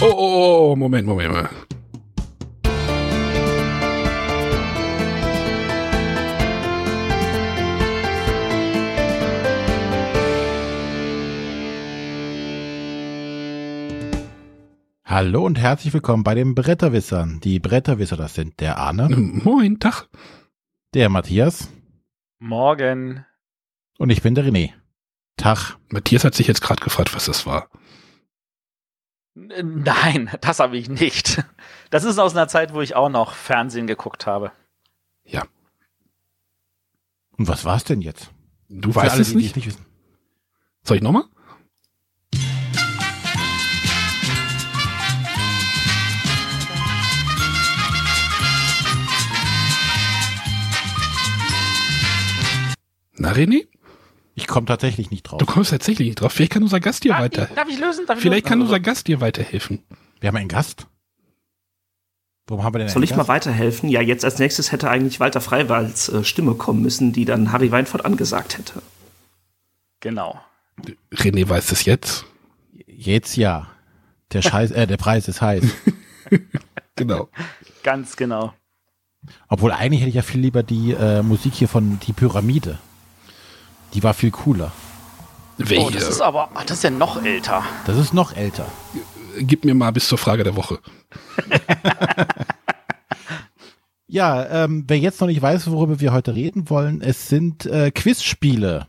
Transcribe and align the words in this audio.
Oh, 0.00 0.04
oh, 0.06 0.70
oh, 0.72 0.76
Moment, 0.76 1.08
Moment, 1.08 1.32
Moment. 1.32 1.48
Hallo 15.04 15.44
und 15.44 15.58
herzlich 15.58 15.92
willkommen 15.92 16.22
bei 16.22 16.34
den 16.36 16.54
Bretterwissern. 16.54 17.40
Die 17.40 17.58
Bretterwisser, 17.58 18.16
das 18.16 18.34
sind 18.34 18.60
der 18.60 18.76
Arne, 18.76 19.08
Moin, 19.08 19.80
Tag. 19.80 20.08
der 20.94 21.08
Matthias 21.08 21.72
Morgen. 22.38 23.24
und 23.98 24.10
ich 24.10 24.22
bin 24.22 24.36
der 24.36 24.44
René. 24.44 24.74
Tag. 25.36 25.76
Matthias 25.88 26.22
hat 26.22 26.34
sich 26.36 26.46
jetzt 26.46 26.60
gerade 26.60 26.82
gefragt, 26.84 27.14
was 27.16 27.24
das 27.24 27.46
war. 27.46 27.68
Nein, 29.62 30.30
das 30.40 30.58
habe 30.60 30.76
ich 30.76 30.88
nicht. 30.88 31.44
Das 31.90 32.04
ist 32.04 32.18
aus 32.18 32.34
einer 32.34 32.48
Zeit, 32.48 32.74
wo 32.74 32.80
ich 32.80 32.94
auch 32.96 33.08
noch 33.08 33.32
Fernsehen 33.34 33.86
geguckt 33.86 34.26
habe. 34.26 34.52
Ja, 35.24 35.44
Und 37.36 37.48
was 37.48 37.64
war's 37.64 37.84
denn 37.84 38.00
jetzt? 38.00 38.30
du 38.68 38.90
Für 38.92 38.96
weißt 39.00 39.12
alle, 39.12 39.22
es 39.22 39.28
die 39.30 39.36
nicht. 39.36 39.56
wissen. 39.56 39.84
Soll 40.82 40.96
ich 40.98 41.02
nochmal? 41.02 41.24
Na, 53.18 53.32
René? 53.32 53.66
Ich 54.38 54.46
komme 54.46 54.66
tatsächlich 54.66 55.10
nicht 55.10 55.24
drauf. 55.24 55.38
Du 55.38 55.46
kommst 55.46 55.70
tatsächlich 55.70 56.06
nicht 56.08 56.20
drauf. 56.20 56.32
Vielleicht 56.32 56.52
kann 56.52 56.62
unser 56.62 56.78
Gast 56.80 57.02
dir 57.04 57.10
Darf 57.12 57.20
weiter. 57.22 57.48
ich, 57.50 57.54
darf 57.56 57.68
ich 57.68 57.78
lösen? 57.78 58.06
Darf 58.06 58.16
ich 58.18 58.22
Vielleicht 58.22 58.46
kann 58.46 58.58
lösen? 58.60 58.68
unser 58.68 58.80
Gast 58.80 59.08
dir 59.08 59.20
weiterhelfen. 59.20 59.82
Wir 60.20 60.28
haben 60.28 60.36
einen 60.36 60.48
Gast. 60.48 60.86
Warum 62.46 62.62
haben 62.64 62.74
wir 62.74 62.78
denn 62.78 62.88
Soll 62.88 63.02
ich 63.04 63.10
einen 63.10 63.16
mal 63.18 63.22
Gast? 63.24 63.46
weiterhelfen? 63.46 63.88
Ja, 63.88 64.00
jetzt 64.00 64.24
als 64.24 64.38
nächstes 64.38 64.70
hätte 64.72 64.88
eigentlich 64.88 65.18
Walter 65.20 65.40
Freiwalds 65.40 66.08
äh, 66.08 66.24
Stimme 66.24 66.54
kommen 66.54 66.80
müssen, 66.82 67.12
die 67.12 67.24
dann 67.24 67.52
Harry 67.52 67.70
Weinfurt 67.72 68.04
angesagt 68.04 68.56
hätte. 68.58 68.80
Genau. 70.00 70.40
René 71.12 71.48
weiß 71.48 71.72
es 71.72 71.84
jetzt. 71.84 72.24
Jetzt 72.86 73.36
ja. 73.36 73.66
Der 74.32 74.42
Scheiß, 74.42 74.70
äh, 74.70 74.86
der 74.86 74.96
Preis 74.98 75.26
ist 75.28 75.40
heiß. 75.42 75.64
Genau. 76.96 77.28
Ganz 77.84 78.16
genau. 78.16 78.52
Obwohl 79.48 79.70
eigentlich 79.72 80.00
hätte 80.00 80.08
ich 80.08 80.16
ja 80.16 80.22
viel 80.22 80.40
lieber 80.40 80.62
die 80.64 80.92
äh, 80.92 81.22
Musik 81.22 81.54
hier 81.54 81.68
von 81.68 82.00
Die 82.00 82.12
Pyramide. 82.12 82.78
Die 83.94 84.02
war 84.02 84.14
viel 84.14 84.30
cooler. 84.30 84.72
Welche? 85.56 85.86
Oh, 85.86 85.90
das 85.90 86.08
ist 86.08 86.20
aber, 86.20 86.50
ach, 86.54 86.64
das 86.64 86.78
ist 86.78 86.82
ja 86.84 86.90
noch 86.90 87.22
älter. 87.22 87.64
Das 87.86 87.96
ist 87.96 88.14
noch 88.14 88.36
älter. 88.36 88.66
Gib 89.38 89.64
mir 89.64 89.74
mal 89.74 89.90
bis 89.92 90.08
zur 90.08 90.18
Frage 90.18 90.44
der 90.44 90.56
Woche. 90.56 90.78
Ja, 94.10 94.64
ähm, 94.64 94.84
wer 94.88 94.98
jetzt 94.98 95.20
noch 95.20 95.28
nicht 95.28 95.42
weiß, 95.42 95.70
worüber 95.70 96.00
wir 96.00 96.14
heute 96.14 96.34
reden 96.34 96.70
wollen, 96.70 97.02
es 97.02 97.28
sind 97.28 97.66
äh, 97.66 97.90
Quizspiele. 97.90 98.86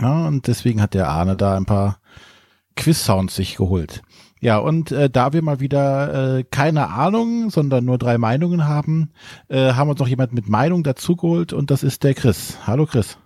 Ja, 0.00 0.28
und 0.28 0.46
deswegen 0.46 0.80
hat 0.80 0.94
der 0.94 1.08
Arne 1.08 1.36
da 1.36 1.56
ein 1.56 1.66
paar 1.66 1.98
Quiz-Sounds 2.76 3.34
sich 3.34 3.56
geholt. 3.56 4.02
Ja, 4.40 4.58
und 4.58 4.92
äh, 4.92 5.10
da 5.10 5.32
wir 5.32 5.42
mal 5.42 5.58
wieder 5.58 6.38
äh, 6.38 6.44
keine 6.44 6.90
Ahnung, 6.90 7.50
sondern 7.50 7.84
nur 7.84 7.98
drei 7.98 8.16
Meinungen 8.16 8.68
haben, 8.68 9.10
äh, 9.48 9.72
haben 9.72 9.90
uns 9.90 9.98
noch 9.98 10.08
jemand 10.08 10.32
mit 10.32 10.48
Meinung 10.48 10.84
dazugeholt 10.84 11.52
und 11.52 11.72
das 11.72 11.82
ist 11.82 12.04
der 12.04 12.14
Chris. 12.14 12.58
Hallo 12.64 12.86
Chris. 12.86 13.18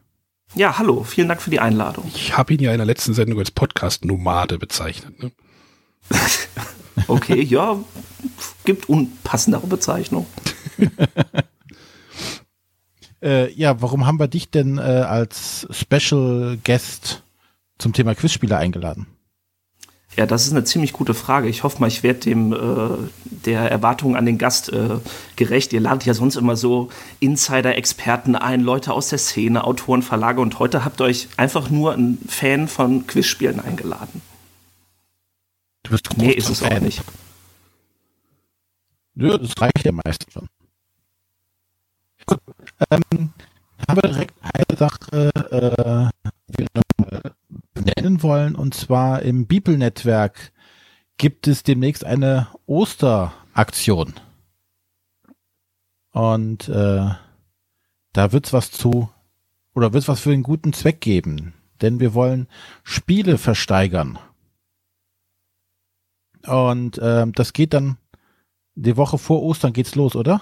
Ja, 0.56 0.78
hallo, 0.78 1.04
vielen 1.04 1.28
Dank 1.28 1.42
für 1.42 1.50
die 1.50 1.60
Einladung. 1.60 2.10
Ich 2.14 2.34
habe 2.34 2.54
ihn 2.54 2.60
ja 2.60 2.72
in 2.72 2.78
der 2.78 2.86
letzten 2.86 3.12
Sendung 3.12 3.38
als 3.38 3.50
Podcast-Nomade 3.50 4.58
bezeichnet. 4.58 5.22
Ne? 5.22 5.30
Okay, 7.08 7.42
ja, 7.42 7.78
gibt 8.64 8.88
unpassendere 8.88 9.66
Bezeichnung. 9.66 10.27
Äh, 13.22 13.50
ja, 13.55 13.80
warum 13.80 14.06
haben 14.06 14.20
wir 14.20 14.28
dich 14.28 14.50
denn 14.50 14.77
äh, 14.77 14.83
als 14.83 15.66
Special 15.70 16.58
Guest 16.62 17.24
zum 17.78 17.95
Thema 17.95 18.14
Quizspiele 18.14 18.58
eingeladen? 18.58 19.06
Ja, 20.16 20.24
das 20.24 20.46
ist 20.46 20.52
eine 20.52 20.64
ziemlich 20.64 20.94
gute 20.94 21.12
Frage. 21.12 21.46
Ich 21.48 21.62
hoffe 21.62 21.78
mal, 21.78 21.88
ich 21.88 22.02
werde 22.02 22.20
dem 22.20 22.52
äh, 22.52 23.10
der 23.22 23.70
Erwartungen 23.70 24.16
an 24.16 24.24
den 24.24 24.38
Gast 24.38 24.72
äh, 24.72 24.98
gerecht. 25.36 25.74
Ihr 25.74 25.80
ladet 25.80 26.06
ja 26.06 26.14
sonst 26.14 26.36
immer 26.36 26.56
so 26.56 26.88
Insider-Experten 27.20 28.34
ein, 28.34 28.62
Leute 28.62 28.94
aus 28.94 29.10
der 29.10 29.18
Szene, 29.18 29.64
Autoren, 29.64 30.00
Verlage 30.02 30.40
und 30.40 30.58
heute 30.58 30.86
habt 30.86 31.00
ihr 31.02 31.04
euch 31.04 31.28
einfach 31.36 31.68
nur 31.68 31.92
einen 31.92 32.18
Fan 32.28 32.66
von 32.66 33.06
Quizspielen 33.06 33.60
eingeladen. 33.60 34.22
Du 35.82 35.90
bist 35.90 36.08
Nee, 36.16 36.33
großer 36.33 36.38
ist 36.38 36.48
es 36.48 36.62
auch 36.62 36.68
Fan. 36.68 36.83
nicht. 36.83 37.02
Nö, 39.14 39.38
das 39.38 39.52
reicht 39.60 39.84
ja 39.84 39.92
meistens 39.92 40.33
schon. 40.33 40.48
Gut, 42.27 42.40
ähm, 42.90 43.30
haben 43.86 44.02
wir 44.02 44.08
direkt 44.10 44.34
eine 44.40 44.78
Sache, 44.78 46.10
äh, 46.50 47.33
benennen 47.77 48.23
wollen, 48.23 48.55
und 48.55 48.75
zwar 48.75 49.23
im 49.23 49.47
Bibelnetzwerk 49.47 50.53
gibt 51.19 51.47
es 51.47 51.63
demnächst 51.63 52.05
eine 52.05 52.48
Osteraktion. 52.67 54.14
Und 56.13 56.69
äh, 56.69 57.11
da 58.13 58.33
wird's 58.33 58.53
was 58.53 58.70
zu, 58.70 59.11
oder 59.75 59.92
wird's 59.92 60.09
was 60.09 60.20
für 60.20 60.33
einen 60.33 60.42
guten 60.42 60.73
Zweck 60.73 61.01
geben, 61.01 61.53
denn 61.83 62.01
wir 62.01 62.14
wollen 62.14 62.48
Spiele 62.83 63.39
versteigern. 63.39 64.19
Und 66.47 66.98
ähm, 67.03 67.33
das 67.33 67.53
geht 67.53 67.75
dann 67.75 67.98
die 68.75 68.97
Woche 68.97 69.19
vor 69.19 69.43
Ostern 69.43 69.73
geht's 69.73 69.95
los, 69.95 70.17
oder? 70.17 70.41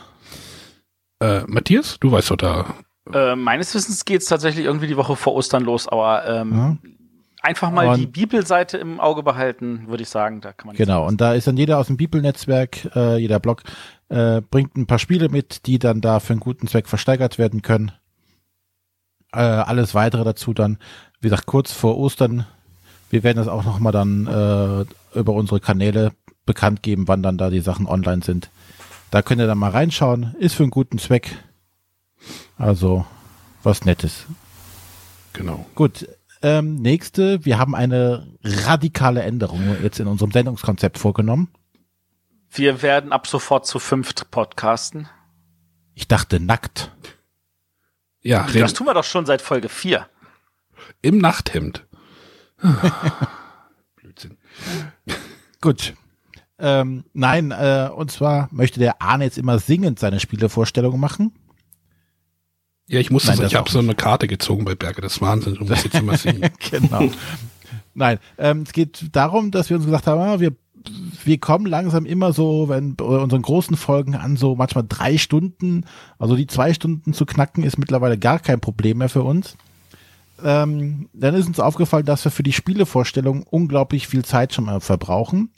Äh, 1.21 1.43
Matthias, 1.47 1.99
du 2.01 2.13
weißt 2.13 2.33
doch 2.33 2.37
da. 2.37 2.75
Äh, 3.13 3.37
meines 3.37 3.75
Wissens 3.75 4.05
geht 4.05 4.23
es 4.23 4.29
tatsächlich 4.29 4.65
irgendwie 4.65 4.87
die 4.87 4.97
Woche 4.97 5.17
vor 5.17 5.35
Ostern 5.35 5.65
los, 5.65 5.89
aber 5.89 6.27
ähm, 6.27 6.79
einfach 7.45 7.71
mal 7.71 7.87
Und- 7.89 7.99
die 8.01 8.07
Bibelseite 8.07 8.79
im 8.79 8.99
Auge 9.01 9.23
behalten, 9.23 9.87
würde 9.87 10.03
ich 10.03 10.09
sagen. 10.09 10.41
Da 10.41 10.53
kann 10.53 10.67
man 10.69 10.73
nichts 10.75 10.87
Genau. 10.87 11.07
Und 11.07 11.21
da 11.21 11.35
ist 11.35 11.47
dann 11.47 11.57
jeder 11.57 11.79
aus 11.79 11.87
dem 11.89 11.97
Bibelnetzwerk, 11.97 12.91
äh, 12.97 13.17
jeder 13.19 13.39
Blog, 13.39 13.63
äh, 14.09 14.41
bringt 14.41 14.77
ein 14.77 14.87
paar 14.87 14.99
Spiele 14.99 15.29
mit, 15.29 15.67
die 15.67 15.79
dann 15.79 16.01
da 16.01 16.21
für 16.21 16.33
einen 16.33 16.41
guten 16.41 16.67
Zweck 16.67 16.89
versteigert 16.89 17.39
werden 17.39 17.63
können. 17.63 17.93
Äh, 19.33 19.39
alles 19.41 19.95
weitere 19.95 20.25
dazu 20.25 20.55
dann, 20.55 20.79
wie 21.21 21.29
gesagt, 21.29 21.47
kurz 21.47 21.73
vor 21.73 21.99
Ostern. 21.99 22.47
Wir 23.11 23.23
werden 23.23 23.39
das 23.39 23.49
auch 23.49 23.65
nochmal 23.65 23.93
dann 23.93 24.27
äh, 24.27 25.19
über 25.19 25.33
unsere 25.33 25.61
Kanäle 25.61 26.13
bekannt 26.47 26.83
geben, 26.83 27.09
wann 27.09 27.23
dann 27.23 27.39
da 27.39 27.51
die 27.51 27.61
Sachen 27.61 27.87
online 27.87 28.23
sind. 28.23 28.51
Da 29.11 29.23
könnt 29.23 29.41
ihr 29.41 29.47
dann 29.47 29.59
mal 29.59 29.71
reinschauen. 29.71 30.35
Ist 30.39 30.55
für 30.55 30.63
einen 30.65 30.71
guten 30.71 30.99
Zweck. 30.99 31.37
Also 32.59 33.05
was 33.63 33.85
Nettes. 33.85 34.27
Genau. 35.33 35.67
Gut, 35.75 36.07
ähm, 36.45 36.77
nächste. 36.77 37.45
Wir 37.47 37.59
haben 37.59 37.75
eine 37.75 38.37
radikale 38.45 39.23
Änderung 39.23 39.63
jetzt 39.83 39.99
in 39.99 40.07
unserem 40.07 40.31
Sendungskonzept 40.31 40.99
vorgenommen. 40.99 41.49
Wir 42.51 42.83
werden 42.83 43.13
ab 43.13 43.27
sofort 43.27 43.67
zu 43.67 43.79
fünft 43.79 44.31
podcasten. 44.31 45.09
Ich 45.95 46.07
dachte 46.07 46.41
nackt. 46.41 46.93
Ja, 48.21 48.47
Das 48.53 48.75
tun 48.75 48.87
wir 48.87 48.95
doch 48.95 49.05
schon 49.05 49.25
seit 49.25 49.41
Folge 49.41 49.71
4. 49.71 50.07
im 51.01 51.19
Nachthemd. 51.19 51.87
Blödsinn. 53.97 54.37
Gut. 55.63 55.95
Ähm, 56.59 57.05
nein, 57.15 57.53
äh, 57.53 57.89
und 57.95 58.11
zwar 58.11 58.49
möchte 58.53 58.79
der 58.79 59.01
Arne 59.01 59.25
jetzt 59.25 59.39
immer 59.39 59.59
singend 59.59 59.99
seine 59.99 60.21
Spielevorstellungen 60.21 61.01
machen. 61.01 61.33
Ja, 62.87 63.01
ich 63.01 63.11
musste, 63.11 63.31
Nein, 63.31 63.39
das 63.41 63.53
ich 63.53 63.57
habe 63.57 63.71
so 63.71 63.79
eine 63.79 63.95
Karte 63.95 64.27
gezogen 64.27 64.65
bei 64.65 64.75
Berge 64.75 65.01
des 65.01 65.21
Wahnsinns. 65.21 65.59
Du 65.59 65.65
musst 65.65 65.85
jetzt 65.85 65.95
immer 65.95 66.17
singen. 66.17 66.51
genau. 66.71 67.09
Nein, 67.95 68.19
ähm, 68.39 68.63
es 68.63 68.73
geht 68.73 69.07
darum, 69.13 69.51
dass 69.51 69.71
wir 69.71 69.77
uns 69.77 69.87
gesagt 69.87 70.07
haben, 70.07 70.21
ah, 70.21 70.41
wir, 70.41 70.53
wir 71.25 71.39
kommen 71.39 71.65
langsam 71.67 72.05
immer 72.05 72.33
so, 72.33 72.69
wenn 72.69 72.95
bei 72.97 73.05
unseren 73.05 73.43
großen 73.43 73.77
Folgen 73.77 74.17
an, 74.17 74.37
so 74.37 74.55
manchmal 74.55 74.85
drei 74.87 75.17
Stunden, 75.17 75.87
also 76.19 76.37
die 76.37 76.47
zwei 76.47 76.75
Stunden 76.75 77.15
zu 77.15 77.25
knacken, 77.25 77.65
ist 77.65 77.79
mittlerweile 77.79 78.19
gar 78.19 78.39
kein 78.39 78.61
Problem 78.61 78.99
mehr 78.99 79.09
für 79.09 79.23
uns. 79.23 79.57
Ähm, 80.43 81.09
dann 81.15 81.35
ist 81.35 81.47
uns 81.47 81.61
aufgefallen, 81.61 82.05
dass 82.05 82.25
wir 82.25 82.33
für 82.33 82.43
die 82.43 82.53
Spielevorstellung 82.53 83.45
unglaublich 83.45 84.09
viel 84.09 84.25
Zeit 84.25 84.53
schon 84.53 84.65
mal 84.65 84.81
verbrauchen 84.81 85.51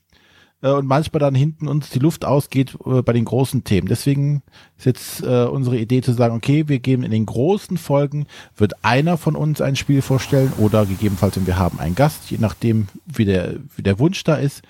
äh, 0.66 0.72
und 0.72 0.86
manchmal 0.86 1.20
dann 1.20 1.34
hinten 1.34 1.68
uns 1.68 1.90
die 1.90 1.98
Luft 1.98 2.24
ausgeht 2.24 2.76
äh, 2.84 3.02
bei 3.02 3.12
den 3.12 3.24
großen 3.24 3.64
Themen. 3.64 3.86
Deswegen 3.88 4.42
ist 4.76 4.86
jetzt 4.86 5.22
äh, 5.22 5.44
unsere 5.44 5.78
Idee 5.78 6.02
zu 6.02 6.12
sagen, 6.12 6.34
okay, 6.34 6.68
wir 6.68 6.80
geben 6.80 7.04
in 7.04 7.12
den 7.12 7.26
großen 7.26 7.78
Folgen, 7.78 8.26
wird 8.56 8.84
einer 8.84 9.16
von 9.16 9.36
uns 9.36 9.60
ein 9.60 9.76
Spiel 9.76 10.02
vorstellen 10.02 10.52
oder 10.58 10.84
gegebenenfalls, 10.84 11.36
wenn 11.36 11.46
wir 11.46 11.58
haben 11.58 11.78
einen 11.78 11.94
Gast, 11.94 12.30
je 12.30 12.38
nachdem, 12.40 12.88
wie 13.06 13.24
der, 13.24 13.54
wie 13.76 13.82
der 13.82 13.98
Wunsch 13.98 14.24
da 14.24 14.34
ist. 14.34 14.62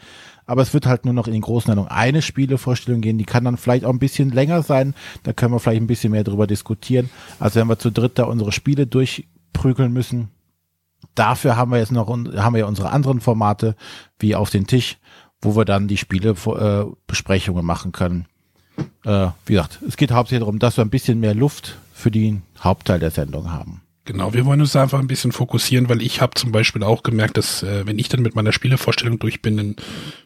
Aber 0.48 0.62
es 0.62 0.72
wird 0.74 0.86
halt 0.86 1.04
nur 1.04 1.14
noch 1.14 1.26
in 1.26 1.32
den 1.32 1.42
großen 1.42 1.66
Sendungen 1.66 1.90
eine 1.90 2.22
Spielevorstellung 2.22 3.00
gehen. 3.00 3.18
Die 3.18 3.24
kann 3.24 3.44
dann 3.44 3.56
vielleicht 3.56 3.84
auch 3.84 3.90
ein 3.90 3.98
bisschen 3.98 4.30
länger 4.30 4.62
sein. 4.62 4.94
Da 5.24 5.32
können 5.32 5.52
wir 5.52 5.58
vielleicht 5.58 5.82
ein 5.82 5.88
bisschen 5.88 6.12
mehr 6.12 6.22
drüber 6.22 6.46
diskutieren. 6.46 7.10
Also 7.40 7.58
wenn 7.58 7.66
wir 7.66 7.80
zu 7.80 7.90
dritt 7.90 8.16
da 8.16 8.24
unsere 8.24 8.52
Spiele 8.52 8.86
durchprügeln 8.86 9.92
müssen. 9.92 10.28
Dafür 11.16 11.56
haben 11.56 11.72
wir 11.72 11.78
jetzt 11.78 11.90
noch, 11.90 12.08
haben 12.08 12.54
wir 12.54 12.60
ja 12.60 12.66
unsere 12.66 12.90
anderen 12.90 13.20
Formate, 13.20 13.74
wie 14.20 14.36
auf 14.36 14.50
den 14.50 14.68
Tisch, 14.68 14.98
wo 15.40 15.56
wir 15.56 15.64
dann 15.64 15.88
die 15.88 15.96
Spielebesprechungen 15.96 17.62
äh, 17.62 17.66
machen 17.66 17.92
können. 17.92 18.26
Äh, 19.04 19.28
wie 19.46 19.54
gesagt, 19.54 19.80
es 19.86 19.96
geht 19.96 20.10
hauptsächlich 20.10 20.40
darum, 20.40 20.58
dass 20.58 20.76
wir 20.76 20.84
ein 20.84 20.90
bisschen 20.90 21.20
mehr 21.20 21.34
Luft 21.34 21.78
für 21.92 22.10
den 22.10 22.42
Hauptteil 22.60 22.98
der 22.98 23.10
Sendung 23.10 23.50
haben. 23.50 23.82
Genau, 24.06 24.32
wir 24.32 24.44
wollen 24.46 24.60
uns 24.60 24.76
einfach 24.76 25.00
ein 25.00 25.08
bisschen 25.08 25.32
fokussieren, 25.32 25.88
weil 25.88 26.00
ich 26.00 26.20
habe 26.20 26.34
zum 26.34 26.52
Beispiel 26.52 26.84
auch 26.84 27.02
gemerkt, 27.02 27.36
dass 27.36 27.64
äh, 27.64 27.86
wenn 27.86 27.98
ich 27.98 28.08
dann 28.08 28.22
mit 28.22 28.36
meiner 28.36 28.52
Spielevorstellung 28.52 29.18
durch 29.18 29.42
bin, 29.42 29.56
dann 29.56 29.76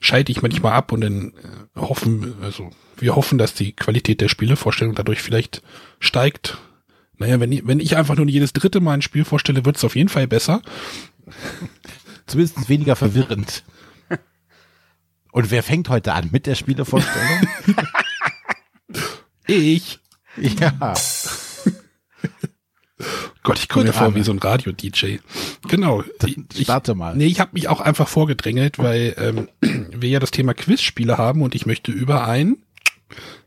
schalte 0.01 0.31
ich 0.31 0.43
manchmal 0.43 0.73
ab 0.73 0.93
und 0.93 1.01
dann 1.01 1.33
äh, 1.75 1.81
hoffen, 1.81 2.35
also 2.43 2.69
wir 2.99 3.17
hoffen, 3.17 3.39
dass 3.39 3.55
die 3.55 3.73
Qualität 3.73 4.21
der 4.21 4.29
Spielevorstellung 4.29 4.95
dadurch 4.95 5.23
vielleicht 5.23 5.63
steigt. 5.99 6.59
Naja, 7.17 7.41
wenn 7.41 7.53
ich, 7.53 7.67
wenn 7.67 7.81
ich 7.81 7.97
einfach 7.97 8.17
nur 8.17 8.27
jedes 8.27 8.53
dritte 8.53 8.81
Mal 8.81 8.95
ein 8.95 9.03
Spiel 9.03 9.25
vorstelle, 9.25 9.65
wird 9.65 9.77
es 9.77 9.85
auf 9.85 9.97
jeden 9.97 10.11
Fall 10.11 10.27
besser. 10.27 10.61
Zumindest 12.27 12.69
weniger 12.69 12.97
verwirrend. 12.97 13.65
Und 15.33 15.51
wer 15.51 15.63
fängt 15.63 15.89
heute 15.89 16.13
an 16.13 16.29
mit 16.33 16.47
der 16.47 16.55
Spielevorstellung? 16.55 17.49
ich. 19.47 19.99
Ja. 20.37 20.95
Gott, 23.43 23.59
ich 23.59 23.69
komme 23.69 23.87
mir 23.87 23.93
vor 23.93 24.15
wie 24.15 24.23
so 24.23 24.33
ein 24.33 24.39
Radio-DJ. 24.39 25.17
Genau. 25.69 26.05
Ich, 26.55 26.65
starte 26.65 26.95
mal. 26.95 27.17
Nee, 27.17 27.27
ich 27.27 27.41
habe 27.41 27.53
mich 27.55 27.69
auch 27.69 27.81
einfach 27.81 28.07
vorgedrängelt, 28.07 28.79
weil 28.79 29.15
ähm, 29.19 29.49
wir 29.93 30.09
ja 30.09 30.21
das 30.21 30.31
Thema 30.31 30.55
Quizspiele 30.55 31.17
haben 31.17 31.43
und 31.43 31.55
ich 31.55 31.67
möchte 31.67 31.91
über 31.91 32.27
ein 32.27 32.59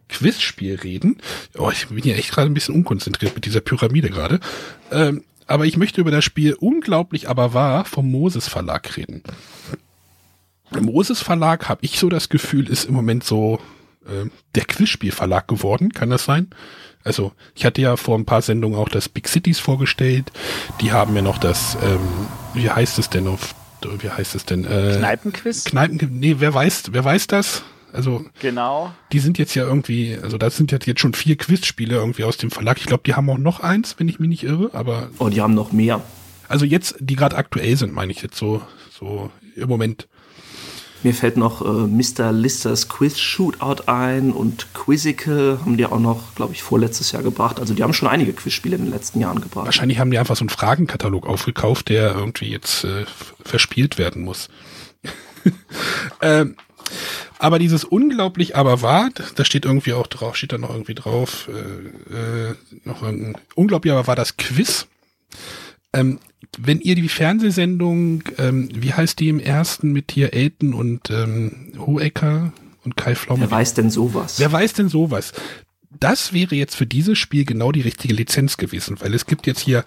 Quizspiel 0.09 0.75
reden. 0.75 1.17
Oh, 1.57 1.69
ich 1.71 1.87
bin 1.87 2.03
ja 2.03 2.15
echt 2.15 2.31
gerade 2.31 2.49
ein 2.49 2.53
bisschen 2.53 2.75
unkonzentriert 2.75 3.35
mit 3.35 3.45
dieser 3.45 3.61
Pyramide 3.61 4.09
gerade. 4.09 4.39
Ähm, 4.91 5.23
aber 5.47 5.65
ich 5.65 5.77
möchte 5.77 6.01
über 6.01 6.11
das 6.11 6.23
Spiel 6.23 6.53
Unglaublich 6.53 7.29
aber 7.29 7.53
wahr 7.53 7.85
vom 7.85 8.09
Moses 8.09 8.47
Verlag 8.47 8.97
reden. 8.97 9.23
Moses 10.81 11.21
Verlag, 11.21 11.69
habe 11.69 11.83
ich 11.83 11.99
so 11.99 12.09
das 12.09 12.29
Gefühl, 12.29 12.69
ist 12.69 12.85
im 12.85 12.93
Moment 12.93 13.23
so 13.23 13.59
äh, 14.05 14.29
der 14.55 14.65
Quizspielverlag 14.65 15.47
geworden. 15.47 15.93
Kann 15.93 16.09
das 16.09 16.25
sein? 16.25 16.47
Also 17.03 17.33
ich 17.55 17.65
hatte 17.65 17.81
ja 17.81 17.97
vor 17.97 18.17
ein 18.17 18.25
paar 18.25 18.41
Sendungen 18.41 18.77
auch 18.77 18.89
das 18.89 19.09
Big 19.09 19.27
Cities 19.27 19.59
vorgestellt. 19.59 20.31
Die 20.81 20.91
haben 20.91 21.15
ja 21.15 21.21
noch 21.21 21.37
das, 21.37 21.77
ähm, 21.83 21.99
wie 22.53 22.69
heißt 22.69 22.97
es 22.99 23.09
denn 23.09 23.27
auf, 23.27 23.53
wie 23.99 24.09
heißt 24.09 24.35
es 24.35 24.45
denn? 24.45 24.63
Äh, 24.65 24.97
Kneipenquiz? 24.99 25.65
Kneipen, 25.65 26.19
nee, 26.19 26.35
wer 26.39 26.53
weiß, 26.53 26.83
wer 26.91 27.03
weiß 27.03 27.27
das? 27.27 27.63
Also 27.91 28.25
genau. 28.39 28.91
Die 29.11 29.19
sind 29.19 29.37
jetzt 29.37 29.53
ja 29.53 29.63
irgendwie, 29.63 30.17
also 30.21 30.37
das 30.37 30.57
sind 30.57 30.71
jetzt 30.71 30.99
schon 30.99 31.13
vier 31.13 31.37
Quizspiele 31.37 31.95
irgendwie 31.95 32.23
aus 32.23 32.37
dem 32.37 32.49
Verlag. 32.49 32.77
Ich 32.79 32.87
glaube, 32.87 33.03
die 33.05 33.13
haben 33.13 33.29
auch 33.29 33.37
noch 33.37 33.59
eins, 33.59 33.95
wenn 33.99 34.09
ich 34.09 34.19
mich 34.19 34.29
nicht 34.29 34.43
irre, 34.43 34.71
aber. 34.73 35.09
Oh, 35.19 35.29
die 35.29 35.41
haben 35.41 35.53
noch 35.53 35.71
mehr. 35.71 36.01
Also 36.47 36.65
jetzt, 36.65 36.95
die 36.99 37.15
gerade 37.15 37.35
aktuell 37.35 37.77
sind, 37.77 37.93
meine 37.93 38.11
ich 38.11 38.21
jetzt 38.21 38.37
so, 38.37 38.61
so 38.91 39.29
im 39.55 39.69
Moment. 39.69 40.07
Mir 41.03 41.13
fällt 41.13 41.35
noch 41.35 41.61
äh, 41.61 41.87
Mr. 41.87 42.31
Listers 42.31 42.87
Quiz 42.87 43.19
Shootout 43.19 43.83
ein 43.87 44.31
und 44.31 44.73
Quizzical 44.73 45.59
haben 45.59 45.75
die 45.75 45.85
auch 45.85 45.99
noch, 45.99 46.33
glaube 46.35 46.53
ich, 46.53 46.63
vorletztes 46.63 47.11
Jahr 47.11 47.23
gebracht. 47.23 47.59
Also 47.59 47.73
die 47.73 47.83
haben 47.83 47.93
schon 47.93 48.07
einige 48.07 48.31
Quizspiele 48.31 48.77
in 48.77 48.83
den 48.85 48.91
letzten 48.91 49.19
Jahren 49.19 49.41
gebracht. 49.41 49.65
Wahrscheinlich 49.65 49.99
haben 49.99 50.11
die 50.11 50.17
einfach 50.17 50.37
so 50.37 50.43
einen 50.43 50.49
Fragenkatalog 50.49 51.27
aufgekauft, 51.27 51.89
der 51.89 52.15
irgendwie 52.15 52.49
jetzt 52.49 52.85
äh, 52.85 53.05
verspielt 53.43 53.97
werden 53.97 54.23
muss. 54.23 54.47
ähm, 56.21 56.55
aber 57.37 57.59
dieses 57.59 57.83
unglaublich 57.83 58.55
aber 58.55 58.81
wahr, 58.81 59.09
da 59.35 59.43
steht 59.43 59.65
irgendwie 59.65 59.91
auch 59.91 60.07
drauf, 60.07 60.37
steht 60.37 60.53
da 60.53 60.57
noch 60.57 60.69
irgendwie 60.69 60.95
drauf, 60.95 61.49
äh, 61.49 62.49
äh, 62.51 62.55
noch 62.85 63.03
ein, 63.03 63.35
unglaublich 63.55 63.91
aber 63.91 64.07
war 64.07 64.15
das 64.15 64.37
Quiz. 64.37 64.87
Ähm, 65.93 66.19
wenn 66.57 66.79
ihr 66.79 66.95
die 66.95 67.09
Fernsehsendung, 67.09 68.23
ähm, 68.37 68.69
wie 68.73 68.93
heißt 68.93 69.19
die 69.19 69.29
im 69.29 69.39
ersten 69.39 69.91
mit 69.91 70.11
hier 70.11 70.33
Elton 70.33 70.73
und 70.73 71.09
ähm, 71.09 71.73
Hohecker 71.77 72.53
und 72.83 72.97
Kai 72.97 73.15
Flaume? 73.15 73.41
Wer 73.41 73.51
weiß 73.51 73.73
denn 73.73 73.89
sowas? 73.89 74.39
Wer 74.39 74.51
weiß 74.51 74.73
denn 74.73 74.89
sowas? 74.89 75.33
Das 75.99 76.33
wäre 76.33 76.55
jetzt 76.55 76.75
für 76.75 76.85
dieses 76.85 77.17
Spiel 77.17 77.45
genau 77.45 77.71
die 77.71 77.81
richtige 77.81 78.13
Lizenz 78.13 78.57
gewesen, 78.57 78.99
weil 78.99 79.13
es 79.13 79.25
gibt 79.25 79.47
jetzt 79.47 79.61
hier 79.61 79.85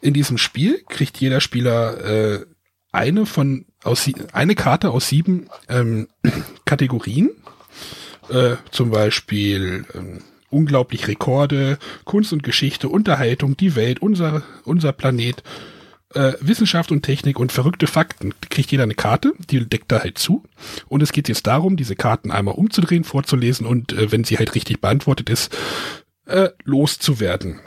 in 0.00 0.14
diesem 0.14 0.38
Spiel 0.38 0.82
kriegt 0.88 1.18
jeder 1.18 1.40
Spieler 1.40 2.04
äh, 2.04 2.46
eine 2.92 3.26
von 3.26 3.66
aus 3.82 4.10
eine 4.32 4.54
Karte 4.54 4.90
aus 4.90 5.08
sieben 5.08 5.48
ähm, 5.68 6.08
Kategorien, 6.64 7.30
äh, 8.30 8.56
zum 8.70 8.90
Beispiel 8.90 9.84
ähm, 9.94 10.20
unglaublich 10.50 11.08
Rekorde, 11.08 11.78
Kunst 12.04 12.32
und 12.32 12.42
Geschichte, 12.42 12.88
Unterhaltung, 12.88 13.56
die 13.56 13.76
Welt, 13.76 14.00
unser 14.00 14.42
unser 14.64 14.92
Planet 14.92 15.42
äh, 16.14 16.32
Wissenschaft 16.40 16.90
und 16.90 17.02
Technik 17.02 17.38
und 17.38 17.52
verrückte 17.52 17.86
Fakten. 17.86 18.34
Kriegt 18.48 18.70
jeder 18.70 18.84
eine 18.84 18.94
Karte, 18.94 19.34
die 19.50 19.64
deckt 19.66 19.92
da 19.92 20.00
halt 20.00 20.18
zu. 20.18 20.42
Und 20.88 21.02
es 21.02 21.12
geht 21.12 21.28
jetzt 21.28 21.46
darum, 21.46 21.76
diese 21.76 21.96
Karten 21.96 22.30
einmal 22.30 22.54
umzudrehen, 22.54 23.04
vorzulesen 23.04 23.66
und 23.66 23.92
äh, 23.92 24.10
wenn 24.10 24.24
sie 24.24 24.38
halt 24.38 24.54
richtig 24.54 24.80
beantwortet 24.80 25.28
ist, 25.30 25.54
äh, 26.26 26.50
loszuwerden. 26.64 27.60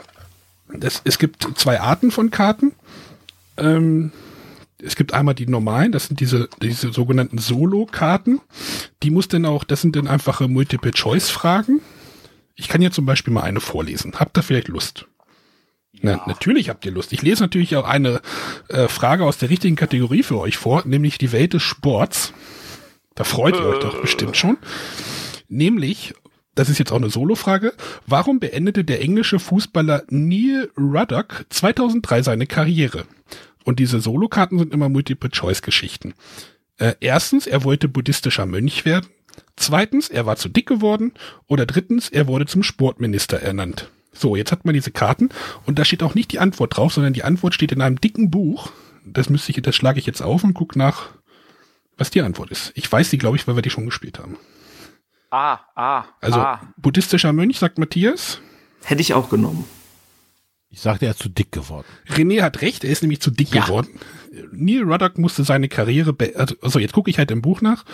Das, 0.74 1.02
es 1.04 1.18
gibt 1.18 1.46
zwei 1.56 1.80
Arten 1.80 2.10
von 2.10 2.30
Karten. 2.30 2.72
Ähm, 3.56 4.12
es 4.82 4.96
gibt 4.96 5.14
einmal 5.14 5.34
die 5.34 5.46
normalen, 5.46 5.92
das 5.92 6.06
sind 6.06 6.18
diese, 6.18 6.48
diese 6.60 6.92
sogenannten 6.92 7.38
Solo-Karten. 7.38 8.40
Die 9.02 9.10
muss 9.10 9.28
dann 9.28 9.44
auch, 9.44 9.62
das 9.62 9.80
sind 9.80 9.94
dann 9.94 10.08
einfache 10.08 10.48
Multiple-Choice-Fragen. 10.48 11.80
Ich 12.54 12.68
kann 12.68 12.82
ja 12.82 12.90
zum 12.90 13.06
Beispiel 13.06 13.32
mal 13.32 13.42
eine 13.42 13.60
vorlesen. 13.60 14.14
Habt 14.16 14.36
ihr 14.38 14.42
vielleicht 14.42 14.68
Lust? 14.68 15.06
Na, 16.00 16.22
natürlich 16.26 16.68
habt 16.68 16.84
ihr 16.84 16.92
Lust. 16.92 17.12
Ich 17.12 17.22
lese 17.22 17.42
natürlich 17.42 17.76
auch 17.76 17.86
eine 17.86 18.20
äh, 18.68 18.88
Frage 18.88 19.24
aus 19.24 19.38
der 19.38 19.50
richtigen 19.50 19.76
Kategorie 19.76 20.22
für 20.22 20.38
euch 20.38 20.56
vor, 20.56 20.82
nämlich 20.86 21.18
die 21.18 21.32
Welt 21.32 21.52
des 21.52 21.62
Sports. 21.62 22.32
Da 23.14 23.24
freut 23.24 23.54
ihr 23.54 23.66
euch 23.66 23.80
doch 23.80 24.00
bestimmt 24.00 24.36
schon. 24.36 24.56
Nämlich, 25.48 26.14
das 26.54 26.70
ist 26.70 26.78
jetzt 26.78 26.92
auch 26.92 26.96
eine 26.96 27.10
Solo-Frage, 27.10 27.74
warum 28.06 28.40
beendete 28.40 28.84
der 28.84 29.02
englische 29.02 29.38
Fußballer 29.38 30.04
Neil 30.08 30.70
Ruddock 30.78 31.44
2003 31.50 32.22
seine 32.22 32.46
Karriere? 32.46 33.04
Und 33.64 33.78
diese 33.78 34.00
Solokarten 34.00 34.58
sind 34.58 34.72
immer 34.72 34.88
Multiple-Choice-Geschichten. 34.88 36.14
Äh, 36.78 36.94
erstens, 37.00 37.46
er 37.46 37.64
wollte 37.64 37.86
buddhistischer 37.88 38.46
Mönch 38.46 38.84
werden. 38.84 39.06
Zweitens, 39.56 40.08
er 40.08 40.26
war 40.26 40.36
zu 40.36 40.48
dick 40.48 40.66
geworden. 40.66 41.12
Oder 41.46 41.66
drittens, 41.66 42.08
er 42.08 42.26
wurde 42.26 42.46
zum 42.46 42.62
Sportminister 42.62 43.40
ernannt. 43.40 43.90
So, 44.12 44.36
jetzt 44.36 44.52
hat 44.52 44.64
man 44.64 44.74
diese 44.74 44.90
Karten 44.90 45.30
und 45.64 45.78
da 45.78 45.84
steht 45.84 46.02
auch 46.02 46.14
nicht 46.14 46.32
die 46.32 46.38
Antwort 46.38 46.76
drauf, 46.76 46.92
sondern 46.92 47.14
die 47.14 47.24
Antwort 47.24 47.54
steht 47.54 47.72
in 47.72 47.80
einem 47.80 48.00
dicken 48.00 48.30
Buch. 48.30 48.70
Das 49.04 49.30
müsste 49.30 49.50
ich, 49.52 49.62
das 49.62 49.74
schlage 49.74 49.98
ich 49.98 50.06
jetzt 50.06 50.22
auf 50.22 50.44
und 50.44 50.54
gucke 50.54 50.78
nach, 50.78 51.08
was 51.96 52.10
die 52.10 52.20
Antwort 52.20 52.50
ist. 52.50 52.72
Ich 52.74 52.90
weiß 52.90 53.10
die, 53.10 53.18
glaube 53.18 53.36
ich, 53.36 53.46
weil 53.48 53.56
wir 53.56 53.62
die 53.62 53.70
schon 53.70 53.86
gespielt 53.86 54.18
haben. 54.18 54.36
Ah, 55.30 55.60
ah. 55.74 56.04
Also 56.20 56.40
ah. 56.40 56.60
buddhistischer 56.76 57.32
Mönch, 57.32 57.58
sagt 57.58 57.78
Matthias. 57.78 58.38
Hätte 58.84 59.00
ich 59.00 59.14
auch 59.14 59.30
genommen. 59.30 59.64
Ich 60.72 60.80
sagte, 60.80 61.04
er 61.04 61.10
ist 61.12 61.22
zu 61.22 61.28
dick 61.28 61.52
geworden. 61.52 61.86
René 62.08 62.40
hat 62.40 62.62
recht, 62.62 62.82
er 62.82 62.90
ist 62.90 63.02
nämlich 63.02 63.20
zu 63.20 63.30
dick 63.30 63.54
ja. 63.54 63.62
geworden. 63.62 64.00
Neil 64.52 64.84
Ruddock 64.84 65.18
musste 65.18 65.44
seine 65.44 65.68
Karriere, 65.68 66.16
also, 66.34 66.54
also 66.62 66.78
jetzt 66.78 66.94
gucke 66.94 67.10
ich 67.10 67.18
halt 67.18 67.30
im 67.30 67.42
Buch 67.42 67.60
nach, 67.60 67.84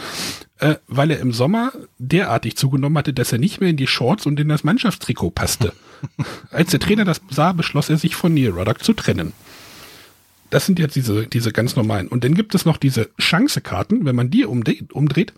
äh, 0.59 0.77
weil 0.87 1.11
er 1.11 1.19
im 1.19 1.33
Sommer 1.33 1.73
derartig 1.99 2.57
zugenommen 2.57 2.97
hatte, 2.97 3.13
dass 3.13 3.33
er 3.33 3.39
nicht 3.39 3.61
mehr 3.61 3.71
in 3.71 3.77
die 3.77 3.89
Shorts 3.89 4.27
und 4.27 4.39
in 4.39 4.49
das 4.49 4.63
Mannschaftstrikot 4.63 5.31
passte. 5.31 5.73
Als 6.51 6.71
der 6.71 6.79
Trainer 6.79 7.05
das 7.05 7.21
sah, 7.31 7.53
beschloss 7.53 7.91
er 7.91 7.99
sich 7.99 8.15
von 8.15 8.33
Neil 8.33 8.51
Ruddock 8.51 8.85
zu 8.85 8.93
trennen. 8.93 9.33
Das 10.51 10.65
sind 10.65 10.79
jetzt 10.79 10.95
diese, 10.95 11.27
diese 11.27 11.53
ganz 11.53 11.75
normalen. 11.75 12.07
Und 12.07 12.23
dann 12.23 12.35
gibt 12.35 12.55
es 12.55 12.65
noch 12.65 12.77
diese 12.77 13.11
Chancekarten, 13.19 14.05
wenn 14.05 14.15
man 14.15 14.31
die 14.31 14.45
umdreht, 14.47 14.93
umdreht 14.93 15.35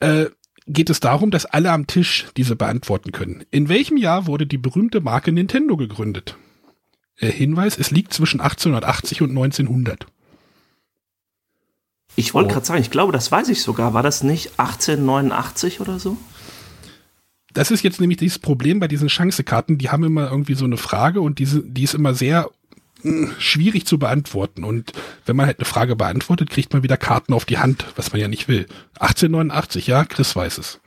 äh, 0.00 0.26
geht 0.72 0.90
es 0.90 1.00
darum, 1.00 1.30
dass 1.30 1.46
alle 1.46 1.72
am 1.72 1.86
Tisch 1.86 2.26
diese 2.36 2.56
beantworten 2.56 3.12
können. 3.12 3.44
In 3.50 3.68
welchem 3.68 3.96
Jahr 3.96 4.26
wurde 4.26 4.46
die 4.46 4.58
berühmte 4.58 5.00
Marke 5.00 5.32
Nintendo 5.32 5.76
gegründet? 5.76 6.36
Äh, 7.16 7.30
Hinweis, 7.30 7.78
es 7.78 7.90
liegt 7.90 8.14
zwischen 8.14 8.40
1880 8.40 9.22
und 9.22 9.30
1900. 9.30 10.06
Ich 12.16 12.34
wollte 12.34 12.50
oh. 12.50 12.52
gerade 12.54 12.66
sagen, 12.66 12.80
ich 12.80 12.90
glaube, 12.90 13.12
das 13.12 13.30
weiß 13.30 13.48
ich 13.48 13.62
sogar. 13.62 13.94
War 13.94 14.02
das 14.02 14.22
nicht 14.22 14.58
1889 14.58 15.80
oder 15.80 15.98
so? 15.98 16.16
Das 17.52 17.70
ist 17.70 17.82
jetzt 17.82 18.00
nämlich 18.00 18.18
dieses 18.18 18.38
Problem 18.38 18.78
bei 18.78 18.88
diesen 18.88 19.08
Chancekarten. 19.08 19.78
Die 19.78 19.90
haben 19.90 20.04
immer 20.04 20.30
irgendwie 20.30 20.54
so 20.54 20.64
eine 20.64 20.76
Frage 20.76 21.20
und 21.20 21.38
diese, 21.38 21.62
die 21.62 21.82
ist 21.82 21.94
immer 21.94 22.14
sehr 22.14 22.48
schwierig 23.38 23.86
zu 23.86 23.98
beantworten. 23.98 24.64
Und 24.64 24.92
wenn 25.26 25.36
man 25.36 25.46
halt 25.46 25.58
eine 25.58 25.64
Frage 25.64 25.96
beantwortet, 25.96 26.50
kriegt 26.50 26.72
man 26.72 26.82
wieder 26.82 26.96
Karten 26.96 27.32
auf 27.32 27.44
die 27.44 27.58
Hand, 27.58 27.84
was 27.96 28.12
man 28.12 28.20
ja 28.20 28.28
nicht 28.28 28.48
will. 28.48 28.66
1889, 28.98 29.86
ja, 29.86 30.04
Chris 30.04 30.34
weiß 30.34 30.58
es. 30.58 30.80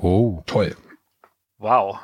Oh. 0.00 0.42
Toll. 0.46 0.76
Wow. 1.58 1.98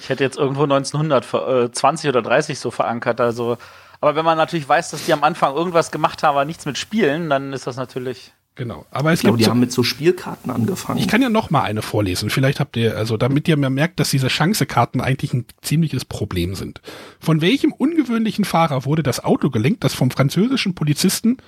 Ich 0.00 0.08
hätte 0.08 0.24
jetzt 0.24 0.38
irgendwo 0.38 0.64
1920 0.64 2.08
oder 2.08 2.22
30 2.22 2.58
so 2.58 2.70
verankert, 2.70 3.20
also. 3.20 3.58
Aber 4.00 4.16
wenn 4.16 4.24
man 4.24 4.38
natürlich 4.38 4.68
weiß, 4.68 4.90
dass 4.90 5.04
die 5.04 5.12
am 5.12 5.24
Anfang 5.24 5.54
irgendwas 5.54 5.90
gemacht 5.90 6.22
haben, 6.22 6.36
aber 6.36 6.44
nichts 6.44 6.64
mit 6.64 6.78
Spielen, 6.78 7.28
dann 7.28 7.52
ist 7.52 7.66
das 7.66 7.76
natürlich. 7.76 8.32
Genau. 8.60 8.84
Aber 8.90 9.10
es 9.10 9.20
ich 9.20 9.22
glaube, 9.22 9.38
die 9.38 9.44
so, 9.44 9.50
haben 9.50 9.60
mit 9.60 9.72
so 9.72 9.82
Spielkarten 9.82 10.50
angefangen. 10.50 10.98
Ich 10.98 11.08
kann 11.08 11.22
ja 11.22 11.30
noch 11.30 11.48
mal 11.48 11.62
eine 11.62 11.80
vorlesen. 11.80 12.28
Vielleicht 12.28 12.60
habt 12.60 12.76
ihr, 12.76 12.94
also 12.94 13.16
damit 13.16 13.48
ihr 13.48 13.56
mir 13.56 13.70
merkt, 13.70 13.98
dass 14.00 14.10
diese 14.10 14.28
Chancekarten 14.28 15.00
eigentlich 15.00 15.32
ein 15.32 15.46
ziemliches 15.62 16.04
Problem 16.04 16.54
sind. 16.54 16.82
Von 17.20 17.40
welchem 17.40 17.72
ungewöhnlichen 17.72 18.44
Fahrer 18.44 18.84
wurde 18.84 19.02
das 19.02 19.24
Auto 19.24 19.48
gelenkt, 19.48 19.82
das 19.82 19.94
vom 19.94 20.10
französischen 20.10 20.74
Polizisten 20.74 21.38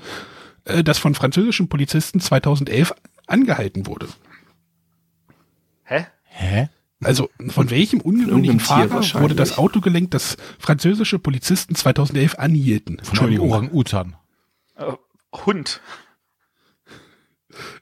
äh, 0.64 0.82
das 0.82 0.96
von 0.96 1.14
französischen 1.14 1.68
Polizisten 1.68 2.18
2011 2.18 2.94
angehalten 3.26 3.86
wurde. 3.86 4.08
Hä? 5.84 6.06
Hä? 6.24 6.70
Also 7.04 7.28
von 7.48 7.68
welchem 7.68 8.00
ungewöhnlichen 8.00 8.58
Fahrer 8.58 9.02
wurde 9.20 9.34
das 9.34 9.58
Auto 9.58 9.82
gelenkt, 9.82 10.14
das 10.14 10.38
französische 10.58 11.18
Polizisten 11.18 11.74
2011 11.74 12.38
anhielten? 12.38 13.00
Von 13.02 13.08
Entschuldigung. 13.08 13.50
Orang-Utan. 13.50 14.16
Äh, 14.76 14.92
Hund. 15.44 15.82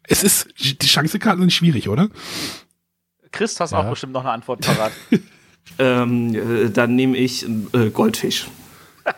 Es 0.05 0.23
ist, 0.23 0.49
die 0.59 0.87
Chancekarten 0.87 1.41
sind 1.41 1.53
schwierig, 1.53 1.89
oder? 1.89 2.09
Chris, 3.33 3.59
hast 3.61 3.73
Ja. 3.73 3.79
auch 3.81 3.91
bestimmt 3.91 4.13
noch 4.13 4.23
eine 4.23 4.33
Antwort 4.33 4.61
parat. 4.63 4.93
Ähm, 5.79 6.35
äh, 6.35 6.71
dann 6.71 6.97
nehme 6.97 7.17
ich 7.17 7.47
äh, 7.73 7.91
Goldfisch. 7.91 8.47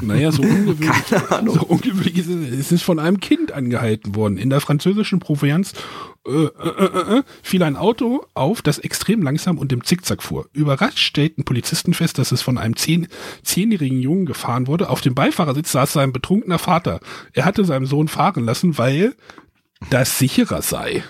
Naja, 0.00 0.32
so 0.32 0.42
ungewöhnlich. 0.42 0.90
Keine 1.10 1.30
Ahnung. 1.30 1.54
So 1.54 1.66
ungewöhnlich 1.66 2.18
ist 2.18 2.28
es. 2.28 2.50
Es 2.58 2.72
ist 2.72 2.82
von 2.82 2.98
einem 2.98 3.20
Kind 3.20 3.52
angehalten 3.52 4.14
worden. 4.14 4.36
In 4.36 4.50
der 4.50 4.60
französischen 4.60 5.20
Provinz 5.20 5.74
äh, 6.26 6.30
äh, 6.30 6.46
äh, 6.46 7.18
äh, 7.18 7.22
fiel 7.42 7.62
ein 7.62 7.76
Auto 7.76 8.24
auf, 8.34 8.62
das 8.62 8.78
extrem 8.78 9.22
langsam 9.22 9.58
und 9.58 9.72
im 9.72 9.84
Zickzack 9.84 10.22
fuhr. 10.22 10.48
Überrascht 10.52 10.98
stellten 10.98 11.44
Polizisten 11.44 11.94
fest, 11.94 12.18
dass 12.18 12.32
es 12.32 12.42
von 12.42 12.58
einem 12.58 12.76
zehn, 12.76 13.06
zehnjährigen 13.42 14.00
Jungen 14.00 14.26
gefahren 14.26 14.66
wurde. 14.66 14.90
Auf 14.90 15.00
dem 15.02 15.14
Beifahrersitz 15.14 15.72
saß 15.72 15.92
sein 15.92 16.12
betrunkener 16.12 16.58
Vater. 16.58 17.00
Er 17.32 17.44
hatte 17.44 17.64
seinen 17.64 17.86
Sohn 17.86 18.08
fahren 18.08 18.44
lassen, 18.44 18.78
weil 18.78 19.14
das 19.90 20.18
sicherer 20.18 20.62
sei. 20.62 21.02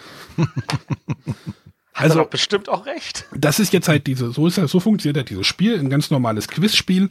Hat 1.94 2.04
also, 2.04 2.18
doch 2.20 2.30
bestimmt 2.30 2.68
auch 2.68 2.86
recht. 2.86 3.26
Das 3.34 3.60
ist 3.60 3.72
jetzt 3.72 3.88
halt 3.88 4.06
diese, 4.06 4.32
so 4.32 4.46
ist 4.46 4.58
das, 4.58 4.70
so 4.70 4.80
funktioniert 4.80 5.16
halt 5.18 5.30
dieses 5.30 5.46
Spiel, 5.46 5.78
ein 5.78 5.90
ganz 5.90 6.10
normales 6.10 6.48
Quizspiel. 6.48 7.10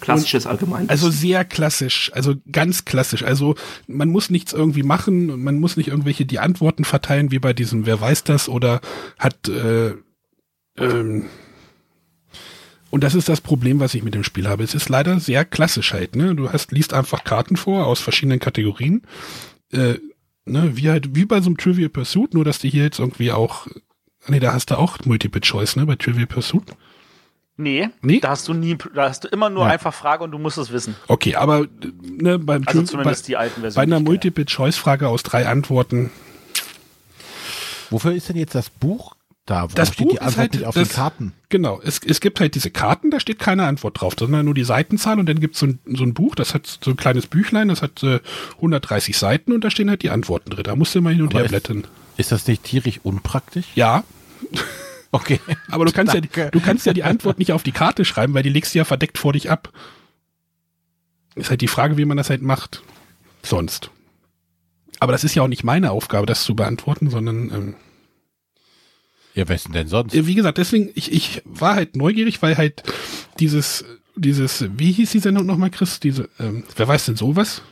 Klassisches 0.00 0.46
Allgemein. 0.46 0.88
Also 0.88 1.10
sehr 1.10 1.44
klassisch, 1.44 2.12
also 2.14 2.34
ganz 2.50 2.84
klassisch. 2.84 3.22
Also 3.22 3.54
man 3.86 4.10
muss 4.10 4.30
nichts 4.30 4.52
irgendwie 4.52 4.82
machen, 4.82 5.30
und 5.30 5.42
man 5.42 5.58
muss 5.58 5.76
nicht 5.76 5.88
irgendwelche 5.88 6.26
die 6.26 6.38
Antworten 6.38 6.84
verteilen, 6.84 7.30
wie 7.30 7.38
bei 7.38 7.52
diesem 7.52 7.86
Wer 7.86 8.00
weiß 8.00 8.24
das 8.24 8.48
oder 8.48 8.80
hat 9.18 9.48
äh, 9.48 9.94
ähm, 10.78 11.26
und 12.90 13.02
das 13.02 13.16
ist 13.16 13.28
das 13.28 13.40
Problem, 13.40 13.80
was 13.80 13.94
ich 13.94 14.04
mit 14.04 14.14
dem 14.14 14.22
Spiel 14.22 14.46
habe. 14.46 14.62
Es 14.62 14.72
ist 14.72 14.88
leider 14.88 15.18
sehr 15.18 15.44
klassisch 15.44 15.92
halt. 15.92 16.14
Ne? 16.14 16.36
Du 16.36 16.52
hast 16.52 16.70
liest 16.70 16.94
einfach 16.94 17.24
Karten 17.24 17.56
vor 17.56 17.86
aus 17.86 18.00
verschiedenen 18.00 18.38
Kategorien. 18.38 19.02
Äh, 19.72 19.94
ne? 20.46 20.76
Wie 20.76 20.88
halt 20.90 21.14
wie 21.14 21.24
bei 21.24 21.40
so 21.40 21.46
einem 21.46 21.56
Trivial 21.56 21.88
Pursuit, 21.88 22.34
nur 22.34 22.44
dass 22.44 22.58
die 22.58 22.70
hier 22.70 22.84
jetzt 22.84 22.98
irgendwie 22.98 23.32
auch 23.32 23.66
Nee, 24.26 24.40
da 24.40 24.54
hast 24.54 24.70
du 24.70 24.78
auch 24.78 24.96
Multiple 25.04 25.42
Choice, 25.42 25.76
ne, 25.76 25.84
bei 25.84 25.96
Trivial 25.96 26.26
Pursuit. 26.26 26.64
Nee, 27.58 27.90
Nee? 28.00 28.20
da 28.20 28.30
hast 28.30 28.48
du 28.48 28.54
nie, 28.54 28.76
da 28.94 29.08
hast 29.10 29.22
du 29.24 29.28
immer 29.28 29.50
nur 29.50 29.66
Ja. 29.66 29.72
einfach 29.72 29.92
Frage 29.92 30.24
und 30.24 30.30
du 30.30 30.38
musst 30.38 30.56
es 30.58 30.72
wissen. 30.72 30.96
Okay, 31.08 31.36
aber 31.36 31.66
ne, 32.02 32.38
beim 32.38 32.62
Also 32.66 32.80
Tri- 32.80 32.86
zumindest 32.86 33.24
bei, 33.24 33.26
die 33.26 33.36
alten 33.36 33.56
bei 33.56 33.60
Versionen. 33.70 33.82
einer 33.92 33.96
ich 33.96 33.98
kenne. 34.00 34.10
Multiple-Choice-Frage 34.10 35.08
aus 35.08 35.22
drei 35.24 35.46
Antworten. 35.46 36.10
Wofür 37.90 38.12
ist 38.14 38.28
denn 38.28 38.36
jetzt 38.36 38.54
das 38.54 38.70
Buch 38.70 39.13
da? 39.46 39.66
Das 39.74 39.88
steht 39.92 39.98
Buch 40.06 40.10
die 40.12 40.16
ist 40.16 40.22
Antwort 40.22 40.38
halt 40.38 40.54
nicht 40.54 40.64
auf 40.66 40.74
das- 40.74 40.88
den 40.88 40.94
Karten? 40.94 41.32
Genau, 41.48 41.80
es, 41.82 42.00
es 42.04 42.20
gibt 42.20 42.40
halt 42.40 42.54
diese 42.54 42.70
Karten, 42.70 43.10
da 43.10 43.20
steht 43.20 43.38
keine 43.38 43.64
Antwort 43.66 44.00
drauf, 44.00 44.14
sondern 44.18 44.44
nur 44.44 44.54
die 44.54 44.64
Seitenzahl 44.64 45.18
und 45.20 45.26
dann 45.28 45.38
gibt's 45.40 45.58
so 45.60 45.66
ein, 45.66 45.78
so 45.86 46.02
ein 46.02 46.14
Buch, 46.14 46.34
das 46.34 46.54
hat 46.54 46.66
so 46.82 46.90
ein 46.90 46.96
kleines 46.96 47.26
Büchlein, 47.26 47.68
das 47.68 47.82
hat 47.82 48.02
äh, 48.02 48.20
130 48.56 49.16
Seiten 49.16 49.52
und 49.52 49.62
da 49.62 49.70
stehen 49.70 49.88
halt 49.90 50.02
die 50.02 50.10
Antworten 50.10 50.50
drin. 50.50 50.64
Da 50.64 50.74
musst 50.76 50.94
du 50.94 50.98
immer 51.00 51.10
hin 51.10 51.22
und 51.22 51.28
Aber 51.28 51.38
her 51.38 51.44
ist- 51.44 51.50
blättern. 51.50 51.86
Ist 52.16 52.30
das 52.32 52.46
nicht 52.46 52.62
tierisch 52.64 53.00
unpraktisch? 53.02 53.66
Ja, 53.74 54.04
Okay. 55.12 55.38
aber 55.70 55.84
du 55.84 55.92
kannst 55.92 56.12
ja, 56.14 56.20
du 56.20 56.60
kannst 56.60 56.86
ja 56.86 56.92
die 56.92 57.04
Antwort 57.04 57.38
nicht 57.38 57.52
auf 57.52 57.62
die 57.62 57.70
Karte 57.72 58.04
schreiben, 58.04 58.34
weil 58.34 58.42
die 58.42 58.48
legst 58.48 58.74
du 58.74 58.78
ja 58.78 58.84
verdeckt 58.84 59.16
vor 59.18 59.32
dich 59.32 59.48
ab. 59.50 59.72
Ist 61.36 61.50
halt 61.50 61.60
die 61.60 61.68
Frage, 61.68 61.96
wie 61.96 62.04
man 62.04 62.16
das 62.16 62.30
halt 62.30 62.42
macht. 62.42 62.82
Sonst. 63.42 63.90
Aber 65.00 65.12
das 65.12 65.22
ist 65.22 65.34
ja 65.36 65.42
auch 65.42 65.48
nicht 65.48 65.62
meine 65.64 65.90
Aufgabe, 65.92 66.26
das 66.26 66.42
zu 66.44 66.56
beantworten, 66.56 67.10
sondern 67.10 67.50
ähm, 67.52 67.74
Ja, 69.34 69.48
wessen 69.48 69.72
denn 69.72 69.88
sonst? 69.88 70.14
Wie 70.14 70.34
gesagt, 70.34 70.58
deswegen, 70.58 70.90
ich, 70.94 71.10
ich 71.12 71.42
war 71.44 71.74
halt 71.74 71.96
neugierig, 71.96 72.40
weil 72.42 72.56
halt 72.56 72.82
dieses, 73.40 73.84
dieses, 74.14 74.64
wie 74.78 74.92
hieß 74.92 75.10
die 75.10 75.18
Sendung 75.18 75.44
nochmal, 75.46 75.70
Chris? 75.70 75.98
Diese, 76.00 76.28
ähm, 76.38 76.62
wer 76.76 76.86
weiß 76.88 77.06
denn 77.06 77.16
sowas? 77.16 77.62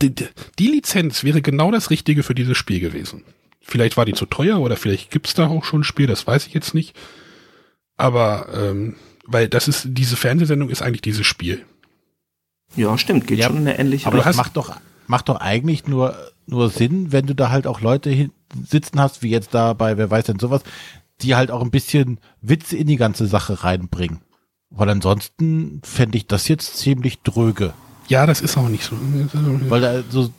Die, 0.00 0.14
die- 0.14 0.28
die 0.58 0.68
Lizenz 0.68 1.24
wäre 1.24 1.42
genau 1.42 1.70
das 1.72 1.90
Richtige 1.90 2.22
für 2.22 2.34
dieses 2.34 2.56
Spiel 2.56 2.78
gewesen. 2.80 3.24
Vielleicht 3.60 3.96
war 3.96 4.04
die 4.04 4.14
zu 4.14 4.26
teuer 4.26 4.60
oder 4.60 4.76
vielleicht 4.76 5.10
gibt's 5.10 5.34
da 5.34 5.48
auch 5.48 5.64
schon 5.64 5.80
ein 5.80 5.84
Spiel, 5.84 6.06
das 6.06 6.26
weiß 6.26 6.46
ich 6.46 6.54
jetzt 6.54 6.74
nicht. 6.74 6.94
Aber, 7.96 8.48
ähm, 8.54 8.96
weil 9.26 9.48
das 9.48 9.68
ist, 9.68 9.86
diese 9.90 10.16
Fernsehsendung 10.16 10.70
ist 10.70 10.80
eigentlich 10.82 11.02
dieses 11.02 11.26
Spiel. 11.26 11.64
ja, 12.76 12.96
stimmt, 12.98 13.26
geht 13.26 13.38
Ja, 13.38 13.46
schon 13.48 13.56
in 13.58 13.68
eine 13.68 13.78
ähnliche 13.78 14.06
Aber 14.06 14.18
das 14.18 14.36
macht 14.36 14.56
doch, 14.56 14.76
macht 15.08 15.28
doch 15.28 15.40
eigentlich 15.40 15.86
nur, 15.86 16.16
nur 16.46 16.70
Sinn, 16.70 17.10
wenn 17.12 17.26
du 17.26 17.34
da 17.34 17.50
halt 17.50 17.66
auch 17.66 17.80
Leute 17.80 18.10
hin, 18.10 18.32
sitzen 18.66 19.00
hast, 19.00 19.22
wie 19.22 19.30
jetzt 19.30 19.54
da 19.54 19.72
bei, 19.72 19.96
wer 19.96 20.10
weiß 20.10 20.26
denn 20.26 20.38
sowas, 20.38 20.62
die 21.22 21.34
halt 21.34 21.50
auch 21.50 21.62
ein 21.62 21.70
bisschen 21.70 22.18
Witze 22.40 22.76
in 22.76 22.86
die 22.86 22.96
ganze 22.96 23.26
Sache 23.26 23.64
reinbringen. 23.64 24.20
Weil 24.70 24.88
ansonsten 24.88 25.80
fände 25.84 26.16
ich 26.16 26.26
das 26.26 26.48
jetzt 26.48 26.76
ziemlich 26.76 27.20
dröge. 27.22 27.74
Ja, 28.08 28.26
das 28.26 28.40
ist 28.40 28.56
auch 28.56 28.68
nicht 28.68 28.84
so. 28.84 28.96
Weil 29.68 29.80
da 29.80 30.02
so, 30.08 30.30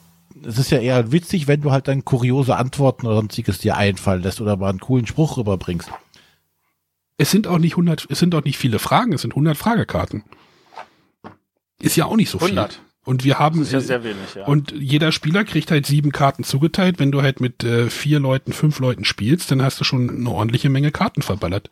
es 0.44 0.58
ist 0.58 0.72
ja 0.72 0.80
eher 0.80 1.12
witzig, 1.12 1.48
wenn 1.48 1.62
du 1.62 1.72
halt 1.72 1.88
dann 1.88 2.06
kuriose 2.06 2.56
Antworten 2.56 3.06
oder 3.06 3.18
sonstiges 3.18 3.60
dir 3.60 3.77
einfallen 3.77 4.24
lässt 4.24 4.41
oder 4.41 4.58
mal 4.58 4.70
einen 4.70 4.80
coolen 4.80 5.06
Spruch 5.06 5.38
rüberbringst. 5.38 5.89
Es 7.18 7.30
sind 7.30 7.46
auch 7.46 7.60
nicht 7.60 7.74
100, 7.74 8.08
es 8.10 8.20
sind 8.20 8.34
auch 8.34 8.44
nicht 8.44 8.58
viele 8.58 8.80
Fragen, 8.80 9.13
es 9.13 9.22
sind 9.22 9.32
100 9.34 9.58
Fragekarten. 9.58 10.24
Ist 11.80 11.96
ja 11.96 12.06
auch 12.06 12.15
nicht 12.15 12.30
so 12.30 12.39
viel. 12.39 12.48
100. 13.01 13.08
Und 13.08 13.24
wir 13.24 13.39
haben 13.39 13.60
Das 13.60 13.67
ist 13.67 13.74
ja 13.74 13.79
äh, 13.79 13.81
sehr 13.81 14.03
wenig, 14.03 14.36
ja. 14.36 14.46
Und 14.46 14.74
jeder 14.77 15.12
Spieler 15.12 15.43
kriegt 15.43 15.72
halt 15.72 15.86
sieben 15.86 16.12
Karten 16.12 16.43
zugeteilt. 16.43 17.00
Wenn 17.00 17.12
du 17.12 17.22
halt 17.22 17.41
mit 17.41 17.63
äh, 17.63 17.89
vier 17.89 18.20
Leuten, 18.20 18.53
fünf 18.53 18.79
Leuten 18.79 19.05
spielst, 19.05 19.51
dann 19.51 19.62
hast 19.62 19.79
du 19.79 19.84
schon 19.84 20.10
eine 20.10 20.29
ordentliche 20.29 20.70
Menge 20.70 20.91
Karten 20.91 21.22
verballert. 21.22 21.70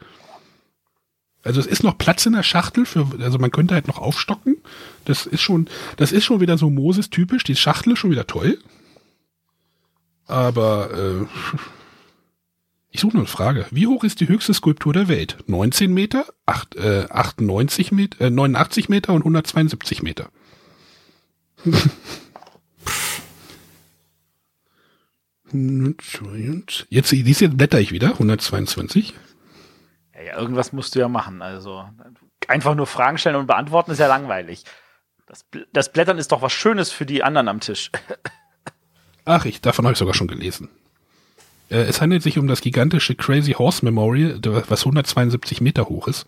Also 1.43 1.61
es 1.61 1.67
ist 1.67 1.83
noch 1.83 1.97
Platz 1.97 2.25
in 2.25 2.33
der 2.33 2.43
Schachtel 2.43 2.85
für, 2.85 3.07
also 3.19 3.37
man 3.39 3.51
könnte 3.51 3.73
halt 3.73 3.87
noch 3.87 3.99
aufstocken. 3.99 4.57
Das 5.05 5.25
ist 5.25 5.41
schon, 5.41 5.69
das 5.97 6.11
ist 6.11 6.25
schon 6.25 6.41
wieder 6.41 6.57
so 6.57 6.69
Moses-typisch. 6.69 7.43
Die 7.43 7.55
Schachtel 7.55 7.93
ist 7.93 7.99
schon 7.99 8.11
wieder 8.11 8.27
toll. 8.27 8.59
Aber 10.27 10.91
äh, 10.91 11.25
ich 12.91 13.01
suche 13.01 13.13
nur 13.13 13.23
eine 13.23 13.31
Frage. 13.31 13.65
Wie 13.71 13.87
hoch 13.87 14.03
ist 14.03 14.19
die 14.19 14.27
höchste 14.27 14.53
Skulptur 14.53 14.93
der 14.93 15.07
Welt? 15.07 15.37
19 15.47 15.93
Meter, 15.93 16.25
acht, 16.45 16.75
äh, 16.75 17.05
98 17.09 17.91
Meter, 17.91 18.25
äh, 18.25 18.29
89 18.29 18.89
Meter 18.89 19.13
und 19.13 19.21
172 19.21 20.03
Meter. 20.03 20.29
Jetzt, 26.89 27.11
dies 27.11 27.39
jetzt 27.39 27.57
blätter 27.57 27.79
ich 27.79 27.91
wieder, 27.91 28.09
122. 28.11 29.13
ja, 30.13 30.21
ja, 30.21 30.37
irgendwas 30.37 30.73
musst 30.73 30.95
du 30.95 30.99
ja 30.99 31.07
machen. 31.07 31.41
Also 31.41 31.85
einfach 32.47 32.75
nur 32.75 32.87
Fragen 32.87 33.17
stellen 33.17 33.35
und 33.35 33.47
beantworten 33.47 33.91
ist 33.91 33.99
ja 33.99 34.07
langweilig. 34.07 34.63
Das, 35.25 35.45
das 35.73 35.91
Blättern 35.91 36.17
ist 36.17 36.31
doch 36.31 36.41
was 36.41 36.53
Schönes 36.53 36.91
für 36.91 37.05
die 37.05 37.23
anderen 37.23 37.47
am 37.47 37.59
Tisch. 37.59 37.91
Ach, 39.25 39.45
ich, 39.45 39.61
davon 39.61 39.85
habe 39.85 39.93
ich 39.93 39.99
sogar 39.99 40.15
schon 40.15 40.27
gelesen. 40.27 40.69
Äh, 41.69 41.81
es 41.81 42.01
handelt 42.01 42.23
sich 42.23 42.37
um 42.37 42.47
das 42.47 42.61
gigantische 42.61 43.15
Crazy 43.15 43.53
Horse 43.53 43.85
Memorial, 43.85 44.39
was 44.43 44.81
172 44.81 45.61
Meter 45.61 45.87
hoch 45.87 46.07
ist, 46.07 46.25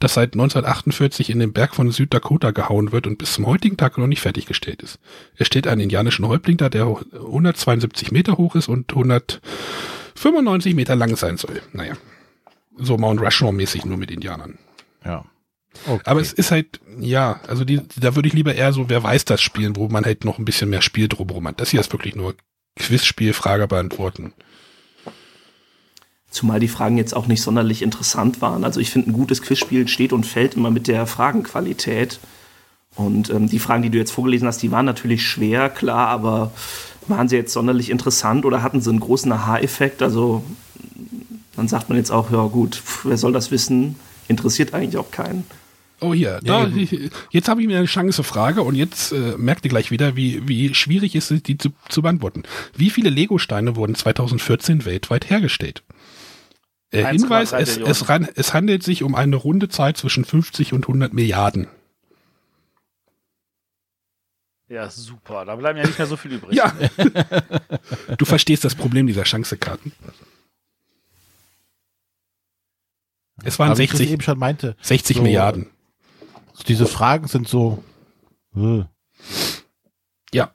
das 0.00 0.14
seit 0.14 0.32
1948 0.32 1.30
in 1.30 1.38
den 1.38 1.52
Berg 1.52 1.74
von 1.74 1.90
Süddakota 1.92 2.50
gehauen 2.50 2.90
wird 2.90 3.06
und 3.06 3.18
bis 3.18 3.34
zum 3.34 3.46
heutigen 3.46 3.76
Tag 3.76 3.98
noch 3.98 4.06
nicht 4.06 4.20
fertiggestellt 4.22 4.82
ist. 4.82 4.98
Es 5.36 5.46
steht 5.46 5.68
einen 5.68 5.82
indianischen 5.82 6.26
Häuptling 6.26 6.56
da, 6.56 6.68
der 6.68 6.86
172 6.86 8.10
Meter 8.10 8.38
hoch 8.38 8.56
ist 8.56 8.68
und 8.68 8.90
195 8.90 10.74
Meter 10.74 10.96
lang 10.96 11.16
sein 11.16 11.36
soll. 11.36 11.60
Naja, 11.72 11.94
so 12.76 12.96
Mount 12.96 13.20
Rushmore-mäßig 13.20 13.84
nur 13.84 13.98
mit 13.98 14.10
Indianern. 14.10 14.58
Ja. 15.04 15.24
Okay. 15.86 16.02
Aber 16.04 16.20
es 16.20 16.32
ist 16.32 16.50
halt, 16.50 16.80
ja, 16.98 17.40
also 17.46 17.64
die, 17.64 17.80
da 17.96 18.16
würde 18.16 18.26
ich 18.26 18.34
lieber 18.34 18.54
eher 18.54 18.72
so, 18.72 18.88
wer 18.88 19.02
weiß 19.02 19.26
das 19.26 19.40
spielen, 19.40 19.76
wo 19.76 19.88
man 19.88 20.04
halt 20.04 20.24
noch 20.24 20.38
ein 20.38 20.44
bisschen 20.44 20.70
mehr 20.70 20.82
Spiel 20.82 21.08
drumherum 21.08 21.46
hat. 21.46 21.60
Das 21.60 21.70
hier 21.70 21.80
ist 21.80 21.92
wirklich 21.92 22.16
nur 22.16 22.34
Quizspiel, 22.76 23.34
Frage 23.34 23.68
beantworten. 23.68 24.32
Zumal 26.30 26.60
die 26.60 26.68
Fragen 26.68 26.96
jetzt 26.96 27.14
auch 27.14 27.26
nicht 27.26 27.42
sonderlich 27.42 27.82
interessant 27.82 28.40
waren. 28.40 28.64
Also 28.64 28.80
ich 28.80 28.90
finde, 28.90 29.10
ein 29.10 29.12
gutes 29.12 29.42
Quizspiel 29.42 29.88
steht 29.88 30.12
und 30.12 30.24
fällt 30.24 30.54
immer 30.54 30.70
mit 30.70 30.86
der 30.86 31.06
Fragenqualität. 31.06 32.20
Und 32.94 33.30
ähm, 33.30 33.48
die 33.48 33.58
Fragen, 33.58 33.82
die 33.82 33.90
du 33.90 33.98
jetzt 33.98 34.12
vorgelesen 34.12 34.46
hast, 34.46 34.62
die 34.62 34.70
waren 34.70 34.86
natürlich 34.86 35.26
schwer, 35.26 35.68
klar, 35.68 36.08
aber 36.08 36.52
waren 37.08 37.28
sie 37.28 37.36
jetzt 37.36 37.52
sonderlich 37.52 37.90
interessant 37.90 38.44
oder 38.44 38.62
hatten 38.62 38.80
sie 38.80 38.90
einen 38.90 39.00
großen 39.00 39.30
Aha-Effekt? 39.32 40.02
Also 40.02 40.44
dann 41.56 41.68
sagt 41.68 41.88
man 41.88 41.98
jetzt 41.98 42.10
auch, 42.10 42.30
ja 42.30 42.46
gut, 42.46 42.76
pf, 42.76 43.04
wer 43.04 43.16
soll 43.16 43.32
das 43.32 43.50
wissen? 43.50 43.96
Interessiert 44.28 44.72
eigentlich 44.74 44.96
auch 44.96 45.10
keinen. 45.10 45.44
Oh 46.00 46.14
hier, 46.14 46.40
Ja, 46.42 46.66
da, 46.66 46.70
jetzt 47.30 47.48
habe 47.48 47.60
ich 47.60 47.66
mir 47.66 47.76
eine 47.76 47.86
Chance 47.86 48.22
Frage 48.22 48.62
und 48.62 48.74
jetzt 48.74 49.12
äh, 49.12 49.34
merkt 49.36 49.64
ihr 49.64 49.68
gleich 49.68 49.90
wieder, 49.90 50.16
wie, 50.16 50.48
wie 50.48 50.72
schwierig 50.74 51.14
ist 51.14 51.30
es, 51.30 51.42
die 51.42 51.58
zu, 51.58 51.70
zu 51.88 52.00
beantworten. 52.00 52.44
Wie 52.74 52.88
viele 52.88 53.10
Lego-Steine 53.10 53.76
wurden 53.76 53.94
2014 53.94 54.86
weltweit 54.86 55.28
hergestellt? 55.28 55.82
Äh, 56.92 57.04
1,3 57.04 57.10
Hinweis, 57.12 57.52
es, 57.52 57.76
es, 57.76 58.08
ran, 58.08 58.28
es 58.34 58.52
handelt 58.52 58.82
sich 58.82 59.02
um 59.02 59.14
eine 59.14 59.36
runde 59.36 59.68
Zahl 59.68 59.94
zwischen 59.94 60.24
50 60.24 60.72
und 60.72 60.84
100 60.84 61.12
Milliarden. 61.12 61.68
Ja, 64.68 64.88
super. 64.88 65.44
Da 65.44 65.56
bleiben 65.56 65.78
ja 65.78 65.84
nicht 65.86 65.98
mehr 65.98 66.06
so 66.06 66.16
viel 66.16 66.32
übrig. 66.32 66.54
Ja. 66.56 66.72
du 68.18 68.24
verstehst 68.24 68.64
das 68.64 68.74
Problem 68.76 69.06
dieser 69.08 69.24
Chancekarten. 69.24 69.92
Es 73.42 73.58
waren 73.58 73.70
Aber 73.70 73.78
wie 73.78 73.84
ich 73.84 73.90
60, 73.90 74.10
eben 74.12 74.22
schon 74.22 74.38
meinte, 74.38 74.76
60 74.82 75.16
so- 75.16 75.22
Milliarden. 75.22 75.66
diese 76.68 76.86
Fragen 76.86 77.26
sind 77.26 77.48
so, 77.48 77.82
äh, 78.56 78.84
Ja. 80.32 80.54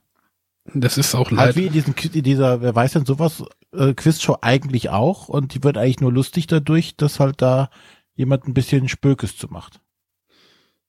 Das 0.73 0.97
ist 0.97 1.13
auch 1.15 1.25
halt 1.31 1.31
leider. 1.37 1.55
wie 1.55 1.67
in, 1.67 1.73
diesen, 1.73 1.93
Qui- 1.95 2.15
in 2.15 2.23
dieser, 2.23 2.61
wer 2.61 2.73
weiß 2.75 2.93
denn 2.93 3.05
sowas, 3.05 3.43
äh, 3.77 3.93
Quizshow 3.93 4.37
eigentlich 4.41 4.89
auch 4.89 5.27
und 5.27 5.53
die 5.53 5.63
wird 5.63 5.77
eigentlich 5.77 6.01
nur 6.01 6.11
lustig 6.11 6.47
dadurch, 6.47 6.95
dass 6.95 7.19
halt 7.19 7.41
da 7.41 7.69
jemand 8.15 8.47
ein 8.47 8.53
bisschen 8.53 8.87
Spökes 8.87 9.37
zu 9.37 9.47
macht. 9.47 9.81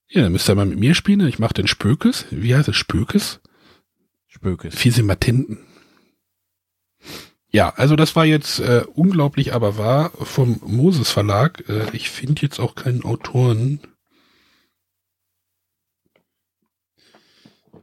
Ja, 0.08 0.22
dann 0.22 0.32
müsst 0.32 0.48
ihr 0.48 0.54
mal 0.54 0.66
mit 0.66 0.78
mir 0.78 0.94
spielen. 0.94 1.26
Ich 1.26 1.38
mache 1.38 1.54
den 1.54 1.66
Spökes. 1.66 2.26
Wie 2.30 2.54
heißt 2.54 2.68
es? 2.68 2.76
Spökes? 2.76 3.40
Spökes. 4.28 4.74
Fisimatinten. 4.74 5.58
Ja, 7.50 7.70
also 7.76 7.96
das 7.96 8.14
war 8.14 8.24
jetzt 8.24 8.60
äh, 8.60 8.84
unglaublich, 8.94 9.54
aber 9.54 9.78
wahr 9.78 10.10
vom 10.10 10.60
Moses 10.64 11.10
Verlag. 11.10 11.68
Äh, 11.68 11.86
ich 11.92 12.10
finde 12.10 12.42
jetzt 12.42 12.60
auch 12.60 12.74
keinen 12.74 13.02
Autoren. 13.02 13.80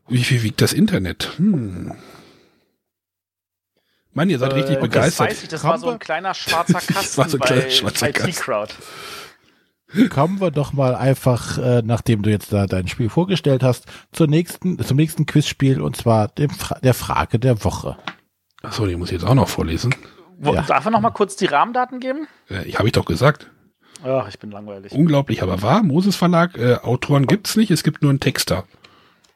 Wie 0.07 0.23
viel 0.23 0.43
wiegt 0.43 0.61
das 0.61 0.73
Internet? 0.73 1.37
Hm. 1.37 1.93
Mann, 4.13 4.29
ihr 4.29 4.39
seid 4.39 4.53
richtig 4.53 4.77
Äh, 4.77 4.81
begeistert. 4.81 5.27
Das 5.29 5.35
weiß 5.37 5.43
ich, 5.43 5.49
das 5.49 5.63
war 5.63 5.77
so 5.77 5.89
ein 5.89 5.99
kleiner 5.99 6.33
schwarzer 6.33 6.79
Kasten 6.93 7.17
war 7.17 7.29
so 7.29 7.37
ein 7.37 7.39
bei 7.39 7.45
kleiner 7.47 7.69
schwarzer 7.69 8.09
IT 8.09 8.15
Kasten. 8.15 8.31
Crowd. 8.43 8.73
Kommen 10.09 10.41
wir 10.41 10.49
doch 10.49 10.73
mal 10.73 10.95
einfach, 10.95 11.57
äh, 11.59 11.83
nachdem 11.85 12.23
du 12.23 12.31
jetzt 12.31 12.51
da 12.51 12.65
dein 12.65 12.87
Spiel 12.87 13.09
vorgestellt 13.09 13.61
hast, 13.61 13.85
zur 14.11 14.27
nächsten, 14.27 14.79
zum 14.83 14.97
nächsten 14.97 15.27
Quizspiel 15.27 15.81
und 15.81 15.95
zwar 15.95 16.29
dem 16.29 16.49
Fra 16.49 16.79
der 16.81 16.95
Frage 16.95 17.37
der 17.37 17.63
Woche. 17.63 17.97
Achso, 18.63 18.87
die 18.87 18.95
muss 18.95 19.09
ich 19.09 19.19
jetzt 19.21 19.25
auch 19.29 19.35
noch 19.35 19.49
vorlesen. 19.49 19.93
Wo, 20.39 20.53
Ja. 20.53 20.63
Darf 20.63 20.85
er 20.85 20.91
noch 20.91 21.01
mal 21.01 21.11
kurz 21.11 21.35
die 21.35 21.45
Rahmendaten 21.45 21.99
geben? 21.99 22.27
Äh, 22.49 22.71
Habe 22.73 22.87
ich 22.87 22.93
doch 22.93 23.05
gesagt. 23.05 23.51
Ach, 24.03 24.27
ich 24.27 24.39
bin 24.39 24.49
langweilig. 24.51 24.91
Unglaublich, 24.93 25.43
aber 25.43 25.61
wahr. 25.61 25.83
Moses 25.83 26.15
Verlag, 26.15 26.57
äh, 26.57 26.75
Autoren 26.81 27.27
gibt's 27.27 27.55
nicht, 27.55 27.69
es 27.69 27.83
gibt 27.83 28.01
nur 28.01 28.09
einen 28.09 28.19
Texter. 28.19 28.65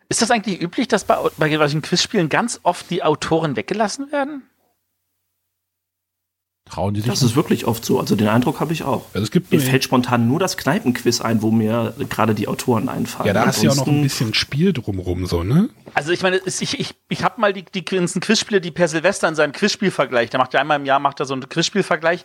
Ist 0.09 0.21
das 0.23 0.31
eigentlich 0.31 0.59
üblich, 0.61 0.87
dass 0.87 1.03
bei, 1.03 1.17
bei 1.37 1.55
solchen 1.55 1.81
Quizspielen 1.83 2.29
ganz 2.29 2.59
oft 2.63 2.89
die 2.89 3.03
Autoren 3.03 3.55
weggelassen 3.55 4.11
werden? 4.11 4.41
Trauen 6.69 6.93
die 6.93 7.01
sich 7.01 7.09
Das 7.09 7.21
ist 7.23 7.35
wirklich 7.35 7.65
oft 7.65 7.83
so. 7.85 7.99
Also 7.99 8.15
den 8.15 8.27
Eindruck 8.27 8.59
habe 8.59 8.73
ich 8.73 8.83
auch. 8.83 9.05
Also 9.13 9.23
es 9.23 9.31
gibt 9.31 9.51
Mir 9.51 9.59
fällt 9.59 9.83
spontan 9.83 10.27
nur 10.27 10.39
das 10.39 10.57
Kneipenquiz 10.57 11.21
ein, 11.21 11.41
wo 11.41 11.51
mir 11.51 11.93
gerade 12.09 12.33
die 12.35 12.47
Autoren 12.47 12.89
einfallen. 12.89 13.27
ja, 13.27 13.33
da 13.33 13.45
hast 13.45 13.61
du 13.61 13.65
ja 13.65 13.71
auch 13.71 13.75
noch 13.75 13.87
ein 13.87 13.89
Ansonsten- 13.89 14.03
bisschen 14.03 14.33
Spiel 14.33 14.73
drumrum, 14.73 15.25
so, 15.25 15.43
ne? 15.43 15.69
Also 15.93 16.11
ich 16.11 16.21
meine, 16.21 16.39
ich, 16.45 16.79
ich, 16.79 16.95
ich 17.09 17.23
habe 17.23 17.41
mal 17.41 17.53
die, 17.53 17.63
die 17.63 17.83
ganzen 17.83 18.21
Quizspiele, 18.21 18.61
die 18.61 18.71
Per 18.71 18.87
Silvester 18.87 19.27
in 19.27 19.35
seinem 19.35 19.51
Quizspielvergleich, 19.53 20.29
der 20.29 20.39
macht 20.39 20.53
ja 20.53 20.59
einmal 20.59 20.79
im 20.79 20.85
Jahr 20.85 20.99
macht 20.99 21.19
er 21.19 21.25
so 21.25 21.33
einen 21.33 21.47
Quizspielvergleich. 21.49 22.23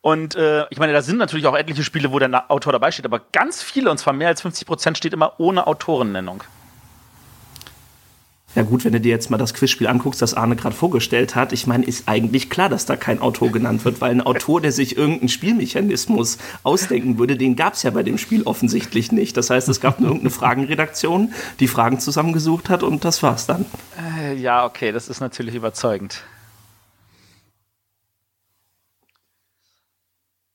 Und 0.00 0.34
äh, 0.34 0.64
ich 0.70 0.78
meine, 0.78 0.92
da 0.92 1.00
sind 1.02 1.18
natürlich 1.18 1.46
auch 1.46 1.54
etliche 1.56 1.84
Spiele, 1.84 2.10
wo 2.10 2.18
der 2.18 2.50
Autor 2.50 2.72
dabei 2.72 2.90
steht, 2.90 3.04
aber 3.04 3.20
ganz 3.32 3.62
viele, 3.62 3.88
und 3.90 3.98
zwar 3.98 4.12
mehr 4.12 4.28
als 4.28 4.40
50 4.42 4.66
Prozent, 4.66 4.98
steht 4.98 5.12
immer 5.12 5.34
ohne 5.38 5.66
Autorennennung. 5.68 6.42
Ja 8.54 8.62
gut, 8.62 8.84
wenn 8.84 8.92
du 8.92 9.00
dir 9.00 9.08
jetzt 9.08 9.30
mal 9.30 9.38
das 9.38 9.54
Quizspiel 9.54 9.86
anguckst, 9.86 10.20
das 10.20 10.34
Arne 10.34 10.56
gerade 10.56 10.76
vorgestellt 10.76 11.34
hat, 11.34 11.54
ich 11.54 11.66
meine, 11.66 11.86
ist 11.86 12.06
eigentlich 12.06 12.50
klar, 12.50 12.68
dass 12.68 12.84
da 12.84 12.96
kein 12.96 13.18
Autor 13.20 13.50
genannt 13.50 13.84
wird, 13.86 14.02
weil 14.02 14.10
ein 14.10 14.20
Autor, 14.20 14.60
der 14.60 14.72
sich 14.72 14.96
irgendeinen 14.98 15.30
Spielmechanismus 15.30 16.36
ausdenken 16.62 17.16
würde, 17.16 17.36
den 17.38 17.56
gab 17.56 17.72
es 17.74 17.82
ja 17.82 17.90
bei 17.90 18.02
dem 18.02 18.18
Spiel 18.18 18.42
offensichtlich 18.42 19.10
nicht. 19.10 19.38
Das 19.38 19.48
heißt, 19.48 19.70
es 19.70 19.80
gab 19.80 20.00
nur 20.00 20.10
irgendeine 20.10 20.30
Fragenredaktion, 20.30 21.32
die 21.60 21.66
Fragen 21.68 21.98
zusammengesucht 21.98 22.68
hat 22.68 22.82
und 22.82 23.04
das 23.06 23.22
war's 23.22 23.46
dann. 23.46 23.64
Äh, 24.20 24.34
ja, 24.34 24.66
okay, 24.66 24.92
das 24.92 25.08
ist 25.08 25.20
natürlich 25.20 25.54
überzeugend. 25.54 26.22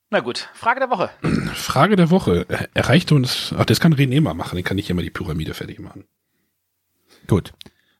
Na 0.09 0.19
gut, 0.21 0.49
Frage 0.53 0.79
der 0.79 0.89
Woche. 0.89 1.09
Frage 1.53 1.95
der 1.95 2.09
Woche. 2.11 2.45
Er- 2.47 2.69
Erreichte 2.75 3.13
uns, 3.15 3.53
ach, 3.57 3.65
das 3.65 3.79
kann 3.79 3.93
René 3.93 4.21
mal 4.21 4.33
machen, 4.33 4.55
den 4.55 4.63
kann 4.63 4.77
ich 4.77 4.89
immer 4.89 5.01
die 5.01 5.09
Pyramide 5.09 5.53
fertig 5.53 5.79
machen. 5.79 6.05
Gut. 7.27 7.53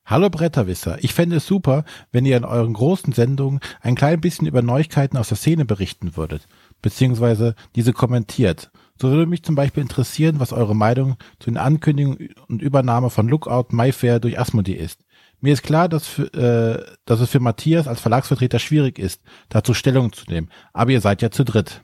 Hallo 0.10 0.30
Bretterwisser, 0.30 1.04
ich 1.04 1.14
fände 1.14 1.36
es 1.36 1.46
super, 1.46 1.84
wenn 2.14 2.26
ihr 2.26 2.38
in 2.38 2.46
euren 2.46 2.72
großen 2.72 3.12
Sendungen 3.12 3.60
ein 3.82 3.96
klein 3.96 4.22
bisschen 4.22 4.48
über 4.48 4.62
Neuigkeiten 4.62 5.18
aus 5.18 5.28
der 5.28 5.36
Szene 5.36 5.66
berichten 5.66 6.16
würdet, 6.16 6.48
beziehungsweise 6.82 7.56
diese 7.76 7.92
kommentiert. 7.92 8.72
So 8.96 9.10
würde 9.10 9.26
mich 9.26 9.44
zum 9.44 9.56
Beispiel 9.56 9.84
interessieren, 9.84 10.40
was 10.40 10.54
eure 10.54 10.78
Meinung 10.78 11.18
zu 11.40 11.50
den 11.50 11.58
Ankündigungen 11.58 12.30
und 12.48 12.62
Übernahme 12.62 13.10
von 13.10 13.28
Lookout 13.28 13.76
Mayfair 13.76 14.22
durch 14.22 14.40
Asmodee 14.40 14.76
ist. 14.76 15.04
Mir 15.42 15.52
ist 15.52 15.64
klar, 15.64 15.90
dass, 15.90 16.08
für, 16.08 16.34
äh, 16.34 16.96
dass 17.04 17.20
es 17.20 17.30
für 17.30 17.42
Matthias 17.42 17.90
als 17.90 18.00
Verlagsvertreter 18.00 18.60
schwierig 18.60 19.00
ist, 19.00 19.22
dazu 19.50 19.74
Stellung 19.74 20.14
zu 20.14 20.24
nehmen, 20.32 20.50
aber 20.72 20.92
ihr 20.92 21.02
seid 21.02 21.22
ja 21.22 21.32
zu 21.32 21.44
dritt. 21.44 21.84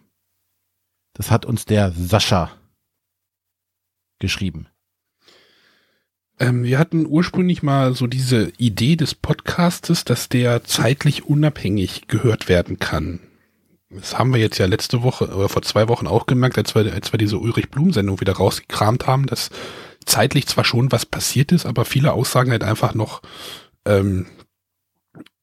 Das 1.11 1.29
hat 1.29 1.45
uns 1.45 1.65
der 1.65 1.91
Sascha 1.91 2.51
geschrieben. 4.19 4.69
Ähm, 6.43 6.63
wir 6.63 6.77
hatten 6.77 7.05
ursprünglich 7.05 7.63
mal 7.63 7.93
so 7.95 8.05
diese 8.05 8.51
Idee 8.57 8.97
des 8.97 9.15
Podcastes, 9.15 10.03
dass 10.03 10.27
der 10.27 10.65
zeitlich 10.65 11.23
unabhängig 11.25 12.09
gehört 12.09 12.49
werden 12.49 12.79
kann. 12.79 13.21
Das 13.89 14.19
haben 14.19 14.33
wir 14.33 14.41
jetzt 14.41 14.57
ja 14.57 14.65
letzte 14.65 15.03
Woche 15.03 15.33
oder 15.33 15.47
vor 15.47 15.61
zwei 15.61 15.87
Wochen 15.87 16.05
auch 16.05 16.25
gemerkt, 16.25 16.57
als 16.57 16.75
wir, 16.75 16.91
als 16.91 17.13
wir 17.13 17.17
diese 17.17 17.37
Ulrich 17.37 17.69
Blum-Sendung 17.69 18.19
wieder 18.19 18.33
rausgekramt 18.33 19.07
haben, 19.07 19.25
dass 19.25 19.51
zeitlich 20.03 20.45
zwar 20.47 20.65
schon 20.65 20.91
was 20.91 21.05
passiert 21.05 21.53
ist, 21.53 21.65
aber 21.65 21.85
viele 21.85 22.11
Aussagen 22.11 22.51
halt 22.51 22.65
einfach 22.65 22.93
noch 22.93 23.21
ähm, 23.85 24.25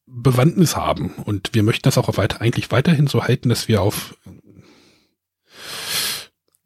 Bewandtnis 0.05 0.75
haben. 0.75 1.15
Und 1.25 1.49
wir 1.53 1.63
möchten 1.63 1.83
das 1.83 1.97
auch 1.97 2.15
weiter, 2.15 2.41
eigentlich 2.41 2.71
weiterhin 2.71 3.07
so 3.07 3.23
halten, 3.23 3.49
dass 3.49 3.67
wir 3.67 3.81
auf 3.81 4.15
äh, 4.27 4.29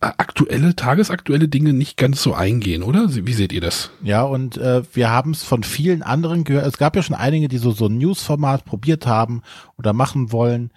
aktuelle, 0.05 0.75
tagesaktuelle 0.75 1.47
Dinge 1.47 1.73
nicht 1.73 1.97
ganz 1.97 2.21
so 2.21 2.33
eingehen, 2.33 2.83
oder? 2.83 3.07
Wie 3.09 3.33
seht 3.33 3.53
ihr 3.53 3.61
das? 3.61 3.91
Ja, 4.03 4.23
und 4.23 4.57
äh, 4.57 4.83
wir 4.93 5.09
haben 5.09 5.31
es 5.31 5.43
von 5.43 5.63
vielen 5.63 6.03
anderen 6.03 6.43
gehört. 6.43 6.65
Es 6.65 6.77
gab 6.77 6.95
ja 6.95 7.03
schon 7.03 7.15
einige, 7.15 7.47
die 7.47 7.57
so 7.57 7.71
so 7.71 7.87
ein 7.87 7.97
News-Format 7.97 8.65
probiert 8.65 9.07
haben 9.07 9.41
oder 9.77 9.93
machen 9.93 10.31
wollen. 10.31 10.71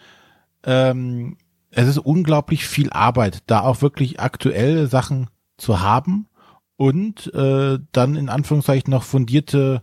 Ähm, 0.65 1.37
es 1.71 1.89
ist 1.89 1.99
unglaublich 1.99 2.67
viel 2.67 2.91
Arbeit, 2.91 3.43
da 3.47 3.61
auch 3.61 3.83
wirklich 3.83 4.21
aktuelle 4.21 4.87
Sachen 4.87 5.29
zu 5.57 5.81
haben 5.81 6.27
und 6.77 7.33
äh, 7.35 7.79
dann 7.93 8.17
in 8.17 8.29
Anführungszeichen 8.29 8.91
noch 8.91 9.03
fundierte 9.03 9.83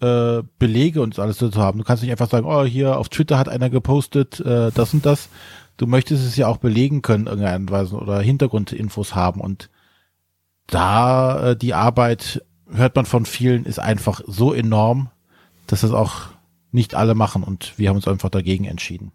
äh, 0.00 0.42
Belege 0.58 1.00
und 1.00 1.18
alles 1.18 1.38
zu 1.38 1.50
haben. 1.54 1.78
Du 1.78 1.84
kannst 1.84 2.02
nicht 2.02 2.12
einfach 2.12 2.28
sagen, 2.28 2.46
oh, 2.46 2.64
hier 2.64 2.98
auf 2.98 3.08
Twitter 3.08 3.38
hat 3.38 3.48
einer 3.48 3.70
gepostet, 3.70 4.40
äh, 4.40 4.70
das 4.72 4.92
und 4.92 5.06
das. 5.06 5.28
Du 5.76 5.86
möchtest 5.86 6.24
es 6.24 6.36
ja 6.36 6.48
auch 6.48 6.56
belegen 6.56 7.02
können, 7.02 7.26
irgendeine 7.26 7.70
Weise 7.70 7.96
oder 7.96 8.20
Hintergrundinfos 8.20 9.14
haben 9.14 9.40
und 9.40 9.70
da 10.66 11.50
äh, 11.50 11.56
die 11.56 11.74
Arbeit, 11.74 12.42
hört 12.70 12.96
man 12.96 13.06
von 13.06 13.26
vielen, 13.26 13.64
ist 13.64 13.78
einfach 13.78 14.20
so 14.26 14.52
enorm, 14.52 15.10
dass 15.66 15.82
es 15.82 15.92
auch 15.92 16.28
nicht 16.72 16.94
alle 16.94 17.14
machen 17.14 17.42
und 17.42 17.78
wir 17.78 17.88
haben 17.88 17.96
uns 17.96 18.08
einfach 18.08 18.30
dagegen 18.30 18.64
entschieden. 18.64 19.12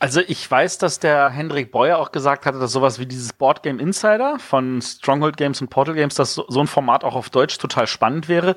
Also 0.00 0.20
ich 0.20 0.48
weiß, 0.48 0.78
dass 0.78 1.00
der 1.00 1.28
Hendrik 1.30 1.72
Beuer 1.72 1.98
auch 1.98 2.12
gesagt 2.12 2.46
hatte, 2.46 2.60
dass 2.60 2.70
sowas 2.70 3.00
wie 3.00 3.06
dieses 3.06 3.32
Board 3.32 3.64
Game 3.64 3.80
Insider 3.80 4.38
von 4.38 4.80
Stronghold 4.80 5.36
Games 5.36 5.60
und 5.60 5.70
Portal 5.70 5.94
Games, 5.94 6.14
dass 6.14 6.34
so, 6.34 6.44
so 6.48 6.60
ein 6.60 6.68
Format 6.68 7.02
auch 7.02 7.16
auf 7.16 7.30
Deutsch 7.30 7.58
total 7.58 7.88
spannend 7.88 8.28
wäre. 8.28 8.54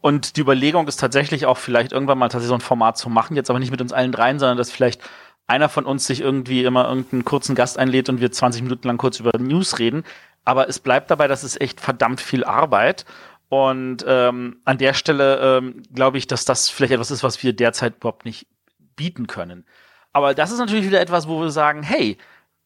Und 0.00 0.36
die 0.36 0.40
Überlegung 0.40 0.88
ist 0.88 0.98
tatsächlich 0.98 1.44
auch 1.44 1.58
vielleicht 1.58 1.92
irgendwann 1.92 2.18
mal 2.18 2.28
tatsächlich 2.28 2.48
so 2.48 2.54
ein 2.54 2.60
Format 2.60 2.96
zu 2.96 3.10
machen, 3.10 3.36
jetzt 3.36 3.50
aber 3.50 3.58
nicht 3.58 3.70
mit 3.70 3.82
uns 3.82 3.92
allen 3.92 4.12
dreien, 4.12 4.38
sondern 4.38 4.56
dass 4.56 4.70
vielleicht 4.70 5.02
einer 5.48 5.68
von 5.68 5.86
uns 5.86 6.06
sich 6.06 6.20
irgendwie 6.20 6.62
immer 6.62 6.88
irgendeinen 6.88 7.24
kurzen 7.24 7.54
Gast 7.54 7.78
einlädt 7.78 8.08
und 8.08 8.20
wir 8.20 8.30
20 8.30 8.62
Minuten 8.62 8.86
lang 8.86 8.98
kurz 8.98 9.18
über 9.18 9.36
News 9.38 9.78
reden. 9.78 10.04
Aber 10.44 10.68
es 10.68 10.78
bleibt 10.78 11.10
dabei, 11.10 11.26
dass 11.26 11.42
es 11.42 11.60
echt 11.60 11.80
verdammt 11.80 12.20
viel 12.20 12.44
Arbeit. 12.44 13.04
Und 13.48 14.04
ähm, 14.06 14.60
an 14.66 14.78
der 14.78 14.92
Stelle 14.92 15.58
ähm, 15.58 15.82
glaube 15.92 16.18
ich, 16.18 16.26
dass 16.26 16.44
das 16.44 16.68
vielleicht 16.68 16.92
etwas 16.92 17.10
ist, 17.10 17.22
was 17.22 17.42
wir 17.42 17.54
derzeit 17.54 17.96
überhaupt 17.96 18.26
nicht 18.26 18.46
bieten 18.94 19.26
können. 19.26 19.64
Aber 20.12 20.34
das 20.34 20.50
ist 20.50 20.58
natürlich 20.58 20.86
wieder 20.86 21.00
etwas, 21.00 21.28
wo 21.28 21.40
wir 21.40 21.50
sagen, 21.50 21.82
hey, 21.82 22.18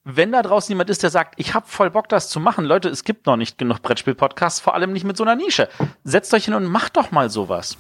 wenn 0.04 0.32
da 0.32 0.42
draußen 0.42 0.72
jemand 0.72 0.90
ist, 0.90 1.04
der 1.04 1.10
sagt, 1.10 1.34
ich 1.36 1.54
habe 1.54 1.68
voll 1.68 1.90
Bock, 1.90 2.08
das 2.08 2.28
zu 2.28 2.40
machen, 2.40 2.64
Leute, 2.64 2.88
es 2.88 3.04
gibt 3.04 3.26
noch 3.26 3.36
nicht 3.36 3.58
genug 3.58 3.82
Brettspiel-Podcasts, 3.82 4.58
vor 4.58 4.74
allem 4.74 4.92
nicht 4.92 5.04
mit 5.04 5.16
so 5.16 5.22
einer 5.22 5.36
Nische. 5.36 5.68
Setzt 6.02 6.34
euch 6.34 6.46
hin 6.46 6.54
und 6.54 6.64
macht 6.64 6.96
doch 6.96 7.12
mal 7.12 7.30
sowas. 7.30 7.76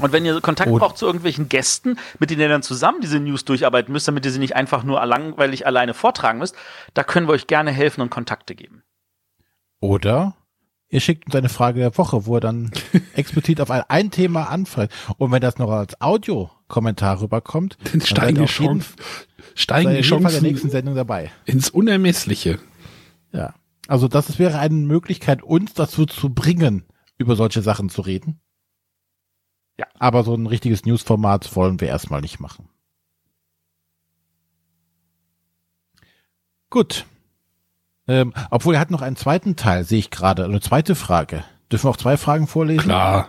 Und 0.00 0.12
wenn 0.12 0.24
ihr 0.24 0.40
Kontakt 0.40 0.70
Und- 0.70 0.78
braucht 0.78 0.96
zu 0.98 1.06
irgendwelchen 1.06 1.48
Gästen, 1.48 1.98
mit 2.18 2.30
denen 2.30 2.40
ihr 2.40 2.48
dann 2.48 2.62
zusammen 2.62 3.00
diese 3.02 3.20
News 3.20 3.44
durcharbeiten 3.44 3.92
müsst, 3.92 4.08
damit 4.08 4.24
ihr 4.24 4.32
sie 4.32 4.38
nicht 4.38 4.56
einfach 4.56 4.84
nur 4.84 5.04
langweilig 5.04 5.66
alleine 5.66 5.94
vortragen 5.94 6.38
müsst, 6.38 6.54
da 6.94 7.04
können 7.04 7.26
wir 7.28 7.32
euch 7.32 7.46
gerne 7.46 7.70
helfen 7.70 8.00
und 8.00 8.10
Kontakte 8.10 8.54
geben. 8.54 8.82
Oder 9.80 10.34
ihr 10.88 11.00
schickt 11.00 11.26
uns 11.26 11.34
eine 11.34 11.48
Frage 11.48 11.80
der 11.80 11.96
Woche, 11.98 12.26
wo 12.26 12.36
er 12.36 12.40
dann 12.40 12.70
explizit 13.14 13.60
auf 13.60 13.70
ein, 13.70 13.82
ein 13.88 14.10
Thema 14.10 14.48
anfragt. 14.48 14.92
Und 15.18 15.30
wenn 15.32 15.40
das 15.40 15.58
noch 15.58 15.70
als 15.70 16.00
Audiokommentar 16.00 17.20
rüberkommt, 17.20 17.76
Dann 17.84 17.92
dann 17.92 18.00
steigen 18.02 18.34
die, 18.34 18.34
seid 18.34 18.38
ihr 18.38 18.44
auf 18.44 18.58
jeden, 18.60 18.80
Chancen, 18.80 18.96
steigen 19.54 19.90
die 19.96 20.02
Fall 20.02 20.20
der 20.20 20.42
nächsten 20.42 20.68
Chancen 20.68 20.70
Sendung 20.70 20.94
dabei. 20.94 21.30
ins 21.44 21.70
Unermessliche. 21.70 22.58
Ja. 23.32 23.54
Also 23.88 24.06
das 24.08 24.38
wäre 24.38 24.58
eine 24.58 24.74
Möglichkeit, 24.74 25.42
uns 25.42 25.74
dazu 25.74 26.06
zu 26.06 26.30
bringen, 26.30 26.84
über 27.18 27.34
solche 27.36 27.62
Sachen 27.62 27.88
zu 27.88 28.00
reden. 28.02 28.40
Ja. 29.82 29.88
Aber 29.98 30.22
so 30.22 30.34
ein 30.34 30.46
richtiges 30.46 30.84
Newsformat 30.84 31.56
wollen 31.56 31.80
wir 31.80 31.88
erstmal 31.88 32.20
nicht 32.20 32.38
machen. 32.38 32.68
Gut. 36.70 37.04
Ähm, 38.06 38.32
obwohl 38.50 38.74
er 38.74 38.80
hat 38.80 38.92
noch 38.92 39.02
einen 39.02 39.16
zweiten 39.16 39.56
Teil, 39.56 39.84
sehe 39.84 39.98
ich 39.98 40.10
gerade. 40.10 40.44
Eine 40.44 40.60
zweite 40.60 40.94
Frage. 40.94 41.44
Dürfen 41.70 41.86
wir 41.86 41.90
auch 41.90 41.96
zwei 41.96 42.16
Fragen 42.16 42.46
vorlesen? 42.46 42.84
Klar. 42.84 43.28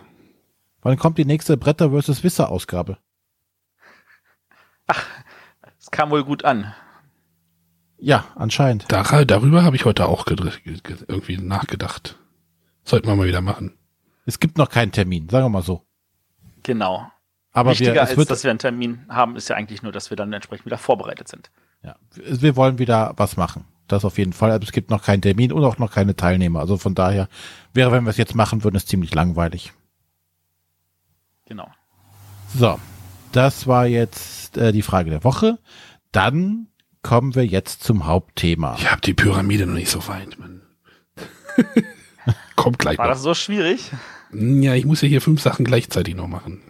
Wann 0.82 0.96
kommt 0.96 1.18
die 1.18 1.24
nächste 1.24 1.56
Bretter 1.56 1.90
vs. 1.90 2.22
Wisser 2.22 2.50
Ausgabe? 2.50 2.98
Es 5.80 5.90
kam 5.90 6.10
wohl 6.10 6.24
gut 6.24 6.44
an. 6.44 6.72
Ja, 7.98 8.26
anscheinend. 8.36 8.90
Dar 8.92 9.24
darüber 9.24 9.64
habe 9.64 9.76
ich 9.76 9.84
heute 9.84 10.06
auch 10.06 10.26
irgendwie 10.26 11.38
nachgedacht. 11.38 12.16
Sollten 12.84 13.08
wir 13.08 13.16
mal 13.16 13.26
wieder 13.26 13.40
machen. 13.40 13.76
Es 14.24 14.40
gibt 14.40 14.58
noch 14.58 14.68
keinen 14.68 14.92
Termin, 14.92 15.28
sagen 15.28 15.46
wir 15.46 15.50
mal 15.50 15.62
so. 15.62 15.86
Genau. 16.64 17.10
Aber 17.52 17.70
Wichtiger 17.70 17.94
wir, 17.94 18.02
es 18.02 18.08
als, 18.10 18.18
wird, 18.18 18.30
dass 18.30 18.42
wir 18.42 18.50
einen 18.50 18.58
Termin 18.58 19.06
haben, 19.08 19.36
ist 19.36 19.48
ja 19.48 19.54
eigentlich 19.54 19.82
nur, 19.82 19.92
dass 19.92 20.10
wir 20.10 20.16
dann 20.16 20.32
entsprechend 20.32 20.66
wieder 20.66 20.78
vorbereitet 20.78 21.28
sind. 21.28 21.50
ja, 21.84 21.94
wir 22.16 22.56
wollen 22.56 22.80
wieder 22.80 23.12
was 23.16 23.36
machen. 23.36 23.64
Das 23.86 24.04
auf 24.04 24.18
jeden 24.18 24.32
Fall. 24.32 24.50
Also 24.50 24.64
es 24.64 24.72
gibt 24.72 24.90
noch 24.90 25.02
keinen 25.04 25.22
Termin 25.22 25.52
und 25.52 25.62
auch 25.62 25.78
noch 25.78 25.92
keine 25.92 26.16
Teilnehmer. 26.16 26.58
Also 26.60 26.78
von 26.78 26.94
daher 26.94 27.28
wäre, 27.74 27.92
wenn 27.92 28.04
wir 28.04 28.10
es 28.10 28.16
jetzt 28.16 28.34
machen 28.34 28.64
würden, 28.64 28.76
es 28.76 28.86
ziemlich 28.86 29.14
langweilig. 29.14 29.72
Genau. 31.46 31.68
So, 32.56 32.80
das 33.32 33.66
war 33.66 33.86
jetzt 33.86 34.56
äh, 34.56 34.72
die 34.72 34.82
Frage 34.82 35.10
der 35.10 35.22
Woche. 35.22 35.58
Dann 36.12 36.68
kommen 37.02 37.34
wir 37.34 37.44
jetzt 37.44 37.84
zum 37.84 38.06
Hauptthema. 38.06 38.76
Ich 38.78 38.90
habe 38.90 39.02
die 39.02 39.14
Pyramide 39.14 39.66
noch 39.66 39.74
nicht 39.74 39.90
so 39.90 40.06
weit, 40.08 40.38
Mann. 40.38 40.62
Kommt 42.56 42.78
gleich 42.78 42.96
War 42.96 43.06
noch. 43.06 43.12
das 43.12 43.22
so 43.22 43.34
schwierig? 43.34 43.92
Ja, 44.34 44.74
ich 44.74 44.84
muss 44.84 45.00
ja 45.02 45.08
hier 45.08 45.20
fünf 45.20 45.40
Sachen 45.40 45.64
gleichzeitig 45.64 46.14
noch 46.14 46.26
machen. 46.26 46.60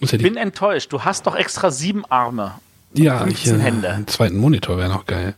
Muss 0.00 0.12
ja, 0.12 0.16
Ich 0.16 0.22
die, 0.22 0.30
bin 0.30 0.36
enttäuscht. 0.36 0.92
Du 0.92 1.02
hast 1.04 1.26
doch 1.26 1.34
extra 1.34 1.70
sieben 1.70 2.04
Arme. 2.06 2.54
ja 2.94 3.26
ich, 3.26 3.38
15 3.42 3.54
äh, 3.60 3.62
Hände. 3.62 3.90
einen 3.90 4.06
zweiten 4.06 4.36
Monitor 4.38 4.78
wäre 4.78 4.88
noch 4.90 5.06
geil. 5.06 5.34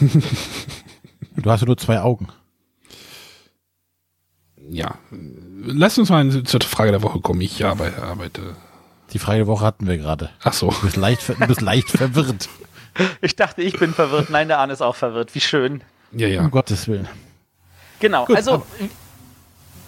Du 1.36 1.50
hast 1.50 1.60
ja 1.62 1.66
nur 1.66 1.76
zwei 1.76 2.00
Augen. 2.00 2.28
Ja, 4.70 4.94
lass 5.64 5.98
uns 5.98 6.08
mal 6.08 6.44
zur 6.44 6.60
Frage 6.60 6.92
der 6.92 7.02
Woche 7.02 7.20
kommen. 7.20 7.40
Ich 7.40 7.64
arbeite, 7.64 8.02
arbeite. 8.02 8.56
Die 9.12 9.18
Frage 9.18 9.38
der 9.38 9.46
Woche 9.46 9.64
hatten 9.64 9.86
wir 9.86 9.98
gerade. 9.98 10.30
Ach 10.42 10.52
so. 10.52 10.70
Du 10.70 10.80
bist 10.82 10.96
leicht, 10.96 11.28
du 11.28 11.46
bist 11.46 11.60
leicht 11.60 11.90
verwirrt. 11.90 12.48
Ich 13.20 13.34
dachte, 13.34 13.60
ich 13.60 13.76
bin 13.76 13.92
verwirrt. 13.92 14.30
Nein, 14.30 14.46
der 14.46 14.60
Arne 14.60 14.72
ist 14.72 14.80
auch 14.80 14.94
verwirrt. 14.94 15.34
Wie 15.34 15.40
schön. 15.40 15.82
Ja, 16.12 16.28
ja. 16.28 16.42
Um 16.42 16.52
Gottes 16.52 16.86
Willen. 16.86 17.08
Genau. 17.98 18.24
Gut, 18.24 18.36
also, 18.36 18.64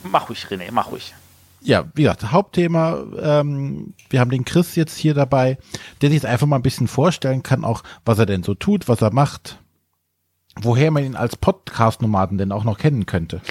mach 0.04 0.28
ruhig, 0.28 0.46
René, 0.46 0.70
mach 0.70 0.90
ruhig. 0.90 1.14
Ja, 1.60 1.84
wie 1.94 2.02
gesagt, 2.02 2.30
Hauptthema, 2.30 3.02
ähm, 3.20 3.94
wir 4.10 4.20
haben 4.20 4.30
den 4.30 4.44
Chris 4.44 4.76
jetzt 4.76 4.96
hier 4.96 5.14
dabei, 5.14 5.58
der 6.00 6.10
sich 6.10 6.16
jetzt 6.16 6.26
einfach 6.26 6.46
mal 6.46 6.56
ein 6.56 6.62
bisschen 6.62 6.86
vorstellen 6.86 7.42
kann, 7.42 7.64
auch 7.64 7.82
was 8.04 8.18
er 8.18 8.26
denn 8.26 8.42
so 8.42 8.54
tut, 8.54 8.88
was 8.88 9.02
er 9.02 9.12
macht, 9.12 9.58
woher 10.60 10.90
man 10.90 11.04
ihn 11.04 11.16
als 11.16 11.36
Podcast-Nomaden 11.36 12.38
denn 12.38 12.52
auch 12.52 12.64
noch 12.64 12.78
kennen 12.78 13.06
könnte. 13.06 13.40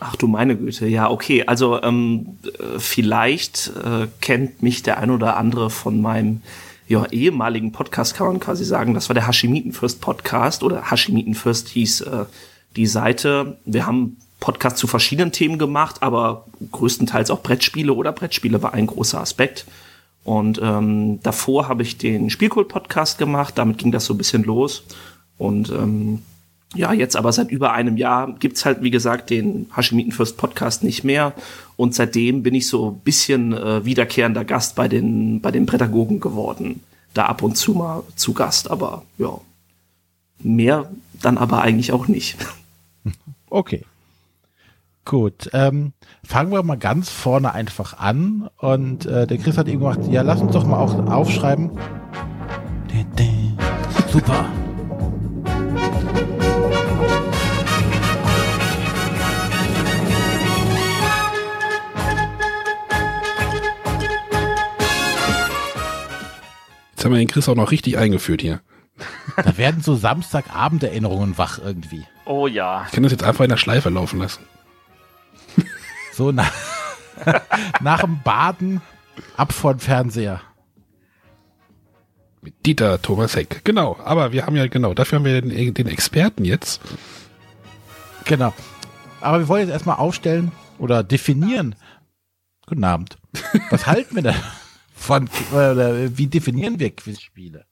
Ach 0.00 0.16
du 0.16 0.26
meine 0.26 0.56
Güte, 0.56 0.88
ja, 0.88 1.08
okay. 1.08 1.44
Also 1.46 1.80
ähm, 1.80 2.38
äh, 2.58 2.80
vielleicht 2.80 3.70
äh, 3.84 4.08
kennt 4.20 4.60
mich 4.60 4.82
der 4.82 4.98
ein 4.98 5.12
oder 5.12 5.36
andere 5.36 5.70
von 5.70 6.00
meinem 6.00 6.42
ja, 6.88 7.06
ehemaligen 7.06 7.70
Podcast, 7.70 8.16
kann 8.16 8.26
man 8.26 8.40
quasi 8.40 8.64
sagen. 8.64 8.94
Das 8.94 9.08
war 9.08 9.14
der 9.14 9.28
Hashimitenfürst 9.28 10.00
Podcast 10.00 10.64
oder 10.64 10.90
Hashimitenfürst 10.90 11.68
hieß 11.68 12.00
äh, 12.00 12.24
die 12.76 12.86
Seite. 12.86 13.58
Wir 13.64 13.86
haben 13.86 14.16
Podcasts 14.40 14.80
zu 14.80 14.86
verschiedenen 14.86 15.32
Themen 15.32 15.58
gemacht, 15.58 16.02
aber 16.02 16.46
größtenteils 16.72 17.30
auch 17.30 17.42
Brettspiele 17.42 17.92
oder 17.92 18.12
Brettspiele 18.12 18.62
war 18.62 18.74
ein 18.74 18.86
großer 18.86 19.20
Aspekt. 19.20 19.66
Und 20.24 20.60
ähm, 20.62 21.20
davor 21.22 21.68
habe 21.68 21.82
ich 21.82 21.98
den 21.98 22.30
Spielkult-Podcast 22.30 23.18
gemacht, 23.18 23.58
damit 23.58 23.78
ging 23.78 23.92
das 23.92 24.04
so 24.04 24.14
ein 24.14 24.18
bisschen 24.18 24.44
los. 24.44 24.84
Und 25.38 25.70
ähm, 25.70 26.22
ja, 26.74 26.92
jetzt 26.92 27.16
aber 27.16 27.32
seit 27.32 27.50
über 27.50 27.72
einem 27.72 27.96
Jahr 27.96 28.32
gibt's 28.32 28.64
halt, 28.64 28.82
wie 28.82 28.90
gesagt, 28.90 29.30
den 29.30 29.66
Hashimitenfürst 29.76 30.36
Podcast 30.36 30.84
nicht 30.84 31.04
mehr. 31.04 31.34
Und 31.76 31.94
seitdem 31.94 32.42
bin 32.42 32.54
ich 32.54 32.68
so 32.68 32.90
ein 32.90 33.00
bisschen 33.00 33.52
äh, 33.52 33.84
wiederkehrender 33.84 34.44
Gast 34.44 34.74
bei 34.74 34.88
den, 34.88 35.40
bei 35.40 35.50
den 35.50 35.66
Pädagogen 35.66 36.20
geworden. 36.20 36.80
Da 37.14 37.26
ab 37.26 37.42
und 37.42 37.56
zu 37.56 37.72
mal 37.74 38.04
zu 38.16 38.32
Gast, 38.32 38.70
aber 38.70 39.02
ja. 39.18 39.38
Mehr 40.38 40.90
dann 41.20 41.38
aber 41.38 41.62
eigentlich 41.62 41.92
auch 41.92 42.08
nicht. 42.08 42.36
Okay. 43.50 43.84
Gut, 45.04 45.50
ähm, 45.52 45.92
fangen 46.24 46.52
wir 46.52 46.62
mal 46.62 46.78
ganz 46.78 47.10
vorne 47.10 47.52
einfach 47.52 47.98
an. 47.98 48.48
Und 48.56 49.04
äh, 49.04 49.26
der 49.26 49.36
Chris 49.36 49.58
hat 49.58 49.68
eben 49.68 49.80
gemacht, 49.80 50.00
ja, 50.08 50.22
lass 50.22 50.40
uns 50.40 50.52
doch 50.52 50.64
mal 50.64 50.78
auch 50.78 50.94
aufschreiben. 51.06 51.70
Super. 54.10 54.46
Jetzt 66.90 67.04
haben 67.04 67.12
wir 67.12 67.18
den 67.18 67.26
Chris 67.26 67.48
auch 67.48 67.56
noch 67.56 67.72
richtig 67.72 67.98
eingeführt 67.98 68.42
hier. 68.42 68.60
Da 69.36 69.56
werden 69.56 69.82
so 69.82 69.94
Samstagabenderinnerungen 69.94 71.38
wach 71.38 71.58
irgendwie. 71.58 72.06
Oh 72.24 72.46
ja. 72.46 72.84
Ich 72.86 72.92
kann 72.92 73.02
das 73.02 73.12
jetzt 73.12 73.24
einfach 73.24 73.44
in 73.44 73.50
der 73.50 73.56
Schleife 73.56 73.88
laufen 73.88 74.18
lassen. 74.18 74.44
So 76.12 76.30
nach, 76.30 76.52
nach 77.80 78.02
dem 78.02 78.20
Baden 78.22 78.82
ab 79.36 79.52
vor 79.52 79.74
den 79.74 79.80
Fernseher. 79.80 80.40
Mit 82.42 82.66
Dieter 82.66 83.00
Thomas 83.00 83.36
Heck. 83.36 83.64
Genau, 83.64 83.96
aber 84.04 84.32
wir 84.32 84.44
haben 84.44 84.56
ja, 84.56 84.66
genau, 84.66 84.94
dafür 84.94 85.18
haben 85.18 85.24
wir 85.24 85.40
den, 85.40 85.74
den 85.74 85.86
Experten 85.86 86.44
jetzt. 86.44 86.80
Genau. 88.24 88.52
Aber 89.20 89.38
wir 89.38 89.48
wollen 89.48 89.62
jetzt 89.62 89.72
erstmal 89.72 89.96
aufstellen 89.96 90.52
oder 90.78 91.02
definieren. 91.02 91.76
Guten 92.66 92.84
Abend. 92.84 93.16
Was 93.70 93.86
halten 93.86 94.16
wir 94.16 94.22
denn 94.22 94.34
von, 94.94 95.28
oder 95.52 96.16
wie 96.18 96.26
definieren 96.26 96.78
wir 96.78 96.94
Quizspiele? 96.94 97.64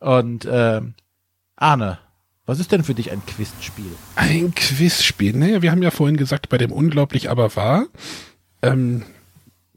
Und 0.00 0.48
ähm, 0.50 0.94
Arne, 1.56 1.98
was 2.46 2.58
ist 2.58 2.72
denn 2.72 2.82
für 2.82 2.94
dich 2.94 3.12
ein 3.12 3.24
Quizspiel? 3.24 3.92
Ein 4.16 4.54
Quizspiel. 4.54 5.36
Naja, 5.36 5.62
wir 5.62 5.70
haben 5.70 5.82
ja 5.82 5.92
vorhin 5.92 6.16
gesagt, 6.16 6.48
bei 6.48 6.58
dem 6.58 6.72
Unglaublich 6.72 7.30
aber 7.30 7.54
wahr, 7.54 7.86
ähm, 8.62 9.04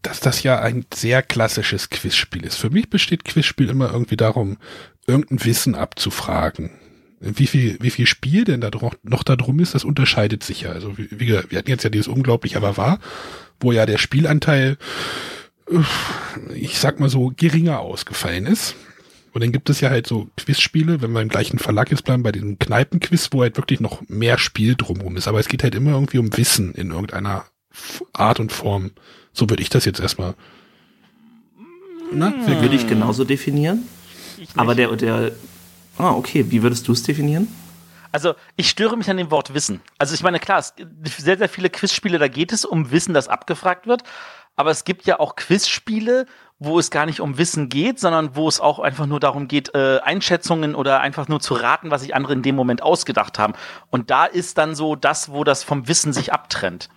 dass 0.02 0.20
das 0.20 0.44
ja 0.44 0.60
ein 0.60 0.86
sehr 0.94 1.22
klassisches 1.22 1.90
Quizspiel 1.90 2.46
ist. 2.46 2.56
Für 2.56 2.70
mich 2.70 2.90
besteht 2.90 3.26
Quizspiel 3.26 3.70
immer 3.70 3.92
irgendwie 3.92 4.18
darum, 4.18 4.58
irgendein 5.06 5.46
Wissen 5.46 5.76
abzufragen. 5.76 6.72
Wie 7.20 7.48
viel, 7.48 7.78
wie 7.80 7.90
viel 7.90 8.06
Spiel 8.06 8.44
denn 8.44 8.60
da 8.60 8.70
dro- 8.70 8.96
noch 9.04 9.24
da 9.24 9.36
drum 9.36 9.60
ist, 9.60 9.76
das 9.76 9.86
unterscheidet 9.86 10.44
sich 10.44 10.62
ja. 10.62 10.72
Also 10.72 10.98
wie, 10.98 11.10
wie 11.12 11.28
wir 11.28 11.58
hatten 11.58 11.70
jetzt 11.70 11.84
ja 11.84 11.90
dieses 11.90 12.08
Unglaublich 12.10 12.58
aber 12.58 12.76
wahr, 12.76 13.00
wo 13.60 13.72
ja 13.72 13.86
der 13.86 13.98
Spielanteil, 13.98 14.78
uff, 15.68 16.38
ich 16.54 16.80
sag 16.80 17.00
mal 17.00 17.10
so, 17.10 17.32
geringer 17.36 17.80
ausgefallen 17.80 18.46
ist. 18.46 18.76
Und 19.34 19.42
dann 19.44 19.52
gibt 19.52 19.70
es 19.70 19.82
ja 19.82 19.90
halt 19.90 20.06
so 20.08 20.28
Quizspiele, 20.38 21.02
wenn 21.02 21.12
wir 21.12 21.22
im 21.22 21.30
gleichen 21.30 21.58
Verlag 21.58 21.90
jetzt 21.92 22.04
bleiben, 22.06 22.22
bei 22.24 22.32
diesem 22.32 22.60
Kneipenquiz, 22.60 23.30
wo 23.32 23.42
halt 23.42 23.58
wirklich 23.58 23.80
noch 23.80 24.02
mehr 24.08 24.38
Spiel 24.38 24.76
drumherum 24.76 25.18
ist. 25.18 25.28
Aber 25.28 25.40
es 25.40 25.48
geht 25.48 25.64
halt 25.64 25.74
immer 25.76 25.92
irgendwie 25.92 26.20
um 26.20 26.36
Wissen 26.38 26.74
in 26.76 26.92
irgendeiner 26.92 27.46
Art 28.14 28.40
und 28.40 28.52
Form. 28.52 28.92
So 29.32 29.50
würde 29.50 29.64
ich 29.64 29.70
das 29.70 29.86
jetzt 29.86 30.00
erstmal. 30.00 30.36
Na, 32.12 32.34
wer- 32.46 32.62
Würde 32.62 32.76
ich 32.76 32.88
genauso 32.88 33.24
definieren. 33.24 33.88
Ich 34.38 34.50
Aber 34.56 34.76
der, 34.76 34.96
der, 34.96 35.32
ah, 35.98 36.12
okay, 36.12 36.46
wie 36.50 36.62
würdest 36.62 36.88
du 36.88 36.92
es 36.92 37.04
definieren? 37.04 37.48
Also, 38.12 38.36
ich 38.58 38.70
störe 38.70 38.96
mich 38.96 39.10
an 39.10 39.18
dem 39.18 39.32
Wort 39.32 39.56
Wissen. 39.56 39.82
Also, 39.98 40.14
ich 40.14 40.22
meine, 40.22 40.40
klar, 40.40 40.60
es 40.60 40.76
gibt 40.76 41.10
sehr, 41.10 41.38
sehr 41.38 41.50
viele 41.50 41.72
Quizspiele, 41.72 42.20
da 42.20 42.28
geht 42.28 42.54
es 42.54 42.64
um 42.66 42.92
Wissen, 42.92 43.16
das 43.16 43.28
abgefragt 43.28 43.88
wird. 43.88 44.04
Aber 44.56 44.70
es 44.70 44.84
gibt 44.84 45.06
ja 45.08 45.20
auch 45.20 45.36
Quizspiele, 45.36 46.28
wo 46.64 46.80
es 46.80 46.90
gar 46.90 47.06
nicht 47.06 47.20
um 47.20 47.38
Wissen 47.38 47.70
geht, 47.70 48.00
sondern 48.00 48.36
wo 48.36 48.48
es 48.48 48.60
auch 48.60 48.80
einfach 48.80 49.06
nur 49.06 49.20
darum 49.20 49.48
geht, 49.48 49.74
äh, 49.76 50.00
Einschätzungen 50.04 50.76
oder 50.76 51.02
einfach 51.02 51.28
nur 51.28 51.40
zu 51.40 51.54
raten, 51.54 51.92
was 51.92 52.02
sich 52.02 52.16
andere 52.16 52.34
in 52.34 52.42
dem 52.42 52.56
Moment 52.56 52.82
ausgedacht 52.82 53.40
haben. 53.40 53.54
Und 53.90 54.10
da 54.10 54.26
ist 54.26 54.58
dann 54.58 54.76
so 54.76 54.96
das, 54.96 55.30
wo 55.30 55.44
das 55.44 55.64
vom 55.64 55.88
Wissen 55.88 56.14
sich 56.14 56.34
abtrennt. 56.34 56.90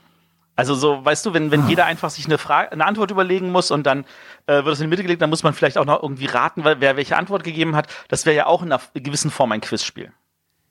Also 0.57 0.75
so, 0.75 1.05
weißt 1.05 1.27
du, 1.27 1.35
wenn, 1.35 1.51
wenn 1.51 1.69
jeder 1.69 1.85
einfach 1.85 2.09
sich 2.09 2.25
eine 2.25 2.39
Frage, 2.39 2.73
eine 2.73 2.87
Antwort 2.87 3.11
überlegen 3.11 3.53
muss 3.53 3.71
und 3.71 3.87
dann 3.87 4.07
äh, 4.47 4.65
wird 4.65 4.69
es 4.69 4.81
in 4.81 4.85
die 4.85 4.89
Mitte 4.89 5.03
gelegt, 5.03 5.21
dann 5.21 5.29
muss 5.29 5.43
man 5.43 5.53
vielleicht 5.53 5.77
auch 5.77 5.85
noch 5.85 6.03
irgendwie 6.03 6.27
raten, 6.27 6.65
weil 6.65 6.81
wer 6.81 6.97
welche 6.97 7.17
Antwort 7.17 7.45
gegeben 7.45 7.77
hat. 7.77 7.89
Das 8.09 8.25
wäre 8.25 8.37
ja 8.37 8.47
auch 8.47 8.63
in 8.63 8.73
einer 8.73 8.81
gewissen 8.95 9.31
Form 9.31 9.53
ein 9.53 9.61
Quizspiel. 9.61 10.13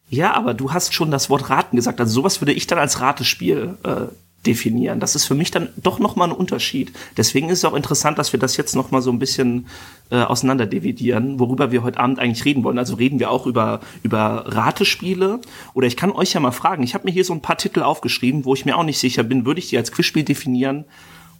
Ja, 0.09 0.33
aber 0.33 0.53
du 0.53 0.73
hast 0.73 0.93
schon 0.93 1.11
das 1.11 1.29
Wort 1.29 1.49
Raten 1.49 1.75
gesagt. 1.75 1.99
Also 1.99 2.13
sowas 2.13 2.41
würde 2.41 2.53
ich 2.53 2.65
dann 2.67 2.79
als 2.79 2.99
Ratespiel 2.99 3.77
äh, 3.83 4.13
definieren. 4.45 4.99
Das 4.99 5.15
ist 5.15 5.25
für 5.25 5.35
mich 5.35 5.51
dann 5.51 5.69
doch 5.77 5.99
nochmal 5.99 6.29
ein 6.29 6.35
Unterschied. 6.35 6.91
Deswegen 7.17 7.49
ist 7.49 7.59
es 7.59 7.65
auch 7.65 7.73
interessant, 7.73 8.17
dass 8.17 8.33
wir 8.33 8.39
das 8.39 8.57
jetzt 8.57 8.75
nochmal 8.75 9.01
so 9.01 9.11
ein 9.11 9.19
bisschen 9.19 9.67
äh, 10.09 10.17
auseinander 10.17 10.65
dividieren, 10.65 11.39
worüber 11.39 11.71
wir 11.71 11.83
heute 11.83 11.99
Abend 11.99 12.19
eigentlich 12.19 12.45
reden 12.45 12.63
wollen. 12.63 12.77
Also 12.77 12.95
reden 12.95 13.19
wir 13.19 13.31
auch 13.31 13.45
über, 13.47 13.81
über 14.03 14.45
Ratespiele. 14.47 15.39
Oder 15.73 15.87
ich 15.87 15.97
kann 15.97 16.11
euch 16.11 16.33
ja 16.33 16.39
mal 16.39 16.51
fragen, 16.51 16.83
ich 16.83 16.93
habe 16.93 17.05
mir 17.05 17.11
hier 17.11 17.25
so 17.25 17.33
ein 17.33 17.41
paar 17.41 17.57
Titel 17.57 17.81
aufgeschrieben, 17.81 18.45
wo 18.45 18.53
ich 18.53 18.65
mir 18.65 18.77
auch 18.77 18.83
nicht 18.83 18.99
sicher 18.99 19.23
bin, 19.23 19.45
würde 19.45 19.59
ich 19.59 19.69
die 19.69 19.77
als 19.77 19.91
Quizspiel 19.91 20.23
definieren 20.23 20.85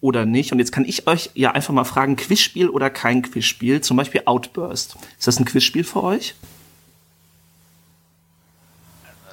oder 0.01 0.25
nicht. 0.25 0.51
Und 0.51 0.59
jetzt 0.59 0.71
kann 0.71 0.85
ich 0.85 1.07
euch 1.07 1.31
ja 1.33 1.51
einfach 1.51 1.73
mal 1.73 1.83
fragen, 1.83 2.15
Quizspiel 2.15 2.69
oder 2.69 2.89
kein 2.89 3.21
Quizspiel? 3.21 3.81
Zum 3.81 3.97
Beispiel 3.97 4.23
Outburst. 4.25 4.97
Ist 5.17 5.27
das 5.27 5.39
ein 5.39 5.45
Quizspiel 5.45 5.83
für 5.83 6.03
euch? 6.03 6.35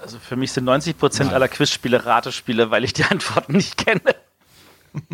Also 0.02 0.18
für 0.18 0.36
mich 0.36 0.52
sind 0.52 0.64
90 0.64 0.98
Prozent 0.98 1.32
aller 1.32 1.48
Quizspiele 1.48 2.04
Ratespiele, 2.04 2.70
weil 2.70 2.84
ich 2.84 2.92
die 2.92 3.04
Antworten 3.10 3.56
nicht 3.56 3.76
kenne. 3.76 4.02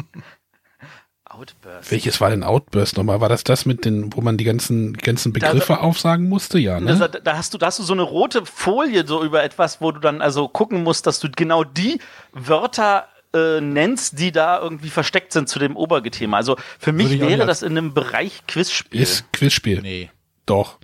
Outburst. 1.31 1.91
Welches 1.91 2.21
war 2.21 2.31
denn 2.31 2.43
Outburst 2.43 2.97
nochmal? 2.97 3.21
War 3.21 3.29
das 3.29 3.45
das 3.45 3.67
mit 3.67 3.85
den, 3.85 4.15
wo 4.17 4.23
man 4.23 4.39
die 4.39 4.45
ganzen, 4.45 4.95
ganzen 4.95 5.33
Begriffe 5.33 5.75
da, 5.75 5.81
aufsagen 5.81 6.29
musste? 6.29 6.59
Ja, 6.59 6.81
ne? 6.81 6.97
Da, 6.97 7.07
da, 7.09 7.37
hast 7.37 7.55
du, 7.55 7.59
da 7.59 7.67
hast 7.67 7.79
du 7.79 7.83
so 7.83 7.93
eine 7.93 8.03
rote 8.03 8.45
Folie 8.47 9.07
so 9.07 9.23
über 9.23 9.45
etwas, 9.45 9.81
wo 9.81 9.93
du 9.93 10.01
dann 10.01 10.23
also 10.23 10.49
gucken 10.49 10.83
musst, 10.83 11.07
dass 11.07 11.21
du 11.21 11.29
genau 11.31 11.65
die 11.65 12.01
Wörter 12.33 13.07
äh, 13.35 13.61
nennst, 13.61 14.19
die 14.19 14.33
da 14.33 14.59
irgendwie 14.59 14.91
versteckt 14.91 15.33
sind 15.33 15.49
zu 15.49 15.59
dem 15.59 15.77
Obergethema. 15.77 16.39
Also 16.39 16.57
für 16.79 16.93
mich 16.93 17.21
wäre 17.21 17.47
das 17.47 17.63
in 17.63 17.77
einem 17.77 17.95
Bereich 17.95 18.47
Quizspiel. 18.49 19.01
Ist 19.01 19.31
Quizspiel. 19.33 19.83
Nee. 19.83 20.11
Doch. 20.47 20.79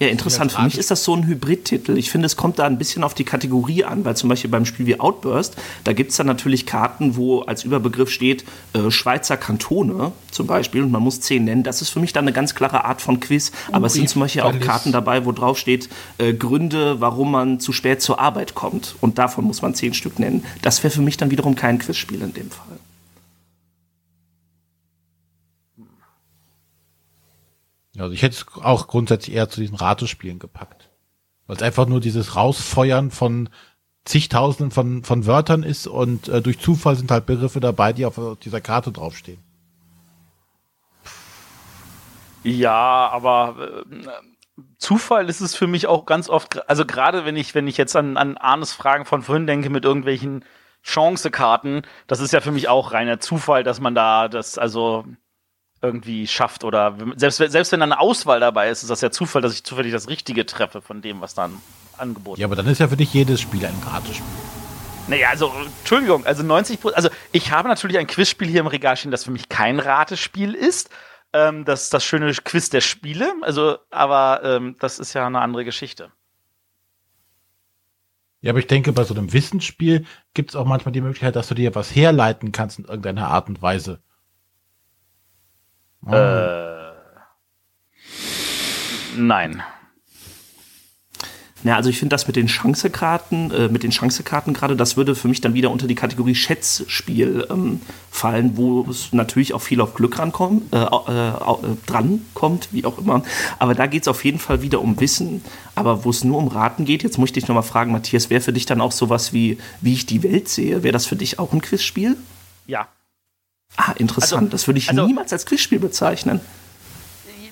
Ja, 0.00 0.08
interessant. 0.08 0.52
Für 0.52 0.62
mich 0.62 0.76
ist 0.76 0.90
das 0.90 1.04
so 1.04 1.14
ein 1.14 1.26
Hybridtitel. 1.26 1.96
Ich 1.96 2.10
finde, 2.10 2.26
es 2.26 2.36
kommt 2.36 2.58
da 2.58 2.66
ein 2.66 2.78
bisschen 2.78 3.04
auf 3.04 3.14
die 3.14 3.24
Kategorie 3.24 3.84
an, 3.84 4.04
weil 4.04 4.16
zum 4.16 4.28
Beispiel 4.28 4.50
beim 4.50 4.66
Spiel 4.66 4.86
wie 4.86 4.98
Outburst, 4.98 5.56
da 5.84 5.92
gibt 5.92 6.10
es 6.10 6.16
dann 6.16 6.26
natürlich 6.26 6.66
Karten, 6.66 7.16
wo 7.16 7.42
als 7.42 7.64
Überbegriff 7.64 8.10
steht 8.10 8.44
äh, 8.72 8.90
Schweizer 8.90 9.36
Kantone 9.36 10.10
zum 10.32 10.48
Beispiel 10.48 10.82
und 10.82 10.90
man 10.90 11.02
muss 11.02 11.20
zehn 11.20 11.44
nennen. 11.44 11.62
Das 11.62 11.80
ist 11.80 11.90
für 11.90 12.00
mich 12.00 12.12
dann 12.12 12.24
eine 12.24 12.32
ganz 12.32 12.56
klare 12.56 12.84
Art 12.84 13.00
von 13.02 13.20
Quiz. 13.20 13.52
Aber 13.70 13.86
es 13.86 13.92
sind 13.92 14.08
zum 14.08 14.20
Beispiel 14.20 14.42
auch 14.42 14.58
Karten 14.58 14.90
dabei, 14.90 15.24
wo 15.24 15.32
drauf 15.32 15.58
steht 15.58 15.88
äh, 16.18 16.34
Gründe, 16.34 17.00
warum 17.00 17.30
man 17.30 17.60
zu 17.60 17.72
spät 17.72 18.02
zur 18.02 18.18
Arbeit 18.18 18.54
kommt. 18.54 18.96
Und 19.00 19.18
davon 19.18 19.44
muss 19.44 19.62
man 19.62 19.74
zehn 19.74 19.94
Stück 19.94 20.18
nennen. 20.18 20.44
Das 20.62 20.82
wäre 20.82 20.92
für 20.92 21.02
mich 21.02 21.16
dann 21.16 21.30
wiederum 21.30 21.54
kein 21.54 21.78
Quizspiel 21.78 22.20
in 22.20 22.34
dem 22.34 22.50
Fall. 22.50 22.78
Also 27.98 28.12
ich 28.12 28.22
hätte 28.22 28.36
es 28.36 28.46
auch 28.62 28.88
grundsätzlich 28.88 29.36
eher 29.36 29.48
zu 29.48 29.60
diesen 29.60 29.76
Ratespielen 29.76 30.38
gepackt. 30.38 30.90
Weil 31.46 31.56
es 31.56 31.62
einfach 31.62 31.86
nur 31.86 32.00
dieses 32.00 32.36
Rausfeuern 32.36 33.10
von 33.10 33.48
zigtausenden 34.04 34.70
von, 34.70 35.02
von 35.02 35.26
Wörtern 35.26 35.62
ist 35.62 35.86
und 35.86 36.28
äh, 36.28 36.42
durch 36.42 36.58
Zufall 36.58 36.96
sind 36.96 37.10
halt 37.10 37.26
Begriffe 37.26 37.60
dabei, 37.60 37.92
die 37.92 38.04
auf 38.04 38.20
dieser 38.42 38.60
Karte 38.60 38.92
draufstehen. 38.92 39.42
Ja, 42.42 43.08
aber 43.10 43.86
äh, 43.90 44.62
Zufall 44.76 45.30
ist 45.30 45.40
es 45.40 45.54
für 45.54 45.66
mich 45.66 45.86
auch 45.86 46.04
ganz 46.04 46.28
oft, 46.28 46.68
also 46.68 46.84
gerade 46.84 47.24
wenn 47.24 47.36
ich, 47.36 47.54
wenn 47.54 47.66
ich 47.66 47.78
jetzt 47.78 47.96
an, 47.96 48.18
an 48.18 48.36
Arnes 48.36 48.72
Fragen 48.72 49.06
von 49.06 49.22
vorhin 49.22 49.46
denke 49.46 49.70
mit 49.70 49.86
irgendwelchen 49.86 50.44
Chancekarten, 50.82 51.82
das 52.06 52.20
ist 52.20 52.32
ja 52.32 52.42
für 52.42 52.52
mich 52.52 52.68
auch 52.68 52.92
reiner 52.92 53.18
Zufall, 53.18 53.64
dass 53.64 53.80
man 53.80 53.94
da 53.94 54.28
das, 54.28 54.58
also 54.58 55.06
irgendwie 55.84 56.26
schafft 56.26 56.64
oder 56.64 56.96
selbst, 57.16 57.36
selbst 57.36 57.72
wenn 57.72 57.82
eine 57.82 58.00
Auswahl 58.00 58.40
dabei 58.40 58.70
ist, 58.70 58.82
ist 58.82 58.88
das 58.88 59.02
ja 59.02 59.10
Zufall, 59.10 59.42
dass 59.42 59.52
ich 59.52 59.64
zufällig 59.64 59.92
das 59.92 60.08
Richtige 60.08 60.46
treffe 60.46 60.80
von 60.80 61.02
dem, 61.02 61.20
was 61.20 61.34
dann 61.34 61.60
angeboten 61.98 62.36
wird. 62.36 62.38
Ja, 62.38 62.46
aber 62.46 62.56
dann 62.56 62.66
ist 62.66 62.80
ja 62.80 62.88
für 62.88 62.96
dich 62.96 63.12
jedes 63.12 63.40
Spiel 63.40 63.64
ein 63.64 63.74
Ratespiel. 63.86 64.24
Naja, 65.06 65.28
also, 65.28 65.52
Entschuldigung, 65.80 66.24
also 66.24 66.42
90% 66.42 66.92
also 66.92 67.10
ich 67.30 67.50
habe 67.50 67.68
natürlich 67.68 67.98
ein 67.98 68.06
Quizspiel 68.06 68.48
hier 68.48 68.60
im 68.60 68.66
Regal 68.66 68.96
stehen, 68.96 69.10
das 69.10 69.24
für 69.24 69.30
mich 69.30 69.50
kein 69.50 69.78
Ratespiel 69.78 70.54
ist. 70.54 70.88
Ähm, 71.34 71.66
das 71.66 71.84
ist 71.84 71.94
das 71.94 72.04
schöne 72.04 72.32
Quiz 72.32 72.70
der 72.70 72.80
Spiele, 72.80 73.34
also, 73.42 73.76
aber 73.90 74.40
ähm, 74.42 74.76
das 74.80 74.98
ist 74.98 75.12
ja 75.12 75.26
eine 75.26 75.40
andere 75.40 75.64
Geschichte. 75.64 76.10
Ja, 78.40 78.50
aber 78.50 78.58
ich 78.58 78.66
denke, 78.66 78.92
bei 78.92 79.04
so 79.04 79.14
einem 79.14 79.32
Wissensspiel 79.32 80.06
gibt 80.32 80.50
es 80.50 80.56
auch 80.56 80.66
manchmal 80.66 80.92
die 80.92 81.00
Möglichkeit, 81.00 81.36
dass 81.36 81.48
du 81.48 81.54
dir 81.54 81.74
was 81.74 81.94
herleiten 81.94 82.52
kannst 82.52 82.78
in 82.78 82.84
irgendeiner 82.84 83.28
Art 83.28 83.48
und 83.48 83.60
Weise. 83.60 84.00
Äh, 86.10 86.92
nein. 89.16 89.62
Ja, 91.64 91.76
also 91.76 91.88
ich 91.88 91.98
finde 91.98 92.12
das 92.12 92.26
mit 92.26 92.36
den 92.36 92.46
Chancekarten, 92.46 93.50
äh, 93.50 93.68
mit 93.68 93.82
den 93.82 93.90
Chancekarten 93.90 94.52
gerade, 94.52 94.76
das 94.76 94.98
würde 94.98 95.14
für 95.14 95.28
mich 95.28 95.40
dann 95.40 95.54
wieder 95.54 95.70
unter 95.70 95.86
die 95.86 95.94
Kategorie 95.94 96.34
Schätzspiel 96.34 97.46
ähm, 97.50 97.80
fallen, 98.10 98.58
wo 98.58 98.86
es 98.90 99.14
natürlich 99.14 99.54
auch 99.54 99.62
viel 99.62 99.80
auf 99.80 99.94
Glück 99.94 100.18
rankommt, 100.18 100.74
äh, 100.74 100.76
äh, 100.76 101.28
äh, 101.28 101.76
dran 101.86 102.20
kommt, 102.34 102.68
wie 102.72 102.84
auch 102.84 102.98
immer. 102.98 103.22
Aber 103.58 103.74
da 103.74 103.86
geht 103.86 104.02
es 104.02 104.08
auf 104.08 104.26
jeden 104.26 104.38
Fall 104.38 104.60
wieder 104.60 104.82
um 104.82 105.00
Wissen. 105.00 105.42
Aber 105.74 106.04
wo 106.04 106.10
es 106.10 106.22
nur 106.22 106.36
um 106.36 106.48
Raten 106.48 106.84
geht, 106.84 107.02
jetzt 107.02 107.16
muss 107.16 107.30
ich 107.30 107.32
dich 107.32 107.48
nochmal 107.48 107.62
fragen, 107.62 107.92
Matthias, 107.92 108.28
wäre 108.28 108.42
für 108.42 108.52
dich 108.52 108.66
dann 108.66 108.82
auch 108.82 108.92
sowas 108.92 109.32
wie, 109.32 109.56
wie 109.80 109.94
ich 109.94 110.04
die 110.04 110.22
Welt 110.22 110.50
sehe? 110.50 110.82
Wäre 110.82 110.92
das 110.92 111.06
für 111.06 111.16
dich 111.16 111.38
auch 111.38 111.54
ein 111.54 111.62
Quizspiel? 111.62 112.18
Ja. 112.66 112.88
Ah, 113.76 113.92
interessant. 113.96 114.42
Also, 114.42 114.50
das 114.50 114.66
würde 114.66 114.78
ich 114.78 114.88
also, 114.88 115.06
niemals 115.06 115.32
als 115.32 115.46
Quizspiel 115.46 115.78
bezeichnen. 115.78 116.40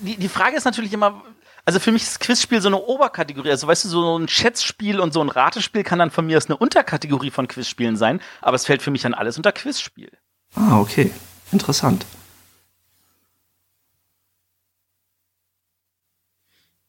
Die, 0.01 0.17
die 0.17 0.29
Frage 0.29 0.55
ist 0.55 0.65
natürlich 0.65 0.93
immer, 0.93 1.23
also 1.65 1.79
für 1.79 1.91
mich 1.91 2.03
ist 2.03 2.19
Quizspiel 2.19 2.61
so 2.61 2.67
eine 2.67 2.81
Oberkategorie. 2.81 3.49
Also 3.49 3.67
weißt 3.67 3.85
du, 3.85 3.89
so 3.89 4.17
ein 4.17 4.27
Schätzspiel 4.27 4.99
und 4.99 5.13
so 5.13 5.21
ein 5.21 5.29
Ratespiel 5.29 5.83
kann 5.83 5.99
dann 5.99 6.11
von 6.11 6.25
mir 6.25 6.37
aus 6.37 6.47
eine 6.47 6.57
Unterkategorie 6.57 7.31
von 7.31 7.47
Quizspielen 7.47 7.95
sein, 7.95 8.21
aber 8.41 8.55
es 8.55 8.65
fällt 8.65 8.81
für 8.81 8.91
mich 8.91 9.01
dann 9.01 9.13
alles 9.13 9.37
unter 9.37 9.51
Quizspiel. 9.51 10.11
Ah, 10.55 10.79
okay. 10.79 11.11
Interessant. 11.51 12.05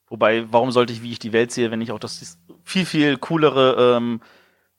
Wobei, 0.09 0.53
warum 0.53 0.71
sollte 0.71 0.93
ich, 0.93 1.03
wie 1.03 1.13
ich 1.13 1.19
die 1.19 1.33
Welt 1.33 1.51
sehe, 1.51 1.71
wenn 1.71 1.81
ich 1.81 1.91
auch 1.91 1.99
das 1.99 2.39
viel, 2.63 2.87
viel 2.87 3.17
coolere 3.17 3.97
ähm, 3.97 4.21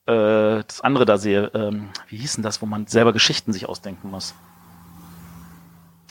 äh, 0.06 0.62
das 0.66 0.80
andere 0.80 1.04
da 1.04 1.18
sehe. 1.18 1.50
Ähm, 1.54 1.90
wie 2.08 2.16
hieß 2.16 2.34
denn 2.34 2.42
das, 2.42 2.62
wo 2.62 2.66
man 2.66 2.86
selber 2.86 3.12
Geschichten 3.12 3.52
sich 3.52 3.68
ausdenken 3.68 4.10
muss? 4.10 4.34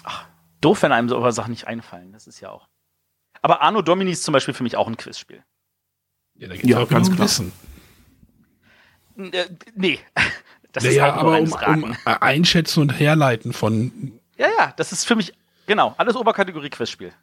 Ach, 0.04 0.26
doof, 0.62 0.84
wenn 0.84 0.92
einem 0.92 1.10
so 1.10 1.30
Sachen 1.32 1.52
nicht 1.52 1.68
einfallen. 1.68 2.12
Das 2.12 2.28
ist 2.28 2.40
ja 2.40 2.50
auch. 2.50 2.68
Aber 3.42 3.62
Arno 3.62 3.82
Domini 3.82 4.12
ist 4.12 4.24
zum 4.24 4.34
Beispiel 4.34 4.54
für 4.54 4.64
mich 4.64 4.76
auch 4.76 4.88
ein 4.88 4.98
Quizspiel. 4.98 5.44
Ja, 6.36 6.48
da 6.48 6.56
geht's 6.56 6.68
ja, 6.68 6.80
auch 6.80 6.90
ganz 6.90 7.10
um 7.10 7.18
Wissen. 7.18 7.52
Äh, 9.18 9.46
nee. 9.76 10.00
Das 10.72 10.84
ja, 10.84 10.92
ist 10.92 11.02
halt 11.02 11.14
aber 11.14 11.40
um, 11.40 11.54
um 11.84 11.96
Einschätzen 12.04 12.82
und 12.82 12.90
Herleiten 12.90 13.54
von. 13.54 14.20
Ja, 14.36 14.48
ja, 14.58 14.74
das 14.76 14.92
ist 14.92 15.06
für 15.06 15.16
mich, 15.16 15.32
genau, 15.68 15.96
alles 15.98 16.18
Oberkategorie 16.18 16.70
Quizspiel. 16.70 17.14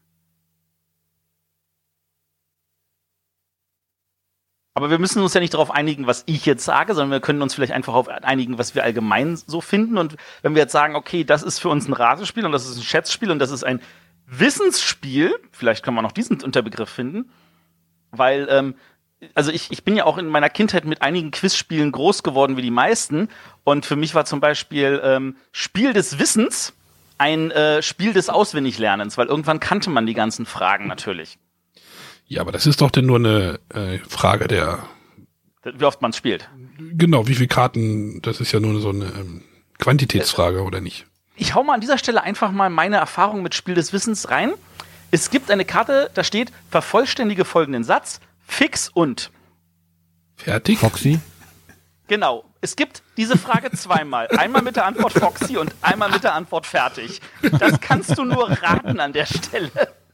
Aber 4.75 4.91
wir 4.91 4.99
müssen 4.99 5.23
uns 5.23 5.35
ja 5.35 5.41
nicht 5.41 5.53
darauf 5.53 5.71
einigen, 5.71 6.07
was 6.07 6.23
ich 6.27 6.47
jetzt 6.47 6.65
sage, 6.65 6.95
sondern 6.95 7.11
wir 7.11 7.21
können 7.21 7.43
uns 7.43 7.55
vielleicht 7.55 7.73
einfach 7.73 7.93
auf 7.93 8.09
einigen, 8.09 8.57
was 8.59 8.75
wir 8.75 8.83
allgemein 8.83 9.37
so 9.37 9.61
finden. 9.61 9.99
Und 9.99 10.17
wenn 10.41 10.55
wir 10.55 10.63
jetzt 10.63 10.73
sagen, 10.73 10.97
okay, 10.97 11.25
das 11.25 11.43
ist 11.43 11.59
für 11.59 11.69
uns 11.69 11.89
ein 11.89 11.93
Ratespiel 11.93 12.47
und 12.47 12.53
das 12.53 12.67
ist 12.67 12.79
ein 12.79 12.83
Schätzspiel 12.83 13.31
und 13.31 13.39
das 13.39 13.51
ist 13.51 13.65
ein 13.65 13.81
Wissensspiel, 14.27 15.35
vielleicht 15.51 15.85
kann 15.85 15.93
man 15.93 16.05
noch 16.05 16.13
diesen 16.13 16.41
Unterbegriff 16.41 16.89
finden, 16.89 17.31
weil, 18.13 18.47
ähm, 18.51 18.75
also 19.35 19.53
ich, 19.53 19.71
ich 19.71 19.85
bin 19.85 19.95
ja 19.95 20.05
auch 20.05 20.17
in 20.17 20.27
meiner 20.27 20.49
Kindheit 20.49 20.87
mit 20.87 21.03
einigen 21.03 21.33
Quizspielen 21.33 21.93
groß 21.93 22.23
geworden 22.23 22.57
wie 22.57 22.63
die 22.63 22.71
meisten. 22.71 23.29
Und 23.65 23.85
für 23.85 23.95
mich 23.95 24.15
war 24.15 24.25
zum 24.25 24.41
Beispiel 24.41 25.01
ähm, 25.05 25.37
Spiel 25.53 25.93
des 25.93 26.19
Wissens 26.19 26.73
ein 27.19 27.51
äh, 27.51 27.83
Spiel 27.83 28.15
des 28.15 28.31
Auswendiglernens, 28.31 29.19
weil 29.19 29.27
irgendwann 29.27 29.61
kannte 29.61 29.91
man 29.91 30.07
die 30.07 30.15
ganzen 30.15 30.47
Fragen 30.47 30.89
natürlich. 30.89 31.39
Ja, 32.33 32.41
aber 32.41 32.51
das 32.51 32.67
ist 32.67 32.81
doch 32.81 32.91
denn 32.91 33.05
nur 33.05 33.19
eine 33.19 33.61
äh, 33.75 33.99
Frage 34.09 34.49
der. 34.49 34.89
Wie 35.65 35.85
oft 35.85 36.01
man 36.01 36.15
spielt. 36.15 36.49
Genau, 36.79 37.29
wie 37.29 37.35
viele 37.35 37.49
Karten, 37.49 38.23
das 38.23 38.41
ist 38.41 38.53
ja 38.53 38.59
nur 38.59 38.81
so 38.81 38.89
eine 38.89 39.05
ähm, 39.05 39.43
Quantitätsfrage, 39.79 40.61
äh, 40.61 40.63
oder 40.63 40.81
nicht? 40.81 41.05
Ich 41.37 41.55
hau 41.55 41.63
mal 41.63 41.75
an 41.75 41.83
dieser 41.83 41.99
Stelle 41.99 42.23
einfach 42.23 42.51
mal 42.51 42.71
meine 42.71 42.97
Erfahrung 42.97 43.43
mit 43.43 43.55
Spiel 43.55 43.75
des 43.75 43.93
Wissens 43.93 44.31
rein. 44.31 44.55
Es 45.11 45.29
gibt 45.29 45.51
eine 45.51 45.67
Karte, 45.67 46.11
da 46.15 46.25
steht, 46.25 46.53
vervollständige 46.71 47.45
folgenden 47.45 47.85
Satz, 47.85 48.19
fix 48.47 48.89
und. 48.89 49.31
Fertig? 50.35 50.79
Foxy? 50.79 51.21
Genau. 52.07 52.45
Es 52.63 52.77
gibt 52.77 53.03
diese 53.19 53.37
Frage 53.37 53.71
zweimal. 53.77 54.29
Einmal 54.29 54.63
mit 54.63 54.77
der 54.77 54.87
Antwort 54.87 55.13
Foxy 55.13 55.59
und 55.59 55.75
einmal 55.83 56.09
mit 56.09 56.25
der 56.25 56.35
Antwort 56.35 56.67
fertig. 56.67 57.21
Das 57.43 57.79
kannst 57.79 58.17
du 58.17 58.25
nur 58.25 58.49
raten 58.49 59.01
an 59.01 59.13
der 59.13 59.27
Stelle. 59.27 59.71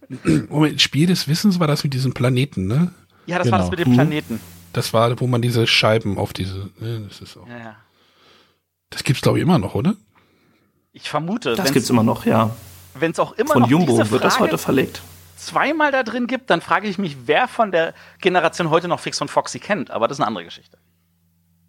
Moment, 0.48 0.80
Spiel 0.80 1.06
des 1.06 1.28
Wissens 1.28 1.60
war 1.60 1.66
das 1.66 1.84
mit 1.84 1.94
diesem 1.94 2.14
Planeten, 2.14 2.66
ne? 2.66 2.92
Ja, 3.26 3.38
das 3.38 3.46
genau. 3.46 3.58
war 3.58 3.58
das 3.58 3.70
genau. 3.70 3.78
mit 3.78 3.86
dem 3.86 3.94
Planeten. 3.94 4.40
Das 4.72 4.92
war, 4.92 5.18
wo 5.20 5.26
man 5.26 5.42
diese 5.42 5.66
Scheiben 5.66 6.18
auf 6.18 6.32
diese, 6.32 6.70
ne, 6.78 7.06
das 7.08 7.20
ist 7.20 7.36
auch. 7.36 7.46
Ja, 7.48 7.58
ja. 7.58 7.76
Das 8.90 9.04
gibt's 9.04 9.22
glaube 9.22 9.38
ich 9.38 9.42
immer 9.42 9.58
noch, 9.58 9.74
oder? 9.74 9.96
Ich 10.92 11.10
vermute. 11.10 11.54
Das 11.54 11.72
gibt's 11.72 11.90
immer 11.90 12.02
noch, 12.02 12.24
ja. 12.24 12.54
Wenn 12.94 13.12
es 13.12 13.18
auch 13.18 13.32
immer 13.32 13.52
von 13.52 13.62
noch 13.62 13.70
Jumbo 13.70 13.98
diese 13.98 14.10
wird 14.10 14.24
das 14.24 14.40
heute 14.40 14.58
verlegt. 14.58 15.02
Zweimal 15.36 15.92
da 15.92 16.02
drin 16.02 16.26
gibt, 16.26 16.50
dann 16.50 16.60
frage 16.60 16.88
ich 16.88 16.98
mich, 16.98 17.16
wer 17.26 17.46
von 17.46 17.70
der 17.70 17.94
Generation 18.20 18.70
heute 18.70 18.88
noch 18.88 18.98
Fix 18.98 19.20
und 19.20 19.30
Foxy 19.30 19.60
kennt. 19.60 19.90
Aber 19.90 20.08
das 20.08 20.16
ist 20.16 20.20
eine 20.20 20.26
andere 20.26 20.44
Geschichte. 20.44 20.78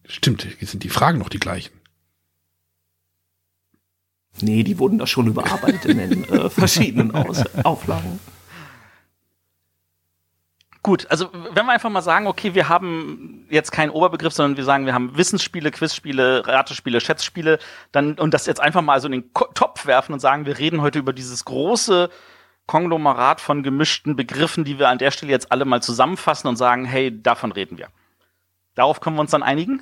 Stimmt, 0.06 0.47
hier 0.58 0.67
sind 0.67 0.84
die 0.84 0.89
Fragen 0.89 1.19
noch 1.19 1.30
die 1.30 1.39
gleichen. 1.39 1.79
Nee, 4.42 4.63
die 4.63 4.80
wurden 4.80 4.98
da 4.98 5.08
schon 5.08 5.28
überarbeitet 5.28 5.86
in 5.86 5.98
den 5.98 6.24
äh, 6.30 6.50
verschiedenen 6.50 7.13
Aus 7.13 7.44
Auflagen. 7.63 8.20
Gut, 10.82 11.08
also 11.10 11.30
wenn 11.34 11.65
wir 11.65 11.74
einfach 11.74 11.89
mal 11.89 12.02
sagen, 12.02 12.26
okay, 12.26 12.56
wir 12.56 12.70
haben 12.70 13.46
jetzt 13.50 13.72
keinen 13.72 13.89
Oberbegriff, 13.89 14.34
sondern 14.34 14.56
wir 14.56 14.63
sagen, 14.63 14.86
wir 14.86 14.94
haben 14.94 15.18
Wissensspiele, 15.18 15.72
Quizspiele, 15.72 16.48
Ratespiele, 16.48 17.02
Schätzspiele, 17.02 17.60
dann 17.92 18.13
und 18.13 18.34
das 18.34 18.46
jetzt 18.46 18.62
einfach 18.62 18.82
mal 18.82 19.02
so 19.02 19.08
in 19.08 19.12
den 19.12 19.34
Ko 19.34 19.46
Topf 19.54 19.86
werfen 19.86 20.13
und 20.13 20.20
sagen, 20.20 20.46
wir 20.46 20.58
reden 20.58 20.82
heute 20.82 21.00
über 21.00 21.12
dieses 21.12 21.44
große 21.44 22.10
Konglomerat 22.65 23.42
von 23.42 23.62
gemischten 23.62 24.15
Begriffen, 24.15 24.63
die 24.63 24.80
wir 24.80 24.88
an 24.88 25.00
der 25.00 25.12
Stelle 25.12 25.32
jetzt 25.32 25.52
alle 25.52 25.65
mal 25.65 25.82
zusammenfassen 25.82 26.48
und 26.48 26.56
sagen, 26.56 26.86
hey, 26.86 27.22
davon 27.22 27.52
reden 27.52 27.78
wir. 27.78 27.89
Darauf 28.76 29.02
können 29.02 29.18
wir 29.18 29.22
uns 29.22 29.32
dann 29.32 29.44
einigen? 29.44 29.82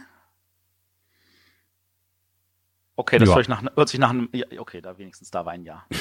Okay, 3.00 3.20
das 3.20 3.30
Ja. 3.30 3.36
hört, 3.36 3.46
sich 3.46 3.50
nach, 3.50 3.64
hört 3.76 3.90
sich 3.90 4.00
nach 4.00 4.10
einem. 4.10 4.28
Okay, 4.58 4.82
da 4.82 4.98
wenigstens 4.98 5.30
da 5.32 5.46
war 5.46 5.54
ein 5.54 5.64
Ja. 5.64 5.86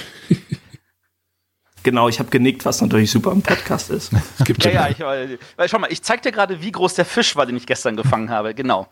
Genau, 1.83 2.09
ich 2.09 2.19
habe 2.19 2.31
genickt, 2.31 2.65
was 2.65 2.81
natürlich 2.81 3.13
super 3.13 3.31
im 3.31 3.43
Podcast 3.43 3.91
ist. 3.91 4.11
Es 4.41 4.45
gibt 4.45 4.65
Ja, 4.65 4.73
ja, 4.73 4.89
ich, 4.89 4.99
weil, 4.99 5.39
weil, 5.55 5.69
schau 5.69 5.79
mal, 5.79 5.93
ich 5.93 6.03
zeig 6.03 6.21
dir 6.23 6.33
gerade, 6.33 6.61
wie 6.61 6.73
groß 6.73 6.95
der 6.95 7.05
Fisch 7.05 7.37
war, 7.37 7.47
den 7.47 7.57
ich 7.57 7.65
gestern 7.65 7.97
gefangen 7.97 8.29
habe. 8.29 8.55
Genau. 8.55 8.89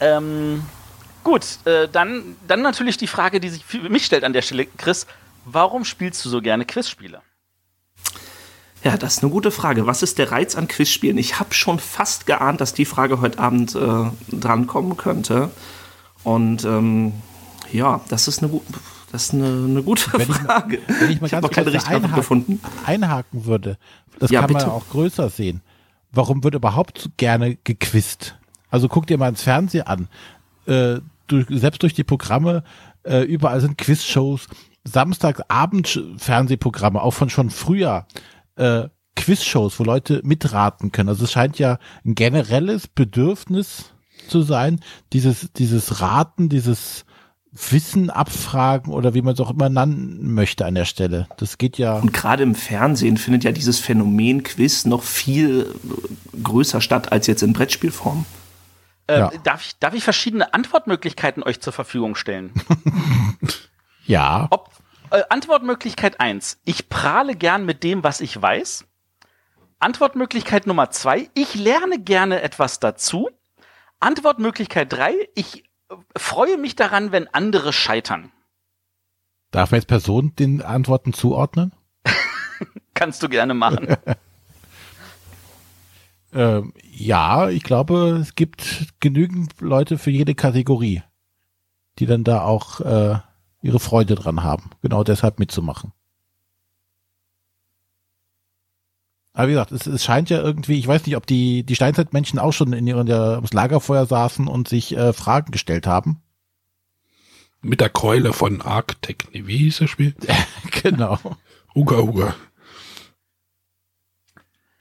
Ähm, 0.00 0.64
gut, 1.22 1.44
äh, 1.66 1.86
dann, 1.88 2.36
dann 2.48 2.62
natürlich 2.62 2.96
die 2.96 3.06
Frage, 3.08 3.40
die 3.40 3.50
sich 3.50 3.62
für 3.62 3.90
mich 3.90 4.06
stellt 4.06 4.24
an 4.24 4.32
der 4.32 4.40
Stelle, 4.40 4.64
Chris. 4.78 5.06
Warum 5.44 5.84
spielst 5.84 6.24
du 6.24 6.30
so 6.30 6.40
gerne 6.40 6.64
Quizspiele? 6.64 7.20
Ja, 8.82 8.96
das 8.96 9.18
ist 9.18 9.22
eine 9.22 9.30
gute 9.30 9.50
Frage. 9.50 9.86
Was 9.86 10.02
ist 10.02 10.16
der 10.18 10.32
Reiz 10.32 10.56
an 10.56 10.66
Quizspielen? 10.66 11.18
Ich 11.18 11.38
habe 11.38 11.52
schon 11.52 11.78
fast 11.78 12.24
geahnt, 12.24 12.62
dass 12.62 12.72
die 12.72 12.86
Frage 12.86 13.20
heute 13.20 13.38
Abend 13.38 13.74
äh, 13.74 14.10
drankommen 14.34 14.96
könnte. 14.96 15.50
Und 16.24 16.64
ähm, 16.64 17.12
ja, 17.72 18.00
das 18.08 18.28
ist 18.28 18.42
eine, 18.42 18.50
gu- 18.52 18.62
das 19.10 19.24
ist 19.24 19.34
eine, 19.34 19.46
eine 19.46 19.82
gute 19.82 20.12
Wenn 20.12 20.22
ich 20.22 20.36
Frage. 20.36 20.78
Wenn 21.00 21.10
ich 21.10 21.20
mal 21.20 21.26
hab 21.26 21.32
ganz 21.32 21.42
noch 21.42 21.50
keine 21.50 21.72
richtige 21.72 21.96
einhaken, 21.96 22.14
gefunden. 22.16 22.60
einhaken 22.86 23.44
würde, 23.44 23.78
das 24.18 24.30
Ja, 24.30 24.40
kann 24.40 24.50
man 24.52 24.58
bitte. 24.58 24.70
ja 24.70 24.76
auch 24.76 24.88
größer 24.88 25.30
sehen. 25.30 25.62
Warum 26.12 26.44
wird 26.44 26.54
überhaupt 26.54 26.98
so 26.98 27.08
gerne 27.16 27.56
gequizt? 27.64 28.36
Also 28.70 28.88
guck 28.88 29.06
dir 29.06 29.18
mal 29.18 29.28
ins 29.28 29.42
Fernsehen 29.42 29.86
an. 29.86 30.08
Äh, 30.66 31.00
durch, 31.26 31.46
selbst 31.48 31.82
durch 31.82 31.94
die 31.94 32.04
Programme, 32.04 32.62
äh, 33.04 33.22
überall 33.22 33.60
sind 33.60 33.78
Quizshows, 33.78 34.46
Samstagabend 34.84 36.02
Fernsehprogramme, 36.18 37.00
auch 37.02 37.12
von 37.12 37.30
schon 37.30 37.50
früher, 37.50 38.06
äh, 38.56 38.88
Quizshows, 39.16 39.78
wo 39.78 39.84
Leute 39.84 40.20
mitraten 40.24 40.90
können. 40.92 41.08
Also 41.08 41.24
es 41.24 41.32
scheint 41.32 41.58
ja 41.58 41.78
ein 42.04 42.14
generelles 42.14 42.88
Bedürfnis 42.88 43.92
zu 44.28 44.42
sein, 44.42 44.80
dieses, 45.12 45.52
dieses 45.52 46.00
Raten, 46.00 46.48
dieses 46.48 47.04
Wissen 47.52 48.08
abfragen 48.08 48.92
oder 48.94 49.12
wie 49.12 49.20
man 49.20 49.34
es 49.34 49.40
auch 49.40 49.50
immer 49.50 49.68
nennen 49.68 50.32
möchte 50.32 50.64
an 50.64 50.74
der 50.74 50.86
Stelle. 50.86 51.28
Das 51.36 51.58
geht 51.58 51.76
ja. 51.76 51.96
Und 51.98 52.12
gerade 52.12 52.42
im 52.42 52.54
Fernsehen 52.54 53.18
findet 53.18 53.44
ja 53.44 53.52
dieses 53.52 53.78
Phänomen 53.78 54.42
Quiz 54.42 54.86
noch 54.86 55.02
viel 55.02 55.74
äh, 55.84 56.42
größer 56.42 56.80
statt 56.80 57.12
als 57.12 57.26
jetzt 57.26 57.42
in 57.42 57.52
Brettspielform. 57.52 58.24
Ähm, 59.08 59.18
Ja. 59.18 59.32
darf, 59.44 59.66
ich, 59.66 59.78
darf 59.80 59.92
ich 59.92 60.02
verschiedene 60.02 60.54
Antwortmöglichkeiten 60.54 61.42
euch 61.42 61.60
zur 61.60 61.72
Verfügung 61.72 62.14
stellen? 62.14 62.52
Ja. 64.04 64.48
Ob, 64.50 64.70
äh, 65.10 65.22
Antwortmöglichkeit 65.28 66.20
1. 66.20 66.58
Ich 66.64 66.88
prahle 66.88 67.36
gern 67.36 67.64
mit 67.64 67.84
dem, 67.84 68.02
was 68.02 68.20
ich 68.20 68.40
weiß. 68.40 68.84
Antwortmöglichkeit 69.78 70.66
Nummer 70.66 70.90
2. 70.90 71.30
Ich 71.34 71.54
lerne 71.54 72.00
gerne 72.00 72.42
etwas 72.42 72.80
dazu. 72.80 73.30
Antwortmöglichkeit 74.02 74.92
3. 74.92 75.14
Ich 75.34 75.64
freue 76.16 76.58
mich 76.58 76.76
daran, 76.76 77.12
wenn 77.12 77.28
andere 77.28 77.72
scheitern. 77.72 78.32
Darf 79.50 79.70
man 79.70 79.78
jetzt 79.78 79.88
Personen 79.88 80.34
den 80.36 80.62
Antworten 80.62 81.12
zuordnen? 81.12 81.72
Kannst 82.94 83.22
du 83.22 83.28
gerne 83.28 83.54
machen. 83.54 83.96
Ähm, 86.34 86.72
ja, 86.82 87.50
ich 87.50 87.62
glaube, 87.62 88.18
es 88.22 88.34
gibt 88.34 88.94
genügend 89.00 89.60
Leute 89.60 89.98
für 89.98 90.10
jede 90.10 90.34
Kategorie, 90.34 91.02
die 91.98 92.06
dann 92.06 92.24
da 92.24 92.40
auch 92.40 92.80
äh, 92.80 93.18
ihre 93.60 93.78
Freude 93.78 94.14
dran 94.14 94.42
haben, 94.42 94.70
genau 94.80 95.04
deshalb 95.04 95.38
mitzumachen. 95.38 95.92
Aber 99.34 99.48
wie 99.48 99.52
gesagt, 99.52 99.72
es, 99.72 99.86
es 99.86 100.04
scheint 100.04 100.28
ja 100.30 100.42
irgendwie, 100.42 100.78
ich 100.78 100.86
weiß 100.86 101.06
nicht, 101.06 101.16
ob 101.16 101.26
die, 101.26 101.62
die 101.64 101.74
Steinzeitmenschen 101.74 102.38
auch 102.38 102.52
schon 102.52 102.72
in 102.72 102.86
ihrem 102.86 103.06
ja, 103.06 103.34
ums 103.36 103.52
Lagerfeuer 103.52 104.06
saßen 104.06 104.46
und 104.46 104.68
sich 104.68 104.96
äh, 104.96 105.12
Fragen 105.12 105.52
gestellt 105.52 105.86
haben. 105.86 106.20
mit 107.62 107.80
der 107.80 107.88
Keule 107.88 108.32
von 108.32 108.60
Arctech. 108.60 109.28
Nee, 109.32 109.44
wie 109.46 109.56
hieß 109.58 109.78
das 109.78 109.90
Spiel? 109.90 110.14
genau. 110.82 111.18
Uga 111.74 111.98
Uga. 112.00 112.34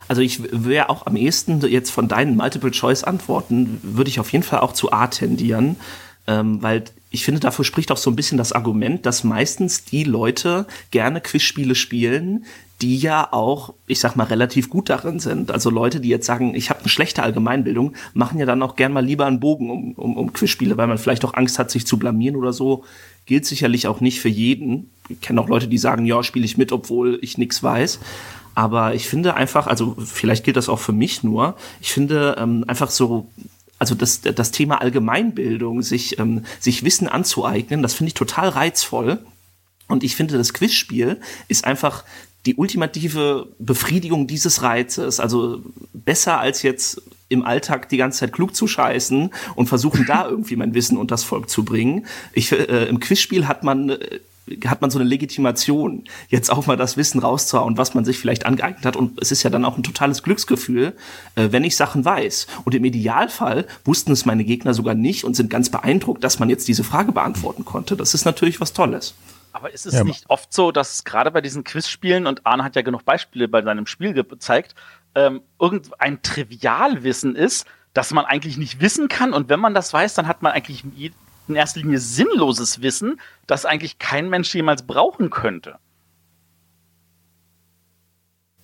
Also 0.08 0.22
ich 0.22 0.42
wäre 0.52 0.90
auch 0.90 1.06
am 1.06 1.16
ehesten 1.16 1.62
jetzt 1.62 1.92
von 1.92 2.10
deinen 2.10 2.36
Multiple-Choice-Antworten, 2.36 3.80
würde 3.82 4.10
ich 4.10 4.20
auf 4.20 4.34
jeden 4.34 4.44
Fall 4.44 4.60
auch 4.60 4.74
zu 4.74 4.92
A 4.92 5.08
tendieren, 5.08 5.78
ähm, 6.28 6.62
weil 6.62 6.84
ich 7.12 7.24
finde, 7.24 7.40
dafür 7.40 7.64
spricht 7.64 7.92
auch 7.92 7.98
so 7.98 8.10
ein 8.10 8.18
bisschen 8.18 8.38
das 8.38 8.52
Argument, 8.52 9.06
dass 9.06 9.24
meistens 9.24 9.86
die 9.86 10.04
Leute 10.04 10.66
gerne 10.92 11.22
Quizspiele 11.22 11.76
spielen, 11.76 12.46
die 12.82 12.98
ja 12.98 13.32
auch, 13.32 13.74
ich 13.86 14.00
sag 14.00 14.16
mal, 14.16 14.24
relativ 14.24 14.70
gut 14.70 14.90
darin 14.90 15.20
sind. 15.20 15.52
Also 15.52 15.70
Leute, 15.70 16.00
die 16.00 16.10
jetzt 16.10 16.26
sagen, 16.26 16.56
ich 16.56 16.70
habe 16.70 16.80
eine 16.80 16.90
schlechte 16.90 17.22
Allgemeinbildung, 17.22 17.94
machen 18.14 18.40
ja 18.40 18.46
dann 18.46 18.64
auch 18.64 18.76
gern 18.76 18.92
mal 18.92 19.06
lieber 19.06 19.26
einen 19.26 19.40
Bogen 19.40 19.70
um, 19.70 19.92
um, 19.94 20.18
um 20.18 20.34
Quizspiele, 20.34 20.78
weil 20.78 20.88
man 20.88 20.98
vielleicht 20.98 21.24
auch 21.24 21.36
Angst 21.36 21.60
hat, 21.60 21.70
sich 21.70 21.86
zu 21.86 22.00
blamieren 22.00 22.36
oder 22.36 22.54
so. 22.54 22.84
Gilt 23.26 23.46
sicherlich 23.46 23.88
auch 23.88 24.02
nicht 24.02 24.20
für 24.20 24.30
jeden. 24.30 24.90
Ich 25.10 25.22
kenne 25.22 25.40
auch 25.40 25.48
Leute, 25.48 25.68
die 25.68 25.78
sagen, 25.78 26.06
ja, 26.06 26.24
spiele 26.24 26.46
ich 26.46 26.58
mit, 26.58 26.72
obwohl 26.72 27.20
ich 27.22 27.38
nichts 27.38 27.62
weiß. 27.62 28.00
Aber 28.56 28.96
ich 28.96 29.08
finde 29.08 29.36
einfach, 29.36 29.68
also 29.68 29.96
vielleicht 30.04 30.44
gilt 30.44 30.58
das 30.58 30.68
auch 30.68 30.80
für 30.80 30.92
mich 30.92 31.24
nur, 31.24 31.56
ich 31.80 31.94
finde 31.94 32.36
ähm, 32.38 32.66
einfach 32.68 32.90
so, 32.90 33.30
also 33.80 33.96
das, 33.96 34.22
das 34.22 34.52
Thema 34.52 34.82
Allgemeinbildung, 34.82 35.82
sich, 35.82 36.20
ähm, 36.20 36.44
sich 36.60 36.84
Wissen 36.84 37.08
anzueignen, 37.08 37.82
das 37.82 37.94
finde 37.94 38.10
ich 38.10 38.14
total 38.16 38.50
reizvoll. 38.50 39.20
Und 39.88 40.04
ich 40.04 40.16
finde, 40.16 40.38
das 40.38 40.54
Quizspiel 40.54 41.20
ist 41.48 41.66
einfach 41.66 42.04
die 42.46 42.56
ultimative 42.56 43.48
Befriedigung 43.60 44.28
dieses 44.28 44.64
Reizes. 44.64 45.20
Also 45.20 45.62
besser 45.94 46.40
als 46.40 46.64
jetzt 46.64 47.02
im 47.30 47.46
Alltag 47.46 47.90
die 47.90 47.98
ganze 47.98 48.20
Zeit 48.20 48.34
klug 48.34 48.56
zu 48.56 48.68
scheißen 48.68 49.30
und 49.56 49.68
versuchen 49.68 50.06
da 50.06 50.26
irgendwie 50.30 50.56
mein 50.56 50.74
Wissen 50.74 50.98
unters 50.98 51.24
Volk 51.24 51.50
zu 51.50 51.64
bringen. 51.64 52.06
Ich, 52.34 52.52
äh, 52.52 52.86
Im 52.86 53.00
Quizspiel 53.00 53.48
hat 53.48 53.64
man 53.64 53.92
äh, 53.92 54.20
hat 54.66 54.82
man 54.82 54.90
so 54.90 55.00
eine 55.00 55.08
Legitimation, 55.08 56.04
jetzt 56.30 56.52
auch 56.52 56.66
mal 56.66 56.76
das 56.76 56.98
Wissen 56.98 57.20
rauszuhauen, 57.20 57.78
was 57.78 57.94
man 57.94 58.06
sich 58.06 58.18
vielleicht 58.18 58.46
angeeignet 58.46 58.86
hat. 58.86 58.96
Und 58.96 59.22
es 59.22 59.32
ist 59.32 59.44
ja 59.44 59.50
dann 59.50 59.64
auch 59.66 59.78
ein 59.78 59.84
totales 59.84 60.24
Glücksgefühl, 60.24 60.94
äh, 61.36 61.50
wenn 61.52 61.64
ich 61.64 61.76
Sachen 61.76 62.04
weiß. 62.04 62.48
Und 62.66 62.76
im 62.76 62.84
Idealfall 62.84 63.68
wussten 63.86 64.12
es 64.12 64.26
meine 64.26 64.44
Gegner 64.44 64.74
sogar 64.74 64.96
nicht 64.96 65.24
und 65.24 65.36
sind 65.36 65.50
ganz 65.50 65.70
beeindruckt, 65.70 66.24
dass 66.24 66.40
man 66.40 66.50
jetzt 66.50 66.68
diese 66.68 66.84
Frage 66.84 67.12
beantworten 67.12 67.66
konnte. 67.66 67.96
Das 67.96 68.14
ist 68.14 68.26
natürlich 68.26 68.60
was 68.60 68.74
Tolles. 68.74 69.14
Aber 69.54 69.72
ist 69.72 69.86
es 69.86 69.94
Ja, 69.94 70.04
nicht 70.04 70.30
oft 70.30 70.54
so, 70.54 70.72
dass 70.72 71.04
gerade 71.04 71.32
bei 71.32 71.42
diesen 71.42 71.64
Quizspielen, 71.64 72.28
und 72.28 72.46
Arne 72.46 72.64
hat 72.64 72.76
ja 72.76 72.82
genug 72.82 73.06
Beispiele 73.06 73.48
bei 73.48 73.62
seinem 73.62 73.86
Spiel 73.86 74.14
gezeigt, 74.14 74.76
ähm, 75.16 75.42
irgendein 75.60 76.22
Trivialwissen 76.22 77.36
ist, 77.36 77.66
das 77.94 78.12
man 78.12 78.26
eigentlich 78.26 78.58
nicht 78.58 78.80
wissen 78.80 79.08
kann. 79.08 79.34
Und 79.34 79.50
wenn 79.50 79.60
man 79.60 79.74
das 79.74 79.92
weiß, 79.92 80.14
dann 80.14 80.28
hat 80.28 80.42
man 80.42 80.54
eigentlich 80.54 80.84
in 81.48 81.56
erster 81.56 81.82
Linie 81.82 82.00
sinnloses 82.00 82.82
Wissen, 82.82 83.20
das 83.48 83.66
eigentlich 83.66 84.00
kein 84.00 84.30
Mensch 84.30 84.54
jemals 84.54 84.84
brauchen 84.84 85.30
könnte. 85.30 85.78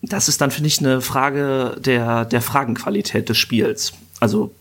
Das 0.01 0.29
ist 0.29 0.39
dann, 0.39 0.51
finde 0.51 0.67
ich, 0.67 0.79
eine 0.79 1.01
Frage 1.01 1.75
der, 1.79 2.23
der 2.23 2.41
Fragenqualität 2.41 3.27
des 3.27 3.37
Spiels. 3.37 3.93
Also, 4.19 4.53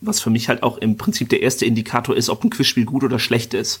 was 0.00 0.20
für 0.20 0.30
mich 0.30 0.48
halt 0.48 0.62
auch 0.62 0.78
im 0.78 0.96
Prinzip 0.96 1.28
der 1.28 1.42
erste 1.42 1.64
Indikator 1.64 2.16
ist, 2.16 2.28
ob 2.28 2.44
ein 2.44 2.50
Quizspiel 2.50 2.84
gut 2.84 3.02
oder 3.02 3.18
schlecht 3.18 3.54
ist. 3.54 3.80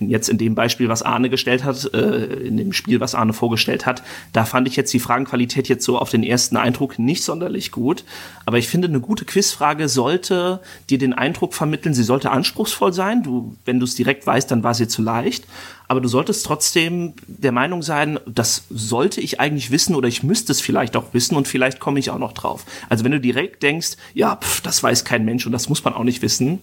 Jetzt 0.00 0.28
in 0.28 0.38
dem 0.38 0.54
Beispiel, 0.54 0.88
was 0.88 1.02
Arne 1.02 1.30
gestellt 1.30 1.64
hat, 1.64 1.92
äh, 1.92 2.24
in 2.24 2.56
dem 2.56 2.72
Spiel, 2.72 3.00
was 3.00 3.14
Arne 3.14 3.32
vorgestellt 3.32 3.86
hat, 3.86 4.02
da 4.32 4.44
fand 4.44 4.66
ich 4.66 4.76
jetzt 4.76 4.92
die 4.92 4.98
Fragenqualität 4.98 5.68
jetzt 5.68 5.84
so 5.84 5.98
auf 5.98 6.10
den 6.10 6.22
ersten 6.22 6.56
Eindruck 6.56 6.98
nicht 6.98 7.22
sonderlich 7.22 7.70
gut. 7.70 8.04
Aber 8.46 8.58
ich 8.58 8.68
finde, 8.68 8.88
eine 8.88 9.00
gute 9.00 9.24
Quizfrage 9.24 9.88
sollte 9.88 10.60
dir 10.88 10.98
den 10.98 11.12
Eindruck 11.12 11.54
vermitteln, 11.54 11.94
sie 11.94 12.02
sollte 12.02 12.30
anspruchsvoll 12.30 12.92
sein. 12.92 13.22
Du, 13.22 13.56
wenn 13.64 13.78
du 13.78 13.84
es 13.84 13.94
direkt 13.94 14.26
weißt, 14.26 14.50
dann 14.50 14.62
war 14.62 14.74
sie 14.74 14.88
zu 14.88 15.02
leicht. 15.02 15.46
Aber 15.90 16.00
du 16.00 16.08
solltest 16.08 16.46
trotzdem 16.46 17.14
der 17.26 17.50
Meinung 17.50 17.82
sein, 17.82 18.20
das 18.24 18.64
sollte 18.70 19.20
ich 19.20 19.40
eigentlich 19.40 19.72
wissen 19.72 19.96
oder 19.96 20.06
ich 20.06 20.22
müsste 20.22 20.52
es 20.52 20.60
vielleicht 20.60 20.96
auch 20.96 21.12
wissen 21.12 21.34
und 21.34 21.48
vielleicht 21.48 21.80
komme 21.80 21.98
ich 21.98 22.10
auch 22.10 22.18
noch 22.18 22.32
drauf. 22.32 22.64
Also 22.88 23.04
wenn 23.04 23.10
du 23.10 23.20
direkt 23.20 23.64
denkst, 23.64 23.96
ja, 24.14 24.36
pf, 24.36 24.60
das 24.60 24.82
weiß 24.84 25.04
kein 25.04 25.24
Mensch 25.24 25.46
und 25.46 25.52
das 25.52 25.68
muss 25.68 25.82
man 25.82 25.94
auch 25.94 26.04
nicht 26.04 26.22
wissen, 26.22 26.60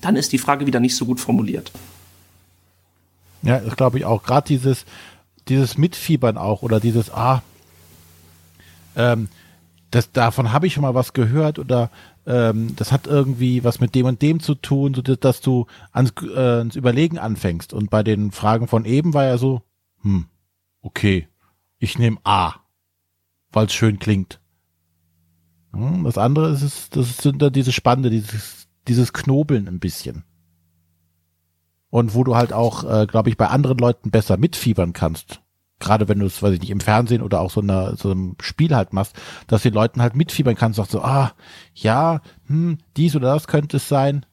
dann 0.00 0.16
ist 0.16 0.32
die 0.32 0.38
Frage 0.38 0.66
wieder 0.66 0.80
nicht 0.80 0.94
so 0.94 1.04
gut 1.04 1.18
formuliert. 1.18 1.72
Ja, 3.42 3.58
das 3.58 3.76
glaube 3.76 3.98
ich 3.98 4.04
auch. 4.04 4.22
Gerade 4.22 4.46
dieses, 4.46 4.84
dieses 5.48 5.78
Mitfiebern 5.78 6.36
auch 6.36 6.62
oder 6.62 6.80
dieses, 6.80 7.10
ah, 7.12 7.42
ähm, 8.96 9.28
das, 9.90 10.12
davon 10.12 10.52
habe 10.52 10.66
ich 10.66 10.74
schon 10.74 10.82
mal 10.82 10.94
was 10.94 11.12
gehört 11.12 11.58
oder 11.58 11.90
ähm, 12.26 12.76
das 12.76 12.92
hat 12.92 13.06
irgendwie 13.06 13.64
was 13.64 13.80
mit 13.80 13.94
dem 13.94 14.06
und 14.06 14.22
dem 14.22 14.40
zu 14.40 14.54
tun, 14.54 14.94
so 14.94 15.02
dass 15.02 15.40
du 15.40 15.66
ans, 15.92 16.12
äh, 16.22 16.38
ans 16.38 16.76
Überlegen 16.76 17.18
anfängst. 17.18 17.72
Und 17.72 17.90
bei 17.90 18.02
den 18.02 18.30
Fragen 18.30 18.68
von 18.68 18.84
eben 18.84 19.14
war 19.14 19.24
ja 19.24 19.38
so, 19.38 19.62
hm, 20.02 20.26
okay, 20.82 21.28
ich 21.78 21.98
nehme 21.98 22.18
A, 22.24 22.54
weil 23.52 23.66
es 23.66 23.72
schön 23.72 23.98
klingt. 23.98 24.40
Hm, 25.72 26.04
das 26.04 26.18
andere 26.18 26.50
ist, 26.50 26.62
es, 26.62 26.90
das 26.90 27.16
sind 27.18 27.40
da 27.42 27.50
diese 27.50 27.72
Spannende, 27.72 28.10
dieses, 28.10 28.68
dieses 28.86 29.12
Knobeln 29.12 29.66
ein 29.66 29.80
bisschen. 29.80 30.24
Und 31.90 32.14
wo 32.14 32.24
du 32.24 32.36
halt 32.36 32.52
auch, 32.52 32.84
äh, 32.84 33.06
glaube 33.06 33.28
ich, 33.30 33.36
bei 33.36 33.48
anderen 33.48 33.78
Leuten 33.78 34.10
besser 34.10 34.36
mitfiebern 34.36 34.92
kannst 34.92 35.40
gerade 35.80 36.08
wenn 36.08 36.20
du 36.20 36.26
es, 36.26 36.42
weiß 36.42 36.52
ich 36.52 36.60
nicht, 36.60 36.70
im 36.70 36.80
Fernsehen 36.80 37.22
oder 37.22 37.40
auch 37.40 37.50
so, 37.50 37.60
einer, 37.60 37.96
so 37.96 38.10
einem 38.10 38.36
Spiel 38.40 38.76
halt 38.76 38.92
machst, 38.92 39.16
dass 39.48 39.62
den 39.62 39.74
Leuten 39.74 40.00
halt 40.00 40.14
mitfiebern 40.14 40.54
kannst, 40.54 40.76
sagst 40.76 40.92
so, 40.92 41.02
ah, 41.02 41.32
ja, 41.74 42.20
hm, 42.46 42.78
dies 42.96 43.16
oder 43.16 43.34
das 43.34 43.48
könnte 43.48 43.78
es 43.78 43.88
sein. 43.88 44.24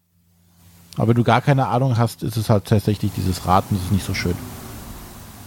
Aber 0.97 1.09
wenn 1.09 1.15
du 1.15 1.23
gar 1.23 1.41
keine 1.41 1.67
Ahnung 1.67 1.97
hast, 1.97 2.21
ist 2.21 2.37
es 2.37 2.49
halt 2.49 2.65
tatsächlich 2.65 3.11
dieses 3.15 3.47
Raten, 3.47 3.75
das 3.75 3.85
ist 3.85 3.91
nicht 3.91 4.05
so 4.05 4.13
schön. 4.13 4.35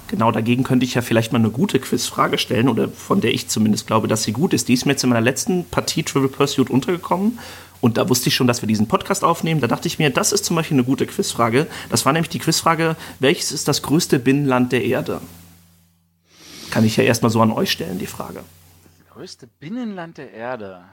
Genau, 0.08 0.32
dagegen 0.32 0.64
könnte 0.64 0.84
ich 0.84 0.94
ja 0.94 1.02
vielleicht 1.02 1.32
mal 1.32 1.38
eine 1.38 1.50
gute 1.50 1.78
Quizfrage 1.78 2.38
stellen 2.38 2.68
oder 2.68 2.88
von 2.88 3.20
der 3.20 3.32
ich 3.32 3.48
zumindest 3.48 3.86
glaube, 3.86 4.08
dass 4.08 4.24
sie 4.24 4.32
gut 4.32 4.52
ist. 4.52 4.66
Die 4.68 4.74
ist 4.74 4.84
mir 4.84 4.92
jetzt 4.92 5.04
in 5.04 5.10
meiner 5.10 5.20
letzten 5.20 5.64
Partie 5.66 6.02
Triple 6.02 6.28
Pursuit 6.28 6.68
untergekommen 6.68 7.38
und 7.80 7.96
da 7.96 8.08
wusste 8.08 8.28
ich 8.28 8.34
schon, 8.34 8.46
dass 8.46 8.62
wir 8.62 8.66
diesen 8.66 8.88
Podcast 8.88 9.24
aufnehmen. 9.24 9.60
Da 9.60 9.66
dachte 9.66 9.88
ich 9.88 9.98
mir, 9.98 10.10
das 10.10 10.32
ist 10.32 10.44
zum 10.44 10.56
Beispiel 10.56 10.76
eine 10.76 10.84
gute 10.84 11.06
Quizfrage. 11.06 11.66
Das 11.88 12.04
war 12.04 12.12
nämlich 12.12 12.30
die 12.30 12.38
Quizfrage, 12.38 12.96
welches 13.18 13.52
ist 13.52 13.68
das 13.68 13.82
größte 13.82 14.18
Binnenland 14.18 14.72
der 14.72 14.84
Erde? 14.84 15.20
Kann 16.70 16.84
ich 16.84 16.96
ja 16.96 17.04
erstmal 17.04 17.30
so 17.30 17.40
an 17.40 17.50
euch 17.50 17.70
stellen, 17.70 17.98
die 17.98 18.06
Frage. 18.06 18.42
Das 18.98 19.14
größte 19.14 19.48
Binnenland 19.58 20.18
der 20.18 20.32
Erde. 20.32 20.84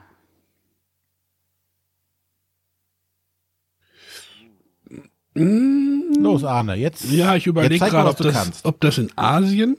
Los, 5.34 6.42
Arne, 6.42 6.74
jetzt. 6.74 7.04
Ja, 7.04 7.36
ich 7.36 7.46
überlege 7.46 7.84
gerade, 7.84 8.10
ob, 8.10 8.16
das, 8.16 8.64
ob 8.64 8.80
das 8.80 8.98
in 8.98 9.10
Asien 9.16 9.76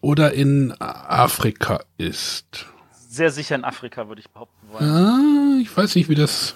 oder 0.00 0.32
in 0.32 0.72
Afrika 0.80 1.84
ist. 1.98 2.66
Sehr 3.08 3.30
sicher 3.30 3.54
in 3.54 3.64
Afrika, 3.64 4.08
würde 4.08 4.20
ich 4.20 4.30
behaupten. 4.30 4.61
Ah, 4.80 5.58
ich 5.60 5.74
weiß 5.76 5.94
nicht, 5.96 6.08
wie 6.08 6.14
das. 6.14 6.54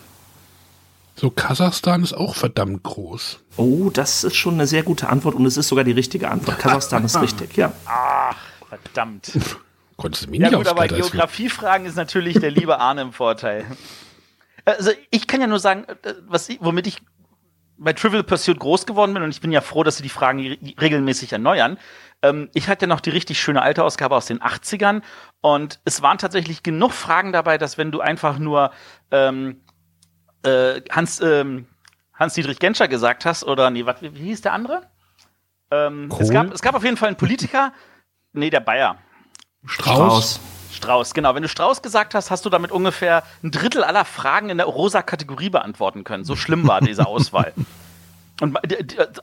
So, 1.14 1.30
Kasachstan 1.30 2.02
ist 2.02 2.12
auch 2.12 2.34
verdammt 2.34 2.82
groß. 2.82 3.38
Oh, 3.56 3.88
das 3.90 4.22
ist 4.24 4.36
schon 4.36 4.54
eine 4.54 4.66
sehr 4.66 4.82
gute 4.82 5.08
Antwort 5.08 5.34
und 5.34 5.46
es 5.46 5.56
ist 5.56 5.68
sogar 5.68 5.84
die 5.84 5.92
richtige 5.92 6.30
Antwort. 6.30 6.58
Kasachstan 6.58 7.04
ist 7.04 7.18
richtig, 7.20 7.56
ja. 7.56 7.72
Ach, 7.86 8.36
verdammt. 8.68 9.32
Konntest 9.96 10.26
du 10.26 10.30
mir 10.30 10.40
Ja 10.40 10.48
nicht 10.50 10.58
gut, 10.58 10.66
aber 10.68 10.86
Geografiefragen 10.88 11.86
ist 11.86 11.96
natürlich 11.96 12.38
der 12.38 12.50
liebe 12.50 12.78
Arne 12.78 13.00
im 13.00 13.12
Vorteil. 13.14 13.64
Also 14.66 14.90
ich 15.10 15.26
kann 15.26 15.40
ja 15.40 15.46
nur 15.46 15.58
sagen, 15.60 15.84
äh, 16.02 16.12
was 16.26 16.48
ich, 16.50 16.58
womit 16.60 16.86
ich 16.86 16.98
bei 17.78 17.92
Trivial 17.94 18.22
Pursuit 18.24 18.58
groß 18.58 18.84
geworden 18.84 19.14
bin 19.14 19.22
und 19.22 19.30
ich 19.30 19.40
bin 19.40 19.52
ja 19.52 19.60
froh, 19.62 19.82
dass 19.84 19.96
sie 19.98 20.02
die 20.02 20.08
Fragen 20.10 20.40
re- 20.40 20.58
regelmäßig 20.80 21.32
erneuern. 21.32 21.78
Ähm, 22.26 22.50
ich 22.54 22.68
hatte 22.68 22.86
noch 22.86 23.00
die 23.00 23.10
richtig 23.10 23.40
schöne 23.40 23.62
alte 23.62 23.84
Ausgabe 23.84 24.16
aus 24.16 24.26
den 24.26 24.40
80ern 24.40 25.02
und 25.40 25.80
es 25.84 26.02
waren 26.02 26.18
tatsächlich 26.18 26.62
genug 26.62 26.92
Fragen 26.92 27.32
dabei, 27.32 27.58
dass 27.58 27.78
wenn 27.78 27.92
du 27.92 28.00
einfach 28.00 28.38
nur 28.38 28.70
ähm, 29.10 29.60
äh, 30.44 30.80
Hans, 30.90 31.20
ähm, 31.20 31.66
Hans-Dietrich 32.14 32.58
Genscher 32.58 32.88
gesagt 32.88 33.24
hast 33.24 33.44
oder 33.44 33.70
nee, 33.70 33.86
wat, 33.86 34.02
wie, 34.02 34.14
wie 34.14 34.24
hieß 34.24 34.42
der 34.42 34.52
andere? 34.52 34.82
Ähm, 35.70 36.12
es, 36.18 36.30
gab, 36.30 36.52
es 36.52 36.62
gab 36.62 36.74
auf 36.74 36.84
jeden 36.84 36.96
Fall 36.96 37.08
einen 37.08 37.16
Politiker, 37.16 37.72
nee, 38.32 38.50
der 38.50 38.60
Bayer. 38.60 38.98
Strauß. 39.64 40.40
Strauß, 40.72 41.14
genau. 41.14 41.34
Wenn 41.34 41.42
du 41.42 41.48
Strauß 41.48 41.80
gesagt 41.80 42.14
hast, 42.14 42.30
hast 42.30 42.44
du 42.44 42.50
damit 42.50 42.70
ungefähr 42.70 43.22
ein 43.42 43.50
Drittel 43.50 43.82
aller 43.82 44.04
Fragen 44.04 44.50
in 44.50 44.58
der 44.58 44.66
rosa 44.66 45.00
Kategorie 45.02 45.48
beantworten 45.48 46.04
können. 46.04 46.24
So 46.24 46.36
schlimm 46.36 46.68
war 46.68 46.80
diese 46.80 47.06
Auswahl. 47.06 47.54
Und 48.40 48.58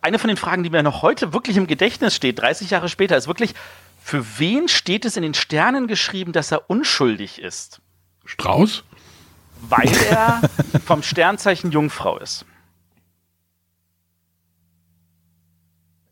eine 0.02 0.20
von 0.20 0.28
den 0.28 0.38
Fragen, 0.38 0.64
die 0.64 0.70
mir 0.70 0.82
noch 0.82 1.02
heute 1.02 1.34
wirklich 1.34 1.58
im 1.58 1.68
Gedächtnis 1.68 2.16
steht, 2.16 2.40
30 2.40 2.72
Jahre 2.72 2.90
später, 2.90 3.16
ist 3.16 3.28
wirklich, 3.28 3.54
für 4.02 4.40
wen 4.40 4.68
steht 4.68 5.06
es 5.06 5.18
in 5.18 5.24
den 5.24 5.34
Sternen 5.34 5.88
geschrieben, 5.88 6.34
dass 6.34 6.52
er 6.52 6.70
unschuldig 6.70 7.40
ist? 7.40 7.82
Strauß? 8.26 8.84
Weil 9.62 9.90
er 10.10 10.42
vom 10.86 11.04
Sternzeichen 11.04 11.72
Jungfrau 11.72 12.18
ist. 12.18 12.46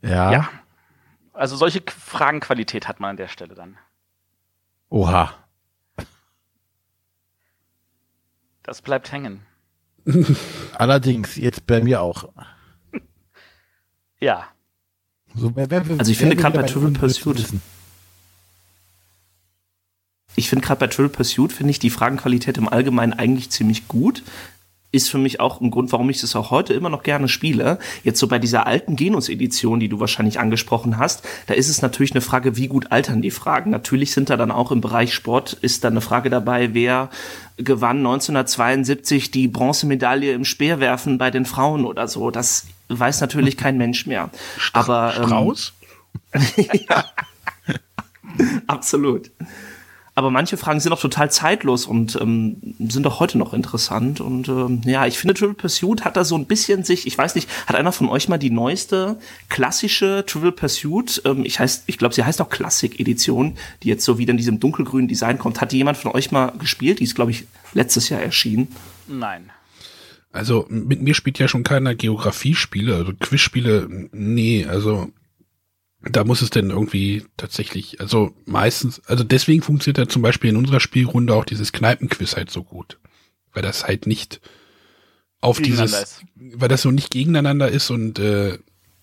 Ja. 0.03 0.31
Ja. 0.31 0.49
Also 1.33 1.55
solche 1.55 1.81
Fragenqualität 1.87 2.87
hat 2.87 2.99
man 2.99 3.11
an 3.11 3.17
der 3.17 3.27
Stelle 3.27 3.55
dann. 3.55 3.77
Oha. 4.89 5.33
Das 8.63 8.81
bleibt 8.81 9.11
hängen. 9.11 9.45
Allerdings, 10.73 11.35
jetzt 11.35 11.65
bei 11.65 11.81
mir 11.81 12.01
auch. 12.01 12.29
Ja. 14.22 14.47
So, 15.36 15.51
wer, 15.55 15.69
wer, 15.69 15.84
Also 15.97 16.11
ich 16.11 16.17
finde 16.17 16.36
gerade 16.36 16.59
bei 16.59 16.74
unbedingt 16.74 16.99
Pursuit-? 16.99 17.45
Ich 20.36 20.49
finde 20.49 20.65
gerade 20.65 20.80
bei 20.80 20.88
Triple 20.88 21.09
Pursuit 21.09 21.51
finde 21.51 21.72
ich 21.72 21.80
die 21.80 21.89
Fragenqualität 21.89 22.57
im 22.57 22.69
Allgemeinen 22.69 23.13
eigentlich 23.13 23.49
ziemlich 23.49 23.88
gut. 23.88 24.24
Ist 24.93 25.09
für 25.09 25.17
mich 25.17 25.39
auch 25.39 25.61
ein 25.61 25.72
Grund, 25.72 25.93
warum 25.93 26.09
ich 26.09 26.19
das 26.19 26.36
auch 26.36 26.51
heute 26.51 26.74
immer 26.74 26.89
noch 26.89 27.03
gerne 27.03 27.30
spiele. 27.30 27.80
Jetzt 28.03 28.19
so 28.19 28.28
bei 28.28 28.39
dieser 28.39 28.67
alten 28.67 28.97
Genus-Edition, 28.97 29.80
die 29.80 29.88
du 29.88 30.01
wahrscheinlich 30.01 30.38
angesprochen 30.39 30.97
hast, 30.97 31.24
da 31.47 31.53
ist 31.53 31.69
es 31.69 31.82
natürlich 31.82 32.11
eine 32.11 32.19
Frage, 32.19 32.57
wie 32.57 32.67
gut 32.67 32.91
altern 32.91 33.22
die 33.22 33.32
Fragen. 33.32 33.72
Natürlich 33.72 34.11
sind 34.11 34.30
da 34.30 34.36
dann 34.36 34.51
auch 34.51 34.72
im 34.72 34.82
Bereich 34.82 35.13
Sport, 35.13 35.53
ist 35.53 35.86
da 35.86 35.88
eine 35.88 36.01
Frage 36.01 36.30
dabei, 36.30 36.74
wer 36.74 37.09
gewann 37.55 37.97
1972 37.97 39.32
die 39.32 39.47
Bronzemedaille 39.47 40.34
im 40.34 40.43
Speerwerfen 40.43 41.17
bei 41.17 41.32
den 41.32 41.45
Frauen 41.45 41.86
oder 41.86 42.09
so. 42.09 42.30
Das 42.30 42.65
weiß 42.99 43.21
natürlich 43.21 43.57
kein 43.57 43.77
Mensch 43.77 44.05
mehr. 44.05 44.29
Aber 44.73 45.15
ähm, 45.17 45.25
Strauß? 45.25 45.73
Absolut. 48.67 49.31
Aber 50.13 50.29
manche 50.29 50.57
Fragen 50.57 50.81
sind 50.81 50.91
auch 50.91 50.99
total 50.99 51.31
zeitlos 51.31 51.85
und 51.85 52.19
ähm, 52.19 52.57
sind 52.79 53.07
auch 53.07 53.21
heute 53.21 53.37
noch 53.37 53.53
interessant. 53.53 54.19
Und 54.19 54.49
ähm, 54.49 54.81
ja, 54.83 55.05
ich 55.07 55.17
finde, 55.17 55.33
Trivial 55.33 55.53
Pursuit 55.53 56.03
hat 56.03 56.17
da 56.17 56.25
so 56.25 56.35
ein 56.35 56.47
bisschen 56.47 56.83
sich, 56.83 57.07
ich 57.07 57.17
weiß 57.17 57.35
nicht, 57.35 57.49
hat 57.65 57.77
einer 57.77 57.93
von 57.93 58.09
euch 58.09 58.27
mal 58.27 58.37
die 58.37 58.49
neueste 58.49 59.17
klassische 59.47 60.25
Trivial 60.27 60.51
Pursuit, 60.51 61.21
ähm, 61.23 61.45
ich 61.45 61.59
heißt, 61.59 61.83
ich 61.87 61.97
glaube, 61.97 62.13
sie 62.13 62.25
heißt 62.25 62.41
auch 62.41 62.49
Classic 62.49 62.99
Edition, 62.99 63.57
die 63.83 63.87
jetzt 63.87 64.03
so 64.03 64.17
wieder 64.17 64.31
in 64.31 64.37
diesem 64.37 64.59
dunkelgrünen 64.59 65.07
Design 65.07 65.39
kommt. 65.39 65.61
Hat 65.61 65.71
die 65.71 65.77
jemand 65.77 65.97
von 65.97 66.11
euch 66.11 66.31
mal 66.31 66.51
gespielt? 66.59 66.99
Die 66.99 67.05
ist, 67.05 67.15
glaube 67.15 67.31
ich, 67.31 67.47
letztes 67.73 68.09
Jahr 68.09 68.21
erschienen. 68.21 68.67
Nein. 69.07 69.49
Also 70.32 70.65
mit 70.69 71.01
mir 71.01 71.13
spielt 71.13 71.39
ja 71.39 71.47
schon 71.47 71.63
keiner 71.63 71.93
Geografiespiele, 71.93 72.95
also 72.95 73.13
Quizspiele, 73.13 73.88
nee, 74.11 74.65
also 74.65 75.11
da 76.03 76.23
muss 76.23 76.41
es 76.41 76.49
denn 76.49 76.69
irgendwie 76.71 77.25
tatsächlich, 77.38 77.99
also 77.99 78.34
meistens, 78.45 79.01
also 79.05 79.23
deswegen 79.23 79.61
funktioniert 79.61 79.97
ja 79.97 80.07
zum 80.07 80.21
Beispiel 80.21 80.49
in 80.49 80.55
unserer 80.55 80.79
Spielrunde 80.79 81.36
auch 81.36 81.45
dieses 81.45 81.71
Kneipenquiz 81.71 82.36
halt 82.36 82.49
so 82.49 82.63
gut. 82.63 82.97
Weil 83.53 83.61
das 83.61 83.86
halt 83.86 84.07
nicht 84.07 84.39
auf 85.41 85.59
dieses, 85.59 86.21
weil 86.36 86.69
das 86.69 86.84
so 86.84 86.91
nicht 86.91 87.11
gegeneinander 87.11 87.69
ist 87.69 87.89
und 87.89 88.17
äh, 88.19 88.57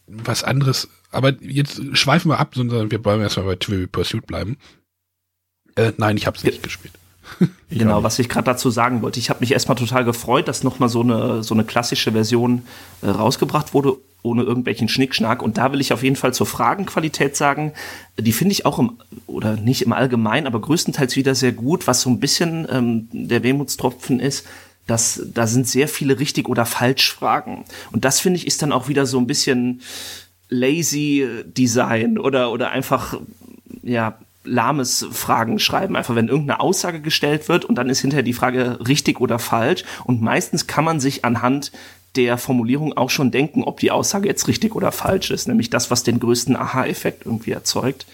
was 0.06 0.42
anderes. 0.44 0.88
Aber 1.10 1.34
jetzt 1.42 1.80
schweifen 1.96 2.30
wir 2.30 2.38
ab, 2.38 2.54
sondern 2.54 2.90
wir 2.90 3.04
wollen 3.04 3.20
erstmal 3.20 3.46
bei 3.46 3.56
Trivial 3.56 3.88
Pursuit 3.88 4.26
bleiben. 4.26 4.56
Äh, 5.74 5.92
nein, 5.98 6.16
ich 6.16 6.26
habe 6.26 6.36
es 6.36 6.44
nicht 6.44 6.62
gespielt. 6.62 6.94
Genau, 7.70 8.02
was 8.02 8.18
ich 8.18 8.30
gerade 8.30 8.46
dazu 8.46 8.70
sagen 8.70 9.02
wollte. 9.02 9.20
Ich 9.20 9.28
habe 9.28 9.40
mich 9.40 9.52
erstmal 9.52 9.76
total 9.76 10.04
gefreut, 10.04 10.48
dass 10.48 10.64
nochmal 10.64 10.88
so 10.88 11.02
eine, 11.02 11.42
so 11.42 11.52
eine 11.54 11.64
klassische 11.64 12.12
Version 12.12 12.62
äh, 13.02 13.08
rausgebracht 13.08 13.74
wurde, 13.74 13.96
ohne 14.22 14.42
irgendwelchen 14.42 14.88
Schnickschnack. 14.88 15.42
Und 15.42 15.58
da 15.58 15.70
will 15.70 15.80
ich 15.80 15.92
auf 15.92 16.02
jeden 16.02 16.16
Fall 16.16 16.32
zur 16.32 16.46
Fragenqualität 16.46 17.36
sagen, 17.36 17.74
die 18.18 18.32
finde 18.32 18.52
ich 18.52 18.64
auch 18.64 18.78
im, 18.78 18.98
oder 19.26 19.56
nicht 19.56 19.82
im 19.82 19.92
Allgemeinen, 19.92 20.46
aber 20.46 20.60
größtenteils 20.60 21.14
wieder 21.16 21.34
sehr 21.34 21.52
gut, 21.52 21.86
was 21.86 22.00
so 22.00 22.10
ein 22.10 22.20
bisschen 22.20 22.66
ähm, 22.70 23.08
der 23.12 23.42
Wehmutstropfen 23.42 24.18
ist. 24.18 24.46
dass 24.86 25.20
da 25.34 25.46
sind 25.46 25.68
sehr 25.68 25.88
viele 25.88 26.18
richtig 26.18 26.48
oder 26.48 26.64
falsch 26.64 27.12
Fragen. 27.12 27.64
Und 27.92 28.06
das 28.06 28.20
finde 28.20 28.38
ich 28.38 28.46
ist 28.46 28.62
dann 28.62 28.72
auch 28.72 28.88
wieder 28.88 29.04
so 29.04 29.18
ein 29.18 29.26
bisschen 29.26 29.82
lazy 30.48 31.28
Design 31.44 32.18
oder, 32.18 32.50
oder 32.50 32.70
einfach, 32.70 33.20
ja, 33.82 34.18
lahmes 34.48 35.06
Fragen 35.10 35.58
schreiben. 35.58 35.96
Einfach 35.96 36.14
wenn 36.14 36.28
irgendeine 36.28 36.60
Aussage 36.60 37.00
gestellt 37.00 37.48
wird 37.48 37.64
und 37.64 37.76
dann 37.76 37.90
ist 37.90 38.00
hinterher 38.00 38.22
die 38.22 38.32
Frage 38.32 38.78
richtig 38.86 39.20
oder 39.20 39.38
falsch. 39.38 39.84
Und 40.04 40.22
meistens 40.22 40.66
kann 40.66 40.84
man 40.84 41.00
sich 41.00 41.24
anhand 41.24 41.72
der 42.16 42.38
Formulierung 42.38 42.96
auch 42.96 43.10
schon 43.10 43.30
denken, 43.30 43.62
ob 43.62 43.80
die 43.80 43.90
Aussage 43.90 44.28
jetzt 44.28 44.48
richtig 44.48 44.74
oder 44.74 44.92
falsch 44.92 45.30
ist. 45.30 45.46
Nämlich 45.46 45.70
das, 45.70 45.90
was 45.90 46.02
den 46.02 46.18
größten 46.18 46.56
Aha-Effekt 46.56 47.26
irgendwie 47.26 47.52
erzeugt. 47.52 48.06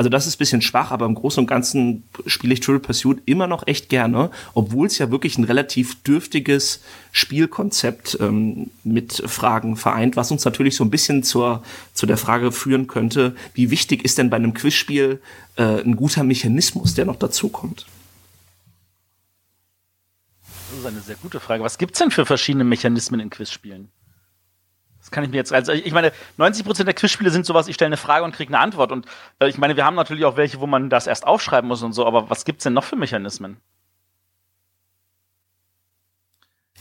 Also 0.00 0.08
das 0.08 0.26
ist 0.26 0.36
ein 0.36 0.38
bisschen 0.38 0.62
schwach, 0.62 0.92
aber 0.92 1.04
im 1.04 1.14
Großen 1.14 1.42
und 1.42 1.46
Ganzen 1.46 2.04
spiele 2.24 2.54
ich 2.54 2.60
Triple 2.60 2.80
Pursuit 2.80 3.20
immer 3.26 3.46
noch 3.46 3.66
echt 3.66 3.90
gerne, 3.90 4.30
obwohl 4.54 4.86
es 4.86 4.96
ja 4.96 5.10
wirklich 5.10 5.36
ein 5.36 5.44
relativ 5.44 6.02
dürftiges 6.04 6.80
Spielkonzept 7.12 8.16
ähm, 8.18 8.70
mit 8.82 9.22
Fragen 9.26 9.76
vereint, 9.76 10.16
was 10.16 10.30
uns 10.30 10.46
natürlich 10.46 10.74
so 10.74 10.84
ein 10.84 10.90
bisschen 10.90 11.22
zur, 11.22 11.62
zu 11.92 12.06
der 12.06 12.16
Frage 12.16 12.50
führen 12.50 12.86
könnte, 12.86 13.36
wie 13.52 13.70
wichtig 13.70 14.02
ist 14.02 14.16
denn 14.16 14.30
bei 14.30 14.38
einem 14.38 14.54
Quizspiel 14.54 15.20
äh, 15.56 15.82
ein 15.82 15.96
guter 15.96 16.24
Mechanismus, 16.24 16.94
der 16.94 17.04
noch 17.04 17.16
dazukommt? 17.16 17.84
ist 20.78 20.86
eine 20.86 21.00
sehr 21.00 21.16
gute 21.16 21.40
Frage. 21.40 21.62
Was 21.62 21.76
gibt's 21.76 21.98
denn 21.98 22.10
für 22.10 22.24
verschiedene 22.24 22.64
Mechanismen 22.64 23.20
in 23.20 23.28
Quizspielen? 23.28 23.90
Kann 25.10 25.24
ich 25.24 25.30
mir 25.30 25.36
jetzt, 25.36 25.52
also 25.52 25.72
ich 25.72 25.92
meine, 25.92 26.12
90 26.36 26.64
Prozent 26.64 26.86
der 26.86 26.94
Quizspiele 26.94 27.30
sind 27.30 27.46
sowas, 27.46 27.68
ich 27.68 27.74
stelle 27.74 27.88
eine 27.88 27.96
Frage 27.96 28.24
und 28.24 28.34
kriege 28.34 28.52
eine 28.52 28.62
Antwort. 28.62 28.92
Und 28.92 29.06
äh, 29.40 29.48
ich 29.48 29.58
meine, 29.58 29.76
wir 29.76 29.84
haben 29.84 29.96
natürlich 29.96 30.24
auch 30.24 30.36
welche, 30.36 30.60
wo 30.60 30.66
man 30.66 30.90
das 30.90 31.06
erst 31.06 31.26
aufschreiben 31.26 31.68
muss 31.68 31.82
und 31.82 31.92
so, 31.92 32.06
aber 32.06 32.30
was 32.30 32.44
gibt's 32.44 32.64
denn 32.64 32.72
noch 32.72 32.84
für 32.84 32.96
Mechanismen? 32.96 33.56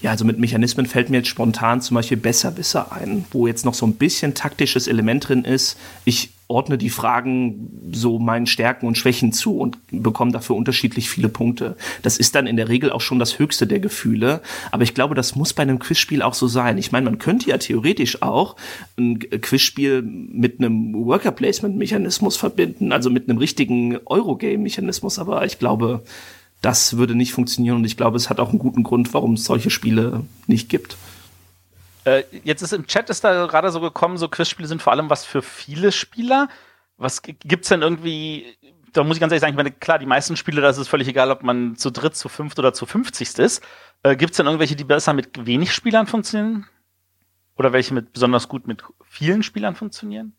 Ja, 0.02 0.12
also 0.12 0.24
mit 0.24 0.40
Mechanismen 0.40 0.86
fällt 0.86 1.10
mir 1.10 1.18
jetzt 1.18 1.28
spontan 1.28 1.82
zum 1.82 1.96
Beispiel 1.96 2.18
Besserwisser 2.18 2.92
ein, 2.94 3.26
wo 3.32 3.48
jetzt 3.48 3.66
noch 3.66 3.74
so 3.74 3.86
ein 3.86 3.96
bisschen 3.96 4.34
taktisches 4.34 4.88
Element 4.88 5.28
drin 5.28 5.44
ist. 5.44 5.78
Ich 6.06 6.32
ordne 6.50 6.80
die 6.80 6.90
Fragen 6.90 7.92
so 7.92 8.18
meinen 8.18 8.48
Stärken 8.48 8.88
und 8.88 8.98
Schwächen 8.98 9.32
zu 9.32 9.58
und 9.58 9.78
bekomme 9.92 10.32
dafür 10.32 10.56
unterschiedlich 10.56 11.08
viele 11.08 11.30
Punkte. 11.30 11.78
Das 12.02 12.18
ist 12.18 12.34
dann 12.34 12.48
in 12.48 12.58
der 12.58 12.68
Regel 12.68 12.92
auch 12.92 13.02
schon 13.02 13.20
das 13.20 13.38
höchste 13.38 13.68
der 13.68 13.80
Gefühle. 13.80 14.42
Aber 14.72 14.82
ich 14.82 14.96
glaube, 14.96 15.14
das 15.14 15.36
muss 15.36 15.54
bei 15.54 15.62
einem 15.62 15.78
Quizspiel 15.78 16.24
auch 16.24 16.34
so 16.34 16.48
sein. 16.48 16.80
Ich 16.80 16.92
meine, 16.92 17.06
man 17.06 17.20
könnte 17.20 17.52
ja 17.52 17.60
theoretisch 17.60 18.24
auch 18.24 18.56
ein 18.98 19.20
Quizspiel 19.20 20.02
mit 20.02 20.60
einem 20.60 20.94
Worker 20.96 21.32
Placement 21.32 21.78
Mechanismus 21.78 22.36
verbinden, 22.36 22.92
also 22.92 23.12
mit 23.12 23.30
einem 23.30 23.38
richtigen 23.38 23.98
Eurogame 24.08 24.58
Mechanismus. 24.58 25.20
Aber 25.20 25.46
ich 25.46 25.60
glaube, 25.60 26.04
das 26.64 26.98
würde 26.98 27.14
nicht 27.14 27.32
funktionieren 27.32 27.78
und 27.78 27.86
ich 27.86 27.96
glaube, 27.96 28.18
es 28.18 28.32
hat 28.32 28.40
auch 28.40 28.50
einen 28.50 28.60
guten 28.60 28.82
Grund, 28.82 29.14
warum 29.14 29.34
es 29.34 29.46
solche 29.46 29.70
Spiele 29.70 30.24
nicht 30.48 30.68
gibt. 30.68 30.98
Äh, 32.10 32.24
jetzt 32.44 32.62
ist 32.62 32.74
im 32.74 32.88
Chat 32.88 33.10
ist 33.10 33.24
da 33.24 33.46
gerade 33.46 33.70
so 33.70 33.80
gekommen, 33.80 34.18
so 34.18 34.28
Quizspiele 34.28 34.68
sind 34.68 34.82
vor 34.82 34.94
allem 34.94 35.10
was 35.10 35.26
für 35.26 35.42
viele 35.42 35.92
Spieler. 35.92 36.48
Was 36.98 37.22
gibt's 37.22 37.70
denn 37.70 37.82
irgendwie? 37.82 38.58
Da 38.94 39.04
muss 39.04 39.18
ich 39.18 39.22
ganz 39.22 39.32
ehrlich 39.32 39.42
sagen, 39.42 39.54
ich 39.54 39.58
meine, 39.58 39.72
klar, 39.72 40.00
die 40.00 40.08
meisten 40.08 40.36
Spiele, 40.36 40.62
da 40.62 40.70
ist 40.70 40.78
es 40.78 40.88
völlig 40.88 41.08
egal, 41.08 41.30
ob 41.30 41.44
man 41.44 41.76
zu 41.76 41.92
dritt, 41.92 42.16
zu 42.16 42.28
fünft 42.28 42.58
oder 42.58 42.74
zu 42.74 42.88
fünfzigst 42.88 43.38
ist. 43.38 43.64
Äh, 44.02 44.16
gibt's 44.16 44.38
denn 44.38 44.48
irgendwelche, 44.48 44.76
die 44.76 44.84
besser 44.84 45.14
mit 45.14 45.46
wenig 45.46 45.72
Spielern 45.72 46.08
funktionieren? 46.08 46.66
Oder 47.56 47.74
welche 47.74 47.94
mit 47.94 48.14
besonders 48.14 48.48
gut 48.48 48.66
mit 48.68 48.84
vielen 49.04 49.44
Spielern 49.44 49.76
funktionieren? 49.76 50.34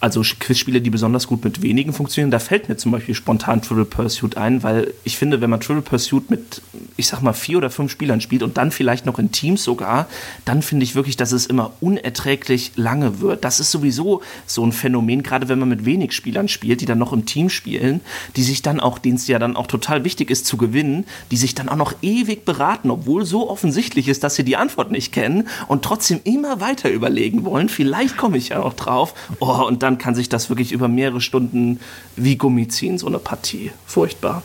Also 0.00 0.22
Quizspiele, 0.22 0.80
die 0.80 0.90
besonders 0.90 1.26
gut 1.26 1.44
mit 1.44 1.62
wenigen 1.62 1.92
funktionieren. 1.92 2.30
Da 2.30 2.38
fällt 2.38 2.68
mir 2.68 2.76
zum 2.76 2.92
Beispiel 2.92 3.14
spontan 3.14 3.62
Trivial 3.62 3.84
Pursuit 3.84 4.36
ein, 4.36 4.62
weil 4.62 4.92
ich 5.04 5.16
finde, 5.16 5.40
wenn 5.40 5.50
man 5.50 5.60
Trivial 5.60 5.82
Pursuit 5.82 6.30
mit, 6.30 6.62
ich 6.96 7.08
sag 7.08 7.20
mal, 7.22 7.32
vier 7.32 7.58
oder 7.58 7.70
fünf 7.70 7.90
Spielern 7.90 8.20
spielt 8.20 8.42
und 8.42 8.56
dann 8.56 8.70
vielleicht 8.70 9.06
noch 9.06 9.18
in 9.18 9.32
Teams 9.32 9.64
sogar, 9.64 10.06
dann 10.44 10.62
finde 10.62 10.84
ich 10.84 10.94
wirklich, 10.94 11.16
dass 11.16 11.32
es 11.32 11.46
immer 11.46 11.72
unerträglich 11.80 12.72
lange 12.76 13.20
wird. 13.20 13.44
Das 13.44 13.58
ist 13.58 13.70
sowieso 13.70 14.22
so 14.46 14.64
ein 14.64 14.72
Phänomen, 14.72 15.22
gerade 15.22 15.48
wenn 15.48 15.58
man 15.58 15.68
mit 15.68 15.84
wenig 15.84 16.12
Spielern 16.12 16.48
spielt, 16.48 16.80
die 16.80 16.86
dann 16.86 16.98
noch 16.98 17.12
im 17.12 17.26
Team 17.26 17.48
spielen, 17.48 18.00
die 18.36 18.42
sich 18.42 18.62
dann 18.62 18.78
auch, 18.78 18.98
denen 18.98 19.16
es 19.16 19.26
ja 19.26 19.38
dann 19.38 19.56
auch 19.56 19.66
total 19.66 20.04
wichtig 20.04 20.30
ist 20.30 20.46
zu 20.46 20.56
gewinnen, 20.56 21.06
die 21.30 21.36
sich 21.36 21.54
dann 21.54 21.68
auch 21.68 21.76
noch 21.76 21.94
ewig 22.02 22.44
beraten, 22.44 22.90
obwohl 22.90 23.24
so 23.24 23.50
offensichtlich 23.50 24.06
ist, 24.08 24.22
dass 24.22 24.36
sie 24.36 24.44
die 24.44 24.56
Antwort 24.56 24.92
nicht 24.92 25.12
kennen 25.12 25.48
und 25.66 25.84
trotzdem 25.84 26.20
immer 26.22 26.60
weiter 26.60 26.90
überlegen 26.90 27.44
wollen. 27.44 27.68
Vielleicht 27.68 28.16
komme 28.16 28.36
ich 28.36 28.50
ja 28.50 28.58
noch 28.58 28.74
drauf. 28.74 29.14
Oh, 29.40 29.64
und 29.66 29.82
dann 29.82 29.87
dann 29.88 29.96
kann 29.96 30.14
sich 30.14 30.28
das 30.28 30.50
wirklich 30.50 30.72
über 30.72 30.86
mehrere 30.86 31.22
Stunden 31.22 31.80
wie 32.14 32.36
Gummi 32.36 32.68
ziehen, 32.68 32.98
so 32.98 33.06
eine 33.06 33.18
Partie. 33.18 33.72
Furchtbar. 33.86 34.42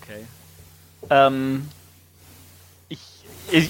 Okay. 0.00 0.24
Ähm, 1.10 1.68
ich 2.88 2.98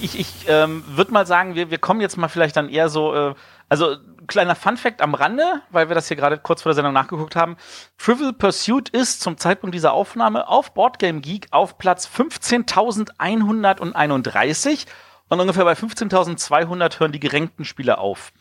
ich, 0.03 0.17
ich 0.17 0.45
ähm, 0.47 0.85
würde 0.87 1.11
mal 1.11 1.27
sagen, 1.27 1.55
wir, 1.55 1.69
wir 1.69 1.79
kommen 1.79 1.99
jetzt 1.99 2.17
mal 2.17 2.29
vielleicht 2.29 2.55
dann 2.55 2.69
eher 2.69 2.87
so, 2.87 3.13
äh, 3.13 3.33
also 3.67 3.97
kleiner 4.27 4.55
Fun-Fact 4.55 5.01
am 5.01 5.13
Rande, 5.13 5.61
weil 5.69 5.89
wir 5.89 5.95
das 5.95 6.07
hier 6.07 6.15
gerade 6.15 6.37
kurz 6.37 6.61
vor 6.61 6.69
der 6.69 6.75
Sendung 6.75 6.93
nachgeguckt 6.93 7.35
haben. 7.35 7.57
Trivial 7.97 8.31
Pursuit 8.31 8.87
ist 8.87 9.19
zum 9.19 9.37
Zeitpunkt 9.37 9.75
dieser 9.75 9.91
Aufnahme 9.91 10.47
auf 10.47 10.73
Boardgame 10.73 11.19
Geek 11.19 11.47
auf 11.51 11.77
Platz 11.77 12.07
15.131 12.07 14.85
und 15.27 15.41
ungefähr 15.41 15.65
bei 15.65 15.73
15.200 15.73 17.01
hören 17.01 17.11
die 17.11 17.19
gerenkten 17.19 17.65
Spiele 17.65 17.97
auf. 17.97 18.31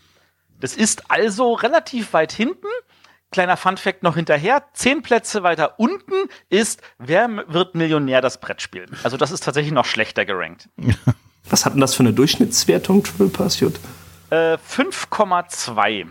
Das 0.61 0.77
ist 0.77 1.11
also 1.11 1.53
relativ 1.53 2.13
weit 2.13 2.33
hinten. 2.33 2.67
Kleiner 3.31 3.57
Funfact 3.57 4.03
noch 4.03 4.15
hinterher. 4.17 4.65
Zehn 4.73 5.03
Plätze 5.03 5.43
weiter 5.43 5.79
unten 5.79 6.15
ist, 6.49 6.81
wer 6.99 7.29
wird 7.49 7.75
Millionär 7.75 8.21
das 8.21 8.41
Brettspiel? 8.41 8.87
Also 9.03 9.17
das 9.17 9.31
ist 9.31 9.43
tatsächlich 9.43 9.73
noch 9.73 9.85
schlechter 9.85 10.25
gerankt. 10.25 10.69
Was 11.49 11.65
hat 11.65 11.75
denn 11.75 11.81
das 11.81 11.95
für 11.95 12.01
eine 12.01 12.13
Durchschnittswertung, 12.13 13.05
Triple 13.05 13.29
Pursuit? 13.29 13.79
Äh, 14.31 14.55
5,2. 14.55 16.07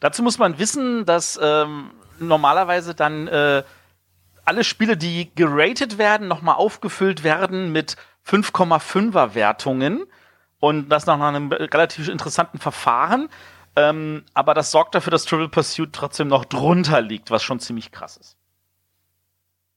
Dazu 0.00 0.22
muss 0.22 0.38
man 0.38 0.58
wissen, 0.58 1.04
dass 1.04 1.38
ähm, 1.40 1.90
normalerweise 2.18 2.94
dann 2.94 3.28
äh, 3.28 3.62
alle 4.44 4.64
Spiele, 4.64 4.96
die 4.96 5.30
geratet 5.34 5.98
werden, 5.98 6.26
nochmal 6.26 6.56
aufgefüllt 6.56 7.22
werden 7.22 7.70
mit 7.70 7.96
5,5er 8.26 9.34
Wertungen 9.34 10.06
und 10.60 10.88
das 10.90 11.06
nach 11.06 11.18
einem 11.18 11.50
relativ 11.50 12.08
interessanten 12.08 12.58
Verfahren. 12.58 13.28
Ähm, 13.76 14.24
aber 14.34 14.54
das 14.54 14.70
sorgt 14.70 14.94
dafür, 14.94 15.10
dass 15.10 15.24
Trivial 15.24 15.48
Pursuit 15.48 15.92
trotzdem 15.92 16.28
noch 16.28 16.44
drunter 16.44 17.00
liegt, 17.00 17.30
was 17.30 17.42
schon 17.42 17.60
ziemlich 17.60 17.92
krass 17.92 18.16
ist. 18.16 18.36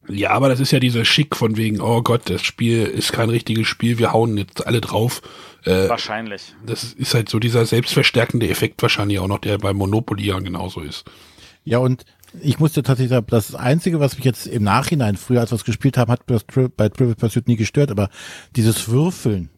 Ja, 0.09 0.31
aber 0.31 0.49
das 0.49 0.59
ist 0.59 0.71
ja 0.71 0.79
dieser 0.79 1.05
Schick 1.05 1.35
von 1.35 1.55
wegen, 1.55 1.79
oh 1.79 2.01
Gott, 2.01 2.29
das 2.29 2.41
Spiel 2.41 2.83
ist 2.83 3.13
kein 3.13 3.29
richtiges 3.29 3.67
Spiel, 3.67 3.99
wir 3.99 4.11
hauen 4.11 4.37
jetzt 4.37 4.67
alle 4.67 4.81
drauf. 4.81 5.21
Äh, 5.63 5.87
wahrscheinlich. 5.87 6.53
Das 6.65 6.83
ist 6.83 7.13
halt 7.13 7.29
so 7.29 7.39
dieser 7.39 7.65
selbstverstärkende 7.65 8.49
Effekt 8.49 8.81
wahrscheinlich 8.81 9.19
auch 9.19 9.27
noch, 9.27 9.39
der 9.39 9.57
bei 9.59 9.71
Monopoly 9.71 10.25
ja 10.25 10.39
genauso 10.39 10.81
ist. 10.81 11.05
Ja, 11.63 11.77
und 11.77 12.03
ich 12.41 12.59
musste 12.59 12.83
tatsächlich 12.83 13.11
sagen, 13.11 13.27
das 13.29 13.55
Einzige, 13.55 14.01
was 14.01 14.17
mich 14.17 14.25
jetzt 14.25 14.47
im 14.47 14.63
Nachhinein 14.63 15.15
früher, 15.15 15.39
als 15.39 15.51
wir 15.51 15.55
es 15.55 15.63
gespielt 15.63 15.97
haben, 15.97 16.11
hat 16.11 16.25
bei 16.25 16.89
Trivial 16.89 17.15
Pursuit 17.15 17.47
nie 17.47 17.55
gestört, 17.55 17.91
aber 17.91 18.09
dieses 18.55 18.89
Würfeln, 18.89 19.49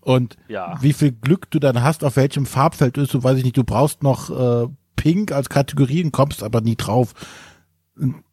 und 0.00 0.36
ja. 0.48 0.78
wie 0.80 0.92
viel 0.92 1.12
Glück 1.12 1.50
du 1.50 1.58
dann 1.58 1.82
hast, 1.82 2.04
auf 2.04 2.16
welchem 2.16 2.46
Farbfeld 2.46 2.96
ist, 2.98 3.14
du 3.14 3.22
weiß 3.22 3.38
ich 3.38 3.44
nicht, 3.44 3.56
du 3.56 3.64
brauchst 3.64 4.02
noch 4.02 4.30
äh, 4.64 4.68
Pink 4.96 5.32
als 5.32 5.48
Kategorie 5.48 6.04
und 6.04 6.12
kommst 6.12 6.42
aber 6.42 6.60
nie 6.60 6.76
drauf. 6.76 7.14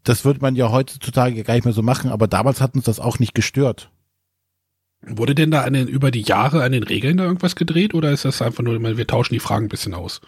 Das 0.04 0.24
würde 0.24 0.40
man 0.40 0.56
ja 0.56 0.72
heutzutage 0.72 1.44
gar 1.44 1.56
nicht 1.56 1.66
mehr 1.66 1.74
so 1.74 1.82
machen, 1.82 2.10
aber 2.12 2.28
damals 2.28 2.62
hat 2.62 2.76
uns 2.76 2.86
das 2.86 3.00
auch 3.00 3.20
nicht 3.20 3.36
gestört. 3.36 3.92
Wurde 5.02 5.36
denn 5.36 5.52
da 5.52 5.64
an 5.64 5.74
den, 5.74 5.88
über 5.88 6.10
die 6.10 6.22
Jahre 6.22 6.64
an 6.64 6.72
den 6.72 6.84
Regeln 6.84 7.18
da 7.18 7.26
irgendwas 7.26 7.56
gedreht 7.56 7.94
oder 7.94 8.12
ist 8.12 8.26
das 8.26 8.42
einfach 8.42 8.64
nur, 8.64 8.82
wir 8.82 9.08
tauschen 9.08 9.34
die 9.34 9.40
Fragen 9.40 9.66
ein 9.66 9.70
bisschen 9.70 9.94
aus? 9.94 10.22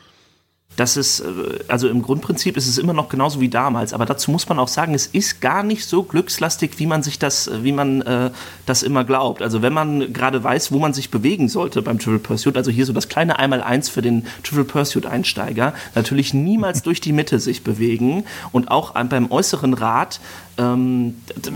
Das 0.79 0.95
ist, 0.95 1.19
äh, 1.19 1.23
also 1.67 1.89
im 1.89 2.01
Grundprinzip 2.01 2.55
ist 2.55 2.67
es 2.67 2.77
immer 2.77 2.93
noch 2.93 3.09
genauso 3.09 3.41
wie 3.41 3.49
damals, 3.49 3.93
aber 3.93 4.05
dazu 4.05 4.31
muss 4.31 4.47
man 4.47 4.59
auch 4.59 4.67
sagen, 4.67 4.93
es 4.93 5.07
ist 5.07 5.41
gar 5.41 5.63
nicht 5.63 5.85
so 5.85 6.03
glückslastig, 6.03 6.79
wie 6.79 6.85
man 6.85 7.03
sich 7.03 7.19
das, 7.19 7.49
wie 7.61 7.71
man 7.71 8.01
äh, 8.01 8.31
das 8.65 8.83
immer 8.83 9.03
glaubt. 9.03 9.41
Also 9.41 9.61
wenn 9.61 9.73
man 9.73 10.13
gerade 10.13 10.43
weiß, 10.43 10.71
wo 10.71 10.79
man 10.79 10.93
sich 10.93 11.11
bewegen 11.11 11.49
sollte 11.49 11.81
beim 11.81 11.99
Triple 11.99 12.19
Pursuit, 12.19 12.55
also 12.55 12.71
hier 12.71 12.85
so 12.85 12.93
das 12.93 13.09
kleine 13.09 13.39
Einmal-Eins 13.39 13.89
für 13.89 14.01
den 14.01 14.25
Triple 14.43 14.63
Pursuit-Einsteiger, 14.63 15.73
natürlich 15.95 16.33
niemals 16.33 16.81
durch 16.81 17.01
die 17.01 17.11
Mitte 17.11 17.39
sich 17.39 17.63
bewegen 17.63 18.23
und 18.51 18.71
auch 18.71 18.93
beim 19.09 19.31
äußeren 19.31 19.73
Rad, 19.73 20.19
ähm, 20.57 21.15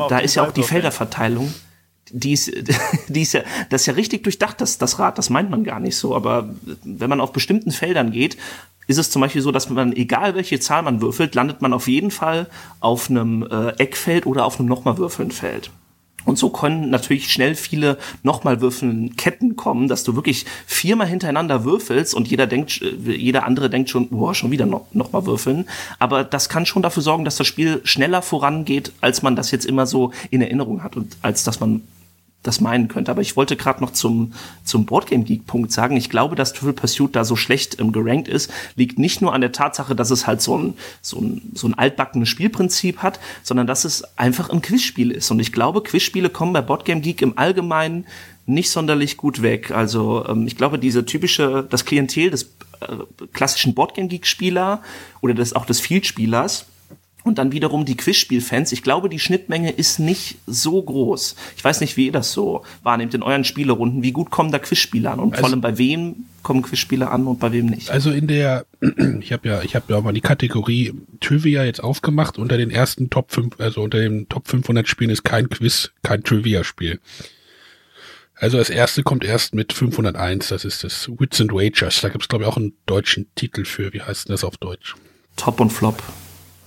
da 0.09 0.19
ist 0.19 0.35
ja 0.35 0.43
auch 0.43 0.51
die 0.51 0.63
Felderverteilung 0.63 1.53
die 2.13 2.33
ist, 2.33 2.51
die 3.07 3.21
ist 3.21 3.33
ja, 3.33 3.41
das 3.69 3.81
ist 3.81 3.87
ja 3.87 3.93
richtig 3.93 4.23
durchdacht, 4.23 4.61
das, 4.61 4.77
das 4.77 4.99
Rad, 4.99 5.17
das 5.17 5.29
meint 5.29 5.49
man 5.49 5.63
gar 5.63 5.79
nicht 5.79 5.97
so, 5.97 6.15
aber 6.15 6.49
wenn 6.83 7.09
man 7.09 7.19
auf 7.19 7.33
bestimmten 7.33 7.71
Feldern 7.71 8.11
geht, 8.11 8.37
ist 8.87 8.97
es 8.97 9.09
zum 9.09 9.21
Beispiel 9.21 9.41
so, 9.41 9.51
dass 9.51 9.69
man, 9.69 9.93
egal 9.93 10.35
welche 10.35 10.59
Zahl 10.59 10.83
man 10.83 11.01
würfelt, 11.01 11.35
landet 11.35 11.61
man 11.61 11.73
auf 11.73 11.87
jeden 11.87 12.11
Fall 12.11 12.47
auf 12.79 13.09
einem 13.09 13.43
äh, 13.43 13.69
Eckfeld 13.77 14.25
oder 14.25 14.45
auf 14.45 14.59
einem 14.59 14.67
nochmal 14.69 14.97
würfeln 14.97 15.31
Feld. 15.31 15.71
Und 16.25 16.37
so 16.37 16.49
können 16.49 16.89
natürlich 16.89 17.31
schnell 17.31 17.55
viele 17.55 17.97
nochmal 18.23 18.61
würfeln 18.61 19.15
Ketten 19.17 19.55
kommen, 19.55 19.87
dass 19.87 20.03
du 20.03 20.15
wirklich 20.15 20.45
viermal 20.65 21.07
hintereinander 21.07 21.65
würfelst 21.65 22.13
und 22.13 22.29
jeder 22.29 22.47
denkt, 22.47 22.81
äh, 22.81 23.11
jeder 23.11 23.45
andere 23.45 23.69
denkt 23.69 23.89
schon, 23.89 24.09
boah, 24.09 24.33
schon 24.33 24.51
wieder 24.51 24.65
noch, 24.65 24.85
noch 24.93 25.11
würfeln. 25.13 25.65
Aber 25.99 26.23
das 26.23 26.49
kann 26.49 26.65
schon 26.65 26.81
dafür 26.81 27.03
sorgen, 27.03 27.25
dass 27.25 27.35
das 27.35 27.47
Spiel 27.47 27.81
schneller 27.83 28.21
vorangeht, 28.21 28.93
als 29.01 29.21
man 29.21 29.35
das 29.35 29.51
jetzt 29.51 29.65
immer 29.65 29.85
so 29.85 30.11
in 30.29 30.41
Erinnerung 30.41 30.83
hat 30.83 30.95
und 30.95 31.17
als 31.21 31.43
dass 31.43 31.59
man 31.59 31.81
das 32.43 32.61
meinen 32.61 32.89
könnte. 32.89 33.09
Aber 33.09 33.21
ich 33.21 33.35
wollte 33.35 33.55
gerade 33.55 33.81
noch 33.81 33.91
zum, 33.91 34.33
zum 34.63 34.85
Boardgame 34.85 35.23
Geek 35.23 35.47
Punkt 35.47 35.71
sagen. 35.71 35.97
Ich 35.97 36.09
glaube, 36.09 36.35
dass 36.35 36.53
Triple 36.53 36.73
Pursuit 36.73 37.15
da 37.15 37.23
so 37.23 37.35
schlecht 37.35 37.79
ähm, 37.79 37.91
gerankt 37.91 38.27
ist, 38.27 38.51
liegt 38.75 38.99
nicht 38.99 39.21
nur 39.21 39.33
an 39.33 39.41
der 39.41 39.53
Tatsache, 39.53 39.95
dass 39.95 40.11
es 40.11 40.27
halt 40.27 40.41
so 40.41 40.57
ein, 40.57 40.73
so 41.01 41.19
ein, 41.19 41.41
so 41.53 41.67
ein 41.67 41.73
altbackenes 41.73 42.29
Spielprinzip 42.29 42.99
hat, 42.99 43.19
sondern 43.41 43.65
dass 43.65 43.85
es 43.85 44.03
einfach 44.17 44.49
ein 44.49 44.61
Quizspiel 44.61 45.11
ist. 45.11 45.31
Und 45.31 45.39
ich 45.39 45.51
glaube, 45.51 45.81
Quizspiele 45.81 46.29
kommen 46.29 46.53
bei 46.53 46.61
Boardgame 46.61 47.01
Geek 47.01 47.21
im 47.21 47.37
Allgemeinen 47.37 48.05
nicht 48.45 48.69
sonderlich 48.69 49.17
gut 49.17 49.41
weg. 49.41 49.71
Also 49.71 50.25
ähm, 50.27 50.45
ich 50.47 50.57
glaube, 50.57 50.77
diese 50.77 51.05
typische, 51.05 51.65
das 51.69 51.85
Klientel 51.85 52.29
des 52.29 52.43
äh, 52.81 52.97
klassischen 53.31 53.73
Boardgame 53.73 54.09
Geek 54.09 54.27
Spieler 54.27 54.81
oder 55.21 55.33
des, 55.33 55.53
auch 55.53 55.65
des 55.65 55.79
Field 55.79 56.05
Spielers, 56.05 56.65
und 57.23 57.37
dann 57.37 57.51
wiederum 57.51 57.85
die 57.85 57.95
Quizspielfans. 57.95 58.71
Ich 58.71 58.83
glaube, 58.83 59.09
die 59.09 59.19
Schnittmenge 59.19 59.71
ist 59.71 59.99
nicht 59.99 60.37
so 60.45 60.81
groß. 60.81 61.35
Ich 61.55 61.63
weiß 61.63 61.81
nicht, 61.81 61.97
wie 61.97 62.07
ihr 62.07 62.11
das 62.11 62.31
so 62.33 62.63
wahrnehmt 62.83 63.13
in 63.13 63.23
euren 63.23 63.43
Spielerunden. 63.43 64.03
Wie 64.03 64.11
gut 64.11 64.29
kommen 64.29 64.51
da 64.51 64.59
Quizspiele 64.59 65.09
an? 65.09 65.19
Und 65.19 65.33
Also- 65.33 65.41
vor 65.41 65.49
allem 65.49 65.61
bei 65.61 65.77
wem 65.77 66.25
kommen 66.43 66.61
Quizspiele 66.61 67.09
an 67.09 67.25
und 67.25 67.39
bei 67.39 67.51
wem 67.53 67.67
nicht? 67.67 67.89
Also 67.89 68.11
in 68.11 68.27
der, 68.27 68.65
ich 69.21 69.31
habe 69.31 69.47
ja, 69.47 69.61
ich 69.61 69.75
habe 69.75 69.85
ja 69.89 69.97
auch 69.97 70.03
mal 70.03 70.11
die 70.13 70.21
Kategorie 70.21 70.93
Trivia 71.21 71.63
jetzt 71.63 71.81
aufgemacht. 71.81 72.37
Unter 72.37 72.57
den 72.57 72.69
ersten 72.69 73.09
Top 73.09 73.31
5, 73.31 73.59
also 73.59 73.81
unter 73.81 73.99
den 73.99 74.27
Top 74.27 74.47
500 74.49 74.87
Spielen 74.87 75.09
ist 75.09 75.23
kein 75.23 75.49
Quiz, 75.49 75.91
kein 76.03 76.23
Trivia-Spiel. 76.23 76.99
Also 78.35 78.57
das 78.57 78.69
erste 78.69 79.03
kommt 79.03 79.23
erst 79.23 79.55
mit 79.55 79.71
501, 79.71 80.49
das 80.49 80.65
ist 80.65 80.83
das 80.83 81.07
Wits 81.17 81.39
and 81.39 81.53
Wagers. 81.53 82.01
Da 82.01 82.09
gibt 82.09 82.23
es 82.23 82.27
glaube 82.27 82.43
ich 82.43 82.49
auch 82.49 82.57
einen 82.57 82.73
deutschen 82.87 83.27
Titel 83.35 83.63
für. 83.63 83.93
Wie 83.93 84.01
heißt 84.01 84.27
denn 84.27 84.33
das 84.33 84.43
auf 84.43 84.57
Deutsch? 84.57 84.95
Top 85.37 85.61
und 85.61 85.69
Flop. 85.71 86.03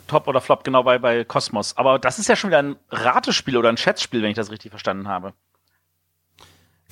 Top 0.07 0.28
oder 0.28 0.40
Flop, 0.40 0.64
genau 0.64 0.82
bei, 0.82 0.98
bei 0.98 1.24
Cosmos. 1.24 1.76
Aber 1.76 1.98
das 1.98 2.18
ist 2.18 2.28
ja 2.28 2.36
schon 2.36 2.50
wieder 2.50 2.61
ein 2.61 2.76
Ratespiel 2.90 3.57
oder 3.57 3.68
ein 3.68 3.76
Schätzspiel, 3.76 4.22
wenn 4.22 4.30
ich 4.30 4.36
das 4.36 4.50
richtig 4.50 4.70
verstanden 4.70 5.09
habe. 5.09 5.32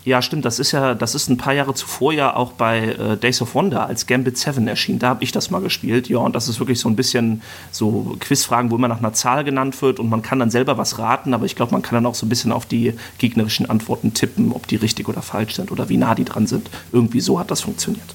Ja, 0.04 0.20
stimmt. 0.20 0.44
Das 0.44 0.58
ist 0.58 0.72
ja, 0.72 0.94
das 0.94 1.14
ist 1.14 1.30
ein 1.30 1.38
paar 1.38 1.54
Jahre 1.54 1.72
zuvor 1.72 2.12
ja 2.12 2.36
auch 2.36 2.52
bei 2.52 2.88
äh, 2.88 3.16
Days 3.16 3.40
of 3.40 3.54
Wonder 3.54 3.86
als 3.86 4.06
Gambit 4.06 4.36
7 4.36 4.68
erschienen. 4.68 4.98
Da 4.98 5.08
habe 5.08 5.24
ich 5.24 5.32
das 5.32 5.50
mal 5.50 5.62
gespielt. 5.62 6.10
Ja, 6.10 6.18
und 6.18 6.36
das 6.36 6.46
ist 6.46 6.58
wirklich 6.58 6.78
so 6.78 6.90
ein 6.90 6.96
bisschen 6.96 7.40
so 7.70 8.14
Quizfragen, 8.20 8.70
wo 8.70 8.76
immer 8.76 8.88
nach 8.88 8.98
einer 8.98 9.14
Zahl 9.14 9.44
genannt 9.44 9.80
wird 9.80 9.98
und 10.00 10.10
man 10.10 10.20
kann 10.20 10.38
dann 10.38 10.50
selber 10.50 10.76
was 10.76 10.98
raten, 10.98 11.32
aber 11.32 11.46
ich 11.46 11.56
glaube, 11.56 11.72
man 11.72 11.80
kann 11.80 11.94
dann 11.94 12.06
auch 12.06 12.14
so 12.14 12.26
ein 12.26 12.28
bisschen 12.28 12.52
auf 12.52 12.66
die 12.66 12.94
gegnerischen 13.16 13.70
Antworten 13.70 14.12
tippen, 14.12 14.52
ob 14.52 14.66
die 14.66 14.76
richtig 14.76 15.08
oder 15.08 15.22
falsch 15.22 15.54
sind 15.54 15.72
oder 15.72 15.88
wie 15.88 15.96
nah 15.96 16.14
die 16.14 16.24
dran 16.24 16.46
sind. 16.46 16.68
Irgendwie 16.92 17.20
so 17.20 17.38
hat 17.38 17.50
das 17.50 17.62
funktioniert. 17.62 18.14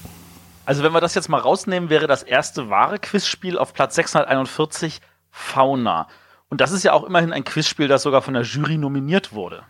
Also 0.70 0.84
wenn 0.84 0.94
wir 0.94 1.02
das 1.02 1.16
jetzt 1.16 1.30
mal 1.30 1.40
rausnehmen, 1.40 1.90
wäre 1.90 2.06
das 2.06 2.22
erste 2.22 2.70
wahre 2.70 3.00
Quizspiel 3.00 3.58
auf 3.58 3.74
Platz 3.74 3.96
641 3.96 5.02
Fauna. 5.32 6.08
Und 6.48 6.62
das 6.62 6.72
ist 6.72 6.84
ja 6.84 6.94
auch 6.94 7.06
immerhin 7.06 7.34
ein 7.34 7.44
Quizspiel, 7.44 7.88
das 7.88 8.04
sogar 8.04 8.22
von 8.22 8.36
der 8.36 8.44
Jury 8.44 8.78
nominiert 8.78 9.34
wurde. 9.34 9.64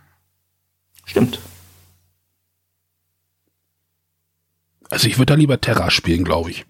Stimmt. 1.06 1.40
Also 4.90 5.08
ich 5.08 5.18
würde 5.18 5.28
da 5.28 5.36
lieber 5.36 5.62
Terra 5.62 5.90
spielen, 5.90 6.26
glaube 6.26 6.52
ich. 6.52 6.66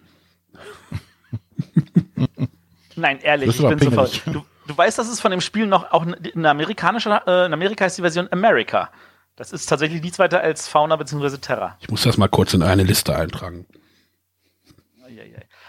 Nein, 2.95 3.21
ehrlich, 3.21 3.59
ich 3.59 3.67
bin 3.67 3.79
sofort. 3.79 4.21
Du, 4.27 4.45
du 4.67 4.77
weißt, 4.77 4.99
dass 4.99 5.09
es 5.09 5.19
von 5.19 5.31
dem 5.31 5.41
Spiel 5.41 5.65
noch 5.65 5.91
auch 5.91 6.05
in 6.05 6.45
amerikanischer, 6.45 7.23
äh, 7.25 7.47
in 7.47 7.53
Amerika 7.53 7.87
ist 7.87 7.97
die 7.97 8.03
Version 8.03 8.31
America. 8.31 8.91
Das 9.35 9.51
ist 9.51 9.65
tatsächlich 9.65 10.03
nichts 10.03 10.19
weiter 10.19 10.41
als 10.41 10.67
Fauna 10.67 10.97
bzw. 10.97 11.37
Terra. 11.37 11.77
Ich 11.79 11.89
muss 11.89 12.03
das 12.03 12.17
mal 12.17 12.29
kurz 12.29 12.53
in 12.53 12.61
eine 12.61 12.83
Liste 12.83 13.15
eintragen. 13.15 13.65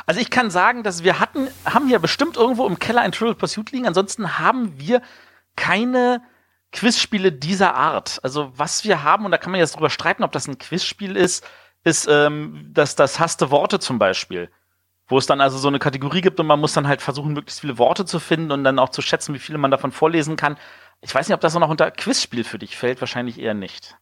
Also 0.06 0.20
ich 0.20 0.30
kann 0.30 0.50
sagen, 0.50 0.82
dass 0.82 1.04
wir 1.04 1.20
hatten, 1.20 1.48
haben 1.64 1.86
hier 1.88 1.98
bestimmt 1.98 2.36
irgendwo 2.36 2.66
im 2.66 2.78
Keller 2.78 3.02
ein 3.02 3.12
Trivial 3.12 3.34
Pursuit 3.34 3.72
liegen. 3.72 3.86
Ansonsten 3.86 4.38
haben 4.38 4.78
wir 4.78 5.02
keine 5.56 6.22
Quizspiele 6.72 7.32
dieser 7.32 7.74
Art. 7.74 8.20
Also 8.22 8.52
was 8.56 8.84
wir 8.84 9.02
haben, 9.02 9.24
und 9.24 9.30
da 9.30 9.38
kann 9.38 9.50
man 9.50 9.60
jetzt 9.60 9.76
drüber 9.76 9.90
streiten, 9.90 10.24
ob 10.24 10.32
das 10.32 10.48
ein 10.48 10.58
Quizspiel 10.58 11.16
ist, 11.16 11.46
ist 11.84 12.06
ähm, 12.08 12.70
das, 12.72 12.96
das 12.96 13.18
hasste 13.18 13.50
Worte 13.50 13.78
zum 13.80 13.98
Beispiel. 13.98 14.50
Wo 15.08 15.18
es 15.18 15.26
dann 15.26 15.40
also 15.40 15.58
so 15.58 15.68
eine 15.68 15.80
Kategorie 15.80 16.20
gibt 16.20 16.38
und 16.38 16.46
man 16.46 16.60
muss 16.60 16.72
dann 16.72 16.86
halt 16.86 17.02
versuchen, 17.02 17.32
möglichst 17.32 17.60
viele 17.60 17.78
Worte 17.78 18.04
zu 18.04 18.20
finden 18.20 18.52
und 18.52 18.62
dann 18.62 18.78
auch 18.78 18.90
zu 18.90 19.02
schätzen, 19.02 19.34
wie 19.34 19.40
viele 19.40 19.58
man 19.58 19.72
davon 19.72 19.90
vorlesen 19.90 20.36
kann. 20.36 20.56
Ich 21.00 21.12
weiß 21.12 21.28
nicht, 21.28 21.34
ob 21.34 21.40
das 21.40 21.56
auch 21.56 21.60
noch 21.60 21.70
unter 21.70 21.90
Quizspiel 21.90 22.44
für 22.44 22.58
dich 22.58 22.76
fällt, 22.76 23.00
wahrscheinlich 23.00 23.38
eher 23.40 23.54
nicht. 23.54 23.96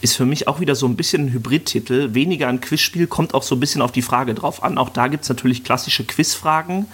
Ist 0.00 0.16
für 0.16 0.26
mich 0.26 0.48
auch 0.48 0.60
wieder 0.60 0.74
so 0.74 0.86
ein 0.86 0.96
bisschen 0.96 1.26
ein 1.26 1.32
Hybridtitel. 1.32 2.14
Weniger 2.14 2.48
ein 2.48 2.60
Quizspiel, 2.60 3.06
kommt 3.06 3.34
auch 3.34 3.42
so 3.42 3.54
ein 3.54 3.60
bisschen 3.60 3.82
auf 3.82 3.92
die 3.92 4.02
Frage 4.02 4.34
drauf 4.34 4.62
an. 4.62 4.78
Auch 4.78 4.88
da 4.88 5.08
gibt's 5.08 5.28
natürlich 5.28 5.64
klassische 5.64 6.04
Quizfragen. 6.04 6.86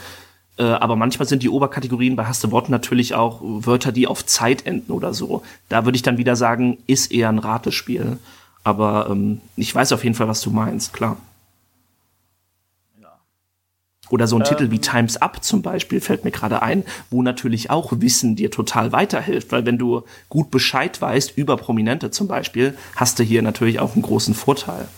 Äh, 0.58 0.64
aber 0.64 0.96
manchmal 0.96 1.28
sind 1.28 1.42
die 1.42 1.48
Oberkategorien 1.48 2.16
bei 2.16 2.26
Haste 2.26 2.50
Worten 2.50 2.72
natürlich 2.72 3.14
auch 3.14 3.40
Wörter, 3.42 3.92
die 3.92 4.06
auf 4.06 4.24
Zeit 4.24 4.66
enden 4.66 4.92
oder 4.92 5.14
so. 5.14 5.42
Da 5.68 5.84
würde 5.84 5.96
ich 5.96 6.02
dann 6.02 6.18
wieder 6.18 6.36
sagen, 6.36 6.78
ist 6.86 7.12
eher 7.12 7.28
ein 7.28 7.38
Ratespiel. 7.38 8.18
Aber 8.64 9.08
ähm, 9.10 9.40
ich 9.56 9.74
weiß 9.74 9.92
auf 9.92 10.02
jeden 10.02 10.16
Fall, 10.16 10.28
was 10.28 10.40
du 10.40 10.50
meinst, 10.50 10.92
klar. 10.92 11.16
Oder 14.10 14.26
so 14.26 14.36
ein 14.36 14.44
Titel 14.44 14.70
wie 14.70 14.78
Times 14.78 15.16
Up 15.16 15.42
zum 15.42 15.62
Beispiel 15.62 16.00
fällt 16.00 16.24
mir 16.24 16.30
gerade 16.30 16.62
ein, 16.62 16.84
wo 17.10 17.22
natürlich 17.22 17.70
auch 17.70 17.92
Wissen 17.96 18.36
dir 18.36 18.50
total 18.50 18.92
weiterhilft, 18.92 19.50
weil 19.50 19.66
wenn 19.66 19.78
du 19.78 20.04
gut 20.28 20.50
Bescheid 20.50 21.00
weißt 21.00 21.36
über 21.36 21.56
Prominente 21.56 22.10
zum 22.10 22.28
Beispiel, 22.28 22.76
hast 22.94 23.18
du 23.18 23.24
hier 23.24 23.42
natürlich 23.42 23.80
auch 23.80 23.94
einen 23.94 24.02
großen 24.02 24.34
Vorteil. 24.34 24.88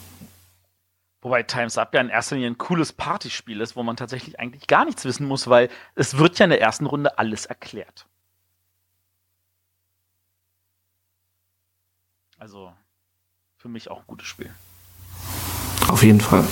Wobei 1.20 1.42
Times 1.42 1.78
Up 1.78 1.94
ja 1.94 2.00
in 2.00 2.11
erster 2.11 2.36
Linie 2.36 2.50
ein 2.50 2.59
cooles 2.59 2.92
Partyspiel 2.92 3.61
ist, 3.61 3.76
wo 3.76 3.82
man 3.82 3.96
tatsächlich 3.96 4.38
eigentlich 4.38 4.66
gar 4.66 4.84
nichts 4.84 5.04
wissen 5.04 5.26
muss, 5.26 5.48
weil 5.48 5.68
es 5.94 6.18
wird 6.18 6.38
ja 6.38 6.44
in 6.44 6.50
der 6.50 6.61
ersten 6.61 6.86
Runde 6.86 7.18
alles 7.18 7.46
erklärt. 7.46 8.06
Also 12.38 12.72
für 13.56 13.68
mich 13.68 13.90
auch 13.90 13.98
ein 13.98 14.06
gutes 14.06 14.28
Spiel. 14.28 14.50
Auf 15.88 16.02
jeden 16.02 16.20
Fall. 16.20 16.44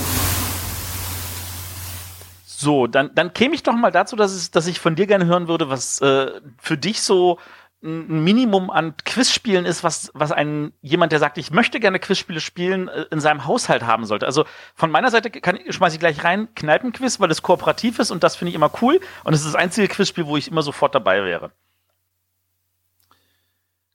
So, 2.59 2.87
dann, 2.87 3.11
dann 3.15 3.35
käme 3.35 3.55
ich 3.55 3.63
doch 3.63 3.75
mal 3.75 3.91
dazu, 3.91 4.17
dass, 4.17 4.33
es, 4.33 4.51
dass 4.51 4.67
ich 4.67 4.81
von 4.81 4.95
dir 4.97 5.07
gerne 5.07 5.27
hören 5.27 5.47
würde, 5.47 5.69
was 5.69 6.01
äh, 6.01 6.31
für 6.57 6.79
dich 6.79 7.03
so 7.03 7.39
ein 7.85 8.25
Minimum 8.25 8.71
an 8.71 8.95
Quizspielen 9.05 9.67
ist, 9.67 9.85
was, 9.85 10.11
was 10.15 10.33
ein 10.33 10.73
jemand, 10.81 11.13
der 11.13 11.19
sagt, 11.19 11.37
ich 11.37 11.51
möchte 11.51 11.81
gerne 11.81 11.99
Quizspiele 11.99 12.41
spielen, 12.41 12.89
äh, 12.89 13.05
in 13.11 13.21
seinem 13.21 13.45
Haushalt 13.45 13.83
haben 13.83 14.07
sollte. 14.07 14.25
Also 14.25 14.47
von 14.75 14.91
meiner 14.91 15.11
Seite 15.11 15.31
kann, 15.31 15.59
schmeiße 15.69 15.97
ich 15.97 16.01
gleich 16.01 16.25
rein 16.25 16.49
Kneipenquiz, 16.55 17.21
weil 17.21 17.31
es 17.31 17.43
kooperativ 17.43 17.99
ist 17.99 18.11
und 18.11 18.25
das 18.25 18.37
finde 18.37 18.49
ich 18.49 18.55
immer 18.55 18.71
cool. 18.81 19.01
Und 19.25 19.35
es 19.35 19.41
ist 19.41 19.49
das 19.49 19.55
einzige 19.55 19.87
Quizspiel, 19.87 20.27
wo 20.27 20.39
ich 20.39 20.49
immer 20.49 20.63
sofort 20.63 20.95
dabei 20.95 21.25
wäre. 21.25 21.51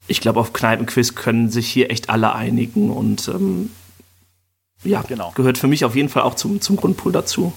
Ich 0.06 0.22
glaube, 0.22 0.40
auf 0.40 0.54
Kneipenquiz 0.54 1.16
können 1.16 1.50
sich 1.50 1.68
hier 1.68 1.90
echt 1.90 2.12
alle 2.12 2.36
einigen 2.36 2.92
und 2.92 3.28
ähm, 3.28 3.72
ja, 4.84 5.02
Genau. 5.02 5.32
gehört 5.32 5.58
für 5.58 5.68
mich 5.68 5.84
auf 5.84 5.96
jeden 5.96 6.10
Fall 6.10 6.22
auch 6.22 6.36
zum, 6.36 6.62
zum 6.62 6.76
Grundpool 6.76 7.12
dazu. 7.12 7.54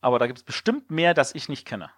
Aber 0.00 0.18
da 0.18 0.26
gibt 0.26 0.38
es 0.38 0.44
bestimmt 0.44 0.90
mehr, 0.90 1.14
das 1.14 1.34
ich 1.34 1.48
nicht 1.48 1.66
kenne. 1.66 1.90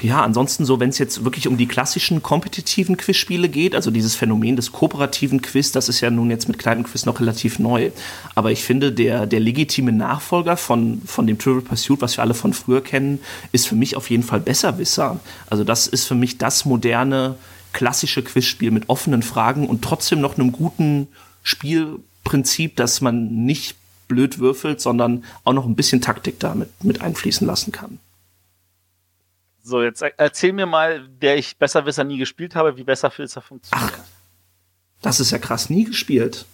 Ja, 0.00 0.22
ansonsten 0.22 0.64
so, 0.64 0.80
wenn 0.80 0.88
es 0.88 0.96
jetzt 0.96 1.24
wirklich 1.24 1.46
um 1.46 1.58
die 1.58 1.68
klassischen 1.68 2.22
kompetitiven 2.22 2.96
Quizspiele 2.96 3.50
geht, 3.50 3.74
also 3.74 3.90
dieses 3.90 4.16
Phänomen 4.16 4.56
des 4.56 4.72
kooperativen 4.72 5.42
Quiz, 5.42 5.72
das 5.72 5.90
ist 5.90 6.00
ja 6.00 6.10
nun 6.10 6.30
jetzt 6.30 6.48
mit 6.48 6.58
kleinen 6.58 6.84
Quiz 6.84 7.04
noch 7.04 7.20
relativ 7.20 7.58
neu. 7.58 7.90
Aber 8.34 8.50
ich 8.50 8.64
finde, 8.64 8.92
der, 8.92 9.26
der 9.26 9.40
legitime 9.40 9.92
Nachfolger 9.92 10.56
von, 10.56 11.02
von 11.04 11.26
dem 11.26 11.38
Trivial 11.38 11.60
Pursuit, 11.60 12.00
was 12.00 12.16
wir 12.16 12.22
alle 12.22 12.32
von 12.32 12.54
früher 12.54 12.82
kennen, 12.82 13.20
ist 13.52 13.68
für 13.68 13.74
mich 13.74 13.96
auf 13.96 14.08
jeden 14.08 14.22
Fall 14.22 14.40
Besserwisser. 14.40 15.20
Also 15.50 15.64
das 15.64 15.86
ist 15.86 16.06
für 16.06 16.14
mich 16.14 16.38
das 16.38 16.64
moderne, 16.64 17.36
klassische 17.74 18.22
Quizspiel 18.22 18.70
mit 18.70 18.88
offenen 18.88 19.22
Fragen 19.22 19.68
und 19.68 19.82
trotzdem 19.82 20.22
noch 20.22 20.38
einem 20.38 20.52
guten 20.52 21.08
Spielprinzip, 21.42 22.76
dass 22.76 23.02
man 23.02 23.44
nicht 23.44 23.76
blöd 24.10 24.38
würfelt, 24.40 24.80
sondern 24.82 25.24
auch 25.44 25.54
noch 25.54 25.64
ein 25.64 25.76
bisschen 25.76 26.02
Taktik 26.02 26.38
da 26.40 26.54
mit, 26.54 26.68
einfließen 27.00 27.46
lassen 27.46 27.72
kann. 27.72 27.98
So, 29.62 29.82
jetzt 29.82 30.02
er- 30.02 30.18
erzähl 30.18 30.52
mir 30.52 30.66
mal, 30.66 31.06
der 31.22 31.38
ich 31.38 31.56
Besserwisser 31.56 32.04
nie 32.04 32.18
gespielt 32.18 32.54
habe, 32.54 32.76
wie 32.76 32.82
Besserwisser 32.84 33.40
funktioniert. 33.40 33.92
Das 35.02 35.20
ist 35.20 35.30
ja 35.30 35.38
krass, 35.38 35.70
nie 35.70 35.84
gespielt. 35.84 36.44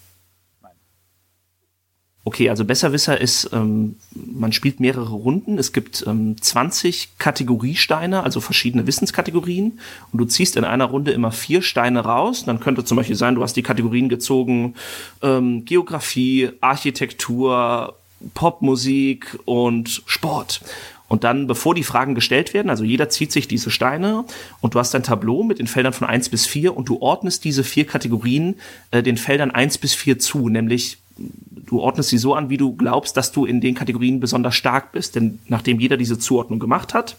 Okay, 2.26 2.50
also 2.50 2.64
Besserwisser 2.64 3.20
ist, 3.20 3.50
ähm, 3.52 3.94
man 4.12 4.50
spielt 4.50 4.80
mehrere 4.80 5.12
Runden. 5.12 5.58
Es 5.58 5.72
gibt 5.72 6.04
ähm, 6.08 6.34
20 6.40 7.18
Kategoriesteine, 7.18 8.24
also 8.24 8.40
verschiedene 8.40 8.88
Wissenskategorien. 8.88 9.78
Und 10.10 10.18
du 10.18 10.24
ziehst 10.24 10.56
in 10.56 10.64
einer 10.64 10.86
Runde 10.86 11.12
immer 11.12 11.30
vier 11.30 11.62
Steine 11.62 12.00
raus. 12.00 12.44
Dann 12.44 12.58
könnte 12.58 12.84
zum 12.84 12.96
Beispiel 12.96 13.14
sein, 13.14 13.36
du 13.36 13.44
hast 13.44 13.54
die 13.54 13.62
Kategorien 13.62 14.08
gezogen, 14.08 14.74
ähm, 15.22 15.64
Geografie, 15.66 16.50
Architektur, 16.60 17.94
Popmusik 18.34 19.38
und 19.44 20.02
Sport. 20.06 20.62
Und 21.06 21.22
dann, 21.22 21.46
bevor 21.46 21.76
die 21.76 21.84
Fragen 21.84 22.16
gestellt 22.16 22.54
werden, 22.54 22.70
also 22.70 22.82
jeder 22.82 23.08
zieht 23.08 23.30
sich 23.30 23.46
diese 23.46 23.70
Steine 23.70 24.24
und 24.60 24.74
du 24.74 24.80
hast 24.80 24.92
ein 24.96 25.04
Tableau 25.04 25.44
mit 25.44 25.60
den 25.60 25.68
Feldern 25.68 25.92
von 25.92 26.08
1 26.08 26.30
bis 26.30 26.44
4 26.44 26.76
und 26.76 26.88
du 26.88 27.00
ordnest 27.00 27.44
diese 27.44 27.62
vier 27.62 27.86
Kategorien 27.86 28.56
äh, 28.90 29.04
den 29.04 29.16
Feldern 29.16 29.52
1 29.52 29.78
bis 29.78 29.94
4 29.94 30.18
zu, 30.18 30.48
nämlich 30.48 30.98
du 31.16 31.80
ordnest 31.80 32.10
sie 32.10 32.18
so 32.18 32.34
an, 32.34 32.50
wie 32.50 32.56
du 32.56 32.76
glaubst, 32.76 33.16
dass 33.16 33.32
du 33.32 33.44
in 33.44 33.60
den 33.60 33.74
Kategorien 33.74 34.20
besonders 34.20 34.54
stark 34.54 34.92
bist. 34.92 35.16
Denn 35.16 35.38
nachdem 35.48 35.80
jeder 35.80 35.96
diese 35.96 36.18
Zuordnung 36.18 36.58
gemacht 36.58 36.94
hat, 36.94 37.16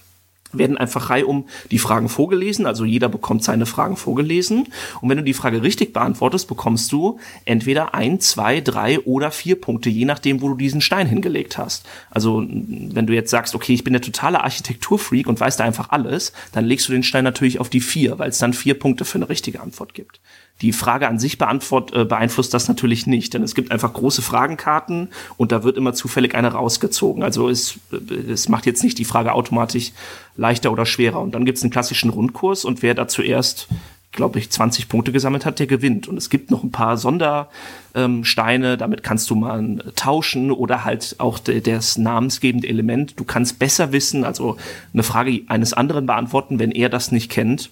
werden 0.53 0.77
einfach 0.77 1.09
reihum 1.09 1.47
die 1.71 1.79
Fragen 1.79 2.09
vorgelesen, 2.09 2.65
also 2.65 2.85
jeder 2.85 3.09
bekommt 3.09 3.43
seine 3.43 3.65
Fragen 3.65 3.97
vorgelesen. 3.97 4.67
Und 5.01 5.09
wenn 5.09 5.17
du 5.17 5.23
die 5.23 5.33
Frage 5.33 5.61
richtig 5.61 5.93
beantwortest, 5.93 6.47
bekommst 6.47 6.91
du 6.91 7.19
entweder 7.45 7.93
ein, 7.93 8.19
zwei, 8.19 8.61
drei 8.61 8.99
oder 9.01 9.31
vier 9.31 9.59
Punkte, 9.59 9.89
je 9.89 10.05
nachdem, 10.05 10.41
wo 10.41 10.49
du 10.49 10.55
diesen 10.55 10.81
Stein 10.81 11.07
hingelegt 11.07 11.57
hast. 11.57 11.85
Also 12.09 12.45
wenn 12.47 13.07
du 13.07 13.13
jetzt 13.13 13.31
sagst, 13.31 13.55
okay, 13.55 13.73
ich 13.73 13.83
bin 13.83 13.93
der 13.93 14.01
totale 14.01 14.43
Architekturfreak 14.43 15.27
und 15.27 15.39
weiß 15.39 15.57
da 15.57 15.63
einfach 15.63 15.89
alles, 15.89 16.31
dann 16.53 16.65
legst 16.65 16.87
du 16.87 16.93
den 16.93 17.03
Stein 17.03 17.23
natürlich 17.23 17.59
auf 17.59 17.69
die 17.69 17.81
vier, 17.81 18.17
weil 18.19 18.29
es 18.29 18.37
dann 18.37 18.53
vier 18.53 18.79
Punkte 18.79 19.05
für 19.05 19.17
eine 19.17 19.29
richtige 19.29 19.59
Antwort 19.59 19.93
gibt. 19.93 20.21
Die 20.61 20.73
Frage 20.73 21.07
an 21.07 21.19
sich 21.19 21.37
beantwort, 21.37 21.93
äh, 21.93 22.05
beeinflusst 22.05 22.53
das 22.53 22.67
natürlich 22.67 23.05
nicht, 23.05 23.33
denn 23.33 23.43
es 23.43 23.53
gibt 23.53 23.71
einfach 23.71 23.93
große 23.93 24.21
Fragenkarten 24.21 25.09
und 25.37 25.51
da 25.51 25.63
wird 25.63 25.77
immer 25.77 25.93
zufällig 25.93 26.33
eine 26.33 26.51
rausgezogen. 26.51 27.23
Also 27.23 27.49
es, 27.49 27.79
äh, 27.91 28.31
es 28.31 28.49
macht 28.49 28.65
jetzt 28.65 28.83
nicht 28.83 28.97
die 28.97 29.05
Frage 29.05 29.33
automatisch 29.33 29.91
leichter 30.35 30.71
oder 30.71 30.85
schwerer. 30.85 31.21
Und 31.21 31.35
dann 31.35 31.45
gibt 31.45 31.57
es 31.57 31.63
einen 31.63 31.71
klassischen 31.71 32.09
Rundkurs 32.09 32.65
und 32.65 32.81
wer 32.81 32.95
da 32.95 33.07
zuerst 33.07 33.67
glaube 34.11 34.39
ich, 34.39 34.49
20 34.49 34.89
Punkte 34.89 35.11
gesammelt 35.11 35.45
hat, 35.45 35.59
der 35.59 35.67
gewinnt. 35.67 36.07
Und 36.07 36.17
es 36.17 36.29
gibt 36.29 36.51
noch 36.51 36.63
ein 36.63 36.71
paar 36.71 36.97
Sondersteine, 36.97 38.73
ähm, 38.73 38.77
damit 38.77 39.03
kannst 39.03 39.29
du 39.29 39.35
mal 39.35 39.77
tauschen 39.95 40.51
oder 40.51 40.83
halt 40.83 41.15
auch 41.19 41.39
das 41.39 41.97
namensgebende 41.97 42.67
Element. 42.67 43.17
Du 43.19 43.23
kannst 43.23 43.59
besser 43.59 43.93
wissen, 43.93 44.25
also 44.25 44.57
eine 44.93 45.03
Frage 45.03 45.41
eines 45.47 45.73
anderen 45.73 46.05
beantworten, 46.05 46.59
wenn 46.59 46.71
er 46.71 46.89
das 46.89 47.11
nicht 47.11 47.31
kennt. 47.31 47.69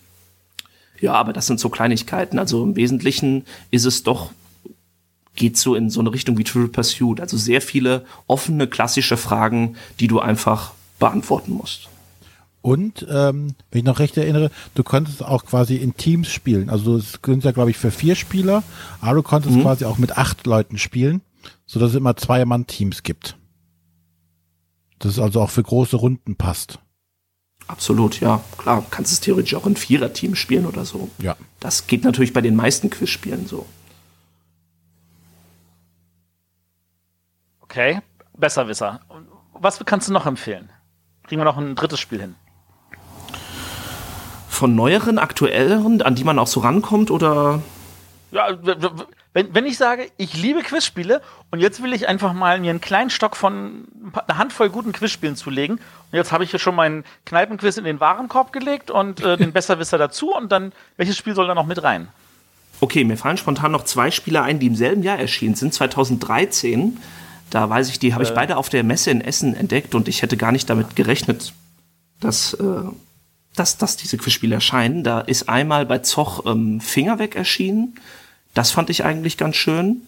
Ja, 0.99 1.13
aber 1.13 1.33
das 1.33 1.47
sind 1.47 1.59
so 1.59 1.69
Kleinigkeiten. 1.69 2.39
Also 2.39 2.63
im 2.63 2.75
Wesentlichen 2.75 3.45
ist 3.71 3.85
es 3.85 4.03
doch 4.03 4.31
geht 5.35 5.57
so 5.57 5.75
in 5.75 5.89
so 5.89 5.99
eine 5.99 6.13
Richtung 6.13 6.37
wie 6.37 6.43
Trivial 6.43 6.69
Pursuit. 6.69 7.19
Also 7.19 7.37
sehr 7.37 7.61
viele 7.61 8.05
offene, 8.27 8.67
klassische 8.67 9.17
Fragen, 9.17 9.75
die 9.99 10.07
du 10.07 10.19
einfach 10.19 10.71
beantworten 10.99 11.51
musst. 11.51 11.89
Und, 12.61 13.05
ähm, 13.11 13.53
wenn 13.69 13.79
ich 13.79 13.85
noch 13.85 13.99
recht 13.99 14.17
erinnere, 14.17 14.49
du 14.73 14.83
konntest 14.83 15.23
auch 15.23 15.45
quasi 15.45 15.75
in 15.75 15.95
Teams 15.97 16.29
spielen. 16.29 16.69
Also 16.69 16.97
es 16.97 17.19
sind 17.23 17.43
ja, 17.43 17.51
glaube 17.51 17.69
ich, 17.69 17.77
für 17.77 17.91
vier 17.91 18.15
Spieler, 18.15 18.63
aber 19.01 19.15
du 19.15 19.23
konntest 19.23 19.55
mhm. 19.55 19.61
quasi 19.61 19.85
auch 19.85 19.99
mit 19.99 20.17
acht 20.17 20.47
Leuten 20.47 20.79
spielen, 20.79 21.21
so 21.67 21.79
dass 21.79 21.91
es 21.91 21.95
immer 21.95 22.15
zwei 22.15 22.43
Mann-Teams 22.43 23.03
gibt. 23.03 23.37
Das 24.97 25.11
ist 25.11 25.19
also 25.19 25.41
auch 25.41 25.51
für 25.51 25.61
große 25.61 25.95
Runden 25.95 26.37
passt. 26.37 26.79
Absolut, 27.68 28.20
ja. 28.20 28.41
Klar, 28.57 28.86
kannst 28.91 29.11
es 29.11 29.20
theoretisch 29.20 29.55
auch 29.55 29.66
in 29.66 29.76
Vierer-Team 29.76 30.36
spielen 30.36 30.66
oder 30.66 30.86
so. 30.86 31.09
Ja. 31.18 31.36
Das 31.59 31.88
geht 31.88 32.03
natürlich 32.03 32.34
bei 32.34 32.41
den 32.41 32.55
meisten 32.55 32.89
Quizspielen 32.89 33.47
so. 33.47 33.66
Okay, 37.61 38.01
Besserwisser. 38.38 39.01
Was 39.53 39.80
kannst 39.86 40.07
du 40.07 40.13
noch 40.13 40.26
empfehlen? 40.26 40.70
Kriegen 41.24 41.41
wir 41.41 41.45
noch 41.45 41.57
ein 41.57 41.76
drittes 41.76 41.99
Spiel 41.99 42.22
hin? 42.22 42.36
von 44.55 44.74
neueren, 44.74 45.20
aktuelleren, 45.20 46.01
an 46.01 46.16
die 46.16 46.24
man 46.24 46.39
auch 46.39 46.47
so 46.47 46.61
rankommt 46.61 47.11
oder? 47.11 47.61
Ja, 48.32 48.47
wenn, 49.36 49.53
wenn 49.53 49.65
ich 49.65 49.77
sage, 49.77 50.09
ich 50.15 50.33
liebe 50.33 50.61
Quizspiele 50.61 51.21
und 51.51 51.59
jetzt 51.59 51.83
will 51.83 51.91
ich 51.91 52.07
einfach 52.07 52.31
mal 52.31 52.57
mir 52.61 52.69
einen 52.69 52.79
kleinen 52.79 53.09
Stock 53.09 53.36
von 53.36 53.83
einer 54.13 54.38
Handvoll 54.38 54.69
guten 54.69 54.93
Quizspielen 54.93 55.36
zulegen 55.36 55.75
und 55.75 56.17
jetzt 56.17 56.31
habe 56.31 56.45
ich 56.45 56.51
hier 56.51 56.59
schon 56.59 56.73
meinen 56.73 57.03
Kneipenquiz 57.25 57.75
in 57.75 57.83
den 57.83 57.99
Warenkorb 57.99 58.53
gelegt 58.53 58.91
und 58.91 59.19
äh, 59.19 59.36
den 59.36 59.51
Besserwisser 59.51 59.97
dazu 59.97 60.33
und 60.33 60.53
dann, 60.53 60.71
welches 60.95 61.17
Spiel 61.17 61.36
soll 61.36 61.47
da 61.47 61.53
noch 61.53 61.65
mit 61.65 61.83
rein? 61.83 62.07
Okay, 62.79 63.03
mir 63.03 63.17
fallen 63.17 63.36
spontan 63.36 63.73
noch 63.73 63.83
zwei 63.83 64.09
Spiele 64.09 64.41
ein, 64.41 64.59
die 64.59 64.67
im 64.67 64.75
selben 64.77 65.03
Jahr 65.03 65.19
erschienen 65.19 65.55
sind, 65.55 65.73
2013. 65.73 66.97
Da 67.49 67.69
weiß 67.69 67.89
ich, 67.89 67.99
die 67.99 68.13
habe 68.13 68.23
ich 68.23 68.31
äh. 68.31 68.36
beide 68.36 68.55
auf 68.55 68.69
der 68.69 68.86
Messe 68.86 69.11
in 69.11 69.19
Essen 69.19 69.53
entdeckt 69.53 69.95
und 69.95 70.07
ich 70.07 70.21
hätte 70.21 70.38
gar 70.38 70.53
nicht 70.53 70.69
damit 70.69 70.95
gerechnet, 70.95 71.53
dass 72.21 72.53
äh, 72.53 72.63
dass, 73.53 73.77
dass 73.77 73.97
diese 73.97 74.17
Quizspiele 74.17 74.55
erscheinen. 74.55 75.03
Da 75.03 75.19
ist 75.19 75.49
einmal 75.49 75.86
bei 75.86 75.99
Zoch 75.99 76.45
ähm, 76.45 76.81
Finger 76.81 77.19
weg 77.19 77.36
erschienen. 77.36 77.95
Das 78.56 78.72
fand 78.72 78.89
ich 78.89 79.06
eigentlich 79.06 79.38
ganz 79.38 79.56
schön. 79.56 80.01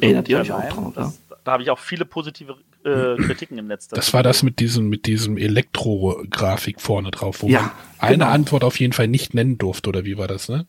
Erinnert 0.00 0.28
ihr 0.28 0.40
euch 0.40 0.52
auch 0.52 0.68
dran, 0.68 0.86
oder? 0.86 1.14
Da 1.44 1.52
habe 1.52 1.62
ich 1.62 1.70
auch 1.70 1.78
viele 1.78 2.04
positive 2.04 2.56
äh, 2.84 3.16
Kritiken 3.16 3.56
im 3.58 3.68
Netz. 3.68 3.88
Das 3.88 4.12
war 4.12 4.22
das 4.22 4.42
mit 4.42 4.58
diesem, 4.58 4.88
mit 4.88 5.06
diesem 5.06 5.38
Elektro-Grafik 5.38 6.80
vorne 6.80 7.10
drauf, 7.10 7.42
wo 7.42 7.48
ja, 7.48 7.60
man 7.60 7.70
eine 7.98 8.18
genau. 8.18 8.30
Antwort 8.30 8.64
auf 8.64 8.80
jeden 8.80 8.92
Fall 8.92 9.08
nicht 9.08 9.34
nennen 9.34 9.56
durfte, 9.56 9.88
oder 9.88 10.04
wie 10.04 10.18
war 10.18 10.26
das, 10.26 10.48
ne? 10.48 10.66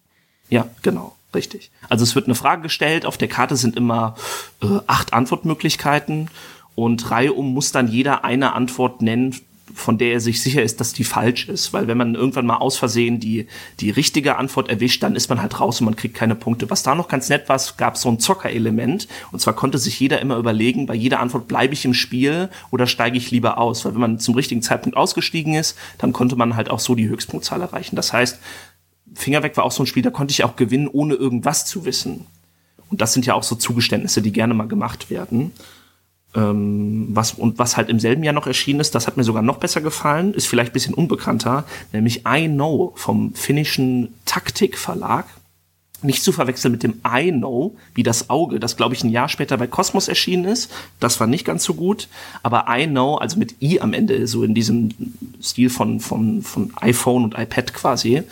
Ja, 0.49 0.67
genau, 0.83 1.15
richtig. 1.33 1.71
Also 1.89 2.03
es 2.03 2.13
wird 2.13 2.25
eine 2.25 2.35
Frage 2.35 2.61
gestellt, 2.61 3.05
auf 3.05 3.17
der 3.17 3.29
Karte 3.29 3.55
sind 3.55 3.75
immer 3.75 4.15
äh, 4.61 4.79
acht 4.85 5.13
Antwortmöglichkeiten 5.13 6.29
und 6.75 7.09
Reihe 7.09 7.33
um 7.33 7.53
muss 7.53 7.71
dann 7.71 7.87
jeder 7.87 8.23
eine 8.23 8.53
Antwort 8.53 9.01
nennen, 9.01 9.35
von 9.73 9.97
der 9.97 10.13
er 10.13 10.19
sich 10.19 10.41
sicher 10.41 10.61
ist, 10.61 10.79
dass 10.79 10.93
die 10.93 11.03
falsch 11.03 11.49
ist. 11.49 11.73
Weil 11.73 11.87
wenn 11.87 11.97
man 11.97 12.15
irgendwann 12.15 12.45
mal 12.45 12.57
aus 12.57 12.77
Versehen 12.77 13.19
die, 13.19 13.47
die 13.79 13.89
richtige 13.89 14.37
Antwort 14.37 14.69
erwischt, 14.69 15.01
dann 15.01 15.15
ist 15.15 15.29
man 15.29 15.41
halt 15.41 15.59
raus 15.59 15.81
und 15.81 15.85
man 15.85 15.95
kriegt 15.95 16.15
keine 16.15 16.35
Punkte. 16.35 16.69
Was 16.69 16.83
da 16.83 16.93
noch 16.93 17.07
ganz 17.07 17.29
nett 17.29 17.49
war, 17.49 17.59
gab 17.77 17.97
so 17.97 18.09
ein 18.09 18.19
Zockerelement. 18.19 19.07
Und 19.31 19.39
zwar 19.39 19.55
konnte 19.55 19.77
sich 19.77 19.99
jeder 19.99 20.21
immer 20.21 20.37
überlegen, 20.37 20.85
bei 20.85 20.95
jeder 20.95 21.19
Antwort 21.19 21.47
bleibe 21.47 21.73
ich 21.73 21.83
im 21.85 21.93
Spiel 21.93 22.49
oder 22.69 22.85
steige 22.85 23.17
ich 23.17 23.31
lieber 23.31 23.57
aus. 23.57 23.85
Weil 23.85 23.93
wenn 23.93 24.01
man 24.01 24.19
zum 24.19 24.35
richtigen 24.35 24.61
Zeitpunkt 24.61 24.97
ausgestiegen 24.97 25.55
ist, 25.55 25.77
dann 25.97 26.13
konnte 26.13 26.35
man 26.35 26.55
halt 26.55 26.69
auch 26.69 26.79
so 26.79 26.93
die 26.93 27.09
Höchstpunktzahl 27.09 27.61
erreichen. 27.61 27.95
Das 27.95 28.13
heißt, 28.13 28.39
Finger 29.13 29.43
weg 29.43 29.57
war 29.57 29.63
auch 29.63 29.71
so 29.71 29.83
ein 29.83 29.87
Spiel, 29.87 30.03
da 30.03 30.09
konnte 30.09 30.31
ich 30.31 30.43
auch 30.43 30.55
gewinnen, 30.55 30.87
ohne 30.87 31.15
irgendwas 31.15 31.65
zu 31.65 31.85
wissen. 31.85 32.27
Und 32.89 33.01
das 33.01 33.13
sind 33.13 33.25
ja 33.25 33.33
auch 33.33 33.43
so 33.43 33.55
Zugeständnisse, 33.55 34.21
die 34.21 34.31
gerne 34.31 34.53
mal 34.53 34.67
gemacht 34.67 35.09
werden. 35.09 35.51
Ähm, 36.35 37.07
was, 37.11 37.33
und 37.33 37.59
was 37.59 37.77
halt 37.77 37.89
im 37.89 37.99
selben 37.99 38.23
Jahr 38.23 38.33
noch 38.33 38.47
erschienen 38.47 38.81
ist, 38.81 38.93
das 38.93 39.07
hat 39.07 39.15
mir 39.15 39.23
sogar 39.23 39.41
noch 39.41 39.57
besser 39.57 39.81
gefallen, 39.81 40.33
ist 40.33 40.47
vielleicht 40.47 40.71
ein 40.71 40.73
bisschen 40.73 40.93
unbekannter, 40.93 41.63
nämlich 41.93 42.23
I 42.27 42.47
Know 42.47 42.91
vom 42.95 43.33
finnischen 43.33 44.13
Taktik 44.25 44.77
Verlag. 44.77 45.25
Nicht 46.01 46.23
zu 46.23 46.33
verwechseln 46.33 46.73
mit 46.73 46.83
dem 46.83 46.95
I 47.07 47.31
Know, 47.31 47.77
wie 47.95 48.03
das 48.03 48.29
Auge, 48.29 48.59
das 48.59 48.75
glaube 48.75 48.93
ich 48.93 49.03
ein 49.03 49.09
Jahr 49.09 49.29
später 49.29 49.57
bei 49.57 49.65
Cosmos 49.65 50.09
erschienen 50.09 50.45
ist. 50.45 50.71
Das 50.99 51.19
war 51.19 51.25
nicht 51.25 51.45
ganz 51.45 51.63
so 51.63 51.73
gut. 51.73 52.09
Aber 52.43 52.65
I 52.69 52.85
Know, 52.85 53.15
also 53.15 53.39
mit 53.39 53.55
I 53.61 53.79
am 53.79 53.93
Ende, 53.93 54.27
so 54.27 54.43
in 54.43 54.53
diesem 54.53 54.89
Stil 55.41 55.69
von, 55.69 56.01
von, 56.01 56.41
von 56.41 56.73
iPhone 56.81 57.23
und 57.23 57.37
iPad 57.37 57.73
quasi, 57.73 58.23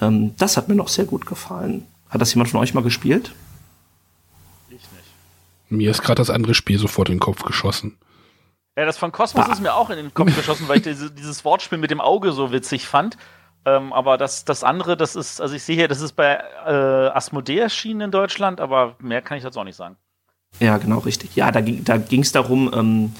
ähm, 0.00 0.30
das 0.38 0.56
hat 0.56 0.68
mir 0.68 0.76
noch 0.76 0.88
sehr 0.88 1.06
gut 1.06 1.26
gefallen. 1.26 1.84
Hat 2.08 2.20
das 2.20 2.32
jemand 2.32 2.50
von 2.50 2.60
euch 2.60 2.72
mal 2.72 2.82
gespielt? 2.82 3.32
Mir 5.68 5.90
ist 5.90 6.02
gerade 6.02 6.16
das 6.16 6.30
andere 6.30 6.54
Spiel 6.54 6.78
sofort 6.78 7.08
in 7.08 7.16
den 7.16 7.20
Kopf 7.20 7.42
geschossen. 7.42 7.98
Ja, 8.76 8.84
das 8.84 8.96
von 8.96 9.10
Cosmos 9.12 9.46
bah. 9.46 9.52
ist 9.52 9.60
mir 9.60 9.74
auch 9.74 9.90
in 9.90 9.96
den 9.96 10.14
Kopf 10.14 10.34
geschossen, 10.36 10.68
weil 10.68 10.76
ich 10.76 10.84
diese, 10.84 11.10
dieses 11.10 11.44
Wortspiel 11.44 11.78
mit 11.78 11.90
dem 11.90 12.00
Auge 12.00 12.32
so 12.32 12.52
witzig 12.52 12.86
fand. 12.86 13.16
Ähm, 13.64 13.92
aber 13.92 14.16
das, 14.16 14.44
das 14.44 14.62
andere, 14.62 14.96
das 14.96 15.16
ist, 15.16 15.40
also 15.40 15.54
ich 15.54 15.64
sehe 15.64 15.74
hier, 15.74 15.88
das 15.88 16.00
ist 16.00 16.12
bei 16.12 16.40
äh, 16.66 16.70
Asmodee 16.70 17.58
erschienen 17.58 18.02
in 18.02 18.10
Deutschland, 18.10 18.60
aber 18.60 18.96
mehr 19.00 19.20
kann 19.20 19.36
ich 19.36 19.42
dazu 19.42 19.58
auch 19.60 19.64
nicht 19.64 19.76
sagen. 19.76 19.96
Ja, 20.60 20.78
genau, 20.78 20.98
richtig. 20.98 21.36
Ja, 21.36 21.50
da, 21.50 21.60
da 21.60 21.96
ging 21.98 22.22
es 22.22 22.32
darum, 22.32 22.72
ähm, 22.72 23.14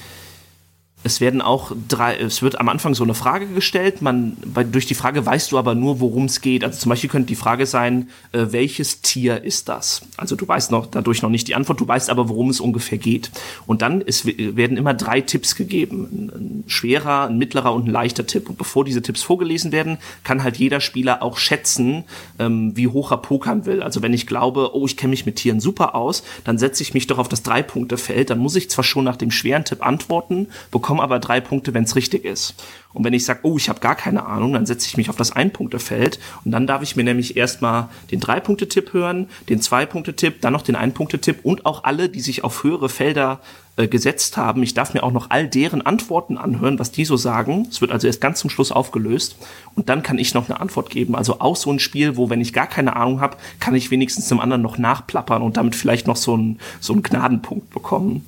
es 1.01 1.21
werden 1.21 1.41
auch 1.41 1.71
drei, 1.87 2.17
es 2.17 2.41
wird 2.41 2.59
am 2.59 2.67
Anfang 2.67 2.93
so 2.93 3.05
eine 3.05 3.13
Frage 3.13 3.47
gestellt. 3.47 4.01
Man, 4.01 4.35
bei, 4.45 4.65
durch 4.65 4.85
die 4.85 4.95
Frage 4.95 5.25
weißt 5.25 5.51
du 5.51 5.57
aber 5.57 5.73
nur, 5.73 6.01
worum 6.01 6.25
es 6.25 6.41
geht. 6.41 6.63
Also 6.63 6.77
zum 6.77 6.89
Beispiel 6.89 7.09
könnte 7.09 7.27
die 7.27 7.35
Frage 7.35 7.65
sein, 7.65 8.09
äh, 8.33 8.47
welches 8.49 9.01
Tier 9.01 9.41
ist 9.43 9.69
das? 9.69 10.01
Also 10.17 10.35
du 10.35 10.45
weißt 10.45 10.71
noch 10.71 10.87
dadurch 10.87 11.21
noch 11.21 11.29
nicht 11.29 11.47
die 11.47 11.55
Antwort, 11.55 11.79
du 11.79 11.87
weißt 11.87 12.09
aber, 12.09 12.27
worum 12.27 12.49
es 12.49 12.59
ungefähr 12.59 12.97
geht. 12.97 13.31
Und 13.65 13.81
dann 13.81 14.01
ist, 14.01 14.25
werden 14.25 14.75
immer 14.75 14.93
drei 14.93 15.21
Tipps 15.21 15.55
gegeben. 15.55 16.09
Ein, 16.11 16.29
ein 16.35 16.63
schwerer, 16.67 17.27
ein 17.27 17.37
mittlerer 17.37 17.73
und 17.73 17.87
ein 17.87 17.91
leichter 17.91 18.27
Tipp. 18.27 18.49
Und 18.49 18.57
bevor 18.57 18.83
diese 18.83 19.01
Tipps 19.01 19.23
vorgelesen 19.23 19.71
werden, 19.71 19.99
kann 20.25 20.43
halt 20.43 20.57
jeder 20.57 20.81
Spieler 20.81 21.23
auch 21.23 21.37
schätzen, 21.37 22.03
ähm, 22.39 22.75
wie 22.75 22.87
hoch 22.89 23.11
er 23.11 23.17
pokern 23.17 23.65
will. 23.65 23.81
Also 23.83 24.01
wenn 24.01 24.13
ich 24.13 24.27
glaube, 24.27 24.71
oh, 24.73 24.85
ich 24.85 24.97
kenne 24.97 25.11
mich 25.11 25.25
mit 25.25 25.37
Tieren 25.37 25.61
super 25.61 25.95
aus, 25.95 26.23
dann 26.43 26.57
setze 26.57 26.83
ich 26.83 26.93
mich 26.93 27.07
doch 27.07 27.19
auf 27.19 27.29
das 27.29 27.41
Drei-Punkte-Feld. 27.41 28.29
Dann 28.29 28.39
muss 28.39 28.57
ich 28.57 28.69
zwar 28.69 28.83
schon 28.83 29.05
nach 29.05 29.15
dem 29.15 29.31
schweren 29.31 29.63
Tipp 29.63 29.85
antworten, 29.85 30.47
bekomme 30.71 30.88
bekomme 30.89 31.03
aber 31.03 31.19
drei 31.19 31.39
Punkte, 31.39 31.75
wenn 31.75 31.83
es 31.83 31.95
richtig 31.95 32.25
ist. 32.25 32.55
Und 32.93 33.03
wenn 33.03 33.13
ich 33.13 33.23
sage, 33.23 33.41
oh, 33.43 33.57
ich 33.57 33.69
habe 33.69 33.79
gar 33.79 33.93
keine 33.93 34.25
Ahnung, 34.25 34.53
dann 34.53 34.65
setze 34.65 34.87
ich 34.87 34.97
mich 34.97 35.11
auf 35.11 35.15
das 35.15 35.31
Ein-Punkte-Feld 35.31 36.17
und 36.43 36.51
dann 36.51 36.65
darf 36.65 36.81
ich 36.81 36.95
mir 36.95 37.03
nämlich 37.03 37.37
erstmal 37.37 37.89
den 38.09 38.19
Drei-Punkte-Tipp 38.19 38.91
hören, 38.91 39.29
den 39.49 39.61
Zwei-Punkte-Tipp, 39.61 40.41
dann 40.41 40.51
noch 40.51 40.63
den 40.63 40.75
Ein-Punkte-Tipp 40.75 41.41
und 41.43 41.67
auch 41.67 41.83
alle, 41.83 42.09
die 42.09 42.21
sich 42.21 42.43
auf 42.43 42.63
höhere 42.63 42.89
Felder 42.89 43.39
äh, 43.75 43.87
gesetzt 43.87 44.35
haben. 44.35 44.63
Ich 44.63 44.73
darf 44.73 44.95
mir 44.95 45.03
auch 45.03 45.11
noch 45.11 45.29
all 45.29 45.47
deren 45.47 45.83
Antworten 45.83 46.39
anhören, 46.39 46.79
was 46.79 46.91
die 46.91 47.05
so 47.05 47.17
sagen. 47.17 47.67
Es 47.69 47.81
wird 47.81 47.91
also 47.91 48.07
erst 48.07 48.19
ganz 48.19 48.39
zum 48.39 48.49
Schluss 48.49 48.71
aufgelöst 48.71 49.35
und 49.75 49.89
dann 49.89 50.01
kann 50.01 50.17
ich 50.17 50.33
noch 50.33 50.49
eine 50.49 50.59
Antwort 50.59 50.89
geben. 50.89 51.15
Also 51.15 51.39
auch 51.39 51.55
so 51.55 51.71
ein 51.71 51.77
Spiel, 51.77 52.17
wo 52.17 52.31
wenn 52.31 52.41
ich 52.41 52.51
gar 52.51 52.65
keine 52.65 52.95
Ahnung 52.95 53.21
habe, 53.21 53.37
kann 53.59 53.75
ich 53.75 53.91
wenigstens 53.91 54.27
dem 54.27 54.39
anderen 54.39 54.63
noch 54.63 54.79
nachplappern 54.79 55.43
und 55.43 55.55
damit 55.55 55.75
vielleicht 55.75 56.07
noch 56.07 56.15
so 56.15 56.33
einen 56.33 56.59
so 56.79 56.93
einen 56.93 57.03
Gnadenpunkt 57.03 57.69
bekommen. 57.69 58.25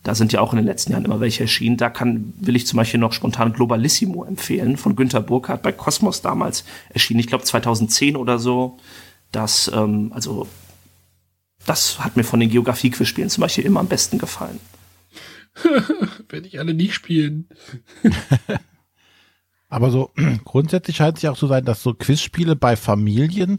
Da 0.06 0.14
sind 0.14 0.32
ja 0.32 0.40
auch 0.40 0.52
in 0.52 0.58
den 0.58 0.66
letzten 0.66 0.92
Jahren 0.92 1.04
immer 1.04 1.18
welche 1.18 1.42
erschienen. 1.42 1.76
Da 1.76 1.90
kann, 1.90 2.32
will 2.38 2.54
ich 2.54 2.64
zum 2.64 2.76
Beispiel 2.76 3.00
noch 3.00 3.12
spontan 3.12 3.52
Globalissimo 3.52 4.22
empfehlen, 4.24 4.76
von 4.76 4.94
Günter 4.94 5.20
Burkhardt 5.20 5.62
bei 5.62 5.72
Cosmos 5.72 6.22
damals 6.22 6.64
erschienen, 6.90 7.18
ich 7.18 7.26
glaube 7.26 7.42
2010 7.42 8.14
oder 8.14 8.38
so. 8.38 8.78
Das, 9.32 9.68
ähm, 9.74 10.12
also 10.14 10.46
Das 11.66 11.98
hat 12.04 12.16
mir 12.16 12.22
von 12.22 12.38
den 12.38 12.50
Geografie-Quizspielen 12.50 13.30
zum 13.30 13.40
Beispiel 13.40 13.64
immer 13.64 13.80
am 13.80 13.88
besten 13.88 14.18
gefallen. 14.18 14.60
Werde 16.28 16.46
ich 16.46 16.60
alle 16.60 16.72
nicht 16.72 16.94
spielen. 16.94 17.48
Aber 19.68 19.90
so 19.90 20.12
grundsätzlich 20.44 20.94
scheint 20.94 21.16
es 21.16 21.22
ja 21.24 21.32
auch 21.32 21.36
so 21.36 21.48
sein, 21.48 21.64
dass 21.64 21.82
so 21.82 21.94
Quizspiele 21.94 22.54
bei 22.54 22.76
Familien 22.76 23.58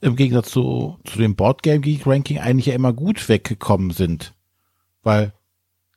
im 0.00 0.16
Gegensatz 0.16 0.50
zu, 0.50 0.98
zu 1.04 1.18
dem 1.20 1.36
Boardgame 1.36 1.78
Geek 1.78 2.04
Ranking 2.04 2.40
eigentlich 2.40 2.66
ja 2.66 2.74
immer 2.74 2.92
gut 2.92 3.28
weggekommen 3.28 3.92
sind. 3.92 4.34
Weil 5.04 5.32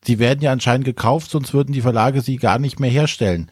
sie 0.04 0.20
werden 0.20 0.42
ja 0.42 0.52
anscheinend 0.52 0.86
gekauft, 0.86 1.32
sonst 1.32 1.54
würden 1.54 1.74
die 1.74 1.82
Verlage 1.82 2.22
sie 2.22 2.38
gar 2.38 2.60
nicht 2.60 2.80
mehr 2.80 2.90
herstellen. 2.90 3.52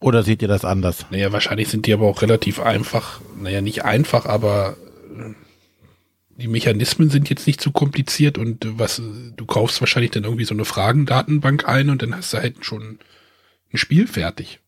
Oder 0.00 0.22
seht 0.22 0.42
ihr 0.42 0.48
das 0.48 0.64
anders? 0.64 1.06
Naja, 1.10 1.32
wahrscheinlich 1.32 1.68
sind 1.68 1.86
die 1.86 1.92
aber 1.94 2.06
auch 2.06 2.20
relativ 2.20 2.60
einfach. 2.60 3.20
Naja, 3.40 3.62
nicht 3.62 3.84
einfach, 3.84 4.26
aber 4.26 4.76
äh, 5.16 5.32
die 6.36 6.48
Mechanismen 6.48 7.08
sind 7.08 7.30
jetzt 7.30 7.46
nicht 7.46 7.60
zu 7.60 7.72
kompliziert 7.72 8.36
und 8.36 8.66
was, 8.78 9.00
du 9.00 9.46
kaufst 9.46 9.80
wahrscheinlich 9.80 10.10
dann 10.10 10.24
irgendwie 10.24 10.44
so 10.44 10.54
eine 10.54 10.64
Fragendatenbank 10.64 11.66
ein 11.66 11.90
und 11.90 12.02
dann 12.02 12.14
hast 12.14 12.32
du 12.32 12.38
halt 12.38 12.64
schon 12.64 12.98
ein 13.72 13.78
Spiel 13.78 14.06
fertig. 14.06 14.60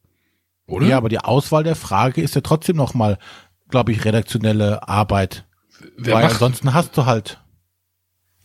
Oder? 0.67 0.87
Ja, 0.87 0.97
aber 0.97 1.09
die 1.09 1.19
Auswahl 1.19 1.65
der 1.65 1.77
Frage 1.77 2.23
ist 2.23 2.35
ja 2.35 2.41
trotzdem 2.41 2.77
nochmal, 2.77 3.19
glaube 3.69 3.93
ich, 3.93 4.05
redaktionelle 4.05 4.89
Arbeit. 4.89 5.45
wer 5.97 6.15
Weil 6.15 6.23
macht, 6.23 6.35
ansonsten 6.35 6.73
hast 6.73 6.97
du 6.97 7.07
halt 7.07 7.41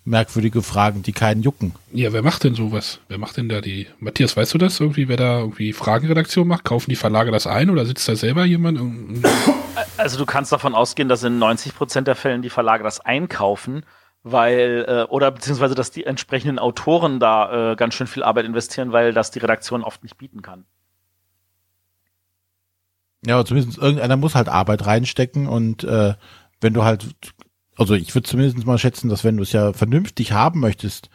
merkwürdige 0.04 0.62
Fragen, 0.62 1.04
die 1.04 1.12
keinen 1.12 1.44
jucken. 1.44 1.74
ja, 1.92 2.12
wer 2.12 2.24
macht 2.24 2.44
denn 2.44 2.56
sowas? 2.56 3.00
Wer 3.08 3.18
macht 3.18 3.38
denn 3.38 3.50
da 3.50 3.62
die, 3.62 3.88
Matthias, 4.00 4.36
weißt 4.36 4.54
du 4.54 4.58
das 4.58 4.80
irgendwie, 4.80 5.08
wer 5.08 5.18
da 5.18 5.40
irgendwie 5.40 5.74
Fragenredaktion 5.74 6.48
macht? 6.48 6.64
Kaufen 6.64 6.90
die 6.90 6.96
Verlage 6.96 7.32
das 7.32 7.46
ein 7.46 7.70
oder 7.70 7.86
sitzt 7.86 8.08
da 8.08 8.16
selber 8.16 8.46
jemand? 8.46 8.80
Also 9.98 10.18
du 10.18 10.26
kannst 10.26 10.52
davon 10.52 10.74
ausgehen, 10.74 11.08
dass 11.08 11.24
in 11.24 11.38
90 11.38 11.76
Prozent 11.76 12.08
der 12.08 12.16
Fällen 12.16 12.42
die 12.42 12.50
Verlage 12.50 12.84
das 12.84 13.00
einkaufen, 13.00 13.86
weil, 14.24 14.86
äh, 14.88 15.04
oder 15.12 15.32
beziehungsweise, 15.32 15.76
dass 15.76 15.92
die 15.92 16.06
entsprechenden 16.06 16.60
Autoren 16.60 17.20
da 17.20 17.72
äh, 17.72 17.76
ganz 17.76 17.94
schön 17.94 18.08
viel 18.08 18.24
Arbeit 18.24 18.46
investieren, 18.46 18.92
weil 18.92 19.14
das 19.14 19.32
die 19.32 19.40
Redaktion 19.40 19.84
oft 19.84 20.04
nicht 20.04 20.18
bieten 20.18 20.42
kann. 20.42 20.66
Ja, 23.26 23.36
aber 23.36 23.46
zumindest 23.46 23.78
irgendeiner 23.78 24.18
muss 24.18 24.34
halt 24.36 24.50
Arbeit 24.50 24.86
reinstecken 24.86 25.48
und 25.48 25.84
äh, 25.84 26.16
wenn 26.60 26.74
du 26.74 26.84
halt, 26.84 27.08
also 27.82 27.96
ich 27.96 28.14
würde 28.14 28.30
zumindest 28.30 28.66
mal 28.66 28.78
schätzen, 28.78 29.10
dass 29.10 29.24
wenn 29.24 29.38
du 29.38 29.44
es 29.44 29.52
ja 29.52 29.74
vernünftig 29.74 30.34
haben 30.34 30.60
möchtest, 30.60 31.10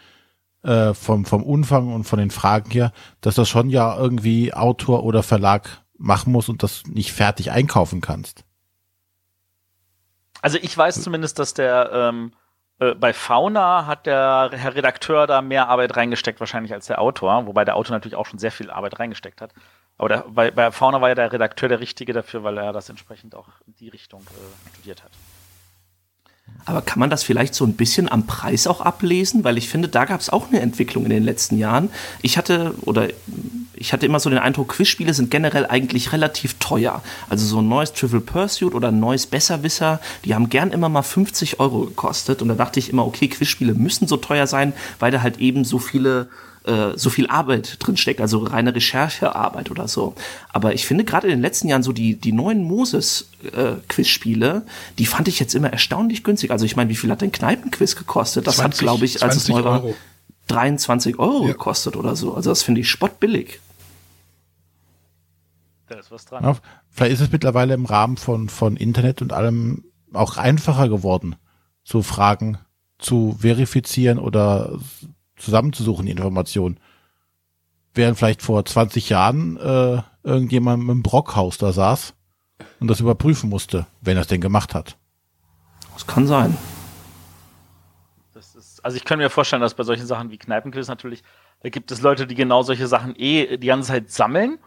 äh, 0.64 0.94
vom, 0.94 1.24
vom 1.24 1.44
Umfang 1.44 1.94
und 1.94 2.04
von 2.04 2.18
den 2.18 2.32
Fragen 2.32 2.70
her, 2.72 2.92
dass 3.20 3.36
das 3.36 3.48
schon 3.48 3.70
ja 3.70 3.96
irgendwie 3.96 4.52
Autor 4.52 5.04
oder 5.04 5.22
Verlag 5.22 5.82
machen 5.96 6.32
muss 6.32 6.48
und 6.48 6.64
das 6.64 6.82
nicht 6.86 7.12
fertig 7.12 7.52
einkaufen 7.52 8.00
kannst. 8.00 8.44
Also 10.42 10.58
ich 10.60 10.76
weiß 10.76 11.02
zumindest, 11.02 11.38
dass 11.38 11.54
der 11.54 11.90
ähm, 11.92 12.32
äh, 12.80 12.94
bei 12.96 13.12
Fauna 13.12 13.86
hat 13.86 14.06
der 14.06 14.50
Herr 14.52 14.74
Redakteur 14.74 15.28
da 15.28 15.40
mehr 15.42 15.68
Arbeit 15.68 15.96
reingesteckt 15.96 16.40
wahrscheinlich 16.40 16.72
als 16.72 16.86
der 16.86 17.00
Autor, 17.00 17.46
wobei 17.46 17.64
der 17.64 17.76
Autor 17.76 17.94
natürlich 17.96 18.16
auch 18.16 18.26
schon 18.26 18.40
sehr 18.40 18.50
viel 18.50 18.70
Arbeit 18.70 18.98
reingesteckt 18.98 19.40
hat. 19.40 19.52
Aber 19.98 20.08
der, 20.08 20.24
bei, 20.28 20.50
bei 20.50 20.72
Fauna 20.72 21.00
war 21.00 21.10
ja 21.10 21.14
der 21.14 21.32
Redakteur 21.32 21.68
der 21.68 21.78
Richtige 21.78 22.12
dafür, 22.12 22.42
weil 22.42 22.58
er 22.58 22.72
das 22.72 22.88
entsprechend 22.88 23.36
auch 23.36 23.48
in 23.68 23.74
die 23.76 23.88
Richtung 23.88 24.22
äh, 24.22 24.68
studiert 24.74 25.04
hat. 25.04 25.12
Aber 26.64 26.82
kann 26.82 26.98
man 26.98 27.10
das 27.10 27.22
vielleicht 27.22 27.54
so 27.54 27.64
ein 27.64 27.74
bisschen 27.74 28.10
am 28.10 28.26
Preis 28.26 28.66
auch 28.66 28.80
ablesen? 28.80 29.44
Weil 29.44 29.58
ich 29.58 29.68
finde, 29.68 29.88
da 29.88 30.04
gab 30.04 30.20
es 30.20 30.30
auch 30.30 30.48
eine 30.48 30.60
Entwicklung 30.60 31.04
in 31.04 31.10
den 31.10 31.22
letzten 31.24 31.58
Jahren. 31.58 31.90
Ich 32.22 32.38
hatte 32.38 32.74
oder 32.82 33.08
ich 33.74 33.92
hatte 33.92 34.06
immer 34.06 34.20
so 34.20 34.30
den 34.30 34.38
Eindruck, 34.38 34.68
Quizspiele 34.68 35.14
sind 35.14 35.30
generell 35.30 35.66
eigentlich 35.66 36.12
relativ 36.12 36.54
teuer. 36.58 37.02
Also 37.28 37.46
so 37.46 37.60
ein 37.60 37.68
neues 37.68 37.92
Trivial 37.92 38.22
Pursuit 38.22 38.74
oder 38.74 38.88
ein 38.88 39.00
neues 39.00 39.26
Besserwisser, 39.26 40.00
die 40.24 40.34
haben 40.34 40.48
gern 40.48 40.70
immer 40.70 40.88
mal 40.88 41.02
50 41.02 41.60
Euro 41.60 41.80
gekostet. 41.80 42.42
Und 42.42 42.48
da 42.48 42.54
dachte 42.54 42.80
ich 42.80 42.90
immer, 42.90 43.06
okay, 43.06 43.28
Quizspiele 43.28 43.74
müssen 43.74 44.08
so 44.08 44.16
teuer 44.16 44.46
sein, 44.46 44.72
weil 44.98 45.12
da 45.12 45.20
halt 45.22 45.38
eben 45.38 45.64
so 45.64 45.78
viele 45.78 46.28
äh, 46.66 46.92
so 46.96 47.10
viel 47.10 47.28
Arbeit 47.28 47.76
drin 47.78 47.96
steckt, 47.96 48.20
also 48.20 48.38
reine 48.40 48.74
Recherchearbeit 48.74 49.70
oder 49.70 49.88
so. 49.88 50.14
Aber 50.52 50.74
ich 50.74 50.84
finde 50.86 51.04
gerade 51.04 51.28
in 51.28 51.32
den 51.34 51.40
letzten 51.40 51.68
Jahren 51.68 51.82
so 51.82 51.92
die, 51.92 52.16
die 52.16 52.32
neuen 52.32 52.64
Moses-Quizspiele, 52.64 54.62
die 54.98 55.06
fand 55.06 55.28
ich 55.28 55.38
jetzt 55.38 55.54
immer 55.54 55.70
erstaunlich 55.70 56.24
günstig. 56.24 56.50
Also 56.50 56.64
ich 56.64 56.76
meine, 56.76 56.90
wie 56.90 56.96
viel 56.96 57.10
hat 57.10 57.22
denn 57.22 57.32
Kneipenquiz 57.32 57.96
gekostet? 57.96 58.46
Das 58.46 58.56
20 58.56 58.78
hat, 58.80 58.82
glaube 58.82 59.04
ich, 59.04 59.22
als 59.22 59.36
es 59.36 59.44
20 59.44 59.54
neu 59.54 59.64
war, 59.64 59.82
Euro. 59.84 59.94
23 60.48 61.18
Euro 61.18 61.42
Ja. 61.46 61.52
gekostet 61.52 61.96
oder 61.96 62.16
so. 62.16 62.34
Also 62.34 62.50
das 62.50 62.62
finde 62.62 62.80
ich 62.80 62.90
spottbillig. 62.90 63.60
Da 65.88 65.98
ist 65.98 66.10
was 66.10 66.24
dran. 66.24 66.42
Ja, 66.42 66.56
vielleicht 66.90 67.12
ist 67.14 67.20
es 67.20 67.32
mittlerweile 67.32 67.74
im 67.74 67.84
Rahmen 67.86 68.16
von, 68.16 68.48
von 68.48 68.76
Internet 68.76 69.22
und 69.22 69.32
allem 69.32 69.84
auch 70.12 70.36
einfacher 70.36 70.88
geworden, 70.88 71.36
so 71.84 72.02
Fragen 72.02 72.58
zu 72.98 73.36
verifizieren 73.40 74.18
oder 74.18 74.78
zusammenzusuchen, 75.36 76.06
die 76.06 76.12
Informationen. 76.12 76.78
Während 77.94 78.18
vielleicht 78.18 78.42
vor 78.42 78.64
20 78.64 79.08
Jahren 79.08 79.56
äh, 79.56 80.02
irgendjemand 80.22 80.82
mit 80.84 80.94
dem 80.94 81.02
Brockhaus 81.02 81.58
da 81.58 81.72
saß 81.72 82.14
und 82.80 82.88
das 82.88 83.00
überprüfen 83.00 83.48
musste, 83.48 83.86
wenn 84.00 84.16
er 84.16 84.22
es 84.22 84.28
denn 84.28 84.40
gemacht 84.40 84.74
hat. 84.74 84.96
Das 85.94 86.06
kann 86.06 86.26
sein. 86.26 86.56
Das 88.34 88.54
ist, 88.54 88.84
also 88.84 88.96
ich 88.96 89.04
kann 89.04 89.18
mir 89.18 89.30
vorstellen, 89.30 89.62
dass 89.62 89.74
bei 89.74 89.84
solchen 89.84 90.06
Sachen 90.06 90.30
wie 90.30 90.36
Kneipenquiz 90.36 90.88
natürlich, 90.88 91.22
da 91.60 91.70
gibt 91.70 91.90
es 91.90 92.02
Leute, 92.02 92.26
die 92.26 92.34
genau 92.34 92.62
solche 92.62 92.86
Sachen 92.86 93.14
eh 93.16 93.56
die 93.56 93.66
ganze 93.66 93.88
Zeit 93.88 94.10
sammeln 94.10 94.58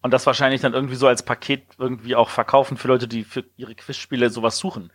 und 0.00 0.14
das 0.14 0.24
wahrscheinlich 0.24 0.62
dann 0.62 0.72
irgendwie 0.72 0.94
so 0.94 1.06
als 1.06 1.22
Paket 1.22 1.64
irgendwie 1.78 2.16
auch 2.16 2.30
verkaufen 2.30 2.76
für 2.78 2.88
Leute, 2.88 3.06
die 3.06 3.24
für 3.24 3.44
ihre 3.56 3.74
Quizspiele 3.74 4.30
sowas 4.30 4.56
suchen. 4.58 4.90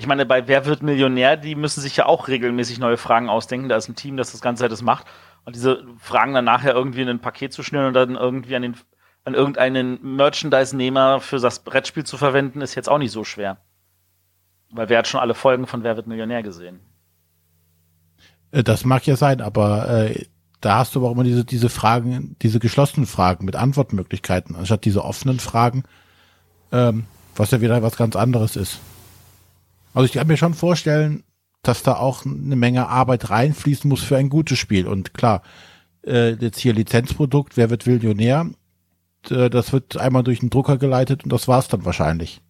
Ich 0.00 0.06
meine, 0.06 0.24
bei 0.24 0.48
Wer 0.48 0.64
wird 0.64 0.82
Millionär, 0.82 1.36
die 1.36 1.54
müssen 1.54 1.82
sich 1.82 1.94
ja 1.94 2.06
auch 2.06 2.26
regelmäßig 2.26 2.78
neue 2.78 2.96
Fragen 2.96 3.28
ausdenken. 3.28 3.68
Da 3.68 3.76
ist 3.76 3.86
ein 3.86 3.96
Team, 3.96 4.16
das 4.16 4.32
das 4.32 4.40
ganze 4.40 4.62
Zeit 4.62 4.72
das 4.72 4.80
macht. 4.80 5.06
Und 5.44 5.54
diese 5.54 5.84
Fragen 5.98 6.32
dann 6.32 6.46
nachher 6.46 6.72
irgendwie 6.72 7.02
in 7.02 7.08
ein 7.10 7.18
Paket 7.18 7.52
zu 7.52 7.62
schnüren 7.62 7.88
und 7.88 7.92
dann 7.92 8.16
irgendwie 8.16 8.56
an 8.56 8.62
den 8.62 8.76
an 9.24 9.34
irgendeinen 9.34 10.16
Merchandise-Nehmer 10.16 11.20
für 11.20 11.38
das 11.38 11.58
Brettspiel 11.58 12.04
zu 12.04 12.16
verwenden, 12.16 12.62
ist 12.62 12.76
jetzt 12.76 12.88
auch 12.88 12.96
nicht 12.96 13.10
so 13.10 13.24
schwer. 13.24 13.58
Weil 14.70 14.88
wer 14.88 15.00
hat 15.00 15.06
schon 15.06 15.20
alle 15.20 15.34
Folgen 15.34 15.66
von 15.66 15.82
Wer 15.82 15.96
wird 15.96 16.06
Millionär 16.06 16.42
gesehen? 16.42 16.80
Äh, 18.52 18.62
Das 18.62 18.86
mag 18.86 19.06
ja 19.06 19.16
sein, 19.16 19.42
aber 19.42 20.06
äh, 20.06 20.24
da 20.62 20.78
hast 20.78 20.94
du 20.94 21.00
aber 21.00 21.08
auch 21.08 21.12
immer 21.12 21.24
diese, 21.24 21.44
diese 21.44 21.68
Fragen, 21.68 22.36
diese 22.40 22.58
geschlossenen 22.58 23.06
Fragen 23.06 23.44
mit 23.44 23.54
Antwortmöglichkeiten, 23.54 24.56
anstatt 24.56 24.86
diese 24.86 25.04
offenen 25.04 25.40
Fragen, 25.40 25.82
ähm, 26.72 27.04
was 27.36 27.50
ja 27.50 27.60
wieder 27.60 27.82
was 27.82 27.98
ganz 27.98 28.16
anderes 28.16 28.56
ist. 28.56 28.80
Also 29.94 30.06
ich 30.06 30.12
kann 30.12 30.26
mir 30.26 30.36
schon 30.36 30.54
vorstellen, 30.54 31.24
dass 31.62 31.82
da 31.82 31.96
auch 31.96 32.24
eine 32.24 32.56
Menge 32.56 32.88
Arbeit 32.88 33.30
reinfließen 33.30 33.88
muss 33.88 34.02
für 34.02 34.16
ein 34.16 34.30
gutes 34.30 34.58
Spiel. 34.58 34.86
Und 34.86 35.14
klar, 35.14 35.42
äh, 36.06 36.30
jetzt 36.34 36.58
hier 36.58 36.72
Lizenzprodukt, 36.72 37.56
wer 37.56 37.70
wird 37.70 37.86
Millionär, 37.86 38.50
äh, 39.28 39.50
das 39.50 39.72
wird 39.72 39.96
einmal 39.96 40.22
durch 40.22 40.40
den 40.40 40.50
Drucker 40.50 40.78
geleitet 40.78 41.24
und 41.24 41.32
das 41.32 41.48
war's 41.48 41.68
dann 41.68 41.84
wahrscheinlich. 41.84 42.40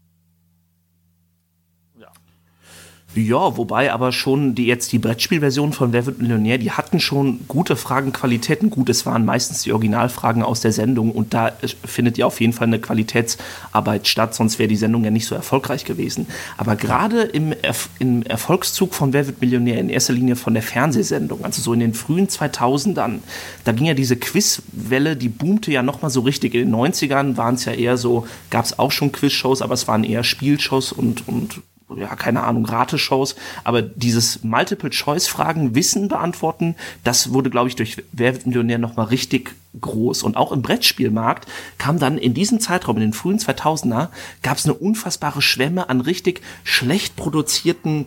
Ja, 3.17 3.57
wobei 3.57 3.93
aber 3.93 4.13
schon 4.13 4.55
die 4.55 4.67
jetzt 4.67 4.93
die 4.93 5.01
Brettspielversion 5.01 5.73
von 5.73 5.93
Wer 5.93 6.07
wird 6.07 6.21
Millionär, 6.21 6.59
die 6.59 6.71
hatten 6.71 7.01
schon 7.01 7.41
gute 7.49 7.75
Fragenqualitäten. 7.75 8.71
Gut, 8.71 8.89
es 8.89 9.05
waren 9.05 9.25
meistens 9.25 9.63
die 9.63 9.73
Originalfragen 9.73 10.45
aus 10.45 10.61
der 10.61 10.71
Sendung 10.71 11.11
und 11.11 11.35
da 11.35 11.51
findet 11.85 12.19
ja 12.19 12.27
auf 12.27 12.41
jeden 12.41 12.53
Fall 12.53 12.69
eine 12.69 12.79
Qualitätsarbeit 12.79 14.07
statt, 14.07 14.37
sonst 14.37 14.61
wäre 14.61 14.69
die 14.69 14.77
Sendung 14.77 15.03
ja 15.03 15.11
nicht 15.11 15.27
so 15.27 15.35
erfolgreich 15.35 15.85
gewesen. 15.85 16.29
Aber 16.57 16.77
gerade 16.77 17.23
im, 17.23 17.53
Erf 17.63 17.89
im 17.99 18.23
Erfolgszug 18.23 18.95
von 18.95 19.13
Wer 19.13 19.27
wird 19.27 19.41
Millionär, 19.41 19.81
in 19.81 19.89
erster 19.89 20.13
Linie 20.13 20.37
von 20.37 20.55
der 20.55 20.63
Fernsehsendung, 20.63 21.45
also 21.45 21.61
so 21.61 21.73
in 21.73 21.81
den 21.81 21.95
frühen 21.95 22.29
2000ern, 22.29 23.19
da 23.65 23.73
ging 23.73 23.87
ja 23.87 23.95
diese 23.95 24.19
Quizwelle, 24.19 25.17
die 25.17 25.29
boomte 25.29 25.73
ja 25.73 25.83
nochmal 25.83 26.13
so 26.13 26.21
richtig. 26.21 26.55
In 26.55 26.71
den 26.71 26.77
90ern 26.77 27.37
waren 27.37 27.57
es 27.57 27.65
ja 27.65 27.73
eher 27.73 27.97
so, 27.97 28.29
gab 28.51 28.67
es 28.67 28.79
auch 28.79 28.93
schon 28.93 29.11
Quizshows, 29.11 29.63
aber 29.63 29.75
es 29.75 29.89
waren 29.89 30.05
eher 30.05 30.23
Spielshows 30.23 30.93
und, 30.93 31.27
und 31.27 31.61
ja, 31.97 32.15
keine 32.17 32.43
Ahnung, 32.43 32.67
Rateshows, 32.67 33.37
aber 33.65 33.83
dieses 33.83 34.43
Multiple-Choice-Fragen, 34.45 35.75
Wissen 35.75 36.09
beantworten, 36.09 36.77
das 37.05 37.33
wurde, 37.33 37.51
glaube 37.51 37.69
ich, 37.69 37.77
durch 37.77 38.03
Wer 38.13 38.35
wird 38.35 38.47
Millionär 38.47 38.79
nochmal 38.79 39.07
richtig 39.07 39.55
groß. 39.81 40.23
Und 40.23 40.37
auch 40.37 40.53
im 40.53 40.63
Brettspielmarkt 40.63 41.47
kam 41.79 41.99
dann 41.99 42.19
in 42.19 42.35
diesem 42.35 42.61
Zeitraum, 42.61 42.97
in 42.97 43.03
den 43.03 43.13
frühen 43.13 43.39
2000er, 43.39 44.09
gab 44.43 44.59
es 44.59 44.65
eine 44.65 44.75
unfassbare 44.75 45.43
Schwemme 45.43 45.89
an 45.89 46.01
richtig 46.01 46.43
schlecht 46.65 47.17
produzierten 47.17 48.07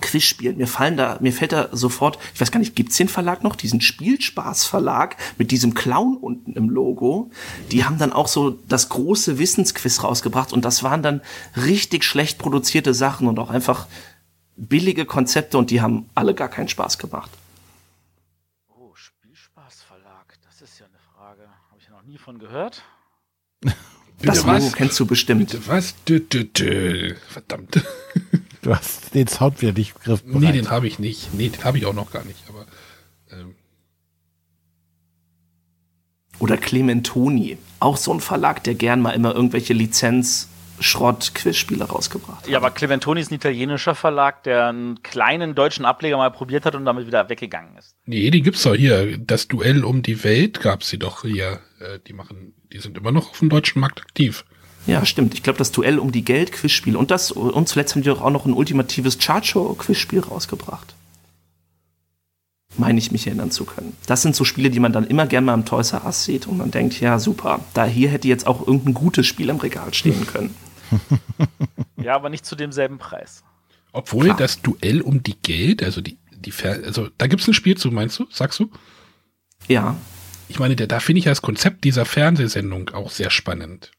Quizspielen. 0.00 0.56
Mir 0.56 0.66
fallen 0.66 0.96
da, 0.96 1.18
mir 1.20 1.32
fällt 1.32 1.52
da 1.52 1.68
sofort, 1.72 2.18
ich 2.34 2.40
weiß 2.40 2.50
gar 2.50 2.60
nicht, 2.60 2.74
gibt's 2.74 2.96
den 2.96 3.08
Verlag 3.08 3.42
noch, 3.42 3.56
diesen 3.56 3.80
Spielspaß-Verlag 3.80 5.16
mit 5.38 5.50
diesem 5.50 5.74
Clown 5.74 6.16
unten 6.16 6.52
im 6.52 6.70
Logo? 6.70 7.30
Die 7.70 7.84
haben 7.84 7.98
dann 7.98 8.12
auch 8.12 8.28
so 8.28 8.50
das 8.68 8.88
große 8.88 9.38
Wissensquiz 9.38 10.02
rausgebracht 10.02 10.52
und 10.52 10.64
das 10.64 10.82
waren 10.82 11.02
dann 11.02 11.20
richtig 11.56 12.04
schlecht 12.04 12.38
produzierte 12.38 12.94
Sachen 12.94 13.28
und 13.28 13.38
auch 13.38 13.50
einfach 13.50 13.86
billige 14.56 15.06
Konzepte 15.06 15.58
und 15.58 15.70
die 15.70 15.80
haben 15.80 16.08
alle 16.14 16.34
gar 16.34 16.48
keinen 16.48 16.68
Spaß 16.68 16.98
gemacht. 16.98 17.30
Oh, 18.68 18.94
Spielspaßverlag, 18.94 20.38
das 20.44 20.60
ist 20.62 20.78
ja 20.78 20.86
eine 20.86 20.98
Frage. 21.14 21.42
Habe 21.70 21.80
ich 21.80 21.86
ja 21.86 21.92
noch 21.92 22.02
nie 22.02 22.18
von 22.18 22.38
gehört. 22.38 22.82
Das 24.22 24.44
Logo 24.44 24.70
kennst 24.72 25.00
du 25.00 25.06
bestimmt. 25.06 25.50
Bitte 25.50 25.66
was? 25.66 25.94
Dö, 26.04 26.20
dö, 26.20 26.44
dö. 26.44 27.14
Verdammt. 27.28 27.82
Du 28.62 28.74
hast 28.74 29.14
den 29.14 29.26
Sound 29.26 29.62
wieder 29.62 29.72
nicht 29.72 29.98
griffbereit. 30.00 30.40
Nee, 30.40 30.52
den 30.52 30.70
habe 30.70 30.86
ich 30.86 30.98
nicht. 30.98 31.32
Nee, 31.34 31.48
den 31.48 31.64
habe 31.64 31.78
ich 31.78 31.86
auch 31.86 31.94
noch 31.94 32.12
gar 32.12 32.24
nicht. 32.24 32.38
Aber 32.48 32.66
ähm, 33.30 33.54
Oder 36.40 36.56
Clementoni, 36.56 37.58
auch 37.80 37.98
so 37.98 38.12
ein 38.12 38.20
Verlag, 38.20 38.64
der 38.64 38.74
gern 38.74 39.02
mal 39.02 39.10
immer 39.10 39.34
irgendwelche 39.34 39.74
Lizenz-Schrott-Quizspiele 39.74 41.84
rausgebracht 41.84 42.44
hat. 42.44 42.48
Ja, 42.48 42.56
aber 42.56 42.70
Clementoni 42.70 43.20
ist 43.20 43.30
ein 43.30 43.34
italienischer 43.34 43.94
Verlag, 43.94 44.42
der 44.44 44.68
einen 44.68 45.02
kleinen 45.02 45.54
deutschen 45.54 45.84
Ableger 45.84 46.16
mal 46.16 46.30
probiert 46.30 46.64
hat 46.64 46.74
und 46.74 46.86
damit 46.86 47.06
wieder 47.06 47.28
weggegangen 47.28 47.76
ist. 47.76 47.94
nee, 48.06 48.30
die 48.30 48.40
gibt's 48.40 48.62
doch 48.62 48.74
hier. 48.74 49.18
Das 49.18 49.48
Duell 49.48 49.84
um 49.84 50.00
die 50.02 50.24
Welt 50.24 50.60
gab's 50.60 50.88
sie 50.88 50.98
doch 50.98 51.20
hier. 51.22 51.60
Äh, 51.78 51.98
die 52.06 52.14
machen, 52.14 52.54
die 52.72 52.78
sind 52.78 52.96
immer 52.96 53.12
noch 53.12 53.28
auf 53.30 53.40
dem 53.40 53.50
deutschen 53.50 53.80
Markt 53.80 54.00
aktiv. 54.00 54.46
Ja, 54.86 55.04
stimmt. 55.04 55.34
Ich 55.34 55.42
glaube, 55.42 55.58
das 55.58 55.72
Duell 55.72 55.98
um 55.98 56.10
die 56.10 56.24
Geld-Quizspiel 56.24 56.96
und 56.96 57.10
das 57.10 57.30
und 57.30 57.68
zuletzt 57.68 57.94
haben 57.94 58.02
die 58.02 58.08
doch 58.08 58.22
auch 58.22 58.30
noch 58.30 58.46
ein 58.46 58.54
ultimatives 58.54 59.18
Chartshow-Quizspiel 59.18 60.20
rausgebracht. 60.20 60.94
Meine 62.78 62.98
ich 62.98 63.10
mich 63.12 63.26
erinnern 63.26 63.50
zu 63.50 63.64
können. 63.64 63.96
Das 64.06 64.22
sind 64.22 64.34
so 64.34 64.44
Spiele, 64.44 64.70
die 64.70 64.80
man 64.80 64.92
dann 64.92 65.06
immer 65.06 65.26
gerne 65.26 65.44
mal 65.46 65.54
im 65.54 65.64
Toys 65.64 65.92
R 65.92 66.04
Us 66.06 66.24
sieht 66.24 66.46
und 66.46 66.56
man 66.56 66.70
denkt, 66.70 66.98
ja 67.00 67.18
super, 67.18 67.60
da 67.74 67.84
hier 67.84 68.08
hätte 68.08 68.28
jetzt 68.28 68.46
auch 68.46 68.66
irgendein 68.66 68.94
gutes 68.94 69.26
Spiel 69.26 69.48
im 69.50 69.56
Regal 69.56 69.92
stehen 69.94 70.26
können. 70.26 70.54
Ja, 72.02 72.14
aber 72.14 72.30
nicht 72.30 72.46
zu 72.46 72.56
demselben 72.56 72.96
Preis. 72.96 73.44
Obwohl 73.92 74.24
Klar. 74.26 74.38
das 74.38 74.62
Duell 74.62 75.02
um 75.02 75.22
die 75.22 75.36
Geld, 75.42 75.82
also 75.82 76.00
die, 76.00 76.16
die 76.32 76.50
Fer 76.50 76.80
also 76.84 77.08
da 77.18 77.26
gibt's 77.26 77.46
ein 77.46 77.52
Spiel 77.52 77.76
zu, 77.76 77.90
meinst 77.90 78.18
du? 78.18 78.26
Sagst 78.30 78.58
du? 78.58 78.70
Ja, 79.68 79.96
Ich 80.48 80.58
meine, 80.58 80.76
der, 80.76 80.86
da 80.86 80.98
finde 80.98 81.18
ich 81.18 81.26
das 81.26 81.42
Konzept 81.42 81.84
dieser 81.84 82.06
Fernsehsendung 82.06 82.88
auch 82.90 83.10
sehr 83.10 83.30
spannend. 83.30 83.92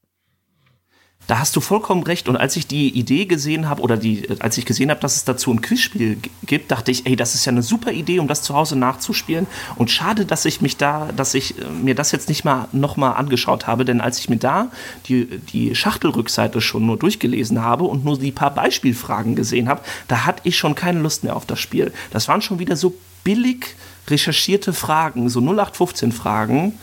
Da 1.28 1.39
hast 1.39 1.55
du 1.55 1.61
vollkommen 1.61 2.03
recht. 2.03 2.28
Und 2.28 2.36
als 2.36 2.55
ich 2.55 2.67
die 2.67 2.89
Idee 2.89 3.26
gesehen 3.26 3.69
habe, 3.69 3.82
oder 3.82 3.95
die, 3.95 4.28
als 4.39 4.57
ich 4.57 4.65
gesehen 4.65 4.89
habe, 4.89 4.99
dass 4.99 5.15
es 5.15 5.24
dazu 5.24 5.51
ein 5.51 5.61
Quizspiel 5.61 6.17
gibt, 6.45 6.72
dachte 6.72 6.91
ich, 6.91 7.05
ey, 7.05 7.15
das 7.15 7.36
ist 7.36 7.45
ja 7.45 7.51
eine 7.51 7.63
super 7.63 7.91
Idee, 7.91 8.19
um 8.19 8.28
das 8.28 8.41
zu 8.41 8.55
Hause 8.55 8.76
nachzuspielen. 8.76 9.47
Und 9.76 9.91
schade, 9.91 10.26
dass 10.26 10.45
ich 10.45 10.61
mich 10.61 10.78
da, 10.78 11.09
dass 11.15 11.34
ich 11.34 11.57
äh, 11.59 11.69
mir 11.69 11.95
das 11.95 12.11
jetzt 12.11 12.28
nicht 12.28 12.43
mal 12.43 12.67
nochmal 12.72 13.15
angeschaut 13.15 13.67
habe, 13.67 13.86
denn 13.86 14.01
als 14.01 14.19
ich 14.19 14.30
mir 14.30 14.38
da 14.38 14.72
die, 15.07 15.26
die 15.53 15.76
Schachtelrückseite 15.76 16.59
schon 16.59 16.86
nur 16.86 16.97
durchgelesen 16.97 17.61
habe 17.61 17.86
und 17.86 18.03
nur 18.03 18.17
die 18.17 18.32
paar 18.32 18.53
Beispielfragen 18.53 19.36
gesehen 19.36 19.69
habe, 19.69 19.82
da 20.07 20.26
hatte 20.26 20.41
ich 20.43 20.57
schon 20.57 20.76
keine 20.76 20.99
Lust 20.99 21.24
mehr 21.24 21.36
auf 21.36 21.45
das 21.45 21.59
Spiel. 21.59 21.93
Das 22.11 22.28
waren 22.28 22.41
schon 22.41 22.59
wieder 22.59 22.76
so 22.76 22.93
billig 23.24 23.76
recherchierte 24.07 24.74
Fragen, 24.74 25.30
so 25.30 25.39
0815 25.39 26.11
Fragen. 26.11 26.74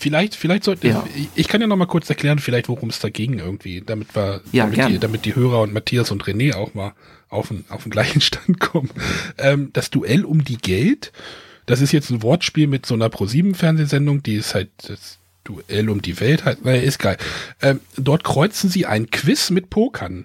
Vielleicht, 0.00 0.34
vielleicht 0.34 0.64
sollte 0.64 0.88
Ja. 0.88 1.04
ich, 1.14 1.28
ich 1.34 1.46
kann 1.48 1.60
ja 1.60 1.66
noch 1.66 1.76
mal 1.76 1.84
kurz 1.86 2.08
erklären, 2.08 2.38
vielleicht 2.38 2.68
worum 2.70 2.88
es 2.88 3.00
da 3.00 3.10
ging 3.10 3.38
irgendwie, 3.38 3.82
damit 3.84 4.16
wir, 4.16 4.40
Ja, 4.50 4.64
damit, 4.66 4.88
die, 4.88 4.98
damit 4.98 5.24
die 5.26 5.34
Hörer 5.36 5.60
und 5.60 5.74
Matthias 5.74 6.10
und 6.10 6.24
René 6.24 6.54
auch 6.54 6.72
mal 6.72 6.94
auf 7.28 7.48
den, 7.48 7.66
auf 7.68 7.82
den 7.82 7.90
gleichen 7.90 8.20
Stand 8.22 8.60
kommen. 8.60 8.88
Ähm, 9.36 9.68
das 9.74 9.90
Duell 9.90 10.24
um 10.24 10.42
die 10.42 10.56
Geld, 10.56 11.12
das 11.66 11.82
ist 11.82 11.92
jetzt 11.92 12.10
ein 12.10 12.22
Wortspiel 12.22 12.66
mit 12.66 12.86
so 12.86 12.94
einer 12.94 13.10
Pro-7-Fernsehsendung, 13.10 14.22
die 14.22 14.36
ist 14.36 14.54
halt 14.54 14.70
das 14.88 15.18
Duell 15.44 15.90
um 15.90 16.00
die 16.00 16.18
Welt, 16.18 16.44
halt, 16.46 16.64
naja, 16.64 16.80
ist 16.80 16.98
geil. 16.98 17.18
Ähm, 17.60 17.80
dort 17.96 18.24
kreuzen 18.24 18.70
sie 18.70 18.86
ein 18.86 19.10
Quiz 19.10 19.50
mit 19.50 19.68
Pokern. 19.68 20.24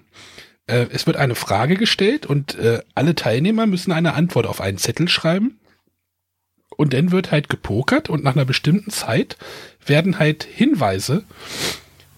Äh, 0.67 0.85
es 0.93 1.05
wird 1.05 1.17
eine 1.17 1.35
Frage 1.35 1.75
gestellt 1.75 2.25
und 2.25 2.55
äh, 2.55 2.79
alle 2.95 3.13
Teilnehmer 3.13 3.65
müssen 3.65 3.91
eine 3.91 4.13
Antwort 4.13 4.47
auf 4.47 4.61
einen 4.61 4.77
Zettel 4.77 5.09
schreiben. 5.09 5.59
Und 6.77 6.93
dann 6.93 7.11
wird 7.11 7.31
halt 7.31 7.49
gepokert 7.49 8.09
und 8.09 8.23
nach 8.23 8.35
einer 8.35 8.45
bestimmten 8.45 8.91
Zeit 8.91 9.37
werden 9.85 10.19
halt 10.19 10.43
Hinweise 10.43 11.23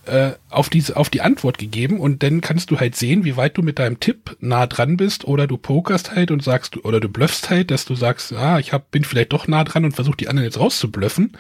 äh, 0.08 0.32
auf 0.50 0.70
diese, 0.70 0.96
auf 0.96 1.10
die 1.10 1.22
Antwort 1.22 1.58
gegeben 1.58 2.00
und 2.00 2.24
dann 2.24 2.42
kannst 2.42 2.72
du 2.72 2.80
halt 2.80 2.96
sehen, 2.96 3.26
wie 3.26 3.36
weit 3.36 3.58
du 3.58 3.62
mit 3.62 3.78
deinem 3.78 4.00
Tipp 4.00 4.38
nah 4.40 4.66
dran 4.66 4.96
bist 4.98 5.26
oder 5.26 5.48
du 5.48 5.58
pokerst 5.58 6.16
halt 6.16 6.32
und 6.32 6.42
sagst 6.42 6.84
oder 6.86 7.00
du 7.00 7.10
bluffst 7.10 7.50
halt, 7.50 7.72
dass 7.72 7.86
du 7.86 7.96
sagst, 7.96 8.34
ah, 8.34 8.60
ich 8.60 8.74
hab, 8.74 8.90
bin 8.92 9.04
vielleicht 9.04 9.34
doch 9.34 9.48
nah 9.48 9.64
dran 9.64 9.86
und 9.86 9.94
versuch 9.94 10.16
die 10.16 10.30
anderen 10.30 10.46
jetzt 10.46 10.60
rauszubluffen. 10.60 11.34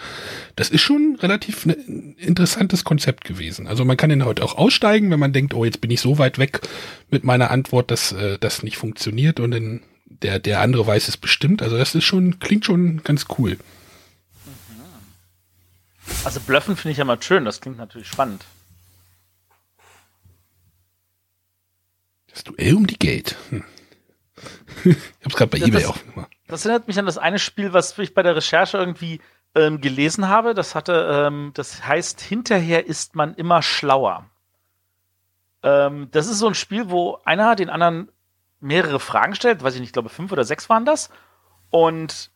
Das 0.55 0.69
ist 0.69 0.81
schon 0.81 1.17
relativ 1.21 1.65
ne, 1.65 1.77
interessantes 2.17 2.83
Konzept 2.83 3.23
gewesen. 3.23 3.67
Also 3.67 3.85
man 3.85 3.97
kann 3.97 4.09
den 4.09 4.25
heute 4.25 4.43
auch 4.43 4.57
aussteigen, 4.57 5.09
wenn 5.11 5.19
man 5.19 5.33
denkt, 5.33 5.53
oh, 5.53 5.63
jetzt 5.63 5.81
bin 5.81 5.91
ich 5.91 6.01
so 6.01 6.17
weit 6.17 6.37
weg 6.37 6.61
mit 7.09 7.23
meiner 7.23 7.51
Antwort, 7.51 7.89
dass 7.89 8.11
äh, 8.11 8.37
das 8.39 8.63
nicht 8.63 8.77
funktioniert 8.77 9.39
und 9.39 9.51
dann 9.51 9.81
der, 10.21 10.39
der 10.39 10.61
andere 10.61 10.85
weiß 10.85 11.07
es 11.07 11.17
bestimmt. 11.17 11.61
Also 11.61 11.77
das 11.77 11.95
ist 11.95 12.03
schon, 12.05 12.39
klingt 12.39 12.65
schon 12.65 13.03
ganz 13.03 13.25
cool. 13.37 13.57
Also 16.23 16.39
Bluffen 16.39 16.75
finde 16.75 16.91
ich 16.93 16.97
ja 16.97 17.05
mal 17.05 17.21
schön, 17.21 17.45
das 17.45 17.61
klingt 17.61 17.77
natürlich 17.77 18.07
spannend. 18.07 18.45
Das 22.27 22.43
Duell 22.43 22.75
um 22.75 22.87
die 22.87 22.99
Geld. 22.99 23.35
Hm. 23.49 23.63
ich 24.83 24.95
hab's 25.23 25.35
gerade 25.35 25.49
bei 25.51 25.59
Das- 25.59 25.67
eBay 25.67 25.81
das- 25.81 25.89
auch 25.89 26.03
gemacht. 26.05 26.31
Das 26.47 26.65
erinnert 26.65 26.87
mich 26.87 26.97
an 26.97 27.05
das 27.05 27.17
eine 27.17 27.39
Spiel, 27.39 27.73
was 27.73 27.97
ich 27.97 28.13
bei 28.13 28.23
der 28.23 28.35
Recherche 28.35 28.77
irgendwie 28.77 29.19
ähm, 29.55 29.81
gelesen 29.81 30.27
habe. 30.29 30.53
Das 30.53 30.75
hatte, 30.75 31.25
ähm, 31.27 31.51
das 31.55 31.83
heißt, 31.85 32.21
hinterher 32.21 32.85
ist 32.85 33.15
man 33.15 33.33
immer 33.35 33.61
schlauer. 33.61 34.29
Ähm, 35.63 36.07
das 36.11 36.27
ist 36.27 36.39
so 36.39 36.47
ein 36.47 36.55
Spiel, 36.55 36.89
wo 36.89 37.19
einer 37.25 37.55
den 37.55 37.69
anderen 37.69 38.09
mehrere 38.59 38.99
Fragen 38.99 39.35
stellt, 39.35 39.63
weiß 39.63 39.75
ich 39.75 39.79
nicht, 39.79 39.89
ich 39.89 39.93
glaube 39.93 40.09
fünf 40.09 40.31
oder 40.31 40.43
sechs 40.43 40.69
waren 40.69 40.85
das. 40.85 41.09
Und 41.69 42.31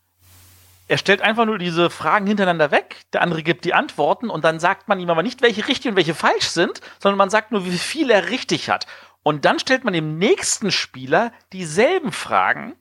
er 0.88 0.98
stellt 0.98 1.22
einfach 1.22 1.46
nur 1.46 1.58
diese 1.58 1.90
Fragen 1.90 2.26
hintereinander 2.26 2.70
weg, 2.70 3.02
der 3.12 3.22
andere 3.22 3.42
gibt 3.42 3.64
die 3.64 3.74
Antworten 3.74 4.28
und 4.28 4.44
dann 4.44 4.60
sagt 4.60 4.88
man 4.88 5.00
ihm 5.00 5.10
aber 5.10 5.22
nicht, 5.22 5.42
welche 5.42 5.66
richtig 5.68 5.90
und 5.90 5.96
welche 5.96 6.14
falsch 6.14 6.48
sind, 6.48 6.80
sondern 6.98 7.18
man 7.18 7.30
sagt 7.30 7.50
nur, 7.50 7.64
wie 7.64 7.78
viel 7.78 8.10
er 8.10 8.28
richtig 8.28 8.68
hat. 8.68 8.86
Und 9.22 9.44
dann 9.44 9.58
stellt 9.58 9.84
man 9.84 9.94
dem 9.94 10.18
nächsten 10.18 10.70
Spieler 10.70 11.32
dieselben 11.52 12.12
Fragen 12.12 12.74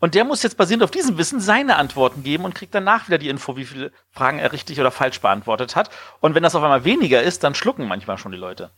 und 0.00 0.14
der 0.14 0.24
muss 0.24 0.42
jetzt 0.42 0.56
basierend 0.56 0.82
auf 0.82 0.90
diesem 0.90 1.18
Wissen 1.18 1.40
seine 1.40 1.76
Antworten 1.76 2.22
geben 2.22 2.46
und 2.46 2.54
kriegt 2.54 2.74
danach 2.74 3.06
wieder 3.06 3.18
die 3.18 3.28
Info, 3.28 3.56
wie 3.56 3.66
viele 3.66 3.92
Fragen 4.10 4.38
er 4.38 4.52
richtig 4.52 4.80
oder 4.80 4.90
falsch 4.90 5.20
beantwortet 5.20 5.76
hat. 5.76 5.90
Und 6.20 6.34
wenn 6.34 6.42
das 6.42 6.54
auf 6.54 6.62
einmal 6.62 6.84
weniger 6.84 7.22
ist, 7.22 7.44
dann 7.44 7.54
schlucken 7.54 7.86
manchmal 7.86 8.16
schon 8.16 8.32
die 8.32 8.38
Leute. 8.38 8.70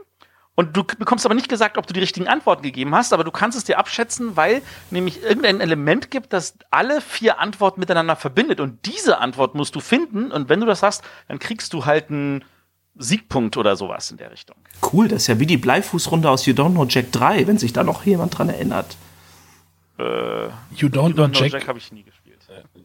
Und 0.56 0.76
du 0.76 0.82
bekommst 0.82 1.24
aber 1.24 1.36
nicht 1.36 1.48
gesagt, 1.48 1.78
ob 1.78 1.86
du 1.86 1.92
die 1.92 2.00
richtigen 2.00 2.26
Antworten 2.26 2.64
gegeben 2.64 2.96
hast, 2.96 3.12
aber 3.12 3.22
du 3.22 3.30
kannst 3.30 3.56
es 3.56 3.62
dir 3.62 3.78
abschätzen, 3.78 4.36
weil 4.36 4.60
nämlich 4.90 5.22
irgendein 5.22 5.60
Element 5.60 6.10
gibt, 6.10 6.32
das 6.32 6.58
alle 6.72 7.00
vier 7.00 7.38
Antworten 7.38 7.78
miteinander 7.78 8.16
verbindet. 8.16 8.58
Und 8.58 8.86
diese 8.86 9.18
Antwort 9.18 9.54
musst 9.54 9.76
du 9.76 9.80
finden. 9.80 10.32
Und 10.32 10.48
wenn 10.48 10.58
du 10.58 10.66
das 10.66 10.82
hast, 10.82 11.04
dann 11.28 11.38
kriegst 11.38 11.72
du 11.74 11.84
halt 11.84 12.10
einen 12.10 12.44
Siegpunkt 12.96 13.56
oder 13.56 13.76
sowas 13.76 14.10
in 14.10 14.16
der 14.16 14.32
Richtung. 14.32 14.56
Cool, 14.92 15.06
das 15.06 15.22
ist 15.22 15.26
ja 15.28 15.38
wie 15.38 15.46
die 15.46 15.58
Bleifußrunde 15.58 16.28
aus 16.28 16.44
You 16.44 16.54
Don't 16.54 16.72
Know 16.72 16.86
Jack 16.88 17.12
3, 17.12 17.46
wenn 17.46 17.58
sich 17.58 17.72
da 17.72 17.84
noch 17.84 18.04
jemand 18.04 18.36
dran 18.36 18.48
erinnert. 18.48 18.96
Äh, 19.96 20.46
You 20.74 20.88
Don't 20.88 21.12
Know 21.12 21.28
Jack, 21.28 21.52
Jack 21.52 21.68
habe 21.68 21.78
ich 21.78 21.92
nie 21.92 22.02
gespielt. 22.02 22.19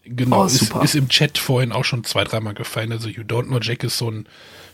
Genau, 0.05 0.43
Oh, 0.43 0.45
ist, 0.45 0.73
ist 0.83 0.95
im 0.95 1.09
Chat 1.09 1.37
vorhin 1.37 1.71
auch 1.71 1.85
schon 1.85 2.03
zwei, 2.03 2.23
dreimal 2.23 2.53
gefallen. 2.53 2.91
Also 2.91 3.09
You 3.09 3.23
Don't 3.23 3.47
Know 3.47 3.59
Jack 3.59 3.83
ist 3.83 3.97
so 3.97 4.09
ein 4.11 4.27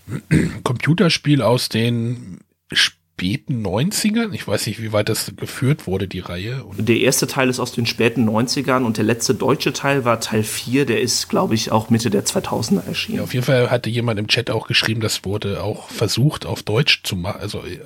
Computerspiel 0.64 1.42
aus 1.42 1.70
den 1.70 2.40
späten 2.72 3.66
90ern. 3.66 4.34
Ich 4.34 4.48
weiß 4.48 4.66
nicht, 4.66 4.82
wie 4.82 4.92
weit 4.94 5.08
das 5.10 5.32
geführt 5.36 5.86
wurde, 5.86 6.08
die 6.08 6.20
Reihe. 6.20 6.64
Und 6.64 6.90
Der 6.90 6.98
erste 6.98 7.28
Teil 7.28 7.50
ist 7.50 7.60
aus 7.60 7.72
den 7.72 7.86
späten 7.86 8.28
90ern 8.28 8.84
und 8.84 8.98
der 8.98 9.04
letzte 9.04 9.36
deutsche 9.36 9.74
Teil 9.74 10.06
war 10.06 10.20
Teil 10.20 10.44
4, 10.44 10.86
der 10.86 11.02
ist, 11.02 11.30
glaube 11.30 11.54
ich, 11.54 11.72
auch 11.72 11.90
Mitte 11.92 12.10
der 12.10 12.26
2000er 12.26 12.88
erschienen. 12.88 13.18
Ja, 13.20 13.24
auf 13.24 13.34
jeden 13.34 13.46
Fall 13.46 13.70
hatte 13.70 13.90
jemand 13.92 14.20
im 14.20 14.28
Chat 14.28 14.50
auch 14.50 14.68
geschrieben, 14.68 15.02
das 15.02 15.24
wurde 15.24 15.64
auch 15.64 15.90
versucht 15.90 16.46
auf 16.46 16.64
Deutsch 16.64 17.04
zu 17.04 17.16
machen, 17.16 17.42
also 17.42 17.60
äh, 17.64 17.80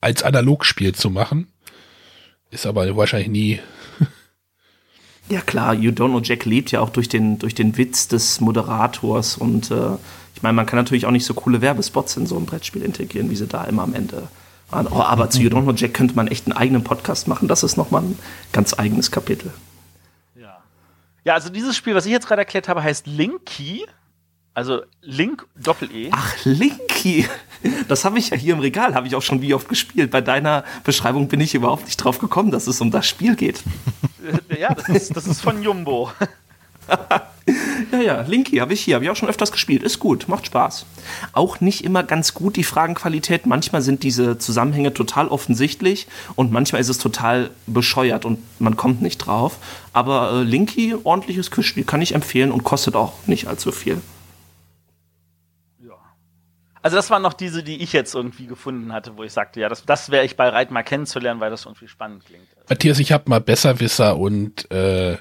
als 0.00 0.22
Analogspiel 0.24 0.94
zu 0.94 1.10
machen. 1.10 1.46
Ist 2.50 2.66
aber 2.66 2.96
wahrscheinlich 2.96 3.28
nie. 3.28 3.60
Ja 5.28 5.40
klar, 5.40 5.74
You 5.74 5.90
Don't 5.90 6.10
Know 6.10 6.20
Jack 6.20 6.44
lebt 6.44 6.70
ja 6.70 6.80
auch 6.80 6.90
durch 6.90 7.08
den, 7.08 7.38
durch 7.38 7.54
den 7.54 7.76
Witz 7.76 8.06
des 8.08 8.40
Moderators 8.40 9.36
und 9.36 9.70
äh, 9.70 9.96
ich 10.36 10.42
meine, 10.42 10.52
man 10.52 10.66
kann 10.66 10.78
natürlich 10.78 11.06
auch 11.06 11.10
nicht 11.10 11.24
so 11.24 11.34
coole 11.34 11.62
Werbespots 11.62 12.16
in 12.18 12.26
so 12.26 12.36
ein 12.36 12.44
Brettspiel 12.44 12.82
integrieren, 12.82 13.30
wie 13.30 13.36
sie 13.36 13.46
da 13.46 13.64
immer 13.64 13.82
am 13.82 13.94
Ende 13.94 14.28
waren. 14.70 14.86
Oh, 14.88 15.00
aber 15.00 15.30
zu 15.30 15.40
You 15.40 15.48
Don't 15.48 15.62
Know 15.62 15.72
Jack 15.72 15.94
könnte 15.94 16.14
man 16.14 16.28
echt 16.28 16.46
einen 16.46 16.56
eigenen 16.56 16.84
Podcast 16.84 17.26
machen. 17.26 17.48
Das 17.48 17.62
ist 17.62 17.76
nochmal 17.76 18.02
ein 18.02 18.18
ganz 18.52 18.78
eigenes 18.78 19.10
Kapitel. 19.10 19.52
Ja. 20.38 20.58
Ja, 21.24 21.34
also 21.34 21.48
dieses 21.48 21.74
Spiel, 21.74 21.94
was 21.94 22.04
ich 22.06 22.12
jetzt 22.12 22.28
gerade 22.28 22.42
erklärt 22.42 22.68
habe, 22.68 22.82
heißt 22.82 23.06
Linky. 23.06 23.86
Also 24.52 24.82
Link 25.02 25.46
Doppel-E. 25.56 26.10
Ach, 26.12 26.34
Linky. 26.44 27.26
Das 27.88 28.04
habe 28.04 28.18
ich 28.18 28.30
ja 28.30 28.36
hier 28.36 28.54
im 28.54 28.60
Regal, 28.60 28.94
habe 28.94 29.06
ich 29.06 29.14
auch 29.14 29.22
schon 29.22 29.42
wie 29.42 29.52
oft 29.54 29.68
gespielt. 29.68 30.10
Bei 30.10 30.20
deiner 30.20 30.64
Beschreibung 30.84 31.28
bin 31.28 31.40
ich 31.40 31.54
überhaupt 31.54 31.86
nicht 31.86 31.96
drauf 31.96 32.18
gekommen, 32.18 32.50
dass 32.50 32.66
es 32.66 32.80
um 32.80 32.90
das 32.90 33.06
Spiel 33.06 33.36
geht. 33.36 33.62
Ja, 34.58 34.74
das 34.74 34.88
ist, 34.88 35.16
das 35.16 35.26
ist 35.26 35.40
von 35.40 35.62
Jumbo. 35.62 36.10
Ja, 37.92 38.00
ja, 38.00 38.20
Linky 38.22 38.56
habe 38.56 38.74
ich 38.74 38.80
hier, 38.80 38.96
habe 38.96 39.04
ich 39.04 39.10
auch 39.10 39.16
schon 39.16 39.28
öfters 39.28 39.52
gespielt. 39.52 39.82
Ist 39.82 40.00
gut, 40.00 40.28
macht 40.28 40.46
Spaß. 40.46 40.86
Auch 41.32 41.60
nicht 41.60 41.84
immer 41.84 42.02
ganz 42.02 42.34
gut 42.34 42.56
die 42.56 42.64
Fragenqualität. 42.64 43.46
Manchmal 43.46 43.82
sind 43.82 44.02
diese 44.02 44.38
Zusammenhänge 44.38 44.92
total 44.92 45.28
offensichtlich 45.28 46.08
und 46.34 46.50
manchmal 46.50 46.80
ist 46.80 46.88
es 46.88 46.98
total 46.98 47.50
bescheuert 47.66 48.24
und 48.24 48.38
man 48.58 48.76
kommt 48.76 49.02
nicht 49.02 49.18
drauf. 49.18 49.58
Aber 49.92 50.32
äh, 50.32 50.42
Linky, 50.42 50.96
ordentliches 51.04 51.50
Quizspiel, 51.50 51.84
kann 51.84 52.02
ich 52.02 52.14
empfehlen 52.14 52.50
und 52.50 52.64
kostet 52.64 52.96
auch 52.96 53.12
nicht 53.26 53.46
allzu 53.46 53.70
viel. 53.70 54.00
Also 56.86 56.94
das 56.94 57.10
waren 57.10 57.22
noch 57.22 57.32
diese, 57.32 57.64
die 57.64 57.82
ich 57.82 57.92
jetzt 57.92 58.14
irgendwie 58.14 58.46
gefunden 58.46 58.92
hatte, 58.92 59.16
wo 59.16 59.24
ich 59.24 59.32
sagte, 59.32 59.58
ja, 59.60 59.68
das, 59.68 59.84
das 59.84 60.12
wäre 60.12 60.24
ich 60.24 60.36
bereit 60.36 60.70
mal 60.70 60.84
kennenzulernen, 60.84 61.40
weil 61.40 61.50
das 61.50 61.64
irgendwie 61.64 61.88
spannend 61.88 62.24
klingt. 62.24 62.46
Matthias, 62.68 63.00
ich 63.00 63.10
habe 63.10 63.28
mal 63.28 63.40
Besserwisser 63.40 64.16
und 64.16 64.70
äh, 64.70 65.14
äh, 65.14 65.18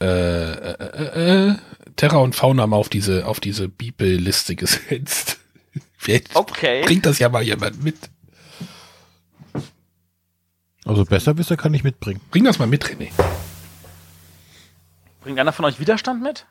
äh, 0.00 1.50
äh, 1.50 1.54
Terra 1.96 2.16
und 2.16 2.34
Fauna 2.34 2.66
mal 2.66 2.78
auf 2.78 2.88
diese 2.88 3.26
auf 3.26 3.38
diese 3.38 3.68
Bibelliste 3.68 4.56
gesetzt. 4.56 5.36
Vielleicht 5.98 6.34
Okay. 6.34 6.80
bringt 6.86 7.04
das 7.04 7.18
ja 7.18 7.28
mal 7.28 7.42
jemand 7.42 7.84
mit. 7.84 7.96
Also 10.86 11.04
Besserwisser 11.04 11.58
kann 11.58 11.74
ich 11.74 11.84
mitbringen. 11.84 12.22
Bring 12.30 12.44
das 12.44 12.58
mal 12.58 12.66
mit, 12.66 12.86
René. 12.86 13.10
Bringt 15.20 15.38
einer 15.38 15.52
von 15.52 15.66
euch 15.66 15.80
Widerstand 15.80 16.22
mit? 16.22 16.46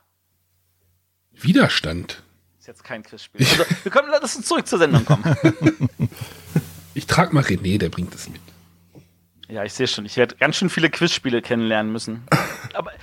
Widerstand. 1.34 2.22
Ist 2.68 2.80
jetzt 2.80 2.84
kein 2.84 3.02
Quizspiel. 3.02 3.48
Also, 3.48 3.64
wir 3.84 3.92
können, 3.94 4.10
lass 4.12 4.36
uns 4.36 4.46
zurück 4.46 4.68
zur 4.68 4.78
Sendung 4.78 5.06
kommen. 5.06 5.24
Ich 6.94 7.06
trage 7.08 7.34
mal 7.34 7.44
René, 7.44 7.78
der 7.78 7.88
bringt 7.88 8.14
es 8.14 8.28
mit. 8.28 8.42
Ja, 9.48 9.64
ich 9.64 9.72
sehe 9.72 9.88
schon. 9.88 10.06
Ich 10.06 10.18
werde 10.18 10.36
ganz 10.36 10.58
schön 10.58 10.70
viele 10.70 10.90
Quizspiele 10.90 11.42
kennenlernen 11.42 11.94
müssen. 11.94 12.24
Aber 12.74 12.92
äh, 12.92 12.96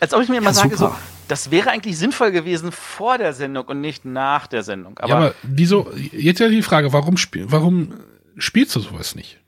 als 0.00 0.14
ob 0.14 0.22
ich 0.22 0.30
mir 0.30 0.38
immer 0.38 0.50
Ja, 0.50 0.54
sage, 0.54 0.74
so, 0.74 0.94
das 1.28 1.50
wäre 1.50 1.68
eigentlich 1.70 1.98
sinnvoll 1.98 2.30
gewesen 2.30 2.72
vor 2.72 3.18
der 3.18 3.34
Sendung 3.34 3.66
und 3.66 3.82
nicht 3.82 4.06
nach 4.06 4.46
der 4.46 4.62
Sendung. 4.62 4.96
Aber, 5.00 5.08
ja, 5.08 5.16
aber 5.16 5.34
wieso? 5.42 5.92
Jetzt 6.12 6.38
ja 6.38 6.48
die 6.48 6.62
Frage, 6.62 6.94
warum 6.94 7.18
spiel, 7.18 7.50
warum 7.50 7.92
spielst 8.38 8.74
du 8.74 8.80
sowas 8.80 9.14
nicht? 9.16 9.38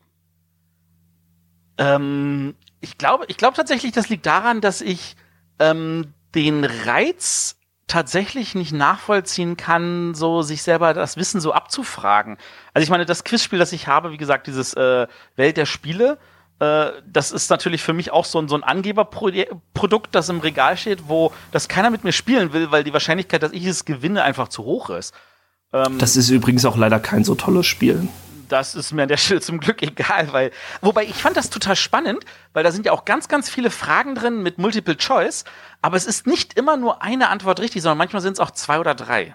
ähm, 1.79 2.55
ich 2.83 2.99
glaube, 2.99 3.25
ich 3.29 3.39
glaube 3.39 3.57
tatsächlich, 3.57 3.93
das 3.93 4.11
liegt 4.11 4.27
daran, 4.27 4.61
dass 4.61 4.83
ich 4.83 5.17
ähm, 5.61 6.13
den 6.35 6.65
Reiz 6.65 7.57
tatsächlich 7.93 8.55
nicht 8.55 8.73
nachvollziehen 8.73 9.59
kann, 9.59 10.15
so 10.15 10.41
sich 10.41 10.63
selber 10.63 10.95
das 10.95 11.19
Wissen 11.19 11.43
so 11.43 11.53
abzufragen. 11.53 12.39
Also 12.73 12.85
ich 12.85 12.91
meine, 12.91 13.05
das 13.05 13.23
Quizspiel, 13.23 13.59
das 13.59 13.73
ich 13.73 13.87
habe, 13.87 14.13
wie 14.13 14.17
gesagt, 14.17 14.47
dieses 14.47 14.73
äh, 14.73 15.07
Welt 15.37 15.59
der 15.59 15.67
Spiele, 15.67 16.17
äh, 16.59 16.87
das 17.07 17.33
ist 17.33 17.51
natürlich 17.51 17.83
für 17.83 17.93
mich 17.93 18.11
auch 18.11 18.25
so 18.25 18.39
ein, 18.39 18.49
so 18.49 18.55
ein 18.55 18.63
Angeberprodukt, 18.63 20.15
das 20.15 20.31
im 20.31 20.41
Regal 20.41 20.79
steht, 20.79 21.09
wo 21.09 21.33
das 21.51 21.69
keiner 21.69 21.91
mit 21.91 22.03
mir 22.03 22.13
spielen 22.13 22.55
will, 22.55 22.71
weil 22.71 22.83
die 22.83 22.95
Wahrscheinlichkeit, 22.95 23.43
dass 23.43 23.53
ich 23.53 23.67
es 23.67 23.85
gewinne, 23.85 24.23
einfach 24.23 24.49
zu 24.49 24.65
hoch 24.65 24.89
ist. 24.89 25.13
Ähm, 25.75 25.99
Das 25.99 26.17
ist 26.17 26.31
übrigens 26.31 26.65
auch 26.65 26.79
leider 26.79 26.99
kein 26.99 27.25
so 27.25 27.35
tolles 27.35 27.67
Spiel. 27.67 28.09
Das 28.53 28.75
ist 28.75 28.93
mir 28.93 29.03
an 29.03 29.09
der 29.09 29.17
Stelle 29.17 29.41
zum 29.41 29.59
Glück 29.59 29.83
egal, 29.83 30.33
weil, 30.33 30.51
wobei 30.81 31.05
ich 31.05 31.15
fand 31.15 31.37
das 31.37 31.51
total 31.51 31.77
spannend, 31.77 32.25
weil 32.53 32.63
da 32.63 32.71
sind 32.71 32.87
ja 32.87 32.93
auch 32.93 33.05
ganz, 33.05 33.29
ganz 33.29 33.51
viele 33.51 33.71
Fragen 33.71 34.15
drin 34.15 34.43
mit 34.43 34.59
Multiple 34.59 34.97
Choice, 34.97 35.45
aber 35.81 35.97
es 35.97 36.07
ist 36.07 36.27
nicht 36.27 36.57
immer 36.59 36.77
nur 36.77 37.03
eine 37.03 37.29
Antwort 37.29 37.61
richtig, 37.61 37.83
sondern 37.83 37.99
manchmal 37.99 38.23
sind 38.23 38.35
es 38.35 38.41
auch 38.41 38.51
zwei 38.51 38.79
oder 38.79 38.95
drei. 38.95 39.35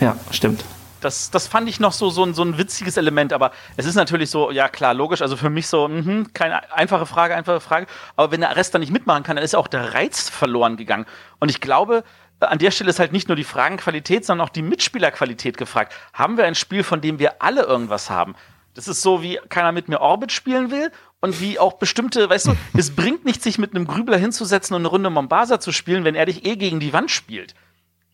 Ja, 0.00 0.16
stimmt. 0.30 0.64
Das, 1.00 1.30
das 1.30 1.46
fand 1.46 1.68
ich 1.68 1.78
noch 1.78 1.92
so, 1.92 2.10
so, 2.10 2.24
ein, 2.24 2.34
so 2.34 2.42
ein 2.42 2.58
witziges 2.58 2.96
Element, 2.96 3.32
aber 3.32 3.52
es 3.76 3.86
ist 3.86 3.94
natürlich 3.94 4.30
so, 4.30 4.50
ja 4.50 4.68
klar, 4.68 4.94
logisch, 4.94 5.22
also 5.22 5.36
für 5.36 5.50
mich 5.50 5.68
so, 5.68 5.88
mhm, 5.88 6.32
keine 6.32 6.72
einfache 6.72 7.06
Frage, 7.06 7.36
einfache 7.36 7.60
Frage, 7.60 7.86
aber 8.16 8.32
wenn 8.32 8.40
der 8.40 8.56
Rest 8.56 8.74
dann 8.74 8.80
nicht 8.80 8.92
mitmachen 8.92 9.22
kann, 9.22 9.36
dann 9.36 9.44
ist 9.44 9.54
auch 9.54 9.68
der 9.68 9.94
Reiz 9.94 10.28
verloren 10.28 10.76
gegangen. 10.76 11.06
Und 11.38 11.50
ich 11.50 11.60
glaube, 11.60 12.02
an 12.40 12.58
der 12.58 12.70
Stelle 12.70 12.90
ist 12.90 12.98
halt 12.98 13.12
nicht 13.12 13.28
nur 13.28 13.36
die 13.36 13.44
Fragenqualität, 13.44 14.24
sondern 14.24 14.46
auch 14.46 14.52
die 14.52 14.62
Mitspielerqualität 14.62 15.56
gefragt. 15.56 15.94
Haben 16.12 16.36
wir 16.36 16.44
ein 16.44 16.54
Spiel, 16.54 16.82
von 16.82 17.00
dem 17.00 17.18
wir 17.18 17.42
alle 17.42 17.62
irgendwas 17.62 18.10
haben? 18.10 18.34
Das 18.74 18.88
ist 18.88 19.00
so, 19.00 19.22
wie 19.22 19.40
keiner 19.48 19.72
mit 19.72 19.88
mir 19.88 20.00
Orbit 20.00 20.32
spielen 20.32 20.70
will 20.70 20.92
und 21.20 21.40
wie 21.40 21.58
auch 21.58 21.74
bestimmte, 21.74 22.28
weißt 22.28 22.48
du, 22.48 22.56
es 22.76 22.94
bringt 22.94 23.24
nichts, 23.24 23.44
sich 23.44 23.58
mit 23.58 23.74
einem 23.74 23.86
Grübler 23.86 24.18
hinzusetzen 24.18 24.74
und 24.74 24.82
eine 24.82 24.88
Runde 24.88 25.08
Mombasa 25.08 25.60
zu 25.60 25.72
spielen, 25.72 26.04
wenn 26.04 26.14
er 26.14 26.26
dich 26.26 26.44
eh 26.44 26.56
gegen 26.56 26.78
die 26.78 26.92
Wand 26.92 27.10
spielt. 27.10 27.54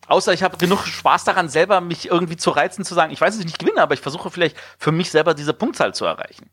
Außer 0.07 0.33
ich 0.33 0.43
habe 0.43 0.57
genug 0.57 0.85
Spaß 0.85 1.23
daran, 1.23 1.49
selber 1.49 1.81
mich 1.81 2.09
irgendwie 2.09 2.37
zu 2.37 2.49
reizen, 2.51 2.83
zu 2.83 2.93
sagen, 2.93 3.11
ich 3.11 3.21
weiß, 3.21 3.33
dass 3.33 3.39
ich 3.39 3.45
nicht 3.45 3.59
gewinne, 3.59 3.81
aber 3.81 3.93
ich 3.93 4.01
versuche 4.01 4.29
vielleicht 4.29 4.57
für 4.77 4.91
mich 4.91 5.11
selber 5.11 5.33
diese 5.33 5.53
Punktzahl 5.53 5.93
zu 5.93 6.05
erreichen. 6.05 6.49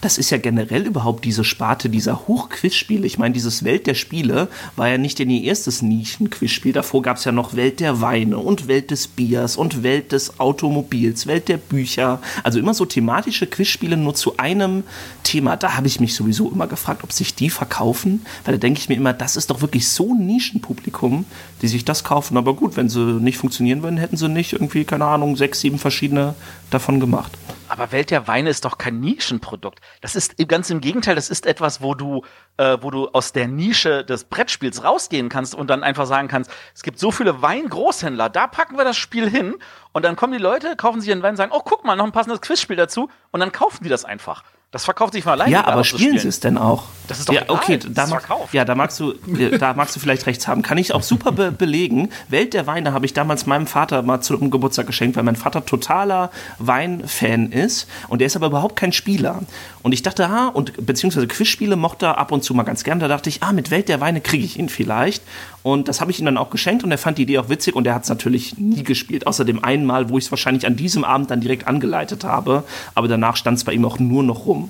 Das 0.00 0.18
ist 0.18 0.30
ja 0.30 0.36
generell 0.36 0.86
überhaupt 0.86 1.24
diese 1.24 1.44
Sparte 1.44 1.88
dieser 1.88 2.28
Hochquizspiele. 2.28 3.06
Ich 3.06 3.16
meine, 3.16 3.32
dieses 3.32 3.64
Welt 3.64 3.86
der 3.86 3.94
Spiele 3.94 4.48
war 4.76 4.88
ja 4.88 4.98
nicht 4.98 5.18
ihr 5.18 5.42
erstes 5.42 5.80
Nischenquizspiel. 5.80 6.74
Davor 6.74 7.00
gab 7.00 7.16
es 7.16 7.24
ja 7.24 7.32
noch 7.32 7.56
Welt 7.56 7.80
der 7.80 8.02
Weine 8.02 8.36
und 8.36 8.68
Welt 8.68 8.90
des 8.90 9.08
Biers 9.08 9.56
und 9.56 9.82
Welt 9.82 10.12
des 10.12 10.38
Automobils, 10.38 11.26
Welt 11.26 11.48
der 11.48 11.56
Bücher. 11.56 12.20
Also 12.42 12.58
immer 12.58 12.74
so 12.74 12.84
thematische 12.84 13.46
Quizspiele 13.46 13.96
nur 13.96 14.14
zu 14.14 14.36
einem 14.36 14.82
Thema. 15.22 15.56
Da 15.56 15.76
habe 15.76 15.86
ich 15.86 16.00
mich 16.00 16.14
sowieso 16.14 16.50
immer 16.50 16.66
gefragt, 16.66 17.02
ob 17.02 17.12
sich 17.12 17.34
die 17.34 17.48
verkaufen. 17.48 18.26
Weil 18.44 18.54
da 18.54 18.58
denke 18.58 18.80
ich 18.80 18.88
mir 18.90 18.96
immer, 18.96 19.14
das 19.14 19.36
ist 19.36 19.48
doch 19.50 19.62
wirklich 19.62 19.88
so 19.88 20.12
ein 20.12 20.26
Nischenpublikum, 20.26 21.24
die 21.62 21.68
sich 21.68 21.84
das 21.84 22.04
kaufen. 22.04 22.36
Aber 22.36 22.54
gut, 22.54 22.76
wenn 22.76 22.90
sie 22.90 23.20
nicht 23.20 23.38
funktionieren 23.38 23.82
würden, 23.82 23.96
hätten 23.96 24.18
sie 24.18 24.28
nicht 24.28 24.52
irgendwie, 24.52 24.84
keine 24.84 25.06
Ahnung, 25.06 25.36
sechs, 25.36 25.60
sieben 25.60 25.78
verschiedene 25.78 26.34
davon 26.70 27.00
gemacht. 27.00 27.32
Aber 27.68 27.92
Welt 27.92 28.10
der 28.10 28.28
Weine 28.28 28.50
ist 28.50 28.64
doch 28.64 28.78
kein 28.78 29.00
Nischenprodukt. 29.00 29.80
Das 30.00 30.14
ist 30.16 30.36
ganz 30.48 30.70
im 30.70 30.80
Gegenteil, 30.80 31.14
das 31.14 31.30
ist 31.30 31.46
etwas, 31.46 31.80
wo 31.80 31.94
du, 31.94 32.22
äh, 32.56 32.78
wo 32.80 32.90
du 32.90 33.08
aus 33.08 33.32
der 33.32 33.48
Nische 33.48 34.04
des 34.04 34.24
Brettspiels 34.24 34.84
rausgehen 34.84 35.28
kannst 35.28 35.54
und 35.54 35.68
dann 35.68 35.82
einfach 35.82 36.06
sagen 36.06 36.28
kannst, 36.28 36.50
es 36.74 36.82
gibt 36.82 36.98
so 36.98 37.10
viele 37.10 37.42
Weingroßhändler, 37.42 38.28
da 38.28 38.46
packen 38.46 38.76
wir 38.76 38.84
das 38.84 38.96
Spiel 38.96 39.28
hin 39.28 39.56
und 39.92 40.04
dann 40.04 40.16
kommen 40.16 40.32
die 40.32 40.38
Leute, 40.38 40.76
kaufen 40.76 41.00
sich 41.00 41.10
einen 41.10 41.22
Wein 41.22 41.36
sagen, 41.36 41.52
oh, 41.54 41.62
guck 41.64 41.84
mal, 41.84 41.96
noch 41.96 42.04
ein 42.04 42.12
passendes 42.12 42.40
Quizspiel 42.40 42.76
dazu 42.76 43.08
und 43.30 43.40
dann 43.40 43.52
kaufen 43.52 43.82
die 43.82 43.90
das 43.90 44.04
einfach. 44.04 44.44
Das 44.74 44.84
verkauft 44.84 45.12
sich 45.12 45.22
von 45.22 45.34
alleine. 45.34 45.52
Ja, 45.52 45.68
aber 45.68 45.84
spielen 45.84 46.18
sie 46.18 46.26
es 46.26 46.40
denn 46.40 46.58
auch? 46.58 46.82
Das 47.06 47.20
ist 47.20 47.28
doch 47.28 47.34
ja, 47.34 47.42
egal, 47.42 47.56
okay, 47.56 47.78
da, 47.78 48.08
verkauft. 48.08 48.52
ja, 48.52 48.64
da 48.64 48.74
magst 48.74 48.98
du, 48.98 49.12
da 49.60 49.72
magst 49.74 49.94
du 49.94 50.00
vielleicht 50.00 50.26
rechts 50.26 50.48
haben. 50.48 50.62
Kann 50.62 50.78
ich 50.78 50.92
auch 50.92 51.04
super 51.04 51.30
be 51.30 51.52
belegen. 51.52 52.08
Welt 52.28 52.54
der 52.54 52.66
Weine 52.66 52.92
habe 52.92 53.06
ich 53.06 53.12
damals 53.12 53.46
meinem 53.46 53.68
Vater 53.68 54.02
mal 54.02 54.20
zum 54.20 54.50
Geburtstag 54.50 54.88
geschenkt, 54.88 55.16
weil 55.16 55.22
mein 55.22 55.36
Vater 55.36 55.64
totaler 55.64 56.32
Weinfan 56.58 57.52
ist 57.52 57.86
und 58.08 58.18
der 58.18 58.26
ist 58.26 58.34
aber 58.34 58.48
überhaupt 58.48 58.74
kein 58.74 58.90
Spieler. 58.90 59.42
Und 59.84 59.92
ich 59.92 60.02
dachte, 60.02 60.26
ah, 60.26 60.48
und 60.48 60.84
beziehungsweise 60.84 61.28
Quizspiele 61.28 61.76
mochte 61.76 62.06
er 62.06 62.18
ab 62.18 62.32
und 62.32 62.42
zu 62.42 62.52
mal 62.52 62.64
ganz 62.64 62.82
gern. 62.82 62.98
Da 62.98 63.06
dachte 63.06 63.28
ich, 63.28 63.44
ah, 63.44 63.52
mit 63.52 63.70
Welt 63.70 63.88
der 63.88 64.00
Weine 64.00 64.20
kriege 64.20 64.44
ich 64.44 64.58
ihn 64.58 64.68
vielleicht. 64.68 65.22
Und 65.62 65.86
das 65.86 66.00
habe 66.00 66.10
ich 66.10 66.18
ihm 66.18 66.24
dann 66.26 66.36
auch 66.36 66.50
geschenkt 66.50 66.82
und 66.84 66.90
er 66.90 66.98
fand 66.98 67.18
die 67.18 67.22
Idee 67.22 67.38
auch 67.38 67.48
witzig 67.48 67.76
und 67.76 67.86
er 67.86 67.94
hat 67.94 68.02
es 68.02 68.08
natürlich 68.08 68.58
nie 68.58 68.82
gespielt. 68.82 69.26
Außer 69.26 69.44
dem 69.44 69.62
einen 69.62 69.86
Mal, 69.86 70.08
wo 70.08 70.18
ich 70.18 70.24
es 70.24 70.32
wahrscheinlich 70.32 70.66
an 70.66 70.76
diesem 70.76 71.04
Abend 71.04 71.30
dann 71.30 71.40
direkt 71.40 71.68
angeleitet 71.68 72.24
habe. 72.24 72.64
Aber 72.94 73.06
danach 73.06 73.36
stand 73.36 73.58
es 73.58 73.64
bei 73.64 73.72
ihm 73.72 73.84
auch 73.84 73.98
nur 73.98 74.22
noch 74.22 74.46
rum. 74.46 74.63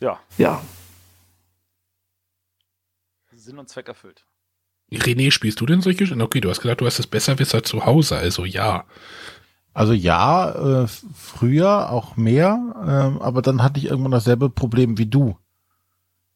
Ja, 0.00 0.18
Ja, 0.38 0.62
Sinn 3.40 3.58
und 3.58 3.68
Zweck 3.68 3.88
erfüllt. 3.88 4.26
René, 4.92 5.30
spielst 5.30 5.60
du 5.60 5.66
denn 5.66 5.80
solche 5.80 6.06
Spiele? 6.06 6.22
Okay, 6.24 6.40
du 6.40 6.50
hast 6.50 6.60
gesagt, 6.60 6.80
du 6.80 6.86
hast 6.86 6.98
das 6.98 7.06
Besserwisser 7.06 7.62
zu 7.62 7.86
Hause, 7.86 8.16
also 8.16 8.44
ja. 8.44 8.84
Also 9.72 9.92
ja, 9.92 10.82
äh, 10.82 10.88
früher 11.14 11.90
auch 11.90 12.16
mehr, 12.16 12.58
ähm, 12.86 13.22
aber 13.22 13.40
dann 13.40 13.62
hatte 13.62 13.78
ich 13.78 13.86
irgendwann 13.86 14.10
dasselbe 14.10 14.50
Problem 14.50 14.98
wie 14.98 15.06
du, 15.06 15.38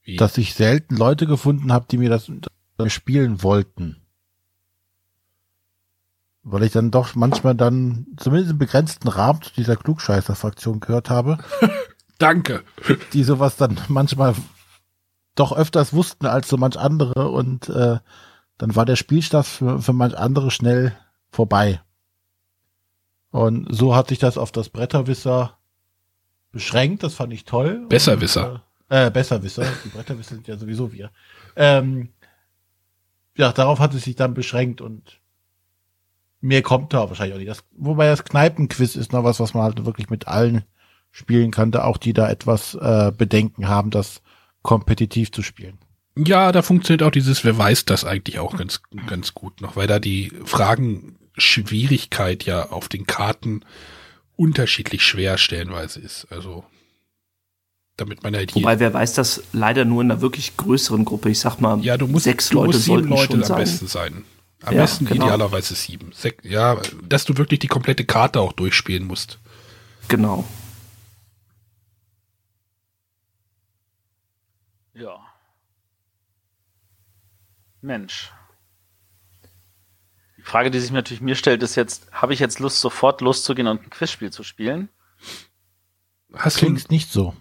Wie? 0.02 0.16
dass 0.16 0.38
ich 0.38 0.54
selten 0.54 0.96
Leute 0.96 1.26
gefunden 1.26 1.72
habe, 1.72 1.86
die 1.90 1.98
mir 1.98 2.10
das 2.10 2.30
das 2.76 2.92
spielen 2.92 3.42
wollten. 3.42 4.00
Weil 6.42 6.62
ich 6.64 6.72
dann 6.72 6.90
doch 6.90 7.14
manchmal 7.14 7.54
dann 7.54 8.06
zumindest 8.18 8.52
im 8.52 8.58
begrenzten 8.58 9.08
Rahmen 9.08 9.42
zu 9.42 9.52
dieser 9.54 9.76
Klugscheißer-Fraktion 9.76 10.80
gehört 10.80 11.10
habe, 11.10 11.38
Danke. 12.18 12.62
die 13.12 13.24
sowas 13.24 13.56
dann 13.56 13.80
manchmal 13.88 14.34
doch 15.34 15.52
öfters 15.52 15.92
wussten 15.92 16.26
als 16.26 16.48
so 16.48 16.56
manch 16.56 16.78
andere 16.78 17.28
und 17.30 17.68
äh, 17.68 17.98
dann 18.58 18.76
war 18.76 18.84
der 18.84 18.96
Spielstart 18.96 19.46
für, 19.46 19.82
für 19.82 19.92
manch 19.92 20.16
andere 20.16 20.50
schnell 20.50 20.96
vorbei. 21.30 21.80
Und 23.30 23.66
so 23.74 23.96
hatte 23.96 24.14
ich 24.14 24.20
das 24.20 24.38
auf 24.38 24.52
das 24.52 24.68
Bretterwisser 24.68 25.58
beschränkt, 26.52 27.02
das 27.02 27.14
fand 27.14 27.32
ich 27.32 27.44
toll. 27.44 27.84
Besserwisser. 27.88 28.52
Und, 28.52 28.96
äh, 28.96 29.06
äh, 29.06 29.10
Besserwisser, 29.10 29.66
die 29.84 29.88
Bretterwisser 29.88 30.36
sind 30.36 30.46
ja 30.46 30.56
sowieso 30.56 30.92
wir. 30.92 31.10
Ähm, 31.56 32.10
ja, 33.36 33.50
darauf 33.50 33.80
hat 33.80 33.92
es 33.94 34.04
sich 34.04 34.14
dann 34.14 34.34
beschränkt 34.34 34.80
und 34.80 35.20
mehr 36.40 36.62
kommt 36.62 36.92
da 36.92 37.08
wahrscheinlich 37.08 37.34
auch 37.34 37.38
nicht. 37.38 37.50
Das, 37.50 37.64
wobei 37.76 38.06
das 38.06 38.24
Kneipenquiz 38.24 38.94
ist 38.94 39.12
noch 39.12 39.24
was, 39.24 39.40
was 39.40 39.52
man 39.52 39.64
halt 39.64 39.84
wirklich 39.84 40.10
mit 40.10 40.28
allen 40.28 40.64
spielen 41.14 41.52
kann, 41.52 41.70
da 41.70 41.84
auch 41.84 41.96
die 41.96 42.12
da 42.12 42.28
etwas 42.28 42.74
äh, 42.74 43.12
Bedenken 43.16 43.68
haben, 43.68 43.92
das 43.92 44.20
kompetitiv 44.62 45.30
zu 45.30 45.42
spielen. 45.42 45.78
Ja, 46.16 46.50
da 46.50 46.62
funktioniert 46.62 47.04
auch 47.04 47.12
dieses, 47.12 47.44
wer 47.44 47.56
weiß 47.56 47.84
das 47.84 48.04
eigentlich 48.04 48.40
auch 48.40 48.56
ganz, 48.56 48.82
ganz 49.06 49.32
gut 49.32 49.60
noch, 49.60 49.76
weil 49.76 49.86
da 49.86 50.00
die 50.00 50.32
Fragenschwierigkeit 50.44 52.42
ja 52.44 52.70
auf 52.70 52.88
den 52.88 53.06
Karten 53.06 53.60
unterschiedlich 54.34 55.04
schwer 55.04 55.38
stellenweise 55.38 56.00
ist. 56.00 56.26
Also, 56.30 56.64
damit 57.96 58.24
man 58.24 58.34
halt 58.34 58.52
Wobei, 58.56 58.80
wer 58.80 58.92
weiß 58.92 59.14
das 59.14 59.44
leider 59.52 59.84
nur 59.84 60.02
in 60.02 60.10
einer 60.10 60.20
wirklich 60.20 60.56
größeren 60.56 61.04
Gruppe. 61.04 61.30
Ich 61.30 61.38
sag 61.38 61.60
mal, 61.60 61.78
ja, 61.84 61.96
du 61.96 62.08
musst, 62.08 62.24
sechs 62.24 62.48
du 62.48 62.56
Leute 62.56 62.66
musst 62.66 62.84
sieben 62.86 62.94
sollten 62.96 63.08
Leute 63.10 63.26
schon 63.26 63.42
am 63.42 63.46
sein. 63.46 63.58
besten 63.58 63.86
sein. 63.86 64.24
Am 64.62 64.74
Ja, 64.74 64.82
besten 64.82 65.04
genau. 65.06 65.26
idealerweise 65.26 65.76
sieben. 65.76 66.10
Sech, 66.12 66.38
ja, 66.42 66.76
dass 67.08 67.24
du 67.24 67.36
wirklich 67.36 67.60
die 67.60 67.68
komplette 67.68 68.04
Karte 68.04 68.40
auch 68.40 68.52
durchspielen 68.52 69.06
musst. 69.06 69.38
Genau. 70.08 70.44
Ja. 74.94 75.18
Mensch. 77.84 78.32
Die 80.36 80.42
Frage, 80.42 80.70
die 80.70 80.80
sich 80.80 80.90
natürlich 80.90 81.20
mir 81.20 81.36
stellt, 81.36 81.62
ist 81.62 81.74
jetzt, 81.74 82.12
habe 82.12 82.34
ich 82.34 82.40
jetzt 82.40 82.58
Lust, 82.58 82.80
sofort 82.80 83.20
loszugehen 83.20 83.68
und 83.68 83.82
ein 83.82 83.90
Quizspiel 83.90 84.30
zu 84.30 84.42
spielen? 84.42 84.88
Hast 86.34 86.56
du, 86.56 86.66
Klingt 86.66 86.90
nicht 86.90 87.10
so. 87.10 87.34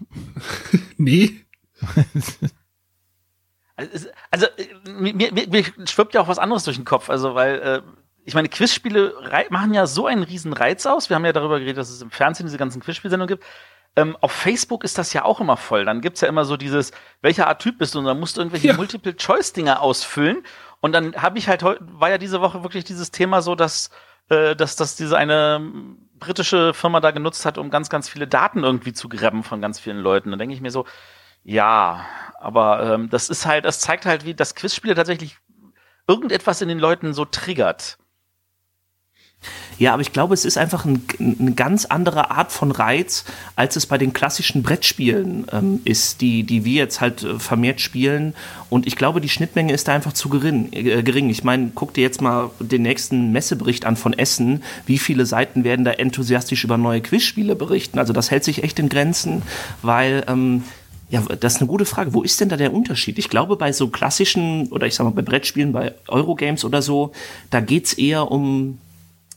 nee, 0.96 1.44
Also, 3.76 4.08
Also, 4.30 4.46
äh, 4.56 4.68
mir, 4.88 5.14
mir, 5.14 5.32
mir 5.32 5.64
schwirbt 5.86 6.14
ja 6.14 6.20
auch 6.20 6.28
was 6.28 6.38
anderes 6.38 6.64
durch 6.64 6.76
den 6.76 6.84
Kopf. 6.84 7.10
Also, 7.10 7.34
weil, 7.34 7.60
äh, 7.60 7.82
ich 8.24 8.34
meine, 8.34 8.48
Quizspiele 8.48 9.14
machen 9.50 9.74
ja 9.74 9.86
so 9.86 10.06
einen 10.06 10.22
riesen 10.22 10.52
Reiz 10.52 10.86
aus. 10.86 11.10
Wir 11.10 11.16
haben 11.16 11.24
ja 11.24 11.32
darüber 11.32 11.58
geredet, 11.58 11.78
dass 11.78 11.90
es 11.90 12.00
im 12.00 12.10
Fernsehen 12.10 12.46
diese 12.46 12.56
ganzen 12.56 12.80
Quizspielsendungen 12.80 13.28
gibt. 13.28 13.44
Ähm, 13.96 14.16
auf 14.20 14.32
Facebook 14.32 14.82
ist 14.82 14.98
das 14.98 15.12
ja 15.12 15.24
auch 15.24 15.40
immer 15.40 15.56
voll. 15.56 15.84
Dann 15.84 16.00
gibt's 16.00 16.20
ja 16.20 16.28
immer 16.28 16.44
so 16.44 16.56
dieses, 16.56 16.90
welcher 17.22 17.46
Art 17.46 17.62
Typ 17.62 17.78
bist 17.78 17.94
du? 17.94 18.00
Und 18.00 18.06
dann 18.06 18.18
musst 18.18 18.36
du 18.36 18.40
irgendwelche 18.40 18.68
Ja. 18.68 18.74
Multiple-Choice-Dinger 18.74 19.80
ausfüllen. 19.80 20.42
Und 20.80 20.92
dann 20.92 21.14
habe 21.16 21.38
ich 21.38 21.48
halt 21.48 21.62
heute, 21.62 21.80
war 21.82 22.10
ja 22.10 22.18
diese 22.18 22.40
Woche 22.40 22.62
wirklich 22.62 22.84
dieses 22.84 23.10
Thema 23.10 23.40
so, 23.40 23.54
dass, 23.54 23.90
äh, 24.28 24.56
dass, 24.56 24.76
dass 24.76 24.96
diese 24.96 25.16
eine 25.16 25.56
ähm, 25.60 26.08
britische 26.18 26.74
Firma 26.74 27.00
da 27.00 27.12
genutzt 27.12 27.46
hat, 27.46 27.56
um 27.56 27.70
ganz, 27.70 27.88
ganz 27.88 28.08
viele 28.08 28.26
Daten 28.26 28.64
irgendwie 28.64 28.92
zu 28.92 29.08
grabben 29.08 29.44
von 29.44 29.60
ganz 29.60 29.78
vielen 29.78 29.98
Leuten. 29.98 30.30
Dann 30.30 30.38
denke 30.38 30.54
ich 30.54 30.60
mir 30.60 30.70
so, 30.70 30.86
ja, 31.44 32.04
aber 32.40 32.94
ähm, 32.94 33.10
das 33.10 33.28
ist 33.28 33.46
halt, 33.46 33.64
das 33.64 33.80
zeigt 33.80 34.06
halt, 34.06 34.24
wie 34.24 34.34
das 34.34 34.54
Quizspiele 34.54 34.94
tatsächlich 34.94 35.38
irgendetwas 36.08 36.60
in 36.62 36.68
den 36.68 36.78
Leuten 36.78 37.14
so 37.14 37.24
triggert. 37.24 37.98
Ja, 39.78 39.92
aber 39.92 40.02
ich 40.02 40.12
glaube, 40.12 40.34
es 40.34 40.44
ist 40.44 40.56
einfach 40.56 40.84
ein, 40.84 41.04
eine 41.18 41.52
ganz 41.52 41.84
andere 41.84 42.30
Art 42.30 42.52
von 42.52 42.70
Reiz, 42.70 43.24
als 43.56 43.76
es 43.76 43.86
bei 43.86 43.98
den 43.98 44.12
klassischen 44.12 44.62
Brettspielen 44.62 45.46
ähm, 45.52 45.80
ist, 45.84 46.20
die, 46.20 46.44
die 46.44 46.64
wir 46.64 46.74
jetzt 46.74 47.00
halt 47.00 47.24
äh, 47.24 47.38
vermehrt 47.38 47.80
spielen. 47.80 48.34
Und 48.70 48.86
ich 48.86 48.96
glaube, 48.96 49.20
die 49.20 49.28
Schnittmenge 49.28 49.72
ist 49.72 49.88
da 49.88 49.94
einfach 49.94 50.12
zu 50.12 50.28
gering. 50.28 50.68
Äh, 50.72 51.02
gering. 51.02 51.28
Ich 51.28 51.42
meine, 51.42 51.72
guck 51.74 51.94
dir 51.94 52.02
jetzt 52.02 52.20
mal 52.20 52.50
den 52.60 52.82
nächsten 52.82 53.32
Messebericht 53.32 53.84
an 53.84 53.96
von 53.96 54.12
Essen. 54.12 54.62
Wie 54.86 54.98
viele 54.98 55.26
Seiten 55.26 55.64
werden 55.64 55.84
da 55.84 55.92
enthusiastisch 55.92 56.62
über 56.64 56.78
neue 56.78 57.00
Quizspiele 57.00 57.56
berichten? 57.56 57.98
Also 57.98 58.12
das 58.12 58.30
hält 58.30 58.44
sich 58.44 58.62
echt 58.62 58.78
in 58.78 58.88
Grenzen, 58.88 59.42
weil 59.82 60.24
ähm, 60.28 60.62
ja, 61.10 61.20
das 61.20 61.54
ist 61.54 61.60
eine 61.60 61.68
gute 61.68 61.84
Frage. 61.84 62.14
Wo 62.14 62.22
ist 62.22 62.40
denn 62.40 62.48
da 62.48 62.56
der 62.56 62.72
Unterschied? 62.72 63.18
Ich 63.18 63.28
glaube, 63.28 63.56
bei 63.56 63.72
so 63.72 63.88
klassischen, 63.88 64.68
oder 64.68 64.86
ich 64.86 64.94
sag 64.94 65.04
mal, 65.04 65.10
bei 65.10 65.22
Brettspielen, 65.22 65.72
bei 65.72 65.94
Eurogames 66.08 66.64
oder 66.64 66.82
so, 66.82 67.12
da 67.50 67.60
geht's 67.60 67.92
eher 67.92 68.30
um 68.30 68.78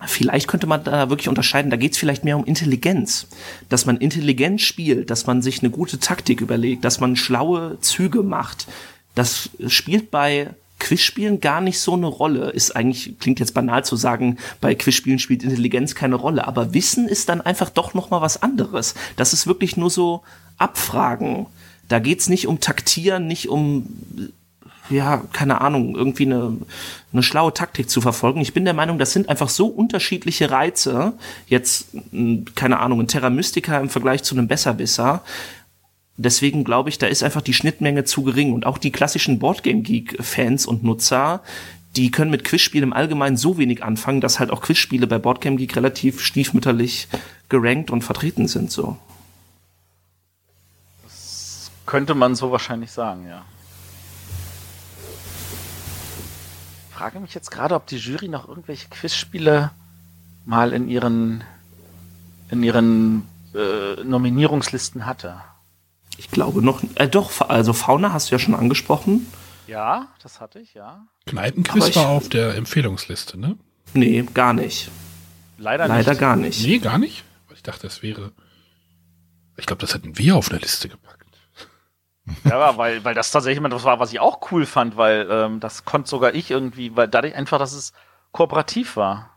Vielleicht 0.05 0.47
könnte 0.47 0.67
man 0.67 0.83
da 0.83 1.09
wirklich 1.09 1.27
unterscheiden, 1.27 1.71
da 1.71 1.77
geht's 1.77 1.97
vielleicht 1.97 2.23
mehr 2.23 2.37
um 2.37 2.45
Intelligenz, 2.45 3.27
dass 3.67 3.87
man 3.87 3.97
intelligent 3.97 4.61
spielt, 4.61 5.09
dass 5.09 5.25
man 5.25 5.41
sich 5.41 5.61
eine 5.61 5.71
gute 5.71 5.99
Taktik 5.99 6.39
überlegt, 6.39 6.85
dass 6.85 6.99
man 6.99 7.15
schlaue 7.15 7.79
Züge 7.81 8.21
macht. 8.21 8.67
Das 9.15 9.49
spielt 9.67 10.11
bei 10.11 10.51
Quizspielen 10.79 11.39
gar 11.39 11.61
nicht 11.61 11.79
so 11.79 11.93
eine 11.93 12.05
Rolle. 12.05 12.51
Ist 12.51 12.75
eigentlich 12.75 13.17
klingt 13.19 13.39
jetzt 13.39 13.55
banal 13.55 13.83
zu 13.83 13.95
sagen, 13.95 14.37
bei 14.61 14.75
Quizspielen 14.75 15.17
spielt 15.17 15.43
Intelligenz 15.43 15.95
keine 15.95 16.15
Rolle, 16.15 16.47
aber 16.47 16.75
Wissen 16.75 17.07
ist 17.07 17.29
dann 17.29 17.41
einfach 17.41 17.71
doch 17.71 17.95
noch 17.95 18.11
mal 18.11 18.21
was 18.21 18.43
anderes. 18.43 18.93
Das 19.15 19.33
ist 19.33 19.47
wirklich 19.47 19.77
nur 19.77 19.89
so 19.89 20.21
Abfragen. 20.59 21.47
Da 21.87 21.97
geht's 21.97 22.29
nicht 22.29 22.45
um 22.45 22.59
Taktieren, 22.59 23.25
nicht 23.25 23.49
um 23.49 23.87
ja, 24.89 25.23
keine 25.33 25.61
Ahnung, 25.61 25.95
irgendwie 25.95 26.25
eine, 26.25 26.57
eine 27.11 27.23
schlaue 27.23 27.53
Taktik 27.53 27.89
zu 27.89 28.01
verfolgen. 28.01 28.41
Ich 28.41 28.53
bin 28.53 28.65
der 28.65 28.73
Meinung, 28.73 28.99
das 28.99 29.11
sind 29.11 29.29
einfach 29.29 29.49
so 29.49 29.67
unterschiedliche 29.67 30.51
Reize. 30.51 31.13
Jetzt, 31.47 31.89
mh, 32.11 32.51
keine 32.55 32.79
Ahnung, 32.79 33.01
ein 33.01 33.07
Terra 33.07 33.29
Mystica 33.29 33.79
im 33.79 33.89
Vergleich 33.89 34.23
zu 34.23 34.35
einem 34.35 34.47
Besserwisser. 34.47 35.23
Deswegen 36.15 36.63
glaube 36.63 36.89
ich, 36.89 36.97
da 36.97 37.07
ist 37.07 37.23
einfach 37.23 37.41
die 37.41 37.53
Schnittmenge 37.53 38.03
zu 38.03 38.23
gering. 38.23 38.53
Und 38.53 38.65
auch 38.65 38.77
die 38.77 38.91
klassischen 38.91 39.39
Boardgame 39.39 39.81
Geek-Fans 39.81 40.65
und 40.65 40.83
Nutzer, 40.83 41.41
die 41.95 42.11
können 42.11 42.31
mit 42.31 42.43
Quizspielen 42.43 42.89
im 42.89 42.93
Allgemeinen 42.93 43.37
so 43.37 43.57
wenig 43.57 43.83
anfangen, 43.83 44.21
dass 44.21 44.39
halt 44.39 44.51
auch 44.51 44.61
Quizspiele 44.61 45.07
bei 45.07 45.17
Boardgame 45.17 45.57
Geek 45.57 45.75
relativ 45.75 46.21
stiefmütterlich 46.21 47.07
gerankt 47.49 47.91
und 47.91 48.03
vertreten 48.03 48.47
sind, 48.47 48.71
so. 48.71 48.97
Könnte 51.85 52.15
man 52.15 52.35
so 52.35 52.51
wahrscheinlich 52.51 52.91
sagen, 52.91 53.27
ja. 53.27 53.45
Frage 56.97 57.19
mich 57.19 57.35
jetzt 57.35 57.51
gerade, 57.51 57.75
ob 57.75 57.85
die 57.85 57.97
Jury 57.97 58.27
noch 58.27 58.47
irgendwelche 58.47 58.89
Quizspiele 58.89 59.69
mal 60.45 60.73
in 60.73 60.89
ihren 60.89 61.43
in 62.49 62.63
ihren 62.63 63.27
äh, 63.53 64.03
Nominierungslisten 64.03 65.05
hatte. 65.05 65.41
Ich 66.17 66.31
glaube 66.31 66.63
noch, 66.63 66.81
äh, 66.95 67.07
doch, 67.07 67.47
also 67.47 67.73
Fauna 67.73 68.13
hast 68.13 68.31
du 68.31 68.35
ja 68.35 68.39
schon 68.39 68.55
angesprochen. 68.55 69.27
Ja, 69.67 70.07
das 70.23 70.39
hatte 70.39 70.59
ich, 70.59 70.73
ja. 70.73 71.05
Kneipenquiz 71.27 71.95
war 71.95 72.07
auf 72.07 72.29
der 72.29 72.55
Empfehlungsliste, 72.55 73.37
ne? 73.37 73.57
Nee, 73.93 74.23
gar 74.33 74.53
nicht. 74.53 74.89
Leider, 75.59 75.87
Leider 75.87 76.11
nicht. 76.11 76.19
gar 76.19 76.35
nicht. 76.35 76.65
Nee, 76.65 76.79
gar 76.79 76.97
nicht. 76.97 77.23
Ich 77.53 77.61
dachte, 77.61 77.83
das 77.87 78.01
wäre. 78.01 78.31
Ich 79.57 79.65
glaube, 79.65 79.81
das 79.81 79.93
hätten 79.93 80.17
wir 80.17 80.35
auf 80.35 80.49
eine 80.49 80.59
Liste 80.59 80.89
gepackt. 80.89 81.16
Ja, 82.43 82.77
weil, 82.77 83.03
weil 83.03 83.13
das 83.13 83.31
tatsächlich 83.31 83.57
immer 83.57 83.69
das 83.69 83.83
war, 83.83 83.99
was 83.99 84.11
ich 84.11 84.19
auch 84.19 84.51
cool 84.51 84.65
fand, 84.65 84.97
weil 84.97 85.27
ähm, 85.29 85.59
das 85.59 85.85
konnte 85.85 86.09
sogar 86.09 86.33
ich 86.33 86.51
irgendwie, 86.51 86.95
weil 86.95 87.07
dadurch 87.07 87.35
einfach, 87.35 87.59
dass 87.59 87.73
es 87.73 87.93
kooperativ 88.31 88.97
war. 88.97 89.31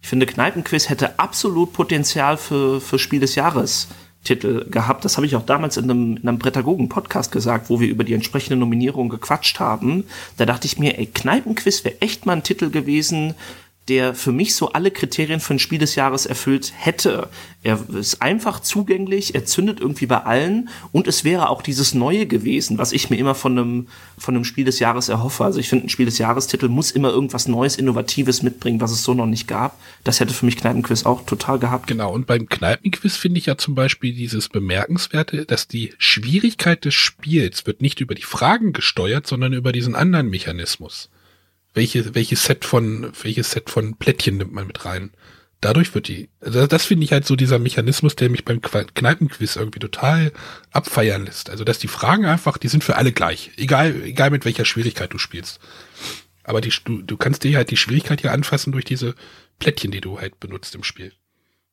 Ich 0.00 0.08
finde, 0.08 0.26
Kneipenquiz 0.26 0.88
hätte 0.88 1.18
absolut 1.18 1.72
Potenzial 1.72 2.36
für, 2.36 2.80
für 2.80 2.98
Spiel 2.98 3.20
des 3.20 3.36
Jahres 3.36 3.88
Titel 4.24 4.68
gehabt. 4.70 5.04
Das 5.04 5.16
habe 5.16 5.26
ich 5.26 5.34
auch 5.34 5.44
damals 5.44 5.76
in 5.76 5.84
einem, 5.84 6.16
in 6.16 6.28
einem 6.28 6.38
Prädagogen-Podcast 6.38 7.32
gesagt, 7.32 7.70
wo 7.70 7.80
wir 7.80 7.88
über 7.88 8.04
die 8.04 8.14
entsprechende 8.14 8.56
Nominierung 8.56 9.08
gequatscht 9.08 9.58
haben. 9.58 10.04
Da 10.36 10.46
dachte 10.46 10.66
ich 10.66 10.78
mir, 10.78 10.98
ey, 10.98 11.06
Kneipenquiz 11.06 11.84
wäre 11.84 12.00
echt 12.00 12.26
mal 12.26 12.34
ein 12.34 12.42
Titel 12.44 12.70
gewesen, 12.70 13.34
der 13.88 14.14
für 14.14 14.30
mich 14.30 14.54
so 14.54 14.72
alle 14.72 14.92
Kriterien 14.92 15.40
für 15.40 15.54
ein 15.54 15.58
Spiel 15.58 15.78
des 15.78 15.96
Jahres 15.96 16.24
erfüllt 16.24 16.72
hätte. 16.76 17.28
Er 17.64 17.80
ist 17.94 18.22
einfach 18.22 18.60
zugänglich, 18.60 19.34
er 19.34 19.44
zündet 19.44 19.80
irgendwie 19.80 20.06
bei 20.06 20.18
allen 20.18 20.68
und 20.92 21.08
es 21.08 21.24
wäre 21.24 21.48
auch 21.48 21.62
dieses 21.62 21.92
Neue 21.92 22.26
gewesen, 22.26 22.78
was 22.78 22.92
ich 22.92 23.10
mir 23.10 23.16
immer 23.16 23.34
von 23.34 23.58
einem, 23.58 23.88
von 24.18 24.36
einem 24.36 24.44
Spiel 24.44 24.64
des 24.64 24.78
Jahres 24.78 25.08
erhoffe. 25.08 25.44
Also 25.44 25.58
ich 25.58 25.68
finde, 25.68 25.86
ein 25.86 25.88
Spiel 25.88 26.06
des 26.06 26.18
Jahrestitel 26.18 26.68
muss 26.68 26.92
immer 26.92 27.10
irgendwas 27.10 27.48
Neues, 27.48 27.76
Innovatives 27.76 28.42
mitbringen, 28.42 28.80
was 28.80 28.92
es 28.92 29.02
so 29.02 29.14
noch 29.14 29.26
nicht 29.26 29.48
gab. 29.48 29.78
Das 30.04 30.20
hätte 30.20 30.32
für 30.32 30.46
mich 30.46 30.56
Kneipenquiz 30.56 31.04
auch 31.04 31.24
total 31.26 31.58
gehabt. 31.58 31.88
Genau, 31.88 32.12
und 32.12 32.26
beim 32.26 32.48
Kneipenquiz 32.48 33.16
finde 33.16 33.38
ich 33.38 33.46
ja 33.46 33.58
zum 33.58 33.74
Beispiel 33.74 34.14
dieses 34.14 34.48
Bemerkenswerte, 34.48 35.44
dass 35.44 35.66
die 35.66 35.92
Schwierigkeit 35.98 36.84
des 36.84 36.94
Spiels 36.94 37.66
wird 37.66 37.82
nicht 37.82 38.00
über 38.00 38.14
die 38.14 38.22
Fragen 38.22 38.72
gesteuert, 38.72 39.26
sondern 39.26 39.52
über 39.52 39.72
diesen 39.72 39.96
anderen 39.96 40.30
Mechanismus 40.30 41.10
welche, 41.74 42.14
welches 42.14 42.44
Set 42.44 42.64
von, 42.64 43.12
welches 43.22 43.50
Set 43.50 43.70
von 43.70 43.96
Plättchen 43.96 44.36
nimmt 44.36 44.52
man 44.52 44.66
mit 44.66 44.84
rein. 44.84 45.10
Dadurch 45.60 45.94
wird 45.94 46.08
die, 46.08 46.28
also 46.40 46.66
das 46.66 46.86
finde 46.86 47.04
ich 47.04 47.12
halt 47.12 47.24
so 47.24 47.36
dieser 47.36 47.60
Mechanismus, 47.60 48.16
der 48.16 48.30
mich 48.30 48.44
beim 48.44 48.60
Kneipenquiz 48.60 49.54
irgendwie 49.54 49.78
total 49.78 50.32
abfeiern 50.72 51.24
lässt. 51.24 51.50
Also, 51.50 51.62
dass 51.62 51.78
die 51.78 51.88
Fragen 51.88 52.26
einfach, 52.26 52.58
die 52.58 52.66
sind 52.66 52.82
für 52.82 52.96
alle 52.96 53.12
gleich. 53.12 53.52
Egal, 53.56 53.94
egal 54.02 54.30
mit 54.30 54.44
welcher 54.44 54.64
Schwierigkeit 54.64 55.12
du 55.12 55.18
spielst. 55.18 55.60
Aber 56.42 56.60
die, 56.60 56.72
du, 56.84 57.02
du 57.02 57.16
kannst 57.16 57.44
dir 57.44 57.56
halt 57.56 57.70
die 57.70 57.76
Schwierigkeit 57.76 58.20
hier 58.22 58.32
anfassen 58.32 58.72
durch 58.72 58.84
diese 58.84 59.14
Plättchen, 59.60 59.92
die 59.92 60.00
du 60.00 60.18
halt 60.18 60.40
benutzt 60.40 60.74
im 60.74 60.82
Spiel. 60.82 61.12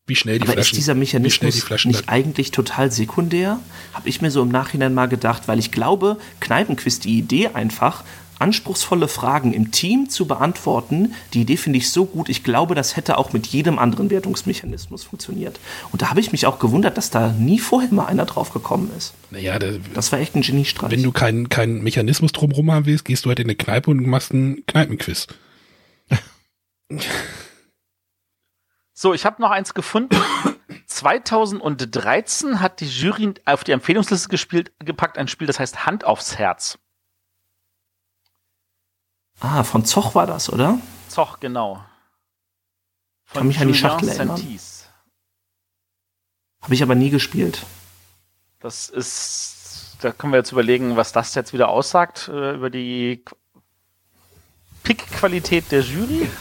Wie 0.05 0.15
schnell 0.15 0.37
die 0.37 0.43
Aber 0.43 0.53
Flaschen, 0.53 0.71
ist 0.71 0.77
dieser 0.77 0.95
Mechanismus 0.95 1.65
die 1.65 1.87
nicht 1.87 2.09
eigentlich 2.09 2.51
total 2.51 2.91
sekundär? 2.91 3.59
Habe 3.93 4.09
ich 4.09 4.21
mir 4.21 4.31
so 4.31 4.41
im 4.41 4.49
Nachhinein 4.49 4.93
mal 4.93 5.07
gedacht, 5.07 5.47
weil 5.47 5.59
ich 5.59 5.71
glaube, 5.71 6.17
Kneipenquiz, 6.39 6.99
die 6.99 7.17
Idee 7.17 7.49
einfach, 7.49 8.03
anspruchsvolle 8.39 9.07
Fragen 9.07 9.53
im 9.53 9.71
Team 9.71 10.09
zu 10.09 10.25
beantworten, 10.25 11.13
die 11.33 11.41
Idee 11.41 11.57
finde 11.57 11.77
ich 11.77 11.91
so 11.91 12.05
gut. 12.05 12.29
Ich 12.29 12.43
glaube, 12.43 12.75
das 12.75 12.95
hätte 12.95 13.17
auch 13.17 13.33
mit 13.33 13.47
jedem 13.47 13.77
anderen 13.77 14.09
Wertungsmechanismus 14.09 15.03
funktioniert. 15.03 15.59
Und 15.91 16.01
da 16.01 16.09
habe 16.09 16.19
ich 16.19 16.31
mich 16.31 16.45
auch 16.45 16.59
gewundert, 16.59 16.97
dass 16.97 17.09
da 17.09 17.29
nie 17.29 17.59
vorher 17.59 17.93
mal 17.93 18.05
einer 18.05 18.25
drauf 18.25 18.51
gekommen 18.51 18.91
ist. 18.97 19.13
Naja, 19.31 19.59
der, 19.59 19.79
das 19.93 20.11
war 20.11 20.19
echt 20.19 20.35
ein 20.35 20.41
Geniestreich. 20.41 20.91
Wenn 20.91 21.03
du 21.03 21.11
keinen 21.11 21.49
keinen 21.49 21.83
Mechanismus 21.83 22.31
drumherum 22.31 22.71
haben 22.71 22.85
willst, 22.85 23.05
gehst 23.05 23.25
du 23.25 23.29
halt 23.29 23.39
in 23.39 23.45
eine 23.45 23.55
Kneipe 23.55 23.91
und 23.91 24.05
machst 24.07 24.31
einen 24.31 24.65
Kneipenquiz. 24.65 25.27
So, 28.93 29.13
ich 29.13 29.25
habe 29.25 29.41
noch 29.41 29.51
eins 29.51 29.73
gefunden. 29.73 30.17
2013 30.87 32.59
hat 32.59 32.81
die 32.81 32.87
Jury 32.87 33.33
auf 33.45 33.63
die 33.63 33.71
Empfehlungsliste 33.71 34.27
gespielt, 34.27 34.73
gepackt 34.79 35.17
ein 35.17 35.27
Spiel, 35.27 35.47
das 35.47 35.59
heißt 35.59 35.85
Hand 35.85 36.03
aufs 36.03 36.37
Herz. 36.37 36.79
Ah, 39.39 39.63
von 39.63 39.85
Zoch 39.85 40.15
war 40.15 40.27
das, 40.27 40.51
oder? 40.51 40.79
Zoch, 41.07 41.39
genau. 41.39 41.83
Von 43.25 43.39
Kann 43.39 43.47
mich 43.47 43.59
an 43.59 43.67
die 43.67 43.73
Schachtel 43.73 44.09
erinnern. 44.09 44.41
Habe 46.61 46.73
ich 46.73 46.83
aber 46.83 46.95
nie 46.95 47.09
gespielt. 47.09 47.65
Das 48.59 48.89
ist, 48.89 49.95
da 50.01 50.11
können 50.11 50.33
wir 50.33 50.37
jetzt 50.37 50.51
überlegen, 50.51 50.97
was 50.97 51.13
das 51.13 51.33
jetzt 51.35 51.53
wieder 51.53 51.69
aussagt 51.69 52.27
äh, 52.27 52.55
über 52.55 52.69
die 52.69 53.23
Pick-Qualität 54.83 55.71
der 55.71 55.81
Jury. 55.81 56.29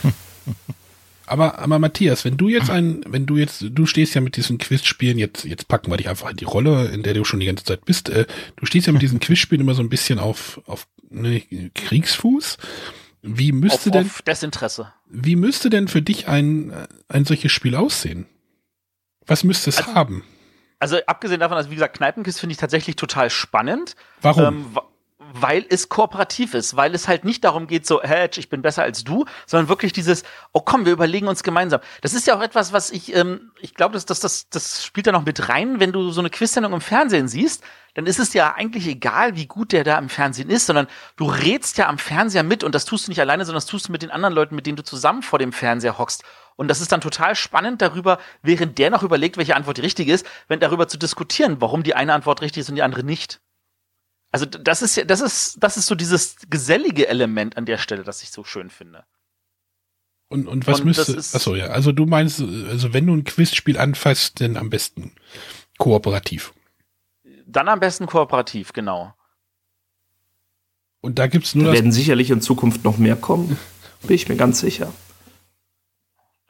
Aber, 1.28 1.58
aber 1.58 1.78
Matthias, 1.78 2.24
wenn 2.24 2.38
du 2.38 2.48
jetzt 2.48 2.70
ein, 2.70 3.02
wenn 3.06 3.26
du 3.26 3.36
jetzt, 3.36 3.62
du 3.68 3.84
stehst 3.84 4.14
ja 4.14 4.22
mit 4.22 4.36
diesen 4.36 4.56
Quizspielen, 4.56 5.18
jetzt, 5.18 5.44
jetzt 5.44 5.68
packen 5.68 5.90
wir 5.90 5.98
dich 5.98 6.08
einfach 6.08 6.30
in 6.30 6.38
die 6.38 6.46
Rolle, 6.46 6.86
in 6.86 7.02
der 7.02 7.12
du 7.12 7.22
schon 7.24 7.40
die 7.40 7.44
ganze 7.44 7.64
Zeit 7.64 7.84
bist. 7.84 8.08
Äh, 8.08 8.24
du 8.56 8.64
stehst 8.64 8.86
ja 8.86 8.94
mit 8.94 9.02
diesen 9.02 9.20
Quizspielen 9.20 9.60
immer 9.60 9.74
so 9.74 9.82
ein 9.82 9.90
bisschen 9.90 10.18
auf, 10.18 10.60
auf 10.64 10.86
Kriegsfuß. 11.74 12.58
Wie 13.22 13.52
müsste 13.52 13.90
auf, 13.90 13.92
denn, 13.92 14.06
auf 14.06 14.22
Desinteresse. 14.22 14.92
wie 15.06 15.36
müsste 15.36 15.70
denn 15.70 15.88
für 15.88 16.02
dich 16.02 16.28
ein, 16.28 16.72
ein 17.08 17.24
solches 17.24 17.52
Spiel 17.52 17.74
aussehen? 17.74 18.26
Was 19.26 19.44
müsste 19.44 19.70
es 19.70 19.78
also, 19.78 19.94
haben? 19.94 20.24
Also 20.78 20.98
abgesehen 21.06 21.40
davon, 21.40 21.56
also 21.56 21.70
wie 21.70 21.74
gesagt, 21.74 21.96
Kneipenquiz 21.96 22.38
finde 22.38 22.52
ich 22.52 22.58
tatsächlich 22.58 22.96
total 22.96 23.30
spannend. 23.30 23.96
Warum? 24.22 24.44
Ähm, 24.44 24.78
weil 25.32 25.66
es 25.68 25.88
kooperativ 25.88 26.54
ist, 26.54 26.76
weil 26.76 26.94
es 26.94 27.08
halt 27.08 27.24
nicht 27.24 27.44
darum 27.44 27.66
geht, 27.66 27.86
so, 27.86 28.02
hey, 28.02 28.28
ich 28.34 28.48
bin 28.48 28.62
besser 28.62 28.82
als 28.82 29.04
du, 29.04 29.24
sondern 29.46 29.68
wirklich 29.68 29.92
dieses, 29.92 30.22
oh 30.52 30.60
komm, 30.60 30.86
wir 30.86 30.92
überlegen 30.92 31.28
uns 31.28 31.42
gemeinsam. 31.42 31.80
Das 32.02 32.14
ist 32.14 32.26
ja 32.26 32.36
auch 32.36 32.42
etwas, 32.42 32.72
was 32.72 32.90
ich, 32.90 33.14
ähm, 33.14 33.52
ich 33.60 33.74
glaube, 33.74 33.94
das, 33.94 34.06
das, 34.06 34.20
das, 34.20 34.48
das 34.48 34.84
spielt 34.84 35.06
da 35.06 35.12
noch 35.12 35.24
mit 35.24 35.48
rein, 35.48 35.80
wenn 35.80 35.92
du 35.92 36.10
so 36.10 36.20
eine 36.20 36.30
Quizsendung 36.30 36.72
im 36.72 36.80
Fernsehen 36.80 37.28
siehst, 37.28 37.62
dann 37.94 38.06
ist 38.06 38.18
es 38.18 38.32
ja 38.32 38.54
eigentlich 38.54 38.86
egal, 38.86 39.34
wie 39.34 39.46
gut 39.46 39.72
der 39.72 39.82
da 39.82 39.98
im 39.98 40.08
Fernsehen 40.08 40.50
ist, 40.50 40.66
sondern 40.66 40.86
du 41.16 41.26
redst 41.26 41.78
ja 41.78 41.88
am 41.88 41.98
Fernseher 41.98 42.42
mit 42.42 42.62
und 42.62 42.74
das 42.74 42.84
tust 42.84 43.06
du 43.06 43.10
nicht 43.10 43.20
alleine, 43.20 43.44
sondern 43.44 43.58
das 43.58 43.66
tust 43.66 43.88
du 43.88 43.92
mit 43.92 44.02
den 44.02 44.10
anderen 44.10 44.34
Leuten, 44.34 44.54
mit 44.54 44.66
denen 44.66 44.76
du 44.76 44.84
zusammen 44.84 45.22
vor 45.22 45.38
dem 45.38 45.52
Fernseher 45.52 45.98
hockst. 45.98 46.22
Und 46.56 46.68
das 46.68 46.80
ist 46.80 46.92
dann 46.92 47.00
total 47.00 47.34
spannend 47.34 47.82
darüber, 47.82 48.18
während 48.42 48.78
der 48.78 48.90
noch 48.90 49.02
überlegt, 49.02 49.36
welche 49.36 49.56
Antwort 49.56 49.76
die 49.76 49.82
richtige 49.82 50.12
ist, 50.12 50.26
wenn 50.48 50.60
darüber 50.60 50.88
zu 50.88 50.96
diskutieren, 50.96 51.60
warum 51.60 51.82
die 51.82 51.94
eine 51.94 52.12
Antwort 52.12 52.40
richtig 52.40 52.62
ist 52.62 52.68
und 52.68 52.76
die 52.76 52.82
andere 52.82 53.04
nicht. 53.04 53.40
Also 54.30 54.44
das 54.46 54.82
ist 54.82 54.96
ja, 54.96 55.04
das 55.04 55.20
ist, 55.20 55.56
das 55.60 55.76
ist 55.76 55.86
so 55.86 55.94
dieses 55.94 56.36
gesellige 56.50 57.08
Element 57.08 57.56
an 57.56 57.64
der 57.64 57.78
Stelle, 57.78 58.04
das 58.04 58.22
ich 58.22 58.30
so 58.30 58.44
schön 58.44 58.70
finde. 58.70 59.04
Und, 60.28 60.46
und 60.46 60.66
was 60.66 60.80
und 60.80 60.86
müsste, 60.86 61.16
achso, 61.16 61.54
ja, 61.54 61.68
also 61.68 61.92
du 61.92 62.04
meinst, 62.04 62.40
also 62.40 62.92
wenn 62.92 63.06
du 63.06 63.14
ein 63.14 63.24
Quizspiel 63.24 63.78
anfasst, 63.78 64.42
dann 64.42 64.58
am 64.58 64.68
besten 64.68 65.12
kooperativ. 65.78 66.52
Dann 67.46 67.68
am 67.68 67.80
besten 67.80 68.06
kooperativ, 68.06 68.74
genau. 68.74 69.14
Und 71.00 71.18
da 71.18 71.26
gibt's 71.26 71.54
nur. 71.54 71.66
Da 71.66 71.72
werden 71.72 71.92
sicherlich 71.92 72.30
in 72.30 72.42
Zukunft 72.42 72.84
noch 72.84 72.98
mehr 72.98 73.16
kommen. 73.16 73.58
Bin 74.02 74.14
ich 74.14 74.28
mir 74.28 74.36
ganz 74.36 74.60
sicher. 74.60 74.92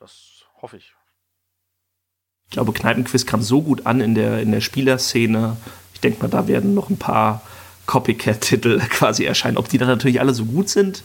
Das 0.01 0.45
hoffe 0.61 0.79
ich. 0.79 0.95
Ich 2.47 2.53
glaube, 2.53 2.73
Kneipenquiz 2.73 3.27
kam 3.27 3.43
so 3.43 3.63
gut 3.63 3.87
an 3.87 4.01
in 4.01 4.15
der, 4.15 4.41
in 4.41 4.51
der 4.51 4.63
Spielerszene. 4.63 5.57
Ich 5.93 6.01
denke 6.01 6.23
mal, 6.23 6.29
da 6.29 6.49
werden 6.49 6.75
noch 6.75 6.91
ein 6.91 6.99
paar 6.99 7.43
Copycat-Titel 7.89 8.79
quasi 8.91 9.25
erscheinen. 9.25 9.57
Ob 9.57 9.69
die 9.69 9.79
dann 9.79 9.89
natürlich 9.89 10.21
alle 10.21 10.35
so 10.35 10.45
gut 10.45 10.69
sind, 10.69 11.03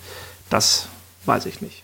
das 0.49 0.89
weiß 1.26 1.47
ich 1.47 1.61
nicht. 1.61 1.84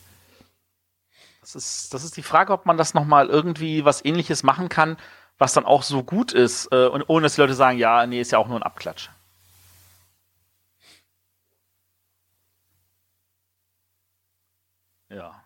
Das 1.41 1.55
ist, 1.55 1.93
das 1.93 2.03
ist 2.03 2.17
die 2.17 2.21
Frage, 2.21 2.53
ob 2.53 2.67
man 2.67 2.77
das 2.77 2.93
nochmal 2.93 3.27
irgendwie 3.27 3.85
was 3.85 4.05
ähnliches 4.05 4.43
machen 4.43 4.69
kann, 4.69 4.97
was 5.39 5.53
dann 5.53 5.65
auch 5.65 5.83
so 5.83 6.03
gut 6.03 6.33
ist, 6.33 6.67
äh, 6.71 6.87
und 6.87 7.03
ohne 7.07 7.23
dass 7.23 7.35
die 7.35 7.41
Leute 7.41 7.53
sagen, 7.55 7.79
ja, 7.79 8.05
nee, 8.05 8.21
ist 8.21 8.31
ja 8.31 8.37
auch 8.37 8.47
nur 8.47 8.57
ein 8.59 8.63
Abklatsch. 8.63 9.09
Ja. 15.09 15.43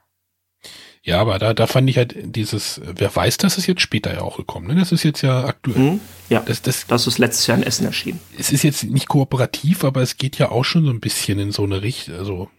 Ja, 1.06 1.20
aber 1.20 1.38
da, 1.38 1.54
da 1.54 1.68
fand 1.68 1.90
ich 1.90 1.98
halt 1.98 2.16
dieses, 2.18 2.80
wer 2.82 3.14
weiß, 3.14 3.38
das 3.38 3.58
ist 3.58 3.68
jetzt 3.68 3.82
später 3.82 4.14
ja 4.14 4.22
auch 4.22 4.38
gekommen. 4.38 4.68
Ne? 4.68 4.76
Das 4.76 4.94
ist 4.94 5.04
jetzt 5.04 5.22
ja 5.22 5.44
aktuell. 5.44 5.78
Mhm, 5.78 6.00
ja, 6.30 6.40
das, 6.40 6.62
das, 6.62 6.88
das 6.88 7.08
ist 7.08 7.18
letztes 7.18 7.46
Jahr 7.46 7.58
in 7.58 7.64
Essen 7.64 7.86
erschienen. 7.86 8.22
Es 8.38 8.54
ist 8.54 8.64
jetzt 8.64 8.86
nicht 8.86 9.10
kooperativ, 9.10 9.84
aber 9.84 10.02
es 10.02 10.16
geht 10.16 10.38
ja 10.38 10.50
auch 10.50 10.64
schon 10.64 10.86
so 10.86 10.92
ein 10.92 11.02
bisschen 11.02 11.40
in 11.40 11.52
so 11.52 11.64
eine 11.64 11.82
Richtung, 11.82 12.16
also 12.16 12.50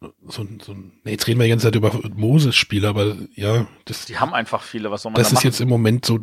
so, 0.00 0.46
so 0.64 0.74
nee, 0.74 1.10
jetzt 1.10 1.26
reden 1.26 1.40
wir 1.40 1.44
die 1.44 1.50
ganze 1.50 1.66
Zeit 1.66 1.74
über 1.74 1.92
Moses-Spiele, 2.14 2.88
aber 2.88 3.16
ja, 3.34 3.66
das. 3.84 4.06
Die 4.06 4.18
haben 4.18 4.32
einfach 4.32 4.62
viele, 4.62 4.90
was 4.92 5.02
soll 5.02 5.12
man 5.12 5.20
Das 5.20 5.30
da 5.30 5.38
ist 5.38 5.44
jetzt 5.44 5.60
im 5.60 5.68
Moment 5.68 6.06
so, 6.06 6.20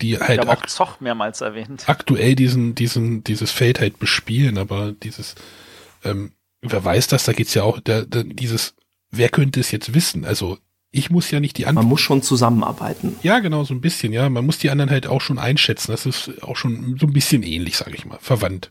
die 0.00 0.18
halt. 0.18 0.40
Ich 0.40 0.48
habe 0.48 0.58
auch 0.58 0.66
Zoch 0.66 1.00
mehrmals 1.00 1.42
erwähnt. 1.42 1.84
Aktuell 1.88 2.34
diesen, 2.34 2.74
diesen, 2.74 3.22
dieses 3.22 3.50
Feld 3.50 3.80
halt 3.80 3.98
bespielen, 3.98 4.56
aber 4.56 4.92
dieses, 4.92 5.34
ähm, 6.04 6.32
wer 6.62 6.82
weiß 6.82 7.06
das, 7.08 7.24
da 7.24 7.32
geht's 7.32 7.52
ja 7.54 7.62
auch, 7.64 7.80
der, 7.80 8.06
der, 8.06 8.24
dieses, 8.24 8.74
wer 9.10 9.28
könnte 9.28 9.60
es 9.60 9.70
jetzt 9.70 9.94
wissen? 9.94 10.24
Also 10.24 10.58
ich 10.90 11.10
muss 11.10 11.30
ja 11.30 11.40
nicht 11.40 11.58
die 11.58 11.66
anderen. 11.66 11.84
Man 11.84 11.90
muss 11.90 12.00
schon 12.00 12.22
zusammenarbeiten. 12.22 13.16
Ja, 13.22 13.40
genau, 13.40 13.64
so 13.64 13.74
ein 13.74 13.80
bisschen, 13.80 14.12
ja. 14.12 14.28
Man 14.28 14.46
muss 14.46 14.58
die 14.58 14.70
anderen 14.70 14.90
halt 14.90 15.06
auch 15.06 15.20
schon 15.20 15.38
einschätzen. 15.38 15.92
Das 15.92 16.06
ist 16.06 16.42
auch 16.42 16.56
schon 16.56 16.96
so 16.98 17.06
ein 17.06 17.12
bisschen 17.12 17.42
ähnlich, 17.42 17.76
sage 17.76 17.94
ich 17.94 18.06
mal, 18.06 18.18
verwandt. 18.20 18.70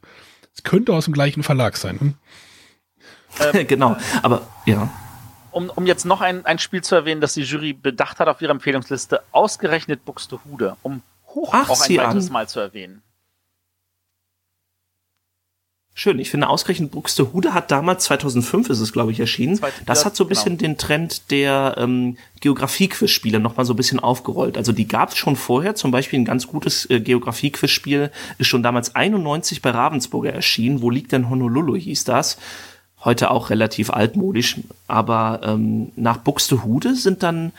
Es 0.56 0.64
könnte 0.64 0.94
aus 0.94 1.06
dem 1.06 1.14
gleichen 1.14 1.44
Verlag 1.44 1.78
sein. 1.78 2.00
Hm? 2.00 2.14
Ähm, 3.54 3.68
genau, 3.68 3.98
aber 4.22 4.48
ja. 4.66 4.90
Um, 5.52 5.70
um 5.70 5.86
jetzt 5.86 6.06
noch 6.06 6.22
ein, 6.22 6.46
ein 6.46 6.60
Spiel 6.60 6.84
zu 6.84 6.96
erwähnen, 6.96 7.22
das 7.22 7.34
die 7.34 7.44
Jury 7.44 7.74
bedacht 7.74 8.20
hat 8.20 8.28
auf 8.28 8.42
ihrer 8.42 8.52
Empfehlungsliste, 8.52 9.22
ausgerechnet 9.32 10.04
Buxtehude, 10.04 10.76
um 10.82 11.02
hoch 11.28 11.52
Ach, 11.54 11.70
auch 11.70 11.82
ein 11.82 11.98
weiteres 11.98 12.28
an. 12.28 12.34
Mal 12.34 12.50
zu 12.50 12.60
erwähnen. 12.60 13.02
Schön, 15.98 16.20
ich 16.20 16.30
finde 16.30 16.50
ausgerechnet 16.50 16.92
Buxtehude 16.92 17.54
hat 17.54 17.72
damals, 17.72 18.04
2005 18.04 18.70
ist 18.70 18.82
es 18.82 18.92
glaube 18.92 19.14
ich 19.14 19.20
erschienen, 19.22 19.62
das 19.86 20.04
hat 20.04 20.14
so 20.18 20.26
ein 20.26 20.28
bisschen 20.28 20.58
genau. 20.58 20.74
den 20.74 20.78
Trend 20.78 21.32
der 21.32 21.76
ähm, 21.78 22.18
Geografie-Quiz-Spiele 22.42 23.40
nochmal 23.40 23.66
so 23.66 23.72
ein 23.72 23.78
bisschen 23.78 24.02
aufgerollt. 24.02 24.58
Also 24.58 24.74
die 24.74 24.90
gab 24.90 25.12
es 25.12 25.16
schon 25.16 25.38
vorher, 25.38 25.74
zum 25.76 25.92
Beispiel 25.92 26.20
ein 26.20 26.26
ganz 26.26 26.48
gutes 26.48 26.90
äh, 26.90 27.00
Geografie-Quiz-Spiel 27.00 28.12
ist 28.38 28.48
schon 28.48 28.62
damals 28.62 28.94
91 28.94 29.62
bei 29.62 29.70
Ravensburger 29.70 30.34
erschienen, 30.34 30.82
wo 30.82 30.90
liegt 30.90 31.14
denn 31.14 31.30
Honolulu 31.30 31.78
hieß 31.78 32.04
das. 32.04 32.40
Heute 33.06 33.32
auch 33.32 33.50
relativ 33.50 33.90
altmodisch, 33.90 34.58
aber 34.90 35.40
ähm, 35.46 35.94
nach 35.96 36.18
Buxtehude 36.18 36.96
sind 36.96 37.24
dann 37.24 37.54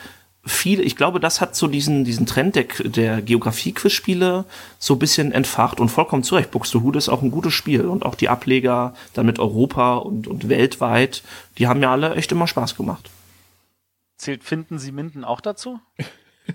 viele, 0.46 0.82
ich 0.82 0.96
glaube, 0.96 1.20
das 1.20 1.40
hat 1.40 1.54
so 1.56 1.66
diesen, 1.66 2.04
diesen 2.04 2.24
Trend 2.24 2.54
der, 2.54 2.64
der 2.84 3.20
Geografie-Quizspiele 3.22 4.44
so 4.78 4.94
ein 4.94 4.98
bisschen 4.98 5.32
entfacht 5.32 5.80
und 5.80 5.88
vollkommen 5.88 6.22
zurecht. 6.22 6.50
Buxtehude 6.52 6.98
ist 6.98 7.08
auch 7.08 7.22
ein 7.22 7.30
gutes 7.30 7.52
Spiel 7.52 7.82
und 7.86 8.04
auch 8.06 8.14
die 8.14 8.28
Ableger 8.28 8.94
dann 9.12 9.26
mit 9.26 9.38
Europa 9.38 9.96
und, 9.96 10.26
und 10.28 10.48
weltweit, 10.48 11.22
die 11.58 11.66
haben 11.66 11.82
ja 11.82 11.90
alle 11.92 12.14
echt 12.14 12.32
immer 12.32 12.46
Spaß 12.46 12.76
gemacht. 12.76 13.10
Zählt 14.16 14.44
Finden 14.44 14.78
Sie 14.78 14.92
Minden 14.92 15.24
auch 15.24 15.40
dazu? 15.40 15.78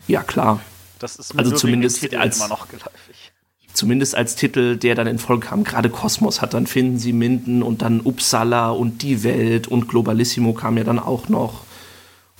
Ja, 0.08 0.24
klar. 0.24 0.62
Das 1.00 1.16
ist 1.18 1.38
Also 1.38 1.52
zumindest 1.56 2.14
als- 2.16 2.38
immer 2.38 2.48
noch 2.48 2.68
geläufig. 2.70 3.32
Zumindest 3.74 4.16
als 4.16 4.36
Titel, 4.36 4.76
der 4.76 4.96
dann 4.96 5.08
in 5.08 5.18
Folge 5.18 5.48
kam. 5.48 5.64
Gerade 5.64 5.90
Kosmos 5.90 6.42
hat 6.42 6.54
dann 6.54 6.68
Finden 6.68 7.00
Sie 7.00 7.14
Minden 7.14 7.64
und 7.64 7.82
dann 7.82 8.02
Uppsala 8.02 8.70
und 8.72 9.02
Die 9.02 9.24
Welt 9.24 9.68
und 9.70 9.88
Globalissimo 9.88 10.52
kam 10.54 10.78
ja 10.78 10.84
dann 10.84 11.00
auch 11.00 11.30
noch. 11.30 11.64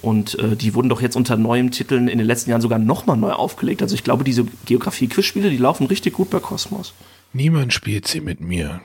Und 0.02 0.38
äh, 0.40 0.56
die 0.56 0.74
wurden 0.74 0.90
doch 0.90 1.02
jetzt 1.02 1.16
unter 1.16 1.38
neuen 1.38 1.72
Titeln 1.72 2.08
in 2.08 2.18
den 2.18 2.28
letzten 2.28 2.50
Jahren 2.50 2.62
sogar 2.62 2.80
nochmal 2.80 3.18
neu 3.18 3.32
aufgelegt. 3.32 3.82
Also 3.82 3.96
ich 3.96 4.04
glaube, 4.04 4.24
diese 4.24 4.46
Geografie-Quizspiele, 4.66 5.50
die 5.50 5.58
laufen 5.58 5.88
richtig 5.88 6.14
gut 6.14 6.30
bei 6.30 6.40
Kosmos. 6.40 6.94
Niemand 7.34 7.74
spielt 7.74 8.08
sie 8.08 8.22
mit 8.22 8.42
mir. 8.42 8.82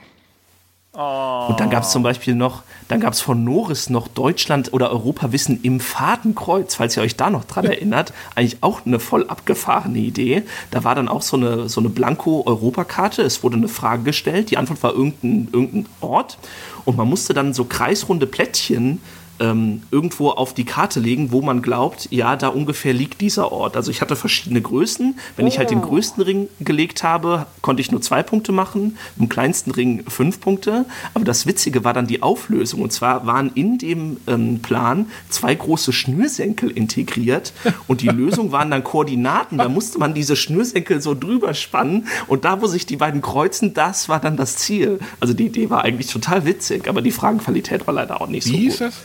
Und 0.97 1.59
dann 1.59 1.69
gab 1.69 1.83
es 1.83 1.91
zum 1.91 2.01
Beispiel 2.01 2.33
noch, 2.33 2.63
dann 2.87 2.99
gab 2.99 3.13
es 3.13 3.21
von 3.21 3.43
Norris 3.43 3.91
noch 3.91 4.07
Deutschland 4.07 4.73
oder 4.73 4.89
Europawissen 4.89 5.59
im 5.61 5.79
Fadenkreuz, 5.79 6.73
falls 6.73 6.97
ihr 6.97 7.03
euch 7.03 7.15
da 7.15 7.29
noch 7.29 7.43
dran 7.43 7.65
erinnert. 7.65 8.13
Eigentlich 8.33 8.63
auch 8.63 8.83
eine 8.83 8.99
voll 8.99 9.27
abgefahrene 9.27 9.99
Idee. 9.99 10.41
Da 10.71 10.83
war 10.83 10.95
dann 10.95 11.07
auch 11.07 11.21
so 11.21 11.37
eine, 11.37 11.69
so 11.69 11.81
eine 11.81 11.89
Blanko-Europakarte. 11.89 13.21
Es 13.21 13.43
wurde 13.43 13.57
eine 13.57 13.67
Frage 13.67 14.03
gestellt. 14.03 14.49
Die 14.49 14.57
Antwort 14.57 14.81
war 14.81 14.93
irgendein, 14.93 15.49
irgendein 15.53 15.85
Ort. 16.01 16.39
Und 16.83 16.97
man 16.97 17.07
musste 17.07 17.35
dann 17.35 17.53
so 17.53 17.65
kreisrunde 17.65 18.25
Plättchen 18.25 18.99
ähm, 19.39 19.83
irgendwo 19.91 20.29
auf 20.29 20.53
die 20.53 20.65
Karte 20.65 20.99
legen, 20.99 21.31
wo 21.31 21.41
man 21.41 21.61
glaubt, 21.61 22.07
ja, 22.11 22.35
da 22.35 22.49
ungefähr 22.49 22.93
liegt 22.93 23.21
dieser 23.21 23.51
Ort. 23.51 23.75
Also 23.75 23.91
ich 23.91 24.01
hatte 24.01 24.15
verschiedene 24.15 24.61
Größen. 24.61 25.17
Wenn 25.35 25.47
ich 25.47 25.57
halt 25.57 25.71
den 25.71 25.81
größten 25.81 26.23
Ring 26.23 26.49
gelegt 26.59 27.03
habe, 27.03 27.45
konnte 27.61 27.81
ich 27.81 27.91
nur 27.91 28.01
zwei 28.01 28.23
Punkte 28.23 28.51
machen, 28.51 28.97
im 29.19 29.29
kleinsten 29.29 29.71
Ring 29.71 30.03
fünf 30.07 30.39
Punkte. 30.39 30.85
Aber 31.13 31.25
das 31.25 31.45
Witzige 31.45 31.83
war 31.83 31.93
dann 31.93 32.07
die 32.07 32.23
Auflösung. 32.23 32.81
Und 32.81 32.91
zwar 32.91 33.25
waren 33.25 33.51
in 33.53 33.77
dem 33.77 34.17
ähm, 34.27 34.59
Plan 34.59 35.07
zwei 35.29 35.53
große 35.53 35.93
Schnürsenkel 35.93 36.69
integriert 36.69 37.53
und 37.87 38.01
die 38.01 38.07
Lösung 38.07 38.51
waren 38.51 38.71
dann 38.71 38.83
Koordinaten. 38.83 39.57
Da 39.57 39.69
musste 39.69 39.99
man 39.99 40.13
diese 40.13 40.35
Schnürsenkel 40.35 41.01
so 41.01 41.13
drüber 41.13 41.53
spannen 41.53 42.07
und 42.27 42.45
da, 42.45 42.61
wo 42.61 42.67
sich 42.67 42.85
die 42.85 42.97
beiden 42.97 43.21
kreuzen, 43.21 43.73
das 43.73 44.09
war 44.09 44.19
dann 44.19 44.37
das 44.37 44.57
Ziel. 44.57 44.99
Also 45.19 45.33
die 45.33 45.47
Idee 45.47 45.69
war 45.69 45.83
eigentlich 45.83 46.07
total 46.07 46.45
witzig, 46.45 46.87
aber 46.87 47.01
die 47.01 47.11
Fragenqualität 47.11 47.87
war 47.87 47.93
leider 47.93 48.21
auch 48.21 48.27
nicht 48.27 48.47
Wie 48.47 48.51
so 48.51 48.57
hieß 48.57 48.77
gut 48.79 48.87
das? 48.87 48.95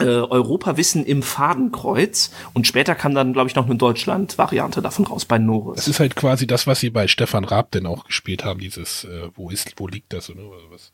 Äh, 0.00 0.04
Europawissen 0.04 1.04
im 1.04 1.22
Fadenkreuz 1.22 2.30
und 2.52 2.66
später 2.66 2.94
kam 2.94 3.14
dann, 3.14 3.32
glaube 3.32 3.48
ich, 3.48 3.54
noch 3.54 3.66
eine 3.66 3.76
Deutschland-Variante 3.76 4.82
davon 4.82 5.06
raus 5.06 5.24
bei 5.24 5.38
Das 5.38 5.46
Norris. 5.46 5.88
ist 5.88 6.00
halt 6.00 6.16
quasi 6.16 6.46
das, 6.46 6.66
was 6.66 6.80
sie 6.80 6.90
bei 6.90 7.06
Stefan 7.06 7.44
Raab 7.44 7.70
denn 7.70 7.86
auch 7.86 8.04
gespielt 8.06 8.44
haben, 8.44 8.60
dieses, 8.60 9.04
äh, 9.04 9.28
wo 9.34 9.50
ist, 9.50 9.74
wo 9.76 9.86
liegt 9.86 10.12
das 10.12 10.30
oder 10.30 10.42
was? 10.70 10.92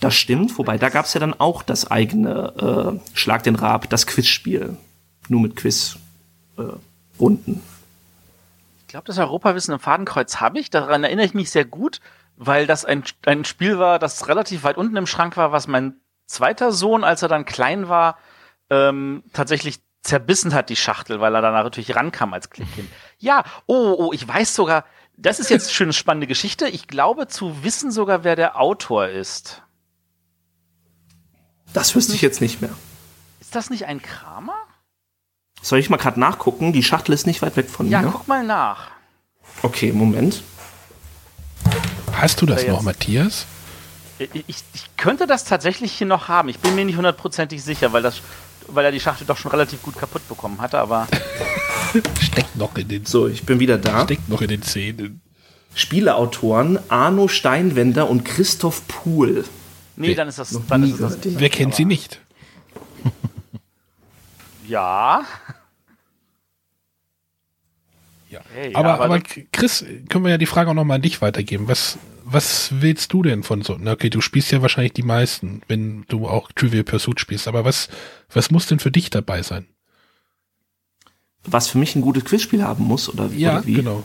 Das 0.00 0.14
stimmt, 0.14 0.58
wobei 0.58 0.76
da 0.76 0.88
gab 0.88 1.06
es 1.06 1.14
ja 1.14 1.20
dann 1.20 1.34
auch 1.38 1.62
das 1.62 1.90
eigene 1.90 3.00
äh, 3.00 3.16
Schlag 3.16 3.44
den 3.44 3.54
Rab, 3.54 3.88
das 3.90 4.06
Quizspiel. 4.06 4.76
Nur 5.28 5.40
mit 5.40 5.56
Quiz. 5.56 5.96
Äh, 6.58 6.62
Runden. 7.18 7.62
Ich 8.82 8.88
glaube, 8.88 9.06
das 9.06 9.18
Europawissen 9.18 9.72
im 9.74 9.80
Fadenkreuz 9.80 10.36
habe 10.40 10.58
ich. 10.58 10.70
Daran 10.70 11.04
erinnere 11.04 11.26
ich 11.26 11.34
mich 11.34 11.50
sehr 11.50 11.64
gut, 11.64 12.00
weil 12.36 12.66
das 12.66 12.84
ein, 12.84 13.04
ein 13.26 13.44
Spiel 13.44 13.78
war, 13.78 13.98
das 13.98 14.28
relativ 14.28 14.64
weit 14.64 14.76
unten 14.76 14.96
im 14.96 15.06
Schrank 15.06 15.36
war, 15.36 15.52
was 15.52 15.66
mein 15.66 15.94
zweiter 16.26 16.72
Sohn, 16.72 17.04
als 17.04 17.22
er 17.22 17.28
dann 17.28 17.44
klein 17.44 17.88
war, 17.88 18.18
ähm, 18.74 19.22
tatsächlich 19.32 19.80
zerbissen 20.02 20.52
hat, 20.52 20.68
die 20.68 20.76
Schachtel, 20.76 21.20
weil 21.20 21.34
er 21.34 21.40
da 21.42 21.50
natürlich 21.50 21.94
rankam 21.96 22.34
als 22.34 22.50
Klickkind. 22.50 22.88
Ja, 23.18 23.44
oh, 23.66 23.94
oh, 23.98 24.12
ich 24.12 24.26
weiß 24.26 24.54
sogar, 24.54 24.84
das 25.16 25.38
ist 25.40 25.48
jetzt 25.50 25.66
eine 25.68 25.74
schöne, 25.74 25.92
spannende 25.92 26.26
Geschichte. 26.26 26.68
Ich 26.68 26.88
glaube 26.88 27.28
zu 27.28 27.62
wissen 27.64 27.90
sogar, 27.90 28.24
wer 28.24 28.36
der 28.36 28.60
Autor 28.60 29.08
ist. 29.08 29.62
Das 31.72 31.94
wüsste 31.94 32.14
ich 32.14 32.22
jetzt 32.22 32.40
nicht 32.40 32.60
mehr. 32.60 32.70
Ist 33.40 33.54
das 33.54 33.70
nicht 33.70 33.86
ein 33.86 34.02
Kramer? 34.02 34.56
Soll 35.62 35.78
ich 35.78 35.88
mal 35.88 35.96
gerade 35.96 36.20
nachgucken? 36.20 36.72
Die 36.72 36.82
Schachtel 36.82 37.12
ist 37.14 37.26
nicht 37.26 37.40
weit 37.42 37.56
weg 37.56 37.70
von 37.70 37.88
Ja, 37.88 38.02
mir. 38.02 38.10
guck 38.10 38.28
mal 38.28 38.44
nach. 38.44 38.90
Okay, 39.62 39.92
Moment. 39.92 40.42
Hast 42.12 42.40
du 42.42 42.46
das 42.46 42.66
noch, 42.66 42.82
Matthias? 42.82 43.46
Ich, 44.18 44.30
ich, 44.34 44.64
ich 44.74 44.96
könnte 44.96 45.26
das 45.26 45.44
tatsächlich 45.44 45.92
hier 45.92 46.06
noch 46.06 46.28
haben. 46.28 46.48
Ich 46.48 46.58
bin 46.58 46.74
mir 46.74 46.84
nicht 46.84 46.96
hundertprozentig 46.96 47.62
sicher, 47.64 47.92
weil, 47.92 48.02
das, 48.02 48.20
weil 48.68 48.84
er 48.84 48.92
die 48.92 49.00
Schachtel 49.00 49.26
doch 49.26 49.36
schon 49.36 49.50
relativ 49.50 49.82
gut 49.82 49.96
kaputt 49.98 50.26
bekommen 50.28 50.60
hatte, 50.60 50.78
aber 50.78 51.06
Steckt 52.20 52.56
noch 52.56 52.76
in 52.76 52.88
den, 52.88 53.06
So, 53.06 53.28
ich 53.28 53.44
bin 53.44 53.60
wieder 53.60 53.78
da. 53.78 54.04
steckt 54.04 54.28
noch 54.28 54.42
in 54.42 54.48
den 54.48 54.62
Zähnen. 54.62 55.20
Spieleautoren 55.74 56.78
Arno 56.88 57.28
Steinwender 57.28 58.08
und 58.08 58.24
Christoph 58.24 58.86
Puhl. 58.88 59.44
nee, 59.96 60.14
dann 60.14 60.28
ist 60.28 60.38
das, 60.38 60.56
dann 60.68 60.82
ist 60.84 61.00
das. 61.00 61.18
Wer 61.24 61.48
kennt 61.50 61.68
aber, 61.72 61.76
sie 61.76 61.84
nicht? 61.84 62.20
Ja. 64.66 65.24
Ja. 68.34 68.40
Hey, 68.52 68.74
aber, 68.74 68.88
ja, 68.88 68.94
aber, 68.94 69.04
aber 69.04 69.20
Chris, 69.52 69.84
können 70.08 70.24
wir 70.24 70.32
ja 70.32 70.38
die 70.38 70.46
Frage 70.46 70.70
auch 70.70 70.74
nochmal 70.74 70.96
an 70.96 71.02
dich 71.02 71.22
weitergeben. 71.22 71.68
Was, 71.68 71.98
was 72.24 72.70
willst 72.80 73.12
du 73.12 73.22
denn 73.22 73.44
von 73.44 73.62
so? 73.62 73.76
Na, 73.78 73.92
okay, 73.92 74.10
du 74.10 74.20
spielst 74.20 74.50
ja 74.50 74.60
wahrscheinlich 74.60 74.92
die 74.92 75.02
meisten, 75.04 75.62
wenn 75.68 76.04
du 76.08 76.26
auch 76.26 76.50
Trivial 76.52 76.82
Pursuit 76.82 77.20
spielst. 77.20 77.46
Aber 77.46 77.64
was, 77.64 77.88
was 78.32 78.50
muss 78.50 78.66
denn 78.66 78.80
für 78.80 78.90
dich 78.90 79.10
dabei 79.10 79.42
sein? 79.42 79.66
Was 81.44 81.68
für 81.68 81.78
mich 81.78 81.94
ein 81.94 82.02
gutes 82.02 82.24
Quizspiel 82.24 82.64
haben 82.64 82.84
muss, 82.84 83.08
oder, 83.08 83.26
oder 83.26 83.66
wie? 83.66 83.74
genau. 83.74 84.02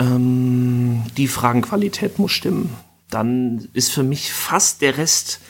Ähm, 0.00 1.04
die 1.16 1.28
Fragenqualität 1.28 2.18
muss 2.18 2.32
stimmen. 2.32 2.74
Dann 3.08 3.68
ist 3.72 3.92
für 3.92 4.02
mich 4.02 4.32
fast 4.32 4.82
der 4.82 4.96
Rest 4.98 5.40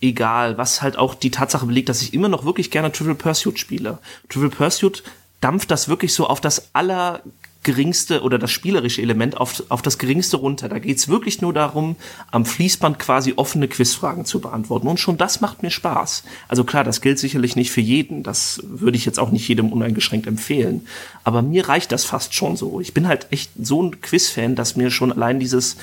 egal, 0.00 0.58
was 0.58 0.82
halt 0.82 0.98
auch 0.98 1.14
die 1.14 1.30
Tatsache 1.30 1.66
belegt, 1.66 1.88
dass 1.88 2.02
ich 2.02 2.12
immer 2.12 2.28
noch 2.28 2.44
wirklich 2.44 2.70
gerne 2.72 2.90
Trivial 2.90 3.14
Pursuit 3.14 3.58
spiele. 3.58 3.98
Trivial 4.28 4.50
Pursuit 4.50 5.04
dampft 5.42 5.70
das 5.70 5.88
wirklich 5.88 6.14
so 6.14 6.26
auf 6.26 6.40
das 6.40 6.70
allergeringste 6.72 8.22
oder 8.22 8.38
das 8.38 8.50
spielerische 8.50 9.02
Element 9.02 9.36
auf, 9.36 9.62
auf 9.68 9.82
das 9.82 9.98
geringste 9.98 10.38
runter. 10.38 10.68
Da 10.68 10.78
geht's 10.78 11.08
wirklich 11.08 11.42
nur 11.42 11.52
darum, 11.52 11.96
am 12.30 12.46
Fließband 12.46 12.98
quasi 12.98 13.34
offene 13.36 13.68
Quizfragen 13.68 14.24
zu 14.24 14.40
beantworten. 14.40 14.86
Und 14.86 15.00
schon 15.00 15.18
das 15.18 15.40
macht 15.40 15.62
mir 15.62 15.70
Spaß. 15.70 16.22
Also 16.48 16.64
klar, 16.64 16.84
das 16.84 17.00
gilt 17.00 17.18
sicherlich 17.18 17.56
nicht 17.56 17.72
für 17.72 17.80
jeden. 17.80 18.22
Das 18.22 18.60
würde 18.62 18.96
ich 18.96 19.04
jetzt 19.04 19.18
auch 19.18 19.30
nicht 19.30 19.46
jedem 19.46 19.72
uneingeschränkt 19.72 20.28
empfehlen. 20.28 20.86
Aber 21.24 21.42
mir 21.42 21.68
reicht 21.68 21.90
das 21.90 22.04
fast 22.04 22.34
schon 22.34 22.56
so. 22.56 22.80
Ich 22.80 22.94
bin 22.94 23.08
halt 23.08 23.26
echt 23.30 23.50
so 23.60 23.82
ein 23.82 24.00
Quiz-Fan, 24.00 24.54
dass 24.54 24.76
mir 24.76 24.90
schon 24.90 25.12
allein 25.12 25.40
dieses 25.40 25.76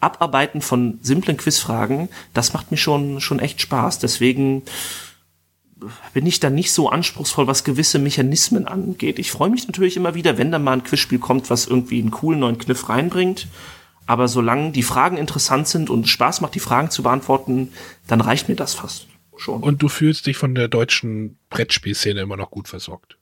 Abarbeiten 0.00 0.60
von 0.60 0.98
simplen 1.02 1.38
Quizfragen, 1.38 2.08
das 2.34 2.52
macht 2.52 2.70
mir 2.70 2.76
schon, 2.76 3.20
schon 3.20 3.40
echt 3.40 3.60
Spaß. 3.62 3.98
Deswegen 4.00 4.62
bin 6.12 6.26
ich 6.26 6.40
da 6.40 6.50
nicht 6.50 6.72
so 6.72 6.88
anspruchsvoll, 6.88 7.46
was 7.46 7.64
gewisse 7.64 7.98
Mechanismen 7.98 8.66
angeht. 8.66 9.18
Ich 9.18 9.30
freue 9.30 9.50
mich 9.50 9.66
natürlich 9.66 9.96
immer 9.96 10.14
wieder, 10.14 10.38
wenn 10.38 10.50
da 10.50 10.58
mal 10.58 10.72
ein 10.72 10.84
Quizspiel 10.84 11.18
kommt, 11.18 11.50
was 11.50 11.66
irgendwie 11.66 12.00
einen 12.00 12.10
coolen 12.10 12.40
neuen 12.40 12.58
Kniff 12.58 12.88
reinbringt. 12.88 13.46
Aber 14.06 14.26
solange 14.26 14.72
die 14.72 14.82
Fragen 14.82 15.18
interessant 15.18 15.68
sind 15.68 15.90
und 15.90 16.08
Spaß 16.08 16.40
macht, 16.40 16.54
die 16.54 16.60
Fragen 16.60 16.90
zu 16.90 17.02
beantworten, 17.02 17.72
dann 18.06 18.20
reicht 18.20 18.48
mir 18.48 18.56
das 18.56 18.74
fast 18.74 19.06
schon. 19.36 19.62
Und 19.62 19.82
du 19.82 19.88
fühlst 19.88 20.26
dich 20.26 20.36
von 20.36 20.54
der 20.54 20.68
deutschen 20.68 21.38
Brettspielszene 21.50 22.20
immer 22.20 22.36
noch 22.36 22.50
gut 22.50 22.68
versorgt. 22.68 23.17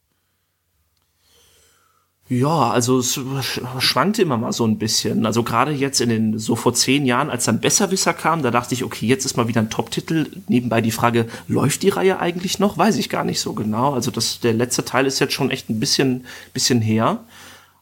Ja, 2.28 2.70
also 2.70 2.98
es 2.98 3.16
sch- 3.16 3.80
schwankte 3.80 4.22
immer 4.22 4.36
mal 4.36 4.52
so 4.52 4.66
ein 4.66 4.78
bisschen. 4.78 5.26
Also 5.26 5.44
gerade 5.44 5.70
jetzt 5.70 6.00
in 6.00 6.08
den, 6.08 6.38
so 6.40 6.56
vor 6.56 6.74
zehn 6.74 7.06
Jahren, 7.06 7.30
als 7.30 7.44
dann 7.44 7.60
Besserwisser 7.60 8.12
kam, 8.14 8.42
da 8.42 8.50
dachte 8.50 8.74
ich, 8.74 8.82
okay, 8.82 9.06
jetzt 9.06 9.24
ist 9.24 9.36
mal 9.36 9.46
wieder 9.46 9.60
ein 9.60 9.70
Top-Titel. 9.70 10.26
Nebenbei 10.48 10.80
die 10.80 10.90
Frage, 10.90 11.26
läuft 11.46 11.84
die 11.84 11.88
Reihe 11.88 12.18
eigentlich 12.18 12.58
noch? 12.58 12.76
Weiß 12.78 12.96
ich 12.96 13.10
gar 13.10 13.22
nicht 13.22 13.38
so 13.40 13.52
genau. 13.52 13.94
Also 13.94 14.10
das, 14.10 14.40
der 14.40 14.54
letzte 14.54 14.84
Teil 14.84 15.06
ist 15.06 15.20
jetzt 15.20 15.34
schon 15.34 15.52
echt 15.52 15.70
ein 15.70 15.78
bisschen, 15.78 16.24
bisschen 16.52 16.80
her. 16.80 17.20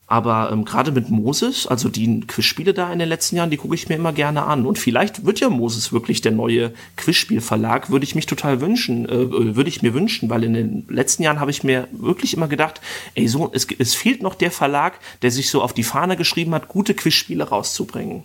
Aber 0.06 0.50
ähm, 0.52 0.66
gerade 0.66 0.92
mit 0.92 1.08
Moses, 1.08 1.66
also 1.66 1.88
die 1.88 2.20
Quizspiele 2.20 2.74
da 2.74 2.92
in 2.92 2.98
den 2.98 3.08
letzten 3.08 3.36
Jahren, 3.36 3.50
die 3.50 3.56
gucke 3.56 3.74
ich 3.74 3.88
mir 3.88 3.94
immer 3.94 4.12
gerne 4.12 4.44
an. 4.44 4.66
Und 4.66 4.78
vielleicht 4.78 5.24
wird 5.24 5.40
ja 5.40 5.48
Moses 5.48 5.92
wirklich 5.92 6.20
der 6.20 6.32
neue 6.32 6.74
Quizspielverlag, 6.96 7.90
würde 7.90 8.04
ich 8.04 8.14
mich 8.14 8.26
total 8.26 8.60
wünschen, 8.60 9.08
äh, 9.08 9.56
würde 9.56 9.70
ich 9.70 9.80
mir 9.80 9.94
wünschen, 9.94 10.28
weil 10.28 10.44
in 10.44 10.52
den 10.52 10.86
letzten 10.88 11.22
Jahren 11.22 11.40
habe 11.40 11.50
ich 11.50 11.64
mir 11.64 11.88
wirklich 11.92 12.34
immer 12.34 12.48
gedacht, 12.48 12.82
ey, 13.14 13.26
so, 13.28 13.50
es, 13.54 13.66
es 13.78 13.94
fehlt 13.94 14.22
noch 14.22 14.34
der 14.34 14.50
Verlag, 14.50 14.98
der 15.22 15.30
sich 15.30 15.48
so 15.48 15.62
auf 15.62 15.72
die 15.72 15.84
Fahne 15.84 16.16
geschrieben 16.16 16.54
hat, 16.54 16.68
gute 16.68 16.92
Quizspiele 16.92 17.44
rauszubringen. 17.44 18.24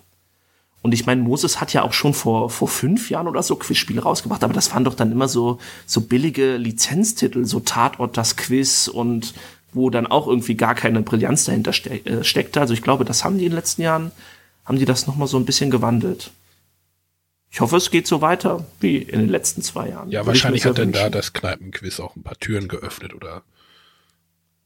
Und 0.82 0.94
ich 0.94 1.06
meine, 1.06 1.22
Moses 1.22 1.60
hat 1.60 1.74
ja 1.74 1.84
auch 1.84 1.92
schon 1.92 2.14
vor, 2.14 2.50
vor 2.50 2.68
fünf 2.68 3.10
Jahren 3.10 3.28
oder 3.28 3.44
so 3.44 3.56
Quizspiele 3.56 4.02
rausgebracht, 4.02 4.44
aber 4.44 4.54
das 4.54 4.74
waren 4.74 4.86
doch 4.86 4.96
dann 4.96 5.12
immer 5.12 5.28
so, 5.28 5.60
so 5.86 6.02
billige 6.02 6.56
Lizenztitel, 6.56 7.46
so 7.46 7.60
Tatort 7.60 8.16
das 8.16 8.38
Quiz 8.38 8.88
und 8.88 9.34
wo 9.74 9.90
dann 9.90 10.08
auch 10.08 10.28
irgendwie 10.28 10.56
gar 10.56 10.76
keine 10.76 11.02
Brillanz 11.02 11.46
dahinter 11.46 11.74
ste 11.74 12.06
äh, 12.06 12.24
steckte. 12.24 12.60
Also 12.62 12.74
ich 12.74 12.82
glaube, 12.82 13.06
das 13.06 13.24
haben 13.24 13.38
die 13.38 13.46
in 13.46 13.52
den 13.52 13.58
letzten 13.58 13.82
Jahren, 13.82 14.12
haben 14.66 14.78
die 14.78 14.86
das 14.86 15.08
nochmal 15.08 15.28
so 15.28 15.38
ein 15.38 15.46
bisschen 15.46 15.72
gewandelt. 15.72 16.32
Ich 17.52 17.62
hoffe, 17.62 17.78
es 17.78 17.90
geht 17.90 18.06
so 18.06 18.22
weiter 18.22 18.66
wie 18.80 18.98
in 18.98 19.20
den 19.20 19.30
letzten 19.30 19.62
zwei 19.62 19.90
Jahren. 19.90 20.12
Ja, 20.12 20.20
Würde 20.20 20.28
wahrscheinlich 20.28 20.66
hat 20.66 20.78
dann 20.78 20.92
da 20.92 21.10
das 21.10 21.34
Kneipenquiz 21.34 22.00
auch 22.00 22.16
ein 22.16 22.24
paar 22.24 22.38
Türen 22.38 22.68
geöffnet 22.68 23.14
oder 23.14 23.44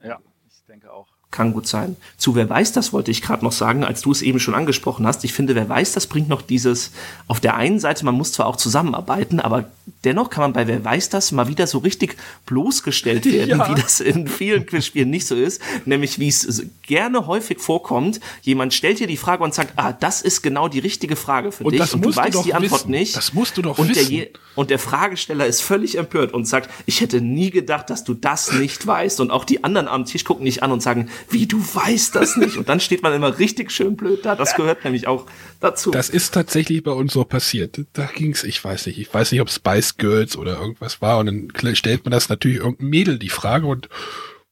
Ja, 0.03 0.19
ich 0.49 0.63
denke 0.67 0.91
auch. 0.91 1.12
Kann 1.33 1.51
gut 1.51 1.67
sein. 1.67 1.95
Zu 2.17 2.35
Wer 2.35 2.47
weiß 2.49 2.71
das 2.73 2.93
wollte 2.93 3.09
ich 3.11 3.21
gerade 3.23 3.43
noch 3.43 3.51
sagen, 3.51 3.83
als 3.83 4.01
du 4.01 4.11
es 4.11 4.21
eben 4.21 4.39
schon 4.39 4.53
angesprochen 4.53 5.05
hast. 5.07 5.23
Ich 5.25 5.33
finde, 5.33 5.55
Wer 5.55 5.67
weiß 5.67 5.91
das 5.93 6.05
bringt 6.07 6.29
noch 6.29 6.43
dieses, 6.43 6.91
auf 7.27 7.39
der 7.39 7.55
einen 7.55 7.79
Seite, 7.79 8.05
man 8.05 8.13
muss 8.15 8.31
zwar 8.31 8.45
auch 8.45 8.55
zusammenarbeiten, 8.55 9.39
aber 9.39 9.65
dennoch 10.05 10.29
kann 10.29 10.43
man 10.43 10.53
bei 10.53 10.67
Wer 10.67 10.85
weiß 10.85 11.09
das 11.09 11.31
mal 11.31 11.47
wieder 11.47 11.65
so 11.67 11.79
richtig 11.79 12.17
bloßgestellt 12.45 13.25
werden, 13.31 13.49
Ja. 13.59 13.69
wie 13.69 13.81
das 13.81 13.99
in 13.99 14.27
vielen 14.27 14.65
Quizspielen 14.65 15.09
nicht 15.09 15.25
so 15.27 15.35
ist. 15.35 15.61
Nämlich, 15.85 16.19
wie 16.19 16.27
es 16.27 16.65
gerne 16.83 17.25
häufig 17.27 17.59
vorkommt, 17.59 18.19
jemand 18.43 18.73
stellt 18.73 18.99
dir 18.99 19.07
die 19.07 19.17
Frage 19.17 19.43
und 19.43 19.53
sagt, 19.53 19.73
ah, 19.77 19.91
das 19.91 20.21
ist 20.21 20.41
genau 20.43 20.67
die 20.67 20.79
richtige 20.79 21.15
Frage 21.15 21.51
für 21.51 21.63
Und 21.63 21.73
dich 21.73 21.93
und 21.93 22.05
du 22.05 22.11
du 22.11 22.15
weißt 22.15 22.35
doch 22.35 22.43
die 22.43 22.53
Antwort 22.53 22.81
wissen. 22.81 22.91
nicht. 22.91 23.17
Das 23.17 23.33
musst 23.33 23.57
du 23.57 23.61
doch 23.63 23.77
und 23.79 23.89
Der 23.89 23.95
wissen. 23.95 24.11
je, 24.11 24.29
und 24.55 24.69
der 24.69 24.77
Fragesteller 24.77 25.47
ist 25.47 25.61
völlig 25.61 25.97
empört 25.97 26.31
und 26.31 26.45
sagt, 26.47 26.69
ich 26.85 27.01
hätte 27.01 27.21
nie 27.21 27.49
gedacht, 27.49 27.89
dass 27.89 28.03
du 28.03 28.13
das 28.13 28.51
nicht 28.53 28.85
weißt. 28.85 29.19
Und 29.19 29.31
auch 29.31 29.45
die 29.45 29.63
anderen 29.63 29.87
am 29.87 30.05
Tisch 30.05 30.23
gucken 30.25 30.45
dich 30.45 30.61
an 30.61 30.71
und 30.71 30.81
sagen, 30.83 31.09
wie 31.29 31.47
du 31.47 31.59
weißt 31.59 32.15
das 32.15 32.37
nicht. 32.37 32.57
Und 32.57 32.69
dann 32.69 32.79
steht 32.79 33.03
man 33.03 33.13
immer 33.13 33.37
richtig 33.39 33.71
schön 33.71 33.95
blöd 33.95 34.25
da. 34.25 34.35
Das 34.35 34.55
gehört 34.55 34.83
nämlich 34.83 35.07
auch 35.07 35.25
dazu. 35.59 35.91
Das 35.91 36.09
ist 36.09 36.33
tatsächlich 36.33 36.83
bei 36.83 36.91
uns 36.91 37.13
so 37.13 37.23
passiert. 37.23 37.81
Da 37.93 38.05
ging's, 38.05 38.43
ich 38.43 38.63
weiß 38.63 38.85
nicht, 38.87 38.99
ich 38.99 39.13
weiß 39.13 39.31
nicht, 39.31 39.41
ob 39.41 39.49
Spice 39.49 39.97
Girls 39.97 40.35
oder 40.35 40.59
irgendwas 40.59 41.01
war. 41.01 41.19
Und 41.19 41.25
dann 41.27 41.75
stellt 41.75 42.05
man 42.05 42.11
das 42.11 42.29
natürlich 42.29 42.57
irgendein 42.57 42.89
Mädel 42.89 43.19
die 43.19 43.29
Frage 43.29 43.67
und 43.67 43.89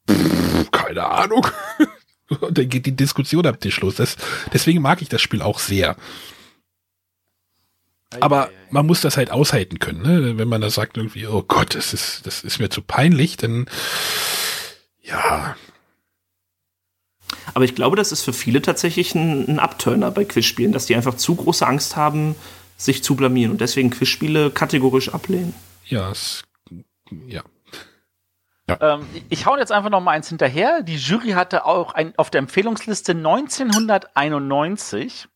pff, 0.10 0.72
keine 0.72 1.06
Ahnung. 1.06 1.48
Und 2.40 2.58
dann 2.58 2.70
geht 2.70 2.86
die 2.86 2.96
Diskussion 2.96 3.46
am 3.46 3.60
Tisch 3.60 3.82
los. 3.82 3.96
Das, 3.96 4.16
deswegen 4.54 4.82
mag 4.82 5.02
ich 5.02 5.10
das 5.10 5.22
Spiel 5.22 5.42
auch 5.42 5.60
sehr. 5.60 5.98
Aber 8.20 8.50
man 8.70 8.86
muss 8.86 9.02
das 9.02 9.18
halt 9.18 9.32
aushalten 9.32 9.80
können, 9.80 10.02
ne? 10.02 10.38
Wenn 10.38 10.48
man 10.48 10.62
da 10.62 10.70
sagt 10.70 10.98
irgendwie, 10.98 11.28
oh 11.28 11.44
Gott, 11.44 11.76
das 11.76 11.94
ist, 11.94 12.26
das 12.26 12.44
ist 12.44 12.60
mir 12.60 12.70
zu 12.70 12.82
peinlich, 12.82 13.38
dann 13.38 13.68
ja, 15.02 15.56
Aber 17.54 17.66
ich 17.66 17.76
glaube, 17.76 17.96
das 17.96 18.12
ist 18.12 18.24
für 18.24 18.34
viele 18.34 18.62
tatsächlich 18.62 19.16
ein, 19.16 19.48
ein 19.48 19.60
Abturner 19.60 20.12
bei 20.12 20.26
Quizspielen, 20.26 20.72
dass 20.72 20.86
die 20.86 20.96
einfach 20.96 21.16
zu 21.16 21.36
große 21.36 21.66
Angst 21.66 21.96
haben, 21.96 22.36
sich 22.78 23.04
zu 23.04 23.16
blamieren 23.16 23.52
und 23.52 23.62
deswegen 23.62 23.90
Quizspiele 23.90 24.52
kategorisch 24.52 25.10
ablehnen. 25.14 25.54
ja, 25.86 26.12
es, 26.12 26.44
ja. 27.28 27.44
Ähm, 28.80 29.06
ich 29.30 29.46
hau 29.46 29.58
jetzt 29.58 29.72
einfach 29.74 29.90
noch 29.90 30.00
mal 30.00 30.12
eins 30.12 30.30
hinterher. 30.30 30.82
Die 30.82 30.96
Jury 30.96 31.32
hatte 31.32 31.66
auch 31.66 31.94
ein, 31.94 32.14
auf 32.18 32.30
der 32.30 32.40
Empfehlungsliste 32.40 33.12
1991 33.12 35.28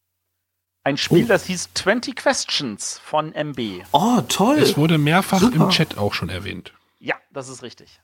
ein 0.84 0.98
Spiel, 0.98 1.26
Oh. 1.26 1.28
das 1.28 1.46
hieß 1.46 1.72
20 1.74 2.16
Questions 2.16 3.00
von 3.04 3.34
MB. 3.34 3.84
Oh, 3.92 4.22
toll! 4.30 4.58
Es 4.60 4.78
wurde 4.78 4.98
mehrfach 5.00 5.40
Super. 5.40 5.56
im 5.66 5.70
Chat 5.70 5.98
auch 5.98 6.14
schon 6.14 6.30
erwähnt. 6.30 6.74
Ja, 7.00 7.16
das 7.32 7.50
ist 7.50 7.64
richtig. 7.64 8.00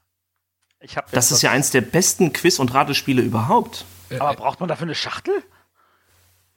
Ich 0.81 0.97
hab 0.97 1.11
Das 1.11 1.31
ist 1.31 1.41
ja 1.41 1.51
eins 1.51 1.71
der 1.71 1.81
besten 1.81 2.33
Quiz- 2.33 2.59
und 2.59 2.73
Ratespiele 2.73 3.21
überhaupt. 3.21 3.85
Aber 4.19 4.33
braucht 4.33 4.59
man 4.59 4.67
dafür 4.67 4.85
eine 4.85 4.95
Schachtel? 4.95 5.33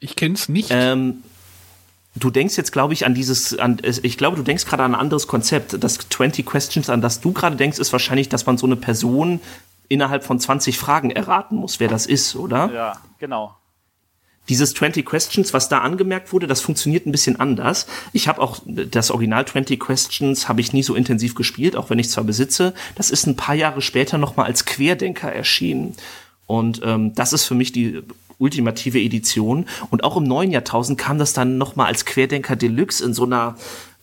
Ich 0.00 0.16
kenn's 0.16 0.48
nicht. 0.48 0.70
Ähm, 0.70 1.22
du 2.16 2.30
denkst 2.30 2.56
jetzt, 2.56 2.72
glaube 2.72 2.94
ich, 2.94 3.06
an 3.06 3.14
dieses, 3.14 3.58
an, 3.58 3.78
ich 3.82 4.18
glaube, 4.18 4.36
du 4.36 4.42
denkst 4.42 4.64
gerade 4.64 4.82
an 4.82 4.94
ein 4.94 5.00
anderes 5.00 5.26
Konzept. 5.26 5.82
Das 5.82 5.98
20 5.98 6.44
Questions, 6.44 6.90
an 6.90 7.00
das 7.00 7.20
du 7.20 7.32
gerade 7.32 7.56
denkst, 7.56 7.78
ist 7.78 7.92
wahrscheinlich, 7.92 8.28
dass 8.28 8.46
man 8.46 8.58
so 8.58 8.66
eine 8.66 8.76
Person 8.76 9.40
innerhalb 9.88 10.24
von 10.24 10.40
20 10.40 10.78
Fragen 10.78 11.10
erraten 11.10 11.56
muss, 11.56 11.78
wer 11.78 11.88
das 11.88 12.06
ist, 12.06 12.34
oder? 12.36 12.70
Ja, 12.72 12.96
genau. 13.18 13.54
Dieses 14.48 14.74
20 14.74 15.06
Questions, 15.06 15.54
was 15.54 15.68
da 15.68 15.78
angemerkt 15.78 16.32
wurde, 16.32 16.46
das 16.46 16.60
funktioniert 16.60 17.06
ein 17.06 17.12
bisschen 17.12 17.40
anders. 17.40 17.86
Ich 18.12 18.28
habe 18.28 18.42
auch 18.42 18.58
das 18.66 19.10
Original 19.10 19.46
20 19.46 19.80
Questions 19.80 20.48
habe 20.48 20.60
ich 20.60 20.72
nie 20.72 20.82
so 20.82 20.94
intensiv 20.94 21.34
gespielt, 21.34 21.76
auch 21.76 21.90
wenn 21.90 21.98
ich 21.98 22.10
zwar 22.10 22.24
besitze. 22.24 22.74
Das 22.94 23.10
ist 23.10 23.26
ein 23.26 23.36
paar 23.36 23.54
Jahre 23.54 23.80
später 23.80 24.18
noch 24.18 24.36
mal 24.36 24.44
als 24.44 24.64
Querdenker 24.64 25.32
erschienen. 25.32 25.94
Und 26.46 26.82
ähm, 26.84 27.14
das 27.14 27.32
ist 27.32 27.44
für 27.46 27.54
mich 27.54 27.72
die 27.72 28.02
ultimative 28.38 29.00
Edition. 29.00 29.66
Und 29.90 30.04
auch 30.04 30.16
im 30.16 30.24
neuen 30.24 30.50
Jahrtausend 30.50 30.98
kam 30.98 31.18
das 31.18 31.32
dann 31.32 31.56
noch 31.56 31.76
mal 31.76 31.86
als 31.86 32.04
Querdenker 32.04 32.56
Deluxe 32.56 33.02
in 33.04 33.14
so 33.14 33.24
einer 33.24 33.56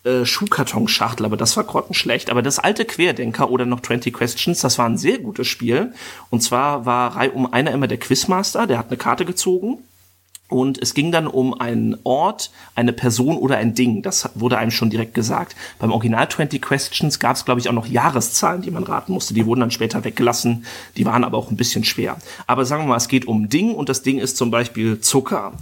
äh, 0.04 0.24
Schuhkartonschachtel, 0.24 1.24
aber 1.24 1.36
das 1.36 1.56
war 1.56 1.62
grottenschlecht. 1.62 2.30
Aber 2.30 2.42
das 2.42 2.58
alte 2.58 2.84
Querdenker 2.84 3.50
oder 3.50 3.66
noch 3.66 3.80
20 3.80 4.12
Questions, 4.12 4.60
das 4.60 4.78
war 4.78 4.86
ein 4.86 4.98
sehr 4.98 5.18
gutes 5.18 5.46
Spiel. 5.46 5.92
Und 6.30 6.42
zwar 6.42 6.86
war 6.86 7.16
reihum 7.16 7.52
einer 7.52 7.70
immer 7.70 7.86
der 7.86 7.98
Quizmaster, 7.98 8.66
der 8.66 8.78
hat 8.78 8.88
eine 8.88 8.96
Karte 8.96 9.24
gezogen. 9.24 9.78
Und 10.52 10.80
es 10.82 10.92
ging 10.92 11.10
dann 11.10 11.26
um 11.26 11.58
einen 11.58 11.96
Ort, 12.04 12.50
eine 12.74 12.92
Person 12.92 13.38
oder 13.38 13.56
ein 13.56 13.74
Ding. 13.74 14.02
Das 14.02 14.28
wurde 14.34 14.58
einem 14.58 14.70
schon 14.70 14.90
direkt 14.90 15.14
gesagt. 15.14 15.56
Beim 15.78 15.90
Original 15.90 16.28
20 16.28 16.60
Questions 16.60 17.18
gab 17.18 17.36
es, 17.36 17.46
glaube 17.46 17.58
ich, 17.58 17.70
auch 17.70 17.72
noch 17.72 17.86
Jahreszahlen, 17.86 18.60
die 18.60 18.70
man 18.70 18.84
raten 18.84 19.14
musste. 19.14 19.32
Die 19.32 19.46
wurden 19.46 19.60
dann 19.60 19.70
später 19.70 20.04
weggelassen. 20.04 20.66
Die 20.98 21.06
waren 21.06 21.24
aber 21.24 21.38
auch 21.38 21.50
ein 21.50 21.56
bisschen 21.56 21.84
schwer. 21.84 22.18
Aber 22.46 22.66
sagen 22.66 22.84
wir 22.84 22.88
mal, 22.88 22.96
es 22.98 23.08
geht 23.08 23.26
um 23.26 23.48
Ding 23.48 23.74
und 23.74 23.88
das 23.88 24.02
Ding 24.02 24.18
ist 24.18 24.36
zum 24.36 24.50
Beispiel 24.50 25.00
Zucker. 25.00 25.54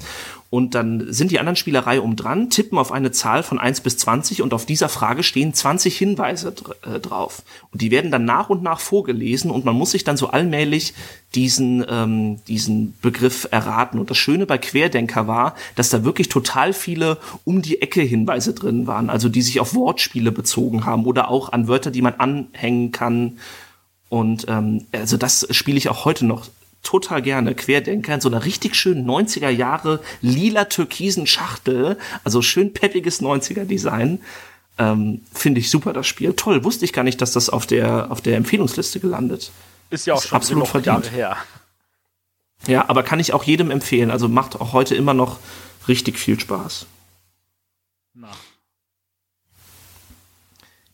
Und 0.50 0.74
dann 0.74 1.12
sind 1.12 1.30
die 1.30 1.38
anderen 1.38 1.54
Spielerei 1.54 2.00
um 2.00 2.16
dran, 2.16 2.50
tippen 2.50 2.76
auf 2.76 2.90
eine 2.90 3.12
Zahl 3.12 3.44
von 3.44 3.60
1 3.60 3.82
bis 3.82 3.96
20 3.98 4.42
und 4.42 4.52
auf 4.52 4.66
dieser 4.66 4.88
Frage 4.88 5.22
stehen 5.22 5.54
20 5.54 5.96
Hinweise 5.96 6.52
äh, 6.82 6.98
drauf. 6.98 7.42
Und 7.70 7.80
die 7.82 7.92
werden 7.92 8.10
dann 8.10 8.24
nach 8.24 8.50
und 8.50 8.60
nach 8.60 8.80
vorgelesen 8.80 9.52
und 9.52 9.64
man 9.64 9.76
muss 9.76 9.92
sich 9.92 10.02
dann 10.02 10.16
so 10.16 10.30
allmählich 10.30 10.92
diesen, 11.36 11.84
ähm, 11.88 12.40
diesen 12.48 12.96
Begriff 13.00 13.46
erraten. 13.52 14.00
Und 14.00 14.10
das 14.10 14.18
Schöne 14.18 14.44
bei 14.44 14.58
Querdenker 14.58 15.28
war, 15.28 15.54
dass 15.76 15.90
da 15.90 16.02
wirklich 16.02 16.28
total 16.28 16.72
viele 16.72 17.18
um 17.44 17.62
die 17.62 17.80
Ecke 17.80 18.02
Hinweise 18.02 18.52
drin 18.52 18.88
waren, 18.88 19.08
also 19.08 19.28
die 19.28 19.42
sich 19.42 19.60
auf 19.60 19.76
Wortspiele 19.76 20.32
bezogen 20.32 20.84
haben 20.84 21.06
oder 21.06 21.30
auch 21.30 21.52
an 21.52 21.68
Wörter, 21.68 21.92
die 21.92 22.02
man 22.02 22.14
anhängen 22.14 22.90
kann. 22.90 23.38
Und 24.08 24.46
ähm, 24.48 24.86
also 24.90 25.16
das 25.16 25.46
spiele 25.52 25.78
ich 25.78 25.88
auch 25.88 26.04
heute 26.04 26.26
noch 26.26 26.48
total 26.82 27.22
gerne. 27.22 27.54
Querdenker 27.54 28.14
in 28.14 28.20
so 28.20 28.28
einer 28.28 28.44
richtig 28.44 28.74
schönen 28.74 29.08
90er 29.08 29.48
Jahre 29.50 30.00
lila 30.22 30.64
türkisen 30.64 31.26
Schachtel, 31.26 31.98
also 32.24 32.42
schön 32.42 32.72
peppiges 32.72 33.20
90er 33.22 33.64
Design. 33.64 34.20
Ähm, 34.78 35.20
Finde 35.32 35.60
ich 35.60 35.70
super 35.70 35.92
das 35.92 36.06
Spiel. 36.06 36.32
Toll, 36.34 36.64
wusste 36.64 36.84
ich 36.84 36.92
gar 36.92 37.02
nicht, 37.04 37.20
dass 37.20 37.32
das 37.32 37.50
auf 37.50 37.66
der 37.66 38.10
auf 38.10 38.20
der 38.20 38.36
Empfehlungsliste 38.36 38.98
gelandet. 39.00 39.50
Ist 39.90 40.06
ja 40.06 40.14
auch 40.14 40.18
Ist 40.22 40.28
schon 40.28 40.36
absolut 40.36 40.72
genug 40.72 40.86
Jahre 40.86 41.02
verdient. 41.02 41.16
her. 41.16 41.36
Ja, 42.66 42.88
aber 42.88 43.02
kann 43.02 43.20
ich 43.20 43.32
auch 43.32 43.44
jedem 43.44 43.70
empfehlen. 43.70 44.10
Also 44.10 44.28
macht 44.28 44.60
auch 44.60 44.72
heute 44.72 44.94
immer 44.94 45.14
noch 45.14 45.38
richtig 45.88 46.18
viel 46.18 46.38
Spaß. 46.38 46.86
Na. 48.14 48.28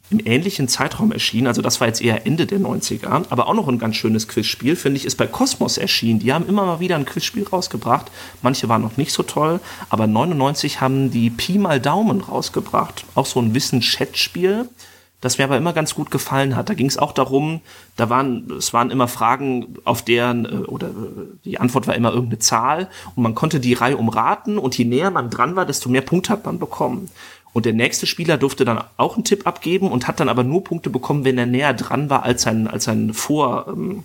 Im 0.08 0.20
ähnlichen 0.24 0.68
Zeitraum 0.68 1.10
erschienen, 1.10 1.48
also 1.48 1.62
das 1.62 1.80
war 1.80 1.88
jetzt 1.88 2.00
eher 2.00 2.26
Ende 2.26 2.46
der 2.46 2.60
90er, 2.60 3.24
aber 3.28 3.48
auch 3.48 3.54
noch 3.54 3.66
ein 3.66 3.80
ganz 3.80 3.96
schönes 3.96 4.28
Quizspiel, 4.28 4.76
finde 4.76 4.98
ich, 4.98 5.04
ist 5.04 5.16
bei 5.16 5.26
Cosmos 5.26 5.78
erschienen. 5.78 6.20
Die 6.20 6.32
haben 6.32 6.46
immer 6.46 6.64
mal 6.64 6.78
wieder 6.78 6.94
ein 6.94 7.04
Quizspiel 7.04 7.44
rausgebracht. 7.44 8.12
Manche 8.40 8.68
waren 8.68 8.82
noch 8.82 8.96
nicht 8.96 9.10
so 9.10 9.24
toll, 9.24 9.58
aber 9.90 10.06
99 10.06 10.80
haben 10.80 11.10
die 11.10 11.30
Pi 11.30 11.58
mal 11.58 11.80
Daumen 11.80 12.20
rausgebracht. 12.20 13.04
Auch 13.16 13.26
so 13.26 13.40
ein 13.40 13.52
Wissen-Chat-Spiel, 13.52 14.68
das 15.20 15.38
mir 15.38 15.44
aber 15.44 15.56
immer 15.56 15.72
ganz 15.72 15.94
gut 15.94 16.10
gefallen 16.10 16.54
hat. 16.56 16.68
Da 16.68 16.74
ging 16.74 16.86
es 16.86 16.98
auch 16.98 17.12
darum, 17.12 17.60
da 17.96 18.10
waren, 18.10 18.50
es 18.58 18.72
waren 18.72 18.90
immer 18.90 19.08
Fragen, 19.08 19.76
auf 19.84 20.02
deren, 20.02 20.44
äh, 20.44 20.48
oder 20.66 20.88
äh, 20.88 20.92
die 21.44 21.58
Antwort 21.58 21.86
war 21.86 21.94
immer 21.94 22.10
irgendeine 22.10 22.38
Zahl 22.38 22.88
und 23.14 23.22
man 23.22 23.34
konnte 23.34 23.58
die 23.58 23.74
Reihe 23.74 23.96
umraten 23.96 24.58
und 24.58 24.76
je 24.76 24.84
näher 24.84 25.10
man 25.10 25.30
dran 25.30 25.56
war, 25.56 25.64
desto 25.64 25.88
mehr 25.88 26.02
Punkte 26.02 26.32
hat 26.32 26.44
man 26.44 26.58
bekommen. 26.58 27.10
Und 27.56 27.64
der 27.64 27.72
nächste 27.72 28.06
Spieler 28.06 28.36
durfte 28.36 28.66
dann 28.66 28.84
auch 28.98 29.14
einen 29.14 29.24
Tipp 29.24 29.46
abgeben 29.46 29.90
und 29.90 30.06
hat 30.06 30.20
dann 30.20 30.28
aber 30.28 30.44
nur 30.44 30.62
Punkte 30.62 30.90
bekommen, 30.90 31.24
wenn 31.24 31.38
er 31.38 31.46
näher 31.46 31.72
dran 31.72 32.10
war 32.10 32.22
als 32.22 32.42
sein, 32.42 32.68
als 32.68 32.84
sein 32.84 33.14
Vorgänger. 33.14 34.04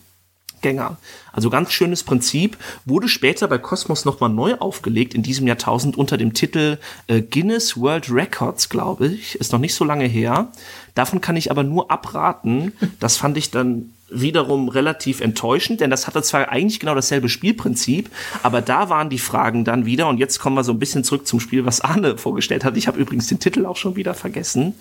Also 1.34 1.50
ganz 1.50 1.74
schönes 1.74 2.04
Prinzip, 2.04 2.58
wurde 2.86 3.10
später 3.10 3.50
bei 3.50 3.58
Cosmos 3.58 4.06
nochmal 4.06 4.30
neu 4.30 4.56
aufgelegt 4.56 5.14
in 5.14 5.22
diesem 5.22 5.48
Jahrtausend 5.48 5.98
unter 5.98 6.16
dem 6.16 6.34
Titel 6.34 6.78
äh, 7.08 7.20
Guinness 7.22 7.76
World 7.76 8.10
Records, 8.10 8.70
glaube 8.70 9.08
ich. 9.08 9.36
Ist 9.36 9.52
noch 9.52 9.60
nicht 9.60 9.76
so 9.76 9.84
lange 9.84 10.06
her. 10.06 10.48
Davon 10.96 11.20
kann 11.20 11.36
ich 11.36 11.52
aber 11.52 11.64
nur 11.64 11.92
abraten. 11.92 12.72
Das 13.02 13.18
fand 13.18 13.36
ich 13.36 13.52
dann 13.52 13.92
wiederum 14.12 14.70
relativ 14.70 15.22
enttäuschend, 15.22 15.82
denn 15.82 15.90
das 15.90 16.08
hatte 16.08 16.22
zwar 16.22 16.50
eigentlich 16.50 16.80
genau 16.80 16.96
dasselbe 16.96 17.30
Spielprinzip, 17.30 18.10
aber 18.44 18.62
da 18.62 18.90
waren 18.90 19.10
die 19.10 19.20
Fragen 19.20 19.64
dann 19.64 19.86
wieder 19.86 20.08
und 20.08 20.18
jetzt 20.18 20.40
kommen 20.40 20.56
wir 20.56 20.64
so 20.64 20.74
ein 20.74 20.80
bisschen 20.80 21.04
zurück 21.04 21.26
zum 21.26 21.40
Spiel, 21.40 21.66
was 21.66 21.82
Arne 21.82 22.18
vorgestellt 22.20 22.64
hat. 22.64 22.78
Ich 22.78 22.88
habe 22.88 23.00
übrigens 23.00 23.28
den 23.28 23.40
Titel 23.40 23.66
auch 23.66 23.78
schon 23.78 23.96
wieder 23.96 24.14
vergessen. 24.14 24.76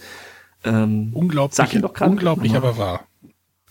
Ähm, 0.64 1.10
Unglaublich, 1.14 1.74
unglaublich, 2.00 2.54
aber 2.54 2.76
wahr. 2.76 3.06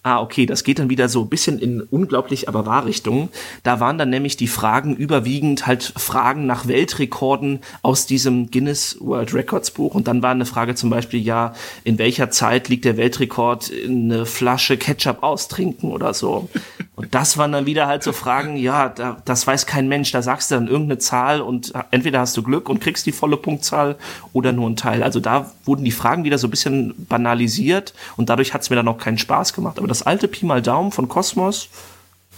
Ah, 0.02 0.22
okay, 0.22 0.46
das 0.46 0.64
geht 0.64 0.80
dann 0.80 0.90
wieder 0.90 1.10
so 1.10 1.24
ein 1.24 1.30
bisschen 1.30 1.60
in 1.60 1.82
unglaublich 1.82 2.48
aber 2.48 2.66
wahr 2.66 2.86
Richtung. 2.86 3.28
Da 3.64 3.82
waren 3.82 3.98
dann 3.98 4.10
nämlich 4.10 4.38
die 4.38 4.48
Fragen 4.48 4.96
überwiegend 4.96 5.68
halt 5.68 5.84
Fragen 5.98 6.46
nach 6.46 6.68
Weltrekorden 6.68 7.60
aus 7.82 8.06
diesem 8.06 8.50
Guinness 8.50 8.96
World 9.02 9.34
Records 9.34 9.72
Buch. 9.72 9.96
Und 9.96 10.08
dann 10.08 10.24
war 10.24 10.32
eine 10.32 10.46
Frage 10.46 10.76
zum 10.76 10.90
Beispiel, 10.90 11.20
ja, 11.20 11.54
in 11.84 11.98
welcher 11.98 12.32
Zeit 12.32 12.70
liegt 12.70 12.86
der 12.86 12.96
Weltrekord 12.96 13.70
in 13.70 14.10
eine 14.10 14.26
Flasche 14.26 14.78
Ketchup 14.78 15.22
austrinken 15.22 15.92
oder 15.92 16.14
so. 16.14 16.48
Und 16.96 17.14
das 17.14 17.38
waren 17.38 17.52
dann 17.52 17.66
wieder 17.66 17.88
halt 17.88 18.04
so 18.04 18.14
Fragen, 18.14 18.56
ja, 18.56 18.88
da, 18.88 19.22
das 19.26 19.46
weiß 19.48 19.66
kein 19.66 19.90
Mensch, 19.90 20.12
da 20.12 20.22
sagst 20.22 20.50
du 20.50 20.56
dann 20.56 20.68
irgendeine 20.68 21.00
Zahl 21.00 21.42
und 21.42 21.74
entweder 21.92 22.22
hast 22.22 22.38
du 22.38 22.44
Glück 22.44 22.70
und 22.70 22.80
kriegst 22.80 23.06
die 23.06 23.12
volle 23.12 23.36
Punktzahl 23.36 23.98
oder 24.32 24.54
nur 24.54 24.70
ein 24.70 24.78
Teil. 24.78 25.04
Also 25.04 25.20
da 25.20 25.52
wurden 25.66 25.84
die 25.84 25.92
Fragen 25.92 26.24
wieder 26.24 26.38
so 26.38 26.48
ein 26.48 26.52
bisschen 26.52 26.94
banalisiert 27.10 27.94
und 28.16 28.30
dadurch 28.30 28.54
hat 28.54 28.62
es 28.62 28.70
mir 28.70 28.78
dann 28.78 28.88
auch 28.88 28.98
keinen 28.98 29.18
Spaß 29.18 29.54
gemacht. 29.54 29.78
Aber 29.78 29.89
das 29.90 30.04
alte 30.04 30.28
Pi 30.28 30.46
mal 30.46 30.62
Daumen 30.62 30.92
von 30.92 31.08
Cosmos, 31.10 31.70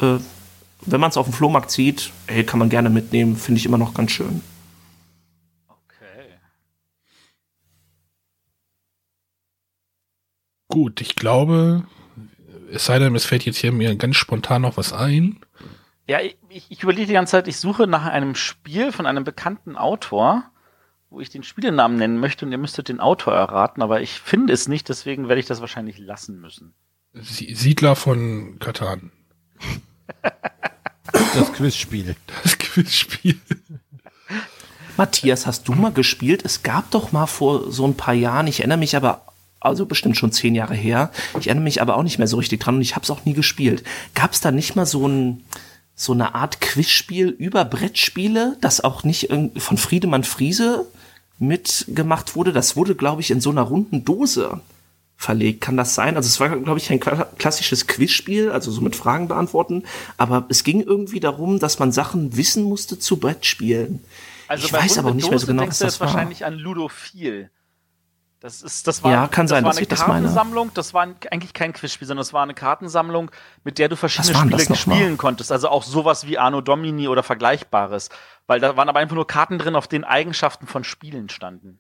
äh, 0.02 0.18
wenn 0.86 1.00
man 1.00 1.10
es 1.10 1.18
auf 1.18 1.28
dem 1.28 1.34
Flohmarkt 1.34 1.72
sieht, 1.72 2.12
ey, 2.28 2.44
kann 2.44 2.60
man 2.60 2.70
gerne 2.70 2.90
mitnehmen, 2.90 3.36
finde 3.36 3.60
ich 3.60 3.66
immer 3.66 3.78
noch 3.78 3.94
ganz 3.94 4.12
schön. 4.12 4.42
Okay. 5.68 6.40
Gut, 10.70 11.02
ich 11.02 11.16
glaube, 11.16 11.84
es 12.72 12.86
sei 12.86 13.00
denn, 13.00 13.16
es 13.16 13.26
fällt 13.26 13.46
jetzt 13.46 13.58
hier 13.58 13.72
mir 13.72 13.96
ganz 13.96 14.16
spontan 14.16 14.64
noch 14.64 14.78
was 14.78 14.94
ein. 14.94 15.40
Ja, 16.08 16.20
ich, 16.22 16.66
ich 16.70 16.84
überlege 16.84 17.08
die 17.08 17.14
ganze 17.14 17.32
Zeit, 17.32 17.48
ich 17.48 17.58
suche 17.58 17.88
nach 17.88 18.06
einem 18.06 18.36
Spiel 18.36 18.92
von 18.92 19.06
einem 19.06 19.24
bekannten 19.24 19.76
Autor, 19.76 20.44
wo 21.10 21.20
ich 21.20 21.30
den 21.30 21.44
Spielenamen 21.44 21.98
nennen 21.98 22.20
möchte 22.20 22.46
und 22.46 22.52
ihr 22.52 22.58
müsstet 22.58 22.90
den 22.90 23.00
Autor 23.00 23.34
erraten, 23.34 23.82
aber 23.82 24.02
ich 24.02 24.20
finde 24.20 24.54
es 24.54 24.68
nicht, 24.68 24.90
deswegen 24.90 25.28
werde 25.28 25.40
ich 25.40 25.46
das 25.46 25.62
wahrscheinlich 25.62 26.00
lassen 26.00 26.40
müssen. 26.40 26.74
Siedler 27.14 27.96
von 27.96 28.58
Katan. 28.60 29.12
Das 31.34 31.54
Quizspiel. 31.54 32.16
Das 32.44 32.58
Quizspiel. 32.58 33.40
Matthias, 34.98 35.46
hast 35.46 35.68
du 35.68 35.74
mal 35.74 35.92
gespielt? 35.92 36.44
Es 36.46 36.64
gab 36.64 36.92
doch 36.92 37.12
mal 37.12 37.28
vor 37.28 37.72
so 37.72 37.86
ein 37.86 37.96
paar 37.96 38.14
Jahren, 38.14 38.48
ich 38.48 38.60
erinnere 38.60 38.78
mich 38.78 38.96
aber 38.96 39.26
also 39.60 39.86
bestimmt 39.86 40.18
schon 40.18 40.32
zehn 40.32 40.56
Jahre 40.56 40.74
her. 40.74 41.12
Ich 41.40 41.48
erinnere 41.48 41.64
mich 41.64 41.82
aber 41.82 41.96
auch 41.96 42.04
nicht 42.04 42.18
mehr 42.18 42.28
so 42.28 42.38
richtig 42.38 42.62
dran 42.62 42.76
und 42.76 42.82
ich 42.82 42.96
habe 42.96 43.04
es 43.04 43.12
auch 43.12 43.26
nie 43.26 43.34
gespielt. 43.34 43.84
Gab 44.16 44.34
es 44.34 44.42
da 44.42 44.52
nicht 44.52 44.76
mal 44.76 44.86
so 44.86 45.08
ein 45.08 45.44
so 45.94 46.14
eine 46.14 46.34
Art 46.34 46.62
Quizspiel 46.62 47.30
über 47.30 47.64
Brettspiele, 47.64 48.58
das 48.60 48.82
auch 48.82 49.04
nicht 49.04 49.30
von 49.58 49.78
Friedemann 49.78 50.24
Friese 50.24 50.88
mitgemacht 51.38 52.36
wurde? 52.36 52.54
Das 52.54 52.76
wurde, 52.76 52.96
glaube 52.96 53.22
ich, 53.22 53.30
in 53.30 53.42
so 53.42 53.52
einer 53.52 53.62
runden 53.62 54.04
Dose 54.04 54.62
verlegt. 55.22 55.62
Kann 55.62 55.78
das 55.78 55.94
sein? 55.94 56.16
Also 56.16 56.28
es 56.28 56.40
war, 56.40 56.50
glaube 56.50 56.80
ich, 56.80 56.92
ein 56.92 57.00
klassisches 57.00 57.86
Quizspiel, 57.86 58.52
also 58.52 58.72
so 58.72 58.82
mit 58.82 58.96
Fragen 58.96 59.28
beantworten. 59.28 59.84
Aber 60.18 60.46
es 60.50 60.64
ging 60.64 60.82
irgendwie 60.82 61.20
darum, 61.20 61.60
dass 61.60 61.78
man 61.78 61.92
Sachen 61.92 62.36
wissen 62.36 62.64
musste 62.64 62.98
zu 62.98 63.18
Brettspielen. 63.18 64.04
Also 64.48 64.66
ich 64.66 64.74
weiß 64.74 64.98
aber 64.98 65.14
nicht 65.14 65.30
mehr 65.30 65.40
so 65.40 65.48
genau, 65.48 65.68
was 65.68 65.80
das 65.80 66.00
war. 66.00 66.08
wahrscheinlich 66.08 66.44
an 66.44 66.56
Ludophil. 66.56 67.52
Das 68.40 68.64
ist, 68.64 68.88
das 68.88 69.04
war, 69.04 69.12
ja, 69.12 69.28
kann 69.28 69.48
sein, 69.48 69.64
das 69.64 69.78
war 69.78 69.78
eine 69.78 69.86
dass 69.86 70.00
Kartensammlung. 70.04 70.72
Das 70.74 70.96
war 70.96 71.08
eigentlich 71.30 71.54
kein 71.54 71.74
Quizspiel, 71.74 72.08
sondern 72.08 72.22
das 72.22 72.34
war 72.34 72.42
eine 72.42 72.56
Kartensammlung, 72.56 73.30
mit 73.64 73.78
der 73.78 73.88
du 73.88 73.96
verschiedene 73.96 74.58
Spiele 74.58 74.76
spielen 74.76 75.18
konntest. 75.20 75.52
Also 75.52 75.70
auch 75.70 75.84
sowas 75.84 76.26
wie 76.26 76.40
Arno 76.40 76.62
Domini 76.62 77.08
oder 77.08 77.22
Vergleichbares. 77.22 78.10
Weil 78.48 78.60
da 78.60 78.76
waren 78.76 78.90
aber 78.90 79.00
einfach 79.00 79.16
nur 79.16 79.28
Karten 79.28 79.60
drin, 79.60 79.76
auf 79.76 79.88
denen 79.88 80.04
Eigenschaften 80.04 80.66
von 80.66 80.84
Spielen 80.84 81.30
standen. 81.30 81.78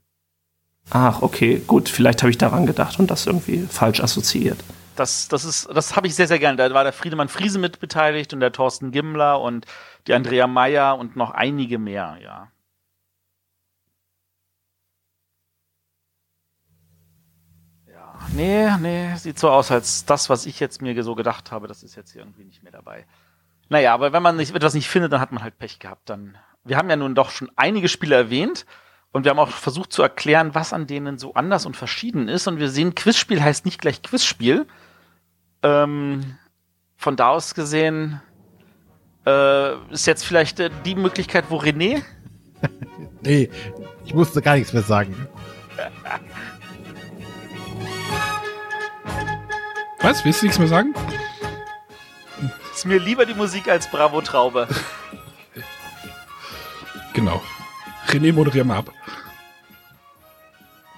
Ach, 0.90 1.22
okay, 1.22 1.62
gut. 1.66 1.90
Vielleicht 1.90 2.22
habe 2.22 2.32
ich 2.32 2.38
daran 2.38 2.66
gedacht 2.66 2.99
und 2.99 3.10
das 3.10 3.28
irgendwie 3.28 3.66
falsch 3.70 4.02
assoziiert. 4.02 4.60
Das, 4.95 5.30
das 5.30 5.45
ist, 5.45 5.70
das 5.74 5.95
habe 5.95 6.08
ich 6.08 6.16
sehr, 6.16 6.28
sehr 6.28 6.40
gerne. 6.40 6.58
Da 6.58 6.74
war 6.74 6.84
der 6.84 6.94
Friedemann 6.94 7.30
Friese 7.30 7.60
mit 7.60 7.80
beteiligt 7.80 8.34
und 8.34 8.41
der 8.41 8.52
Thorsten 8.52 8.91
Gimmler 8.91 9.40
und 9.40 9.66
die 10.08 10.14
Andrea 10.14 10.48
Meyer 10.48 10.98
und 10.98 11.16
noch 11.16 11.32
einige 11.32 11.80
mehr, 11.80 12.18
ja. 12.22 12.52
nee, 18.34 18.70
nee, 18.80 19.16
sieht 19.16 19.40
so 19.40 19.49
aus, 19.49 19.72
als 19.72 20.06
das, 20.06 20.30
was 20.30 20.45
ich 20.45 20.60
jetzt 20.60 20.82
mir 20.82 21.03
so 21.03 21.16
gedacht 21.16 21.52
habe, 21.52 21.68
das 21.68 21.84
ist 21.84 21.95
jetzt 21.95 22.12
hier 22.12 22.22
irgendwie 22.22 22.44
nicht 22.44 22.64
mehr 22.64 22.72
dabei. 22.72 23.06
Naja, 23.70 23.94
aber 23.94 24.14
wenn 24.14 24.24
man 24.24 24.36
nicht, 24.36 24.53
etwas 24.53 24.74
nicht 24.74 24.90
findet, 24.90 25.14
dann 25.14 25.22
hat 25.22 25.32
man 25.32 25.44
halt 25.44 25.58
Pech 25.58 25.80
gehabt. 25.80 26.10
Dann, 26.10 26.38
wir 26.64 26.78
haben 26.78 26.90
ja 26.90 26.95
nun 26.95 27.16
doch 27.16 27.30
schon 27.30 27.52
einige 27.56 27.88
Spiele 27.88 28.16
erwähnt 28.16 28.66
und 29.14 29.26
wir 29.26 29.32
haben 29.32 29.40
auch 29.40 29.50
versucht 29.50 29.92
zu 29.92 30.02
erklären, 30.02 30.56
was 30.56 30.72
an 30.72 30.88
denen 30.88 31.18
so 31.18 31.34
anders 31.34 31.66
und 31.66 31.76
verschieden 31.76 32.30
ist. 32.30 32.48
Und 32.48 32.60
wir 32.60 32.70
sehen, 32.70 32.96
Quizspiel 32.96 33.42
heißt 33.42 33.66
nicht 33.66 33.82
gleich 33.82 34.02
Quizspiel. 34.02 34.66
Ähm, 35.64 36.38
von 36.96 37.16
da 37.18 37.30
aus 37.30 37.54
gesehen 37.54 38.22
äh, 39.26 39.76
ist 39.92 40.08
jetzt 40.08 40.24
vielleicht 40.24 40.60
äh, 40.60 40.70
die 40.86 40.96
Möglichkeit, 40.96 41.46
wo 41.50 41.58
René. 41.58 42.04
nee, 43.22 43.50
ich 44.06 44.14
musste 44.14 44.42
gar 44.42 44.56
nichts 44.56 44.72
mehr 44.72 44.84
sagen. 44.84 45.28
Was? 50.00 50.24
Willst 50.24 50.42
du 50.42 50.46
nichts 50.46 50.58
mehr 50.58 50.68
sagen? 50.68 50.94
Ist 52.74 52.86
mir 52.86 52.98
lieber 52.98 53.26
die 53.26 53.34
Musik 53.34 53.68
als 53.68 53.90
Bravo 53.92 54.22
Traube. 54.22 54.68
genau. 57.14 57.42
René, 58.12 58.34
moderier 58.34 58.64
mal 58.64 58.78
ab. 58.78 58.94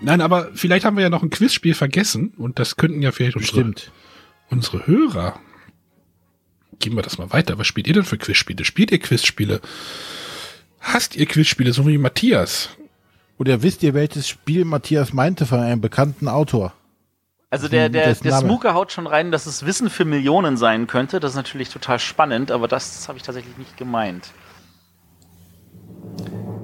Nein, 0.02 0.22
aber 0.22 0.50
vielleicht 0.54 0.86
haben 0.86 0.98
wir 0.98 1.04
ja 1.04 1.10
noch 1.10 1.24
ein 1.24 1.30
Quizspiel 1.30 1.74
vergessen 1.74 2.34
und 2.38 2.60
das 2.60 2.76
könnten 2.76 3.02
ja 3.02 3.12
vielleicht 3.12 3.38
unsere, 3.38 3.74
unsere 4.50 4.86
Hörer. 4.86 5.40
Geben 6.80 6.98
wir 6.98 7.04
das 7.04 7.18
mal 7.18 7.32
weiter. 7.32 7.58
Was 7.58 7.68
spielt 7.68 7.88
ihr 7.88 7.94
denn 7.94 8.04
für 8.04 8.18
Quizspiele? 8.18 8.66
Spielt 8.66 8.92
ihr 8.92 9.00
Quizspiele? 9.00 9.62
Hasst 10.82 11.16
ihr 11.16 11.26
Quizspiele, 11.26 11.72
so 11.72 11.88
wie 11.88 11.98
Matthias? 11.98 12.70
Oder 13.38 13.62
wisst 13.62 13.84
ihr, 13.84 13.94
welches 13.94 14.28
Spiel 14.28 14.66
Matthias 14.66 15.14
meinte 15.14 15.46
von 15.46 15.60
einem 15.60 15.80
bekannten 15.80 16.28
Autor? 16.28 16.74
Also 17.50 17.68
der, 17.68 17.88
der, 17.90 18.14
der 18.16 18.40
Smooker 18.40 18.74
haut 18.74 18.92
schon 18.92 19.06
rein, 19.06 19.32
dass 19.32 19.46
es 19.46 19.66
Wissen 19.66 19.90
für 19.90 20.06
Millionen 20.06 20.58
sein 20.58 20.88
könnte. 20.88 21.20
Das 21.20 21.32
ist 21.32 21.38
natürlich 21.38 21.70
total 21.70 22.00
spannend, 22.00 22.52
aber 22.52 22.68
das 22.68 23.08
habe 23.08 23.18
ich 23.18 23.24
tatsächlich 23.24 23.58
nicht 23.58 23.78
gemeint. 23.78 24.32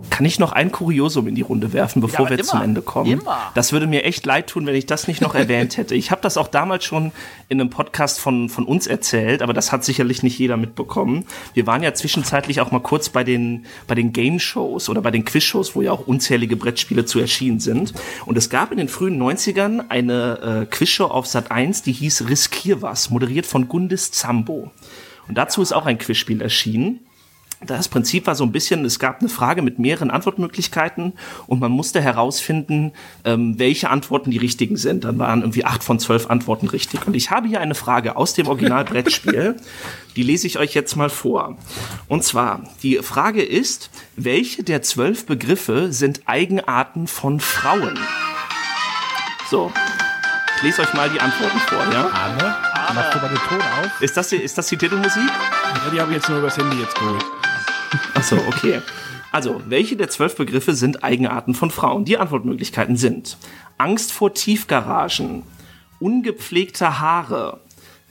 Kann 0.10 0.26
ich 0.26 0.40
noch 0.40 0.52
ein 0.52 0.72
Kuriosum 0.72 1.28
in 1.28 1.36
die 1.36 1.42
Runde 1.42 1.72
werfen, 1.72 2.02
bevor 2.02 2.26
ja, 2.26 2.32
wir 2.32 2.40
immer, 2.40 2.48
zum 2.48 2.62
Ende 2.62 2.82
kommen? 2.82 3.12
Immer. 3.22 3.52
Das 3.54 3.72
würde 3.72 3.88
mir 3.88 4.04
echt 4.04 4.26
leid 4.26 4.48
tun, 4.48 4.66
wenn 4.66 4.76
ich 4.76 4.86
das 4.86 5.08
nicht 5.08 5.22
noch 5.22 5.36
erwähnt 5.36 5.78
hätte. 5.78 5.96
Ich 5.96 6.12
habe 6.12 6.22
das 6.22 6.36
auch 6.36 6.48
damals 6.48 6.84
schon 6.84 7.12
in 7.48 7.62
einem 7.62 7.70
Podcast 7.70 8.20
von, 8.20 8.50
von 8.50 8.66
uns 8.66 8.88
erzählt, 8.88 9.42
aber 9.42 9.54
das 9.54 9.72
hat 9.72 9.86
sicherlich 9.86 10.24
nicht 10.24 10.38
jeder 10.38 10.58
mitbekommen. 10.58 11.26
Wir 11.54 11.68
waren 11.68 11.84
ja 11.84 11.94
zwischenzeitlich 11.94 12.60
auch 12.60 12.72
mal 12.72 12.82
kurz 12.82 13.10
bei 13.10 13.24
den, 13.24 13.66
bei 13.88 13.96
den 13.96 14.12
Game-Shows 14.12 14.90
oder 14.90 15.02
bei 15.02 15.12
den 15.12 15.26
Quiz-Shows, 15.26 15.76
wo 15.76 15.82
ja 15.82 15.92
auch 15.92 16.08
unzählige 16.08 16.56
Brettspiele 16.56 17.06
zu 17.06 17.20
erschienen 17.20 17.60
sind. 17.60 17.94
Und 18.26 18.38
es 18.38 18.50
gab 18.50 18.72
in 18.72 18.78
den 18.78 18.90
frühen 18.90 19.22
90ern 19.22 19.90
eine 19.90 20.64
äh, 20.64 20.66
Quizshow 20.66 21.06
auf 21.06 21.28
Sat 21.28 21.52
1, 21.52 21.84
die 21.84 21.94
hieß 21.94 22.28
Riskier 22.28 22.82
was, 22.82 23.10
moderiert 23.10 23.46
von 23.46 23.68
Gundis 23.68 24.12
Zambo. 24.12 24.72
Und 25.28 25.38
dazu 25.38 25.62
ist 25.62 25.72
auch 25.72 25.86
ein 25.86 25.98
Quizspiel 25.98 26.42
erschienen. 26.42 27.02
Das 27.66 27.90
Prinzip 27.90 28.26
war 28.26 28.36
so 28.36 28.46
ein 28.46 28.54
bisschen, 28.54 28.86
es 28.86 29.00
gab 29.00 29.20
eine 29.20 29.28
Frage 29.28 29.62
mit 29.62 29.80
mehreren 29.80 30.12
Antwortmöglichkeiten 30.12 31.14
und 31.46 31.60
man 31.60 31.72
musste 31.72 32.02
herausfinden, 32.02 32.94
ähm, 33.26 33.60
welche 33.60 33.90
Antworten 33.90 34.32
die 34.32 34.38
richtigen 34.38 34.78
sind. 34.78 35.04
Dann 35.04 35.20
waren 35.20 35.42
irgendwie 35.42 35.66
acht 35.66 35.84
von 35.84 36.00
zwölf 36.00 36.30
Antworten 36.30 36.68
richtig. 36.68 37.06
Und 37.06 37.16
ich 37.16 37.32
habe 37.32 37.50
hier 37.50 37.60
eine 37.60 37.76
Frage 37.76 38.16
aus 38.16 38.34
dem 38.34 38.48
Originalbrettspiel. 38.48 39.58
die 40.16 40.24
lese 40.24 40.48
ich 40.48 40.58
euch 40.58 40.74
jetzt 40.74 40.96
mal 40.96 41.10
vor. 41.10 41.58
Und 42.08 42.24
zwar, 42.24 42.64
die 42.82 42.98
Frage 42.98 43.44
ist, 43.44 43.90
welche 44.16 44.64
der 44.64 44.82
zwölf 44.82 45.26
Begriffe 45.26 45.92
sind 45.92 46.22
Eigenarten 46.28 47.08
von 47.08 47.42
Frauen? 47.42 48.00
So, 49.50 49.72
ich 50.58 50.64
lese 50.64 50.82
euch 50.82 50.94
mal 50.94 51.10
die 51.10 51.20
Antworten 51.20 51.60
vor, 51.60 51.80
ja? 51.92 52.10
Arne, 52.10 52.56
machst 52.94 53.14
du 53.14 53.20
mal 53.20 53.30
den 53.30 53.38
Ton 53.38 53.60
auf? 53.60 54.02
Ist 54.02 54.16
das, 54.16 54.30
die, 54.30 54.38
ist 54.38 54.58
das 54.58 54.68
die 54.68 54.78
Titelmusik? 54.78 55.24
Ja, 55.24 55.90
die 55.92 56.02
habe 56.02 56.12
ich 56.12 56.18
jetzt 56.18 56.30
nur 56.30 56.40
übers 56.40 56.58
Handy 56.58 56.80
jetzt 56.80 56.96
geholt. 56.96 57.24
Achso, 58.14 58.38
okay. 58.48 58.82
Also, 59.32 59.62
welche 59.68 59.96
der 59.96 60.10
zwölf 60.10 60.36
Begriffe 60.36 60.74
sind 60.74 61.04
Eigenarten 61.04 61.54
von 61.54 61.70
Frauen? 61.72 62.06
Die 62.06 62.18
Antwortmöglichkeiten 62.18 62.98
sind 62.98 63.38
Angst 63.78 64.12
vor 64.12 64.34
Tiefgaragen, 64.34 65.44
ungepflegte 66.00 67.00
Haare, 67.00 67.62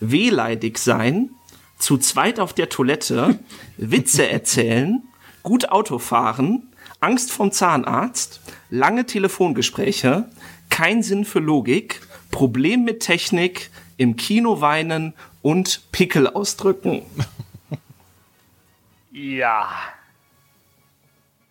wehleidig 0.01 0.79
sein, 0.79 1.31
zu 1.79 1.99
zweit 1.99 2.41
auf 2.41 2.53
der 2.53 2.69
Toilette, 2.69 3.39
Witze 3.77 4.29
erzählen, 4.29 5.03
gut 5.43 5.71
Auto 5.71 5.99
fahren, 5.99 6.69
Angst 7.01 7.33
vom 7.33 7.53
Zahnarzt, 7.53 8.41
lange 8.71 9.07
Telefongespräche, 9.07 10.29
kein 10.69 11.03
Sinn 11.03 11.25
für 11.25 11.41
Logik, 11.41 12.01
Problem 12.31 12.85
mit 12.85 13.01
Technik, 13.01 13.71
im 13.97 14.17
Kino 14.17 14.61
weinen 14.61 15.15
und 15.43 15.83
Pickel 15.93 16.29
ausdrücken. 16.29 17.03
Ja. 19.19 19.69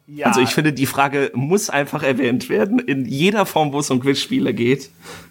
ja. 0.08 0.28
Also 0.28 0.42
ich 0.42 0.50
finde, 0.50 0.72
die 0.72 0.86
Frage 0.86 1.32
muss 1.34 1.70
einfach 1.70 2.02
erwähnt 2.02 2.50
werden, 2.50 2.80
in 2.80 3.06
jeder 3.06 3.46
Form, 3.46 3.74
wo 3.74 3.80
es 3.80 3.90
um 3.90 4.00
Quizspiele 4.00 4.54
geht. 4.54 4.90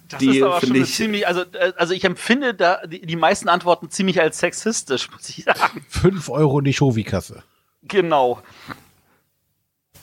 Das 0.09 0.19
die, 0.19 0.37
ist 0.37 0.43
aber 0.43 0.61
schon 0.61 0.75
ich, 0.75 0.93
ziemlich, 0.93 1.27
also, 1.27 1.41
äh, 1.41 1.73
also 1.75 1.93
ich 1.93 2.03
empfinde 2.03 2.53
da 2.53 2.85
die, 2.85 3.01
die 3.01 3.15
meisten 3.15 3.49
Antworten 3.49 3.89
ziemlich 3.89 4.21
als 4.21 4.39
sexistisch, 4.39 5.09
muss 5.13 5.29
ich 5.29 5.43
sagen. 5.43 5.85
Fünf 5.89 6.29
Euro 6.29 6.59
in 6.59 6.65
die 6.65 6.73
Shovi-Kasse. 6.73 7.43
Genau. 7.83 8.41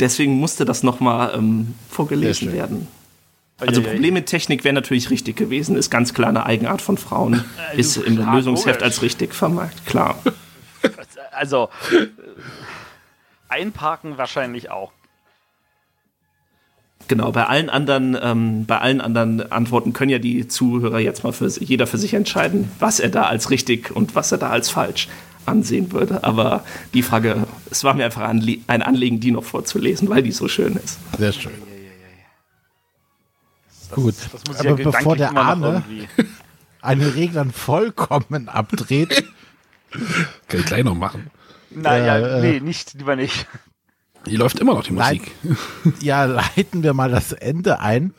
Deswegen 0.01 0.35
musste 0.35 0.65
das 0.65 0.83
nochmal 0.83 1.35
ähm, 1.37 1.75
vorgelesen 1.89 2.53
werden. 2.53 2.89
Also 3.61 3.81
Uiuiui. 3.81 3.93
Problem 3.93 4.15
mit 4.15 4.27
Technik 4.27 4.65
wäre 4.65 4.75
natürlich 4.75 5.11
richtig 5.11 5.37
gewesen, 5.37 5.77
ist 5.77 5.89
ganz 5.89 6.13
klar 6.13 6.31
eine 6.31 6.45
Eigenart 6.45 6.83
von 6.83 6.99
Frauen. 6.99 7.45
Äh, 7.73 7.79
Ist 7.79 7.97
im 7.97 8.17
klar, 8.17 8.35
Lösungsheft 8.35 8.81
logisch. 8.81 8.83
als 8.83 9.03
richtig 9.03 9.35
vermarkt, 9.35 9.87
klar. 9.87 10.19
Also, 11.37 11.69
einparken 13.49 14.19
wahrscheinlich 14.19 14.71
auch. 14.71 14.93
Genau, 17.07 17.33
bei 17.33 17.45
allen 17.47 17.69
anderen, 17.69 18.17
ähm, 18.21 18.65
bei 18.65 18.79
allen 18.79 19.01
anderen 19.03 19.53
Antworten 19.53 19.93
können 19.93 20.11
ja 20.11 20.19
die 20.19 20.49
Zuhörer 20.49 21.01
jetzt 21.01 21.23
mal 21.23 21.33
für 21.33 21.49
jeder 21.49 21.87
für 21.87 21.99
sich 21.99 22.15
entscheiden, 22.15 22.71
was 22.79 22.99
er 22.99 23.11
da 23.11 23.25
als 23.25 23.51
richtig 23.51 23.91
und 23.95 24.15
was 24.15 24.33
er 24.33 24.39
da 24.39 24.49
als 24.49 24.71
falsch 24.71 25.09
ansehen 25.45 25.93
würde. 25.93 26.25
Aber 26.25 26.65
die 26.95 27.03
Frage, 27.03 27.47
es 27.71 27.85
war 27.85 27.93
mir 27.93 28.07
einfach 28.07 28.23
anlie- 28.23 28.61
ein 28.69 28.81
Anliegen, 28.81 29.21
die 29.21 29.33
noch 29.33 29.45
vorzulesen, 29.45 30.09
weil 30.09 30.23
die 30.23 30.33
so 30.33 30.49
schön 30.49 30.77
ist. 30.77 30.99
Sehr 31.19 31.33
schön. 31.33 31.53
Gut, 33.91 34.15
Das 34.33 34.43
muss 34.47 34.61
ich 34.61 34.67
aber 34.71 34.79
ja 34.83 34.91
bevor 34.91 35.17
der 35.17 35.37
Arne 35.37 35.85
irgendwie. 35.87 36.09
eine 36.81 37.15
Reglern 37.15 37.53
vollkommen 37.53 38.49
abdreht, 38.49 39.25
Kann 40.49 40.61
ich 40.61 40.67
gleich 40.67 40.83
noch 40.83 40.97
machen. 40.97 41.31
Naja, 41.75 42.39
äh, 42.39 42.41
nee, 42.41 42.61
nicht, 42.61 42.95
lieber 42.95 43.17
nicht. 43.17 43.47
Hier 44.27 44.39
läuft 44.39 44.59
immer 44.59 44.75
noch 44.75 44.85
die. 44.85 44.93
Musik. 44.93 45.33
ja, 46.01 46.25
leiten 46.25 46.83
wir 46.83 46.95
mal 46.95 47.11
das 47.11 47.33
Ende 47.33 47.81
ein. 47.81 48.15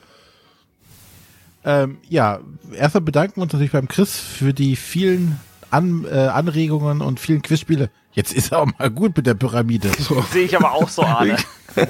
Ähm, 1.64 1.98
ja, 2.08 2.40
erstmal 2.74 3.02
bedanken 3.02 3.38
wir 3.38 3.44
uns 3.44 3.54
natürlich 3.54 3.72
beim 3.72 3.88
Chris 3.88 4.20
für 4.20 4.54
die 4.54 4.76
vielen 4.76 5.40
An 5.72 6.06
äh, 6.06 6.28
Anregungen 6.28 7.02
und 7.02 7.20
vielen 7.20 7.42
Quizspiele. 7.42 7.90
Jetzt 8.14 8.34
ist 8.34 8.52
er 8.52 8.60
auch 8.60 8.68
mal 8.78 8.92
gut 8.92 9.18
mit 9.18 9.26
der 9.26 9.34
Pyramide. 9.34 9.90
So. 10.00 10.22
Sehe 10.32 10.46
ich 10.46 10.56
aber 10.56 10.74
auch 10.74 10.90
so, 10.90 11.04
Arne. 11.04 11.38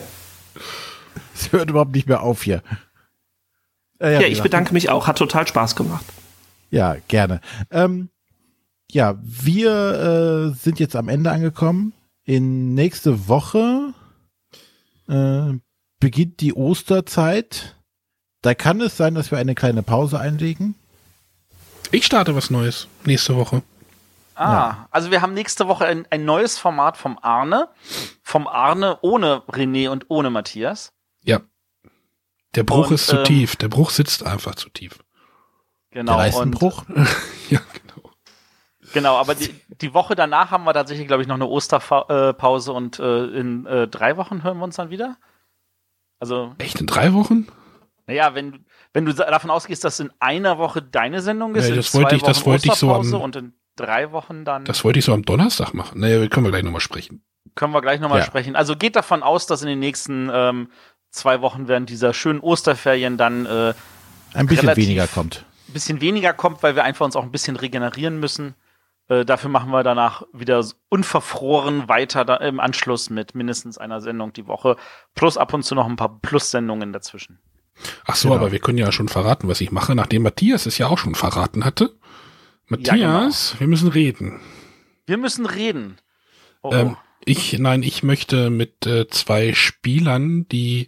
Es 1.37 1.51
hört 1.51 1.69
überhaupt 1.69 1.93
nicht 1.93 2.07
mehr 2.07 2.21
auf 2.21 2.43
hier. 2.43 2.63
Äh, 3.99 4.13
Ja, 4.13 4.19
wie 4.21 4.25
ich 4.25 4.41
bedanke 4.41 4.73
mich 4.73 4.89
auch, 4.89 5.05
hat 5.05 5.17
total 5.17 5.45
Spaß 5.45 5.75
gemacht. 5.75 6.05
Ja, 6.71 6.95
gerne. 7.09 7.41
Ähm, 7.71 8.07
ja, 8.91 9.15
wir 9.21 10.51
äh, 10.53 10.55
sind 10.55 10.79
jetzt 10.79 10.95
am 10.95 11.09
Ende 11.09 11.31
angekommen. 11.31 11.93
In 12.23 12.73
nächste 12.73 13.27
Woche 13.27 13.93
äh, 15.07 15.53
beginnt 15.99 16.41
die 16.41 16.53
Osterzeit. 16.53 17.75
Da 18.41 18.53
kann 18.53 18.81
es 18.81 18.97
sein, 18.97 19.15
dass 19.15 19.31
wir 19.31 19.37
eine 19.37 19.55
kleine 19.55 19.83
Pause 19.83 20.19
einlegen. 20.19 20.75
Ich 21.91 22.05
starte 22.05 22.35
was 22.35 22.49
Neues 22.49 22.87
nächste 23.05 23.35
Woche. 23.35 23.63
Ah, 24.35 24.87
also 24.91 25.11
wir 25.11 25.21
haben 25.21 25.33
nächste 25.33 25.67
Woche 25.67 25.85
ein, 25.85 26.05
ein 26.09 26.25
neues 26.25 26.57
Format 26.57 26.97
vom 26.97 27.17
Arne. 27.21 27.69
Vom 28.21 28.47
Arne 28.47 28.99
ohne 29.01 29.43
René 29.47 29.89
und 29.89 30.05
ohne 30.09 30.29
Matthias. 30.29 30.91
Ja. 31.23 31.41
Der 32.53 32.63
Bruch 32.63 32.87
Und, 32.87 32.95
ist 32.95 33.07
zu 33.07 33.17
ähm, 33.17 33.23
tief. 33.23 33.55
Der 33.55 33.69
Bruch 33.69 33.91
sitzt 33.91 34.23
einfach 34.23 34.55
zu 34.55 34.69
tief. 34.69 34.99
Genau. 35.91 36.17
Der 36.17 36.25
und, 36.25 36.33
Leistenbruch. 36.33 36.85
Ja, 37.49 37.59
genau. 38.95 39.15
Aber 39.17 39.35
die, 39.35 39.53
die 39.81 39.93
Woche 39.93 40.15
danach 40.15 40.49
haben 40.49 40.63
wir 40.63 40.73
tatsächlich, 40.73 41.05
glaube 41.05 41.21
ich, 41.21 41.27
noch 41.27 41.35
eine 41.35 41.45
Osterpause 41.45 42.73
und 42.73 42.97
äh, 42.99 43.25
in 43.27 43.67
äh, 43.67 43.87
drei 43.87 44.17
Wochen 44.17 44.43
hören 44.43 44.57
wir 44.57 44.63
uns 44.63 44.77
dann 44.77 44.89
wieder. 44.89 45.17
Also, 46.19 46.55
Echt 46.57 46.79
in 46.81 46.87
drei 46.87 47.13
Wochen? 47.13 47.47
naja, 48.07 48.33
wenn, 48.33 48.65
wenn 48.93 49.05
du 49.05 49.13
davon 49.13 49.51
ausgehst, 49.51 49.83
dass 49.83 49.99
in 49.99 50.11
einer 50.19 50.57
Woche 50.57 50.81
deine 50.81 51.21
Sendung 51.21 51.53
ist, 51.55 51.65
Ja, 51.65 51.69
in 51.71 51.75
das 51.75 51.91
zwei 51.91 51.99
wollte 52.03 52.15
ich- 52.15 52.21
Wochen 52.23 52.27
das 52.31 52.45
wollte 52.45 52.67
ich 52.67 52.73
so 52.73 52.87
Osterpause 52.87 53.15
am- 53.17 53.21
und 53.21 53.35
in 53.35 53.53
drei 53.75 54.11
Wochen 54.11 54.45
dann 54.45 54.63
Das 54.65 54.83
wollte 54.83 54.99
ich 54.99 55.05
so 55.05 55.13
am 55.13 55.23
Donnerstag 55.23 55.73
machen. 55.73 55.99
Naja, 55.99 56.25
können 56.27 56.45
wir 56.45 56.51
gleich 56.51 56.63
nochmal 56.63 56.81
sprechen. 56.81 57.23
können 57.55 57.73
wir 57.73 57.81
gleich 57.81 57.99
nochmal 57.99 58.19
Ja. 58.19 58.25
sprechen. 58.25 58.55
Also 58.55 58.75
geht 58.75 58.95
davon 58.95 59.21
aus, 59.23 59.45
dass 59.47 59.61
in 59.61 59.67
den 59.67 59.79
nächsten 59.79 60.29
ähm, 60.33 60.69
zwei 61.11 61.41
Wochen 61.41 61.67
während 61.67 61.89
dieser 61.89 62.13
schönen 62.13 62.39
Osterferien 62.39 63.17
dann 63.17 63.45
äh, 63.45 63.73
Ein 64.33 64.47
bisschen 64.47 64.75
weniger 64.75 65.07
kommt. 65.07 65.45
ein 65.69 65.73
bisschen 65.73 65.99
weniger 66.01 66.33
kommt, 66.33 66.63
weil 66.63 66.75
wir 66.75 66.83
einfach 66.83 67.05
uns 67.05 67.15
auch 67.15 67.23
ein 67.23 67.31
bisschen 67.31 67.55
regenerieren 67.57 68.19
müssen. 68.19 68.55
Äh, 69.07 69.25
dafür 69.25 69.49
machen 69.49 69.71
wir 69.71 69.83
danach 69.83 70.23
wieder 70.33 70.65
unverfroren 70.89 71.87
weiter 71.87 72.25
da, 72.25 72.37
im 72.37 72.59
Anschluss 72.59 73.09
mit 73.09 73.35
mindestens 73.35 73.77
einer 73.77 74.01
Sendung 74.01 74.33
die 74.33 74.47
Woche. 74.47 74.77
Plus 75.13 75.37
ab 75.37 75.53
und 75.53 75.63
zu 75.63 75.75
noch 75.75 75.87
ein 75.87 75.95
paar 75.95 76.19
Plus-Sendungen 76.19 76.91
dazwischen. 76.91 77.39
Ach 78.05 78.15
so, 78.15 78.29
Genau. 78.29 78.41
aber 78.41 78.51
wir 78.51 78.59
können 78.59 78.77
ja 78.77 78.91
schon 78.91 79.09
verraten, 79.09 79.47
was 79.47 79.61
ich 79.61 79.71
mache, 79.71 79.95
nachdem 79.95 80.23
Matthias 80.23 80.65
es 80.65 80.77
ja 80.77 80.87
auch 80.87 80.97
schon 80.97 81.13
verraten 81.15 81.65
hatte. 81.65 81.95
Matthias, 82.67 83.55
wir 83.59 83.67
müssen 83.67 83.89
reden. 83.89 84.39
Wir 85.05 85.17
müssen 85.17 85.45
reden. 85.45 85.97
Oh, 86.61 86.69
oh. 86.69 86.73
Ähm, 86.73 86.97
ich, 87.25 87.57
nein, 87.59 87.83
ich 87.83 88.01
möchte 88.01 88.49
mit 88.49 88.85
äh, 88.87 89.07
zwei 89.07 89.53
Spielern, 89.53 90.47
die 90.47 90.87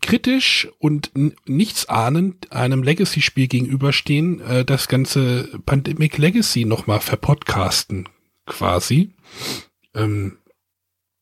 kritisch 0.00 0.68
und 0.78 1.12
nichts 1.46 1.88
ahnend 1.88 2.52
einem 2.52 2.82
Legacy-Spiel 2.82 3.46
gegenüberstehen, 3.46 4.40
äh, 4.40 4.64
das 4.64 4.88
ganze 4.88 5.48
Pandemic 5.64 6.18
Legacy 6.18 6.64
nochmal 6.64 7.00
verpodcasten, 7.00 8.08
quasi. 8.46 9.10
Ähm, 9.94 10.38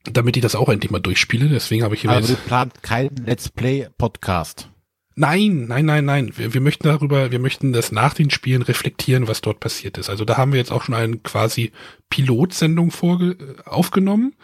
damit 0.04 0.36
ich 0.36 0.42
das 0.42 0.54
auch 0.54 0.68
endlich 0.68 0.90
mal 0.90 1.00
durchspiele. 1.00 1.48
Deswegen 1.48 1.82
habe 1.82 1.94
ich 1.94 2.02
hier 2.02 2.10
Also 2.10 2.32
jetzt 2.32 2.44
du 2.44 2.48
plant 2.48 2.82
keinen 2.82 3.16
Let's 3.26 3.48
Play 3.48 3.88
Podcast. 3.98 4.70
Nein, 5.14 5.66
nein, 5.66 5.84
nein, 5.84 6.04
nein. 6.04 6.32
Wir, 6.36 6.54
wir 6.54 6.60
möchten 6.60 6.86
darüber, 6.86 7.32
wir 7.32 7.40
möchten 7.40 7.72
das 7.72 7.90
nach 7.90 8.14
den 8.14 8.30
Spielen 8.30 8.62
reflektieren, 8.62 9.26
was 9.26 9.40
dort 9.40 9.58
passiert 9.58 9.98
ist. 9.98 10.08
Also 10.08 10.24
da 10.24 10.36
haben 10.36 10.52
wir 10.52 10.60
jetzt 10.60 10.70
auch 10.70 10.84
schon 10.84 10.94
eine 10.94 11.18
quasi 11.18 11.72
Pilotsendung 12.08 12.92
vorge 12.92 13.32
äh, 13.32 13.68
aufgenommen. 13.68 14.34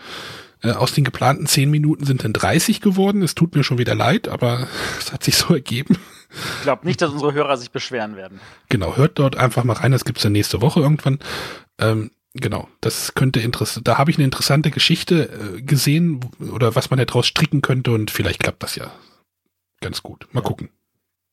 Äh, 0.65 0.73
aus 0.73 0.93
den 0.93 1.05
geplanten 1.05 1.47
10 1.47 1.71
Minuten 1.71 2.07
sind 2.07 2.25
dann 2.25 2.33
30 2.33 2.81
geworden. 2.81 3.23
Es 3.23 3.35
tut 3.35 3.55
mir 3.55 3.63
schon 3.63 3.79
wieder 3.79 3.95
leid, 3.95 4.29
aber 4.29 4.67
es 4.99 5.13
hat 5.13 5.23
sich 5.23 5.37
so 5.37 5.55
ergeben. 5.55 5.99
ich 6.57 6.63
glaube 6.63 6.87
nicht, 6.87 7.01
dass 7.03 7.11
unsere 7.11 7.35
Hörer 7.35 7.57
sich 7.57 7.71
beschweren 7.71 8.17
werden. 8.17 8.41
Genau, 8.71 8.97
hört 8.97 9.19
dort 9.19 9.37
einfach 9.37 9.65
mal 9.65 9.75
rein. 9.75 9.93
Das 9.93 10.05
gibt's 10.05 10.23
dann 10.23 10.33
nächste 10.33 10.63
Woche 10.63 10.81
irgendwann. 10.81 11.19
Ähm, 11.79 12.11
genau, 12.33 12.69
das 12.81 13.15
könnte 13.15 13.41
interessant. 13.41 13.87
Da 13.87 13.99
habe 13.99 14.11
ich 14.11 14.17
eine 14.17 14.25
interessante 14.25 14.71
Geschichte 14.71 15.29
äh, 15.57 15.63
gesehen 15.63 16.21
oder 16.53 16.75
was 16.75 16.91
man 16.91 16.99
daraus 16.99 17.27
stricken 17.27 17.61
könnte 17.61 17.93
und 17.93 18.11
vielleicht 18.11 18.41
klappt 18.41 18.63
das 18.63 18.77
ja 18.77 18.91
ganz 19.81 20.03
gut. 20.03 20.27
Mal 20.33 20.41
gucken. 20.41 20.71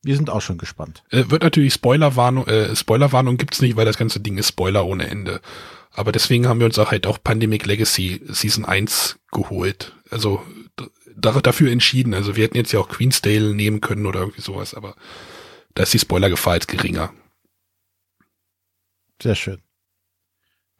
Wir 0.02 0.16
sind 0.16 0.30
auch 0.30 0.40
schon 0.40 0.58
gespannt. 0.58 1.04
Äh, 1.10 1.24
wird 1.28 1.42
natürlich 1.42 1.74
Spoilerwarnung, 1.74 2.46
äh, 2.48 2.74
Spoilerwarnung 2.74 3.36
gibt's 3.36 3.60
nicht, 3.60 3.76
weil 3.76 3.84
das 3.84 3.98
ganze 3.98 4.20
Ding 4.20 4.36
ist 4.36 4.48
Spoiler 4.48 4.84
ohne 4.84 5.06
Ende. 5.06 5.40
Aber 5.92 6.10
deswegen 6.10 6.48
haben 6.48 6.58
wir 6.58 6.66
uns 6.66 6.78
auch 6.78 6.90
halt 6.90 7.06
auch 7.06 7.18
Pandemic 7.22 7.66
Legacy 7.66 8.22
Season 8.28 8.64
1 8.64 9.18
geholt. 9.30 9.94
Also 10.10 10.42
da, 11.16 11.32
dafür 11.40 11.70
entschieden. 11.70 12.14
Also 12.14 12.36
wir 12.36 12.44
hätten 12.44 12.56
jetzt 12.56 12.72
ja 12.72 12.80
auch 12.80 12.88
Queensdale 12.88 13.54
nehmen 13.54 13.80
können 13.80 14.06
oder 14.06 14.20
irgendwie 14.20 14.40
sowas, 14.40 14.74
aber 14.74 14.96
da 15.74 15.84
ist 15.84 15.94
die 15.94 15.98
Spoilergefahr 15.98 16.54
jetzt 16.54 16.68
geringer. 16.68 17.12
Sehr 19.22 19.34
schön. 19.34 19.62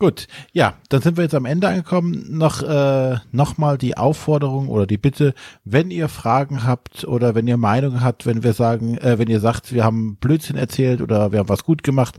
Gut, 0.03 0.27
ja, 0.51 0.75
dann 0.89 1.01
sind 1.01 1.17
wir 1.17 1.23
jetzt 1.23 1.35
am 1.37 1.45
Ende 1.45 1.69
angekommen. 1.69 2.27
Noch, 2.29 2.61
äh, 2.61 3.19
noch 3.31 3.57
mal 3.57 3.79
die 3.79 3.97
Aufforderung 3.97 4.67
oder 4.67 4.85
die 4.85 4.99
Bitte, 4.99 5.33
wenn 5.63 5.93
ihr 5.93 6.09
Fragen 6.09 6.65
habt 6.65 7.05
oder 7.05 7.37
wenn 7.37 7.47
ihr 7.47 7.57
Meinung 7.57 8.01
habt, 8.01 8.27
wenn 8.27 8.43
wir 8.43 8.53
sagen, 8.53 8.99
äh, 8.99 9.21
wenn 9.21 9.29
ihr 9.29 9.39
sagt, 9.39 9.73
wir 9.73 9.85
haben 9.85 10.17
Blödsinn 10.17 10.57
erzählt 10.57 11.03
oder 11.03 11.31
wir 11.31 11.39
haben 11.39 11.49
was 11.49 11.63
gut 11.63 11.85
gemacht, 11.85 12.19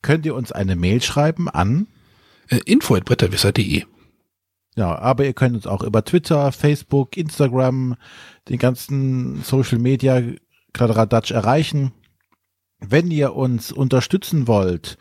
könnt 0.00 0.24
ihr 0.24 0.34
uns 0.34 0.52
eine 0.52 0.74
Mail 0.74 1.02
schreiben 1.02 1.50
an. 1.50 1.88
Äh, 2.48 2.60
info 2.64 2.94
at 2.94 3.04
bretterwisser.de. 3.04 3.84
Ja, 4.76 4.98
aber 4.98 5.26
ihr 5.26 5.34
könnt 5.34 5.54
uns 5.54 5.66
auch 5.66 5.82
über 5.82 6.02
Twitter, 6.06 6.50
Facebook, 6.50 7.18
Instagram, 7.18 7.96
den 8.48 8.58
ganzen 8.58 9.42
Social 9.42 9.80
Media 9.80 10.22
Kladderadatsch 10.72 11.32
erreichen. 11.32 11.92
Wenn 12.80 13.10
ihr 13.10 13.34
uns 13.34 13.70
unterstützen 13.70 14.46
wollt, 14.46 14.96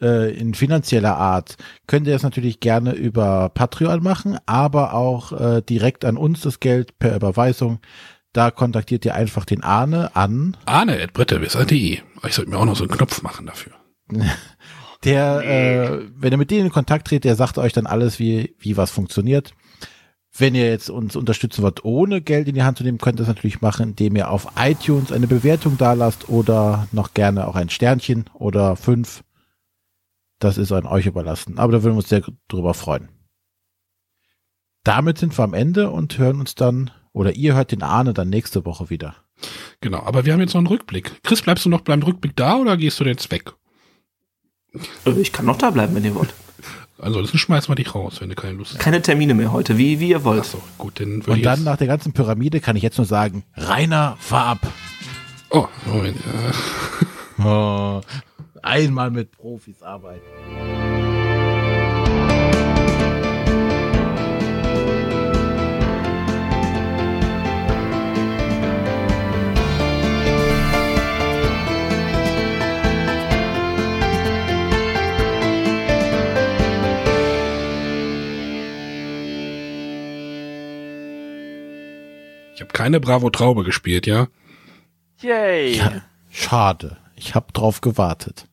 äh, 0.00 0.32
in 0.34 0.54
finanzieller 0.54 1.16
Art, 1.16 1.56
könnt 1.86 2.06
ihr 2.06 2.14
es 2.14 2.22
natürlich 2.22 2.60
gerne 2.60 2.92
über 2.92 3.50
Patreon 3.50 4.02
machen, 4.02 4.38
aber 4.46 4.94
auch 4.94 5.32
äh, 5.32 5.62
direkt 5.62 6.04
an 6.04 6.16
uns 6.16 6.40
das 6.40 6.60
Geld 6.60 6.98
per 6.98 7.16
Überweisung. 7.16 7.80
Da 8.32 8.50
kontaktiert 8.50 9.04
ihr 9.04 9.14
einfach 9.14 9.44
den 9.44 9.62
Arne 9.62 10.14
an, 10.14 10.56
Arne 10.66 11.02
at 11.02 11.12
bretterwisser.de. 11.12 11.98
Ich 12.26 12.34
sollte 12.34 12.50
mir 12.50 12.58
auch 12.58 12.64
noch 12.64 12.76
so 12.76 12.84
einen 12.84 12.92
Knopf 12.92 13.22
machen 13.22 13.46
dafür. 13.46 13.72
der, 15.04 15.42
äh, 15.44 16.08
wenn 16.14 16.32
ihr 16.32 16.38
mit 16.38 16.50
denen 16.50 16.66
in 16.66 16.72
Kontakt 16.72 17.08
tretet, 17.08 17.24
der 17.24 17.36
sagt 17.36 17.58
euch 17.58 17.72
dann 17.72 17.86
alles, 17.86 18.18
wie, 18.18 18.54
wie 18.58 18.76
was 18.76 18.90
funktioniert. 18.90 19.54
Wenn 20.36 20.54
ihr 20.54 20.68
jetzt 20.68 20.90
uns 20.90 21.16
unterstützen 21.16 21.62
wollt, 21.62 21.84
ohne 21.84 22.20
Geld 22.20 22.48
in 22.48 22.54
die 22.54 22.62
Hand 22.62 22.78
zu 22.78 22.84
nehmen, 22.84 22.98
könnt 22.98 23.18
ihr 23.18 23.24
das 23.24 23.34
natürlich 23.34 23.60
machen, 23.60 23.90
indem 23.90 24.14
ihr 24.14 24.30
auf 24.30 24.46
iTunes 24.56 25.10
eine 25.10 25.26
Bewertung 25.26 25.78
dalasst 25.78 26.28
oder 26.28 26.86
noch 26.92 27.14
gerne 27.14 27.48
auch 27.48 27.56
ein 27.56 27.70
Sternchen 27.70 28.26
oder 28.34 28.76
fünf. 28.76 29.24
Das 30.38 30.58
ist 30.58 30.72
an 30.72 30.86
euch 30.86 31.06
überlassen. 31.06 31.58
Aber 31.58 31.72
da 31.72 31.82
würden 31.82 31.94
wir 31.94 31.98
uns 31.98 32.08
sehr 32.08 32.22
drüber 32.48 32.74
freuen. 32.74 33.08
Damit 34.84 35.18
sind 35.18 35.36
wir 35.36 35.42
am 35.44 35.54
Ende 35.54 35.90
und 35.90 36.16
hören 36.18 36.40
uns 36.40 36.54
dann, 36.54 36.90
oder 37.12 37.34
ihr 37.34 37.54
hört 37.54 37.72
den 37.72 37.82
Arne 37.82 38.14
dann 38.14 38.28
nächste 38.30 38.64
Woche 38.64 38.90
wieder. 38.90 39.16
Genau, 39.80 39.98
aber 40.02 40.24
wir 40.24 40.32
haben 40.32 40.40
jetzt 40.40 40.54
noch 40.54 40.60
einen 40.60 40.66
Rückblick. 40.68 41.22
Chris, 41.22 41.42
bleibst 41.42 41.64
du 41.64 41.68
noch 41.68 41.82
beim 41.82 42.02
Rückblick 42.02 42.34
da 42.36 42.56
oder 42.56 42.76
gehst 42.76 42.98
du 43.00 43.04
jetzt 43.04 43.30
weg? 43.30 43.52
Äh, 45.04 45.10
Ich 45.20 45.32
kann 45.32 45.46
noch 45.46 45.58
da 45.58 45.70
bleiben, 45.70 45.94
wenn 45.94 46.04
ihr 46.04 46.14
wollt. 46.14 46.32
Ansonsten 47.00 47.38
schmeißen 47.38 47.70
wir 47.70 47.76
dich 47.76 47.94
raus, 47.94 48.20
wenn 48.20 48.28
du 48.28 48.34
keine 48.34 48.54
Lust 48.56 48.72
hast. 48.72 48.80
Keine 48.80 49.02
Termine 49.02 49.34
mehr 49.34 49.52
heute, 49.52 49.78
wie, 49.78 50.00
wie 50.00 50.08
ihr 50.10 50.24
wollt. 50.24 50.40
Achso, 50.40 50.60
gut, 50.78 50.98
dann 51.00 51.18
würde 51.18 51.32
Und 51.32 51.38
ich 51.38 51.44
dann 51.44 51.62
nach 51.64 51.76
der 51.76 51.86
ganzen 51.86 52.12
Pyramide 52.12 52.60
kann 52.60 52.74
ich 52.76 52.82
jetzt 52.82 52.98
nur 52.98 53.06
sagen, 53.06 53.44
Rainer, 53.56 54.16
fahr 54.18 54.46
ab. 54.46 54.72
Oh, 55.50 55.68
Moment. 55.86 56.16
Oh, 57.38 58.00
einmal 58.68 59.10
mit 59.10 59.32
Profis 59.32 59.82
arbeiten. 59.82 60.20
ich 82.54 82.60
habe 82.60 82.72
keine 82.72 82.98
Bravo 82.98 83.30
Traube 83.30 83.62
gespielt, 83.62 84.08
ja. 84.08 84.26
Yay. 85.20 85.76
Ja, 85.76 86.02
schade. 86.28 86.96
Ich 87.14 87.36
habe 87.36 87.52
drauf 87.52 87.80
gewartet. 87.80 88.47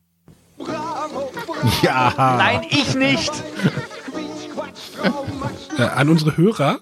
Ja. 1.82 2.14
Nein, 2.16 2.66
ich 2.68 2.94
nicht. 2.94 3.32
Äh, 5.78 5.82
an 5.82 6.08
unsere 6.08 6.36
Hörer, 6.36 6.80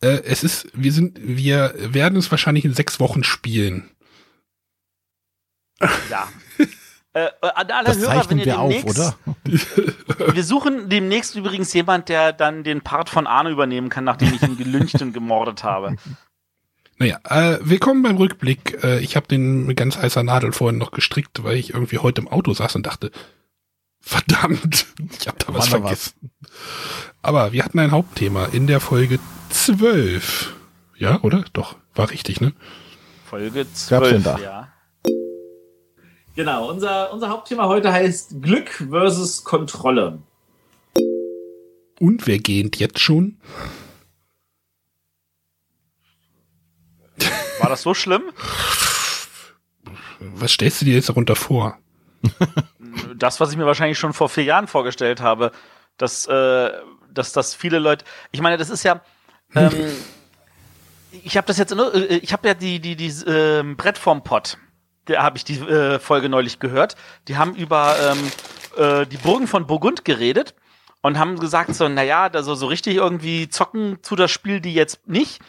äh, 0.00 0.22
es 0.24 0.42
ist, 0.42 0.68
wir 0.74 0.92
sind, 0.92 1.18
wir 1.22 1.74
werden 1.76 2.18
es 2.18 2.30
wahrscheinlich 2.30 2.64
in 2.64 2.74
sechs 2.74 3.00
Wochen 3.00 3.24
spielen. 3.24 3.90
Ja. 6.10 6.28
Äh, 7.14 7.28
an 7.40 7.70
alle 7.70 7.88
Das 7.88 7.98
Hörer, 7.98 8.10
wenn 8.10 8.18
zeichnen 8.18 8.38
ihr 8.38 8.46
wir 8.46 8.58
auf, 8.58 8.84
oder? 8.84 9.14
Wir 10.34 10.44
suchen 10.44 10.88
demnächst 10.88 11.34
übrigens 11.34 11.72
jemand, 11.74 12.08
der 12.08 12.32
dann 12.32 12.64
den 12.64 12.80
Part 12.80 13.10
von 13.10 13.26
Arne 13.26 13.50
übernehmen 13.50 13.90
kann, 13.90 14.04
nachdem 14.04 14.32
ich 14.32 14.40
ihn 14.42 14.56
gelyncht 14.56 15.02
und 15.02 15.12
gemordet 15.12 15.62
habe. 15.62 15.96
Naja, 16.96 17.18
äh, 17.28 17.58
willkommen 17.60 18.02
beim 18.02 18.16
Rückblick. 18.16 18.82
Äh, 18.82 19.00
ich 19.00 19.16
habe 19.16 19.26
den 19.26 19.66
mit 19.66 19.76
ganz 19.76 19.98
heißer 19.98 20.22
Nadel 20.22 20.52
vorhin 20.52 20.78
noch 20.78 20.92
gestrickt, 20.92 21.42
weil 21.42 21.56
ich 21.56 21.74
irgendwie 21.74 21.98
heute 21.98 22.22
im 22.22 22.28
Auto 22.28 22.54
saß 22.54 22.76
und 22.76 22.86
dachte, 22.86 23.10
verdammt, 24.02 24.86
ich 25.18 25.28
habe 25.28 25.38
da 25.38 25.54
was 25.54 25.68
vergessen. 25.68 26.30
Aber 27.22 27.52
wir 27.52 27.64
hatten 27.64 27.78
ein 27.78 27.92
Hauptthema 27.92 28.46
in 28.46 28.66
der 28.66 28.80
Folge 28.80 29.18
12. 29.50 30.54
Ja, 30.98 31.20
oder? 31.22 31.44
Doch, 31.52 31.76
war 31.94 32.10
richtig, 32.10 32.40
ne? 32.40 32.52
Folge 33.24 33.64
Gab's 33.64 33.86
denn 33.88 34.22
12, 34.22 34.24
da? 34.24 34.38
ja. 34.38 34.68
Genau, 36.34 36.70
unser, 36.70 37.12
unser 37.12 37.28
Hauptthema 37.28 37.66
heute 37.66 37.92
heißt 37.92 38.42
Glück 38.42 38.70
versus 38.70 39.44
Kontrolle. 39.44 40.18
Und 42.00 42.26
wer 42.26 42.38
gehend 42.38 42.78
jetzt 42.78 42.98
schon? 43.00 43.38
War 47.60 47.68
das 47.68 47.82
so 47.82 47.94
schlimm? 47.94 48.22
Was 50.18 50.52
stellst 50.52 50.80
du 50.80 50.84
dir 50.86 50.94
jetzt 50.94 51.08
darunter 51.08 51.36
vor? 51.36 51.78
Das, 53.16 53.40
was 53.40 53.50
ich 53.50 53.56
mir 53.56 53.66
wahrscheinlich 53.66 53.98
schon 53.98 54.12
vor 54.12 54.28
vier 54.28 54.44
Jahren 54.44 54.66
vorgestellt 54.66 55.20
habe, 55.20 55.52
dass, 55.96 56.26
äh, 56.26 56.70
dass 57.10 57.32
das 57.32 57.54
viele 57.54 57.78
Leute. 57.78 58.04
Ich 58.30 58.40
meine, 58.40 58.56
das 58.56 58.70
ist 58.70 58.82
ja. 58.82 59.00
Ähm, 59.54 59.72
ich 61.24 61.36
habe 61.36 61.46
das 61.46 61.58
jetzt, 61.58 61.74
nur- 61.74 61.94
äh, 61.94 62.16
ich 62.16 62.32
habe 62.32 62.48
ja 62.48 62.54
die 62.54 62.80
die 62.80 62.96
die 62.96 63.08
ähm, 63.26 63.76
Brett 63.76 63.98
vom 63.98 64.22
Pott. 64.24 64.58
Da 65.06 65.22
habe 65.22 65.36
ich 65.36 65.44
die 65.44 65.58
äh, 65.58 65.98
Folge 65.98 66.28
neulich 66.28 66.58
gehört. 66.60 66.96
Die 67.28 67.36
haben 67.36 67.54
über 67.54 67.96
ähm, 68.00 68.32
äh, 68.76 69.06
die 69.06 69.16
Burgen 69.16 69.46
von 69.48 69.66
Burgund 69.66 70.04
geredet 70.04 70.54
und 71.02 71.18
haben 71.18 71.38
gesagt 71.38 71.74
so, 71.74 71.88
naja, 71.88 72.28
da 72.28 72.42
so 72.42 72.54
so 72.54 72.66
richtig 72.66 72.96
irgendwie 72.96 73.48
zocken 73.48 73.98
zu 74.02 74.14
das 74.16 74.30
Spiel 74.30 74.60
die 74.60 74.74
jetzt 74.74 75.06
nicht. 75.08 75.40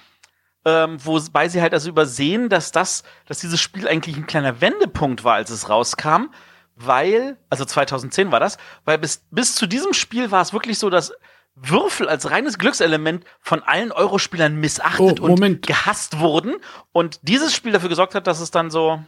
Ähm, 0.65 0.97
wobei 1.03 1.49
sie 1.49 1.61
halt 1.61 1.73
also 1.73 1.89
übersehen, 1.89 2.47
dass 2.49 2.71
das, 2.71 3.03
dass 3.27 3.39
dieses 3.39 3.59
Spiel 3.59 3.85
eigentlich 3.87 4.15
ein 4.15 4.27
kleiner 4.27 4.61
Wendepunkt 4.61 5.23
war, 5.25 5.35
als 5.35 5.49
es 5.49 5.67
rauskam, 5.69 6.29
weil, 6.75 7.37
also 7.49 7.65
2010 7.65 8.31
war 8.31 8.39
das, 8.39 8.57
weil 8.85 8.97
bis, 8.97 9.23
bis 9.31 9.55
zu 9.55 9.67
diesem 9.67 9.93
Spiel 9.93 10.31
war 10.31 10.41
es 10.41 10.53
wirklich 10.53 10.79
so, 10.79 10.89
dass 10.89 11.13
Würfel 11.55 12.09
als 12.09 12.31
reines 12.31 12.57
Glückselement 12.57 13.23
von 13.39 13.61
allen 13.61 13.91
Eurospielern 13.91 14.55
missachtet 14.55 15.19
Oh, 15.19 15.25
und 15.25 15.61
gehasst 15.67 16.19
wurden 16.19 16.55
und 16.91 17.19
dieses 17.21 17.53
Spiel 17.53 17.71
dafür 17.71 17.89
gesorgt 17.89 18.15
hat, 18.15 18.25
dass 18.25 18.39
es 18.39 18.49
dann 18.49 18.71
so 18.71 18.99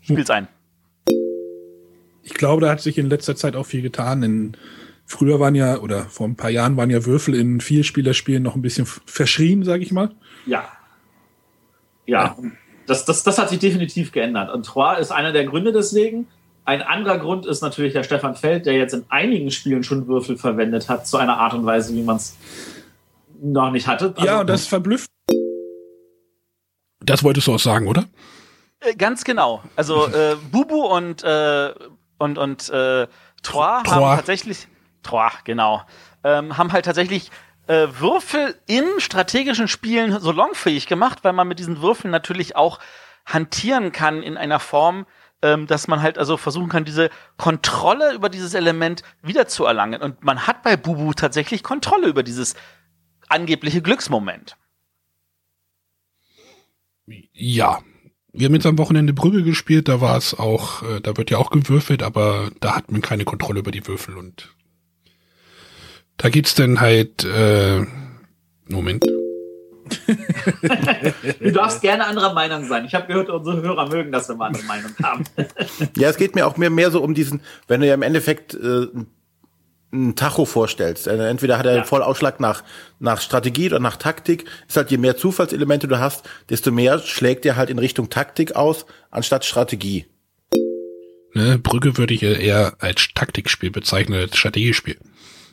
spielt's 0.00 0.30
ein. 0.30 0.48
Ich 2.22 2.34
glaube, 2.34 2.62
da 2.62 2.70
hat 2.70 2.80
sich 2.80 2.98
in 2.98 3.08
letzter 3.08 3.36
Zeit 3.36 3.56
auch 3.56 3.64
viel 3.64 3.82
getan. 3.82 4.22
In, 4.22 4.56
früher 5.06 5.38
waren 5.38 5.54
ja, 5.54 5.78
oder 5.78 6.04
vor 6.06 6.26
ein 6.26 6.36
paar 6.36 6.50
Jahren 6.50 6.76
waren 6.76 6.90
ja 6.90 7.06
Würfel 7.06 7.34
in 7.34 7.60
Vielspielerspielen 7.60 8.42
noch 8.42 8.56
ein 8.56 8.62
bisschen 8.62 8.86
verschrien, 8.86 9.64
sage 9.64 9.82
ich 9.82 9.92
mal. 9.92 10.10
Ja. 10.44 10.68
Ja, 12.04 12.36
das, 12.86 13.04
das, 13.04 13.22
das 13.22 13.38
hat 13.38 13.50
sich 13.50 13.58
definitiv 13.58 14.12
geändert. 14.12 14.50
Und 14.50 14.64
Trois 14.64 14.98
ist 14.98 15.12
einer 15.12 15.30
der 15.30 15.44
Gründe 15.44 15.72
deswegen. 15.72 16.26
Ein 16.68 16.82
anderer 16.82 17.16
Grund 17.16 17.46
ist 17.46 17.62
natürlich 17.62 17.94
der 17.94 18.02
Stefan 18.02 18.34
Feld, 18.36 18.66
der 18.66 18.74
jetzt 18.74 18.92
in 18.92 19.06
einigen 19.08 19.50
Spielen 19.50 19.82
schon 19.82 20.06
Würfel 20.06 20.36
verwendet 20.36 20.90
hat, 20.90 21.06
zu 21.06 21.16
einer 21.16 21.38
Art 21.38 21.54
und 21.54 21.64
Weise, 21.64 21.94
wie 21.94 22.02
man 22.02 22.16
es 22.16 22.36
noch 23.40 23.70
nicht 23.70 23.86
hatte. 23.86 24.12
Also, 24.14 24.26
ja, 24.26 24.40
und 24.40 24.50
das 24.50 24.66
verblüfft. 24.66 25.08
Das 27.00 27.24
wolltest 27.24 27.46
du 27.46 27.54
auch 27.54 27.58
sagen, 27.58 27.88
oder? 27.88 28.04
Äh, 28.80 28.94
ganz 28.96 29.24
genau. 29.24 29.62
Also 29.76 30.08
äh, 30.08 30.36
Bubu 30.52 30.84
und 30.84 31.24
äh, 31.24 31.72
und 32.18 32.36
und 32.36 32.68
äh, 32.68 33.06
Trois 33.42 33.78
haben 33.78 33.84
Trois. 33.84 34.16
tatsächlich 34.16 34.68
Trois, 35.02 35.30
genau, 35.44 35.80
ähm, 36.22 36.58
haben 36.58 36.72
halt 36.72 36.84
tatsächlich 36.84 37.30
äh, 37.66 37.86
Würfel 37.98 38.54
in 38.66 38.84
strategischen 38.98 39.68
Spielen 39.68 40.20
salonfähig 40.20 40.86
gemacht, 40.86 41.20
weil 41.22 41.32
man 41.32 41.48
mit 41.48 41.60
diesen 41.60 41.80
Würfeln 41.80 42.10
natürlich 42.10 42.56
auch 42.56 42.78
hantieren 43.24 43.90
kann 43.90 44.22
in 44.22 44.36
einer 44.36 44.60
Form, 44.60 45.06
ähm, 45.42 45.66
dass 45.66 45.88
man 45.88 46.02
halt 46.02 46.18
also 46.18 46.36
versuchen 46.36 46.68
kann, 46.68 46.84
diese 46.84 47.10
Kontrolle 47.36 48.14
über 48.14 48.28
dieses 48.28 48.54
Element 48.54 49.02
wiederzuerlangen. 49.22 50.02
Und 50.02 50.24
man 50.24 50.46
hat 50.46 50.62
bei 50.62 50.76
Bubu 50.76 51.12
tatsächlich 51.12 51.62
Kontrolle 51.62 52.08
über 52.08 52.22
dieses 52.22 52.54
angebliche 53.28 53.82
Glücksmoment. 53.82 54.56
Ja. 57.32 57.80
Wir 58.32 58.46
haben 58.46 58.54
jetzt 58.54 58.66
am 58.66 58.78
Wochenende 58.78 59.14
Brügge 59.14 59.42
gespielt, 59.42 59.88
da 59.88 60.00
war 60.00 60.16
es 60.16 60.38
auch, 60.38 60.82
äh, 60.82 61.00
da 61.00 61.16
wird 61.16 61.30
ja 61.30 61.38
auch 61.38 61.50
gewürfelt, 61.50 62.02
aber 62.02 62.50
da 62.60 62.76
hat 62.76 62.92
man 62.92 63.00
keine 63.00 63.24
Kontrolle 63.24 63.60
über 63.60 63.70
die 63.70 63.86
Würfel 63.86 64.16
und 64.16 64.54
da 66.18 66.28
geht's 66.28 66.54
dann 66.54 66.80
halt, 66.80 67.24
äh, 67.24 67.86
Moment. 68.66 69.06
Du 71.40 71.52
darfst 71.52 71.80
gerne 71.82 72.06
anderer 72.06 72.32
Meinung 72.34 72.64
sein. 72.66 72.84
Ich 72.84 72.94
habe 72.94 73.06
gehört, 73.06 73.30
unsere 73.30 73.62
Hörer 73.62 73.88
mögen 73.88 74.12
das, 74.12 74.28
wenn 74.28 74.38
wir 74.38 74.46
andere 74.46 74.64
Meinung 74.64 74.90
haben. 75.02 75.24
Ja, 75.96 76.08
es 76.08 76.16
geht 76.16 76.34
mir 76.34 76.46
auch 76.46 76.56
mehr, 76.56 76.70
mehr 76.70 76.90
so 76.90 77.02
um 77.02 77.14
diesen, 77.14 77.40
wenn 77.66 77.80
du 77.80 77.86
ja 77.86 77.94
im 77.94 78.02
Endeffekt 78.02 78.54
äh, 78.54 78.86
einen 79.92 80.16
Tacho 80.16 80.44
vorstellst. 80.44 81.06
Äh, 81.06 81.28
entweder 81.28 81.58
hat 81.58 81.66
er 81.66 81.72
Ja. 81.72 81.78
einen 81.78 81.86
Vollausschlag 81.86 82.40
nach, 82.40 82.62
nach 82.98 83.20
Strategie 83.20 83.66
oder 83.68 83.80
nach 83.80 83.96
Taktik. 83.96 84.44
Ist 84.68 84.76
halt, 84.76 84.90
je 84.90 84.98
mehr 84.98 85.16
Zufallselemente 85.16 85.88
du 85.88 85.98
hast, 85.98 86.28
desto 86.50 86.70
mehr 86.70 86.98
schlägt 86.98 87.46
er 87.46 87.56
halt 87.56 87.70
in 87.70 87.78
Richtung 87.78 88.10
Taktik 88.10 88.54
aus, 88.56 88.86
anstatt 89.10 89.44
Strategie. 89.44 90.06
Ne, 91.34 91.58
Brügge 91.58 91.96
würde 91.98 92.14
ich 92.14 92.22
eher 92.22 92.74
als 92.80 93.08
Taktikspiel 93.14 93.70
bezeichnen, 93.70 94.18
als 94.20 94.36
Strategiespiel. 94.36 94.98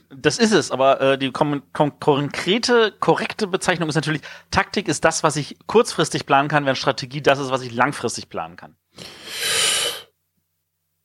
Das 0.10 0.38
ist 0.38 0.52
es, 0.52 0.72
aber 0.72 1.02
äh, 1.02 1.18
die 1.18 1.32
kom 1.32 1.64
kom 1.74 2.00
konkrete, 2.00 2.94
korrekte 3.00 3.48
Bezeichnung 3.48 3.90
ist 3.90 3.96
natürlich, 3.96 4.22
Taktik 4.52 4.88
ist 4.88 5.04
das, 5.06 5.24
was 5.24 5.36
ich 5.36 5.58
kurzfristig 5.68 6.26
planen 6.26 6.48
kann, 6.48 6.66
während 6.66 6.78
Strategie 6.78 7.22
das 7.22 7.40
ist, 7.40 7.52
was 7.52 7.62
ich 7.62 7.74
langfristig 7.74 8.30
planen 8.30 8.56
kann. 8.56 8.76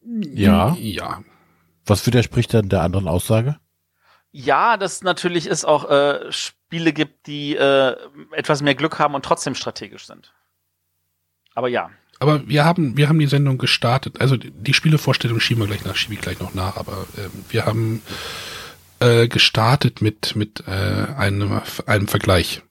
Ja. 0.03 0.77
Ja. 0.79 1.23
Was 1.87 2.07
widerspricht 2.07 2.55
dann 2.55 2.69
der 2.69 2.83
anderen 2.83 3.09
Aussage? 3.09 3.57
Ja, 4.33 4.77
dass 4.77 5.03
natürlich 5.03 5.47
es 5.47 5.65
auch 5.65 5.91
äh, 5.91 6.31
Spiele 6.31 6.93
gibt, 6.93 7.27
die 7.27 7.57
äh, 7.57 7.97
etwas 8.33 8.63
mehr 8.63 8.75
Glück 8.75 8.99
haben 8.99 9.15
und 9.15 9.25
trotzdem 9.25 9.55
strategisch 9.55 10.07
sind. 10.07 10.33
Aber 11.55 11.69
ja. 11.69 11.91
Aber 12.21 12.47
wir 12.47 12.65
haben, 12.65 12.97
wir 12.97 13.09
haben 13.09 13.19
die 13.19 13.27
Sendung 13.27 13.59
gestartet. 13.59 14.21
Also 14.21 14.37
die, 14.37 14.75
Spielevorstellung 14.75 15.41
schieben 15.41 15.63
wir 15.63 15.67
gleich 15.67 15.85
nach, 15.85 15.97
schiebe 15.97 16.15
ich 16.15 16.21
gleich 16.21 16.39
noch 16.39 16.55
nach. 16.55 16.77
Aber 16.77 17.07
ähm, 17.19 17.31
wir 17.49 17.67
haben 17.67 18.03
äh, 19.01 19.29
gestartet 19.29 20.01
mit 20.03 20.37
mit 20.37 20.65
äh, 20.67 21.13
einem 21.17 21.61
einem 21.87 22.09
Vergleich. 22.09 22.63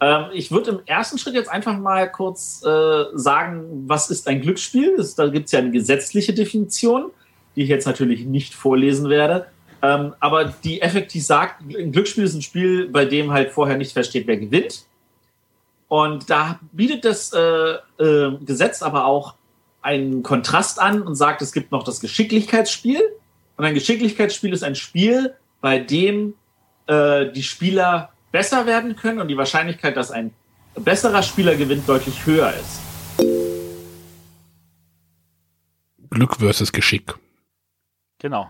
Ähm, 0.00 0.26
ich 0.32 0.50
würde 0.50 0.70
im 0.70 0.80
ersten 0.86 1.18
Schritt 1.18 1.34
jetzt 1.34 1.50
einfach 1.50 1.78
mal 1.78 2.10
kurz 2.10 2.62
äh, 2.64 3.04
sagen, 3.14 3.84
was 3.86 4.10
ist 4.10 4.28
ein 4.28 4.40
Glücksspiel? 4.40 4.94
Das, 4.96 5.14
da 5.14 5.26
gibt 5.28 5.46
es 5.46 5.52
ja 5.52 5.58
eine 5.58 5.70
gesetzliche 5.70 6.32
Definition, 6.32 7.10
die 7.56 7.62
ich 7.62 7.68
jetzt 7.68 7.86
natürlich 7.86 8.24
nicht 8.24 8.54
vorlesen 8.54 9.08
werde. 9.08 9.46
Ähm, 9.82 10.14
aber 10.20 10.46
die 10.64 10.82
effektiv 10.82 11.24
sagt, 11.24 11.62
ein 11.62 11.92
Glücksspiel 11.92 12.24
ist 12.24 12.34
ein 12.34 12.42
Spiel, 12.42 12.88
bei 12.88 13.04
dem 13.04 13.32
halt 13.32 13.50
vorher 13.50 13.76
nicht 13.76 13.92
feststeht, 13.92 14.26
wer 14.26 14.36
gewinnt. 14.36 14.86
Und 15.88 16.28
da 16.30 16.60
bietet 16.72 17.04
das 17.04 17.32
äh, 17.32 17.76
äh, 18.02 18.36
Gesetz 18.44 18.82
aber 18.82 19.06
auch 19.06 19.34
einen 19.80 20.22
Kontrast 20.22 20.80
an 20.80 21.02
und 21.02 21.14
sagt, 21.14 21.40
es 21.42 21.52
gibt 21.52 21.72
noch 21.72 21.82
das 21.82 22.00
Geschicklichkeitsspiel. 22.00 23.00
Und 23.58 23.64
ein 23.64 23.74
Geschicklichkeitsspiel 23.74 24.52
ist 24.52 24.62
ein 24.62 24.76
Spiel, 24.76 25.34
bei 25.60 25.80
dem 25.80 26.34
äh, 26.86 27.26
die 27.32 27.42
Spieler 27.42 28.12
besser 28.30 28.66
werden 28.66 28.94
können 28.94 29.20
und 29.20 29.26
die 29.26 29.36
Wahrscheinlichkeit, 29.36 29.96
dass 29.96 30.12
ein 30.12 30.32
besserer 30.76 31.24
Spieler 31.24 31.56
gewinnt, 31.56 31.88
deutlich 31.88 32.24
höher 32.24 32.52
ist. 32.54 32.80
Glück 36.08 36.36
versus 36.36 36.72
Geschick. 36.72 37.14
Genau. 38.20 38.48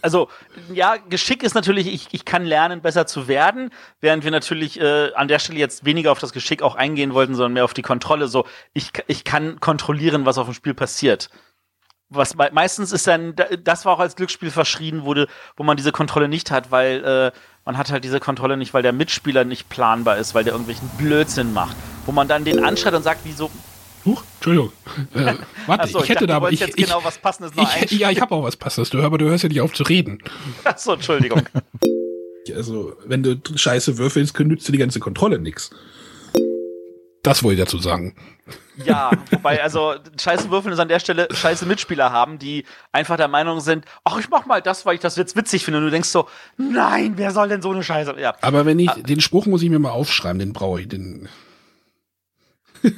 also, 0.00 0.28
ja, 0.72 0.96
Geschick 0.96 1.42
ist 1.42 1.54
natürlich, 1.54 1.88
ich, 1.88 2.08
ich 2.12 2.24
kann 2.24 2.46
lernen, 2.46 2.80
besser 2.80 3.06
zu 3.06 3.28
werden, 3.28 3.70
während 4.00 4.24
wir 4.24 4.30
natürlich 4.30 4.80
äh, 4.80 5.12
an 5.12 5.28
der 5.28 5.38
Stelle 5.38 5.58
jetzt 5.58 5.84
weniger 5.84 6.12
auf 6.12 6.18
das 6.18 6.32
Geschick 6.32 6.62
auch 6.62 6.76
eingehen 6.76 7.12
wollten, 7.12 7.34
sondern 7.34 7.52
mehr 7.52 7.64
auf 7.64 7.74
die 7.74 7.82
Kontrolle. 7.82 8.26
So, 8.26 8.46
ich, 8.72 8.90
ich 9.06 9.24
kann 9.24 9.60
kontrollieren, 9.60 10.24
was 10.24 10.38
auf 10.38 10.46
dem 10.46 10.54
Spiel 10.54 10.72
passiert. 10.72 11.28
Was 12.14 12.34
me- 12.36 12.50
meistens 12.52 12.92
ist 12.92 13.06
dann, 13.06 13.34
da- 13.36 13.46
das 13.62 13.84
war 13.84 13.94
auch 13.94 13.98
als 14.00 14.16
Glücksspiel 14.16 14.50
verschrien 14.50 15.04
wurde, 15.04 15.28
wo 15.56 15.62
man 15.64 15.76
diese 15.76 15.92
Kontrolle 15.92 16.28
nicht 16.28 16.50
hat, 16.50 16.70
weil 16.70 17.04
äh, 17.04 17.38
man 17.64 17.78
hat 17.78 17.90
halt 17.90 18.04
diese 18.04 18.20
Kontrolle 18.20 18.56
nicht, 18.56 18.74
weil 18.74 18.82
der 18.82 18.92
Mitspieler 18.92 19.44
nicht 19.44 19.68
planbar 19.68 20.16
ist, 20.18 20.34
weil 20.34 20.44
der 20.44 20.52
irgendwelchen 20.52 20.88
Blödsinn 20.98 21.52
macht. 21.52 21.76
Wo 22.06 22.12
man 22.12 22.28
dann 22.28 22.44
den 22.44 22.64
anschreit 22.64 22.94
und 22.94 23.02
sagt, 23.02 23.20
wieso, 23.24 23.50
Huch, 24.04 24.22
Entschuldigung. 24.36 24.72
Äh, 25.14 25.34
warte, 25.66 25.84
Achso, 25.84 25.98
ich 26.02 26.08
hätte 26.08 26.14
dachte, 26.14 26.26
da 26.26 26.36
aber 26.36 26.50
ich, 26.50 26.58
jetzt 26.60 26.76
ich, 26.76 26.86
genau 26.86 27.04
was 27.04 27.18
Passendes 27.18 27.54
noch 27.54 27.68
ich, 27.82 27.92
ja, 27.92 28.10
ich 28.10 28.20
habe 28.20 28.34
auch 28.34 28.42
was 28.42 28.56
Passendes. 28.56 28.90
Du, 28.90 29.00
aber 29.00 29.16
du 29.18 29.26
hörst 29.28 29.44
ja 29.44 29.48
nicht 29.48 29.60
auf 29.60 29.72
zu 29.72 29.84
reden. 29.84 30.18
Achso, 30.64 30.94
Entschuldigung. 30.94 31.42
Also, 32.56 32.94
wenn 33.06 33.22
du 33.22 33.36
scheiße 33.54 33.98
würfelst, 33.98 34.36
nützt 34.40 34.66
dir 34.66 34.72
die 34.72 34.78
ganze 34.78 34.98
Kontrolle 34.98 35.38
nix. 35.38 35.70
Das 37.22 37.44
wollte 37.44 37.60
ich 37.60 37.64
dazu 37.64 37.78
sagen. 37.78 38.16
Ja, 38.84 39.12
wobei, 39.30 39.62
also 39.62 39.94
scheiße 40.20 40.50
Würfeln 40.50 40.72
ist 40.72 40.80
an 40.80 40.88
der 40.88 40.98
Stelle 40.98 41.28
scheiße 41.30 41.66
Mitspieler 41.66 42.10
haben, 42.10 42.40
die 42.40 42.64
einfach 42.90 43.16
der 43.16 43.28
Meinung 43.28 43.60
sind, 43.60 43.84
ach, 44.02 44.18
ich 44.18 44.28
mach 44.28 44.44
mal 44.44 44.60
das, 44.60 44.84
weil 44.86 44.96
ich 44.96 45.00
das 45.00 45.14
jetzt 45.14 45.36
witzig 45.36 45.64
finde. 45.64 45.78
Und 45.78 45.84
du 45.84 45.90
denkst 45.90 46.08
so, 46.08 46.28
nein, 46.56 47.12
wer 47.16 47.30
soll 47.30 47.48
denn 47.48 47.62
so 47.62 47.70
eine 47.70 47.84
Scheiße? 47.84 48.18
Ja. 48.18 48.34
Aber 48.40 48.66
wenn 48.66 48.78
ich, 48.80 48.90
den 48.90 49.20
Spruch 49.20 49.46
muss 49.46 49.62
ich 49.62 49.70
mir 49.70 49.78
mal 49.78 49.90
aufschreiben, 49.90 50.40
den 50.40 50.52
brauche 50.52 50.80
ich, 50.80 50.88
den. 50.88 51.28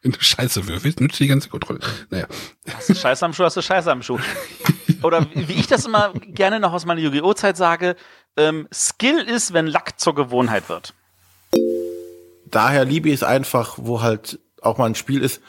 Wenn 0.00 0.12
du 0.12 0.20
Scheiße 0.20 0.68
würfelst, 0.68 1.00
nützt 1.00 1.18
die 1.18 1.26
ganze 1.26 1.48
Kontrolle. 1.48 1.80
Naja. 2.08 2.26
Hast 2.72 2.88
du 2.88 2.94
Scheiße 2.94 3.26
am 3.26 3.34
Schuh, 3.34 3.44
hast 3.44 3.56
du 3.56 3.62
Scheiße 3.62 3.90
am 3.90 4.00
Schuh. 4.00 4.18
Oder 5.02 5.26
wie 5.34 5.54
ich 5.54 5.66
das 5.66 5.86
immer 5.86 6.12
gerne 6.14 6.60
noch 6.60 6.72
aus 6.72 6.86
meiner 6.86 7.00
Yu-Gi-Oh! 7.00 7.34
Zeit 7.34 7.56
sage, 7.56 7.96
ähm, 8.36 8.68
Skill 8.72 9.18
ist, 9.18 9.52
wenn 9.52 9.66
Lack 9.66 9.98
zur 9.98 10.14
Gewohnheit 10.14 10.68
wird. 10.68 10.94
Daher 12.50 12.84
liebe 12.84 13.08
ich 13.08 13.16
es 13.16 13.22
einfach, 13.22 13.78
wo 13.78 14.02
halt 14.02 14.40
auch 14.62 14.78
mal 14.78 14.86
ein 14.86 14.94
Spiel 14.94 15.22
ist, 15.22 15.40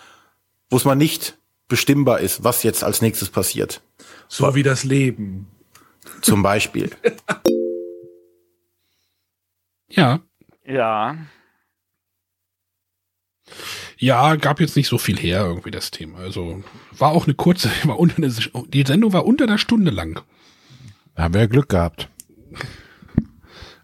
wo 0.70 0.78
es 0.78 0.86
mal 0.86 0.96
nicht 0.96 1.38
bestimmbar 1.68 2.20
ist, 2.20 2.44
was 2.44 2.64
jetzt 2.64 2.84
als 2.84 3.02
nächstes 3.02 3.30
passiert. 3.30 3.82
So 4.28 4.56
wie 4.56 4.64
das 4.64 4.84
Leben. 4.84 5.48
Zum 6.22 6.42
Beispiel. 6.42 6.92
Ja. 9.92 10.20
Ja. 10.66 11.18
Ja, 13.98 14.36
gab 14.36 14.60
jetzt 14.60 14.76
nicht 14.76 14.88
so 14.88 14.98
viel 14.98 15.18
her, 15.18 15.42
irgendwie 15.46 15.72
das 15.72 15.92
Thema. 15.92 16.20
Also 16.20 16.64
war 16.98 17.12
auch 17.12 17.26
eine 17.26 17.34
kurze, 17.34 17.70
war 17.86 18.00
unter 18.00 18.18
eine, 18.18 18.34
die 18.68 18.84
Sendung 18.86 19.14
war 19.14 19.26
unter 19.26 19.46
einer 19.46 19.58
Stunde 19.58 19.92
lang. 19.92 20.22
Da 21.16 21.24
haben 21.24 21.34
wir 21.34 21.42
ja 21.42 21.48
Glück 21.48 21.70
gehabt. 21.70 22.08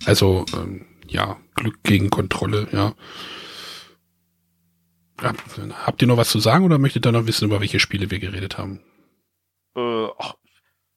Also, 0.05 0.45
ähm, 0.55 0.85
ja, 1.07 1.37
Glück 1.55 1.83
gegen 1.83 2.09
Kontrolle, 2.09 2.67
ja. 2.71 2.93
Habt 5.21 6.01
ihr 6.01 6.07
noch 6.07 6.17
was 6.17 6.29
zu 6.29 6.39
sagen 6.39 6.65
oder 6.65 6.77
möchtet 6.77 7.05
ihr 7.05 7.11
noch 7.11 7.25
wissen, 7.25 7.45
über 7.45 7.61
welche 7.61 7.79
Spiele 7.79 8.11
wir 8.11 8.19
geredet 8.19 8.57
haben? 8.57 8.81
Äh, 9.75 10.07
ach, 10.19 10.35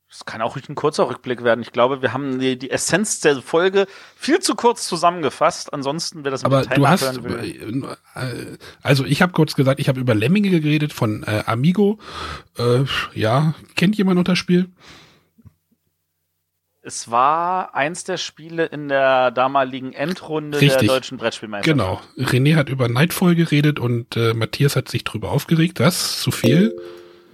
das 0.08 0.24
kann 0.24 0.40
auch 0.40 0.56
ein 0.56 0.74
kurzer 0.74 1.08
Rückblick 1.08 1.44
werden. 1.44 1.60
Ich 1.60 1.70
glaube, 1.70 2.00
wir 2.00 2.14
haben 2.14 2.38
die, 2.38 2.58
die 2.58 2.70
Essenz 2.70 3.20
der 3.20 3.36
Folge 3.42 3.86
viel 4.16 4.40
zu 4.40 4.54
kurz 4.54 4.88
zusammengefasst. 4.88 5.72
Ansonsten, 5.74 6.24
wer 6.24 6.30
das 6.30 6.44
Aber 6.44 6.62
du 6.62 6.88
hast, 6.88 7.02
äh, 7.02 8.56
also 8.82 9.04
ich 9.04 9.20
habe 9.20 9.32
kurz 9.32 9.54
gesagt, 9.54 9.80
ich 9.80 9.88
habe 9.88 10.00
über 10.00 10.14
Lemminge 10.14 10.48
geredet 10.60 10.94
von 10.94 11.24
äh, 11.24 11.44
Amigo. 11.44 11.98
Äh, 12.56 12.84
ja, 13.14 13.54
kennt 13.76 13.96
jemand 13.98 14.16
noch 14.16 14.24
das 14.24 14.38
Spiel? 14.38 14.70
Es 16.88 17.10
war 17.10 17.74
eins 17.74 18.04
der 18.04 18.16
Spiele 18.16 18.64
in 18.64 18.88
der 18.88 19.30
damaligen 19.30 19.92
Endrunde 19.92 20.58
Richtig. 20.58 20.78
der 20.78 20.88
deutschen 20.88 21.18
Brettspielmeisterschaft. 21.18 22.06
Genau. 22.16 22.30
René 22.30 22.56
hat 22.56 22.70
über 22.70 22.88
Nightfall 22.88 23.34
geredet 23.34 23.78
und 23.78 24.16
äh, 24.16 24.32
Matthias 24.32 24.74
hat 24.74 24.88
sich 24.88 25.04
drüber 25.04 25.30
aufgeregt. 25.30 25.80
Das 25.80 26.18
zu 26.18 26.30
viel. 26.30 26.74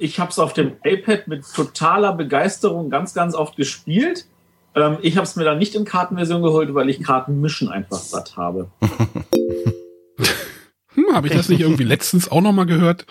Ich 0.01 0.19
habe 0.19 0.33
es 0.33 0.41
auf 0.41 0.55
dem 0.55 0.73
iPad 0.83 1.29
mit 1.29 1.45
totaler 1.55 2.15
Begeisterung 2.15 2.91
ganz, 2.91 3.15
ganz 3.15 3.37
oft 3.37 3.57
gespielt. 3.57 4.27
Ähm, 4.75 4.99
ich 5.03 5.17
habe 5.19 5.25
es 5.25 5.37
mir 5.37 5.45
dann 5.45 5.59
nicht 5.59 5.77
in 5.77 5.85
Kartenversion 5.85 6.43
geholt, 6.43 6.75
weil 6.75 6.91
ich 6.91 7.01
Karten 7.01 7.41
mischen 7.41 7.69
einfach 7.69 7.99
satt 7.99 8.37
habe. 8.37 8.73
Hm, 10.97 11.07
habe 11.13 11.27
ich 11.27 11.33
das 11.35 11.49
nicht 11.49 11.61
irgendwie 11.61 11.83
letztens 11.83 12.31
auch 12.31 12.41
noch 12.41 12.53
mal 12.53 12.67
gehört? 12.67 13.05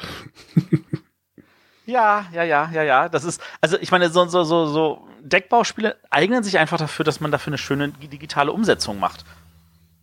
Ja, 1.86 2.28
ja, 2.34 2.44
ja, 2.44 2.70
ja, 2.72 2.84
ja. 2.84 3.10
Das 3.10 3.24
ist, 3.24 3.42
also 3.62 3.78
ich 3.80 3.92
meine, 3.92 4.10
so, 4.10 4.26
so, 4.26 4.44
so, 4.44 4.68
so 4.68 5.08
Deckbauspiele 5.22 5.98
eignen 6.10 6.44
sich 6.44 6.58
einfach 6.58 6.78
dafür, 6.78 7.06
dass 7.06 7.20
man 7.20 7.32
dafür 7.32 7.52
eine 7.52 7.58
schöne 7.58 7.90
digitale 7.90 8.52
Umsetzung 8.52 9.00
macht. 9.00 9.26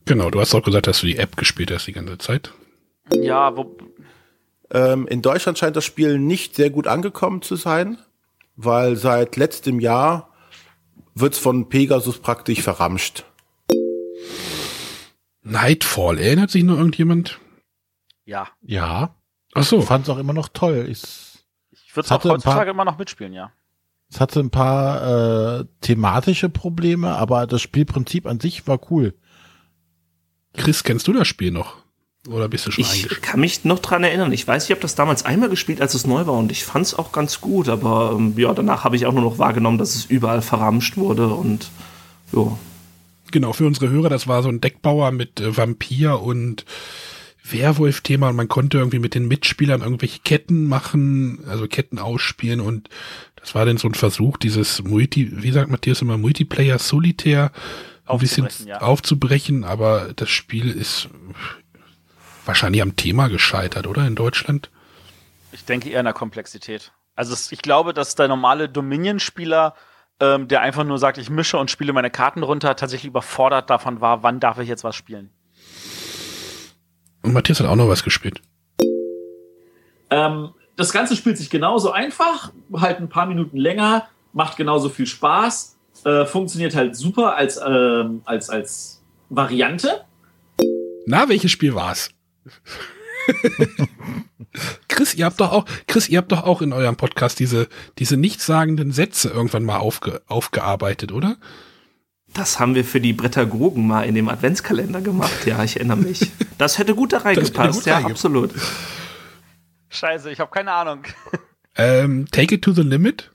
Genau, 0.05 0.31
du 0.31 0.41
hast 0.41 0.55
auch 0.55 0.63
gesagt, 0.63 0.87
dass 0.87 1.01
du 1.01 1.07
die 1.07 1.19
App 1.19 1.37
gespielt 1.37 1.71
hast 1.71 1.87
die 1.87 1.93
ganze 1.93 2.19
Zeit. 2.19 2.53
Ja, 3.15 3.57
wo, 3.57 3.77
Ähm, 4.73 5.07
in 5.09 5.21
Deutschland 5.23 5.59
scheint 5.59 5.77
das 5.77 5.85
Spiel 5.85 6.19
nicht 6.19 6.55
sehr 6.55 6.71
gut 6.71 6.87
angekommen 6.87 7.43
zu 7.43 7.57
sein, 7.57 7.99
weil 8.57 8.97
seit 8.97 9.37
letztem 9.37 9.81
Jahr 9.81 10.33
wird's 11.15 11.39
von 11.39 11.69
Pegasus 11.69 12.19
praktisch 12.19 12.63
verramscht. 12.63 13.25
Nightfall, 15.43 16.19
erinnert 16.19 16.51
sich 16.51 16.63
noch 16.65 16.77
irgendjemand? 16.77 17.39
ja. 18.25 18.49
Ja. 18.63 19.15
Ach 19.55 19.65
so. 19.65 19.81
Ich 19.81 19.85
fand 19.87 20.05
es 20.05 20.11
auch 20.11 20.19
immer 20.19 20.33
noch 20.33 20.49
toll. 20.49 20.87
Ich, 20.89 21.03
Ich 21.91 21.97
würde 21.97 22.07
es 22.07 22.13
auch 22.13 22.17
ein 22.19 22.23
paar- 22.23 22.33
heutzutage 22.35 22.71
immer 22.71 22.85
noch 22.85 22.99
mitspielen, 22.99 23.33
ja. 23.33 23.51
es 24.13 24.21
hatte 24.21 24.39
ein 24.39 24.51
paar 24.51 25.59
äh, 25.61 25.65
thematische 25.81 26.49
Probleme, 26.49 27.17
aber 27.17 27.49
das 27.49 27.61
Spielprinzip 27.63 28.27
an 28.27 28.39
sich 28.39 28.69
war 28.69 28.79
cool. 28.93 29.15
Chris, 30.57 30.85
kennst 30.85 31.09
du 31.09 31.13
das 31.13 31.27
Spiel 31.27 31.51
noch? 31.51 31.77
Oder 32.29 32.49
bist 32.49 32.67
du 32.67 32.71
schon 32.71 32.85
Ich 32.85 33.09
kann 33.23 33.41
mich 33.41 33.65
noch 33.65 33.81
dran 33.81 34.05
erinnern. 34.05 34.31
Ich 34.31 34.47
weiß, 34.47 34.65
ich 34.67 34.71
habe 34.71 34.81
das 34.81 34.95
damals 34.95 35.25
einmal 35.25 35.49
gespielt, 35.49 35.81
als 35.81 35.95
es 35.95 36.07
neu 36.07 36.27
war 36.27 36.35
und 36.35 36.53
ich 36.53 36.65
fand 36.65 36.87
es 36.87 36.95
auch 36.95 37.11
ganz 37.11 37.41
gut, 37.41 37.69
aber 37.69 38.13
ähm, 38.17 38.35
ja, 38.37 38.53
danach 38.55 38.85
habe 38.85 38.95
ich 38.95 39.07
auch 39.07 39.13
nur 39.13 39.23
noch 39.23 39.39
wahrgenommen, 39.39 39.79
dass 39.79 39.97
es 39.97 40.05
überall 40.05 40.43
verramscht 40.43 40.97
wurde 40.97 41.27
und 41.29 41.71
ja. 42.33 42.57
Genau, 43.33 43.53
für 43.53 43.67
unsere 43.67 43.91
Hörer, 43.91 44.11
das 44.11 44.29
war 44.29 44.43
so 44.45 44.49
ein 44.49 44.61
Deckbauer 44.61 45.11
mit 45.11 45.41
äh, 45.41 45.57
Vampir 45.57 46.21
und 46.21 46.65
Werwolf-Thema 47.53 48.29
und 48.29 48.37
man 48.37 48.49
konnte 48.49 48.79
irgendwie 48.79 48.99
mit 48.99 49.15
den 49.15 49.29
Mitspielern 49.29 49.83
irgendwelche 49.83 50.21
Ketten 50.21 50.67
machen, 50.67 51.45
also 51.49 51.67
Ketten 51.67 51.99
ausspielen 51.99 52.61
und 52.61 52.89
das 53.37 53.55
war 53.55 53.65
dann 53.65 53.79
so 53.79 53.89
ein 53.89 53.95
Versuch, 53.95 54.37
dieses 54.37 54.83
Multi, 54.83 55.43
wie 55.43 55.51
sagt 55.51 55.71
Matthias 55.71 56.03
immer, 56.03 56.19
Multiplayer 56.19 56.79
Solitär 56.79 57.53
ein 58.07 58.19
bisschen 58.19 58.47
Aufzubrechen, 58.47 58.69
ja. 58.69 58.81
aufzubrechen, 58.81 59.65
aber 59.65 60.13
das 60.15 60.29
Spiel 60.31 60.71
ist 60.71 61.09
wahrscheinlich 62.45 62.83
am 62.83 62.97
Thema 62.97 63.29
gescheitert, 63.29 63.87
oder 63.87 64.07
in 64.07 64.15
Deutschland? 64.15 64.71
Ich 65.53 65.65
denke 65.65 65.91
eher 65.91 66.01
in 66.01 66.05
der 66.05 66.15
Komplexität. 66.15 66.93
Also 67.15 67.37
ich 67.51 67.63
glaube, 67.63 67.95
dass 67.95 68.15
der 68.15 68.29
normale 68.29 68.69
Dominion-Spieler, 68.69 69.75
ähm, 70.21 70.49
der 70.49 70.61
einfach 70.63 70.85
nur 70.85 70.99
sagt, 70.99 71.19
ich 71.19 71.31
mische 71.31 71.59
und 71.59 71.71
spiele 71.71 71.93
meine 71.93 72.11
Karten 72.11 72.43
runter, 72.43 72.77
tatsächlich 72.77 73.09
überfordert 73.09 73.71
davon 73.71 74.01
war, 74.01 74.23
wann 74.23 74.41
darf 74.41 74.59
ich 74.59 74.69
jetzt 74.69 74.85
was 74.85 74.97
spielen. 74.97 75.31
Und 77.23 77.33
Matthias 77.33 77.61
hat 77.61 77.67
auch 77.67 77.77
noch 77.77 77.89
was 77.89 78.03
gespielt. 78.03 78.41
Ähm, 80.11 80.51
das 80.77 80.93
Ganze 80.93 81.17
spielt 81.17 81.39
sich 81.39 81.51
genauso 81.51 81.93
einfach, 81.93 82.53
halt 82.73 82.99
ein 82.99 83.09
paar 83.09 83.27
Minuten 83.27 83.57
länger, 83.57 84.09
macht 84.33 84.57
genauso 84.57 84.89
viel 84.89 85.07
Spaß, 85.07 85.77
äh, 86.05 86.25
funktioniert 86.25 86.75
halt 86.75 86.97
super 86.97 87.37
als, 87.37 87.61
ähm, 87.65 88.23
als, 88.25 88.49
als 88.51 89.03
Variante. 89.29 90.05
Na, 91.07 91.29
welches 91.29 91.51
Spiel 91.51 91.75
war's? 91.75 92.11
Chris, 94.89 95.15
ihr 95.15 95.25
habt 95.27 95.41
doch 95.41 95.53
auch, 95.53 95.65
Chris, 95.87 96.09
ihr 96.09 96.19
habt 96.19 96.33
doch 96.33 96.45
auch 96.45 96.63
in 96.63 96.73
eurem 96.73 96.97
Podcast 96.97 97.39
diese, 97.39 97.69
diese 97.99 98.17
nichtssagenden 98.17 98.93
Sätze 98.93 99.29
irgendwann 99.29 99.65
mal 99.65 99.79
aufge, 99.79 100.23
aufgearbeitet, 100.27 101.13
oder? 101.13 101.37
Das 102.35 102.61
haben 102.61 102.75
wir 102.75 102.85
für 102.85 103.01
die 103.01 103.13
Brettergogen 103.13 103.87
mal 103.87 104.03
in 104.03 104.15
dem 104.15 104.29
Adventskalender 104.29 105.01
gemacht. 105.01 105.47
Ja, 105.47 105.63
ich 105.65 105.77
erinnere 105.77 105.97
mich. 105.99 106.31
Das 106.59 106.79
hätte 106.79 106.95
gut 106.95 107.13
da 107.13 107.19
reingepasst. 107.19 107.75
gut 107.75 107.87
Ja, 107.87 107.95
reingepasst. 107.95 108.25
absolut. 108.25 108.51
Scheiße, 109.89 110.31
ich 110.31 110.39
habe 110.39 110.51
keine 110.51 110.73
Ahnung. 110.73 111.03
Ähm, 111.77 112.27
Take 112.31 112.55
it 112.55 112.63
to 112.63 112.73
the 112.73 112.83
limit? 112.83 113.31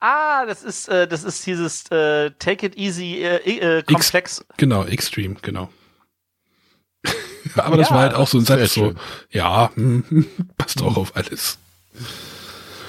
Ah, 0.00 0.44
das 0.46 0.62
ist, 0.62 0.88
äh, 0.88 1.08
das 1.08 1.24
ist 1.24 1.44
dieses 1.46 1.90
äh, 1.90 2.30
Take 2.38 2.66
it 2.66 2.76
easy, 2.76 3.16
äh, 3.24 3.78
äh, 3.78 3.82
komplex. 3.82 4.44
Genau, 4.58 4.84
Extreme, 4.84 5.36
genau. 5.42 5.70
Aber 7.56 7.76
das 7.78 7.88
Ja, 7.88 7.94
war 7.94 8.02
halt 8.02 8.14
auch 8.14 8.28
so 8.28 8.38
ein 8.38 8.44
Satz, 8.44 8.74
so, 8.74 8.94
ja, 9.30 9.70
hm, 9.74 10.26
passt 10.58 10.82
auch 10.82 10.96
auf 10.96 11.16
alles. 11.16 11.58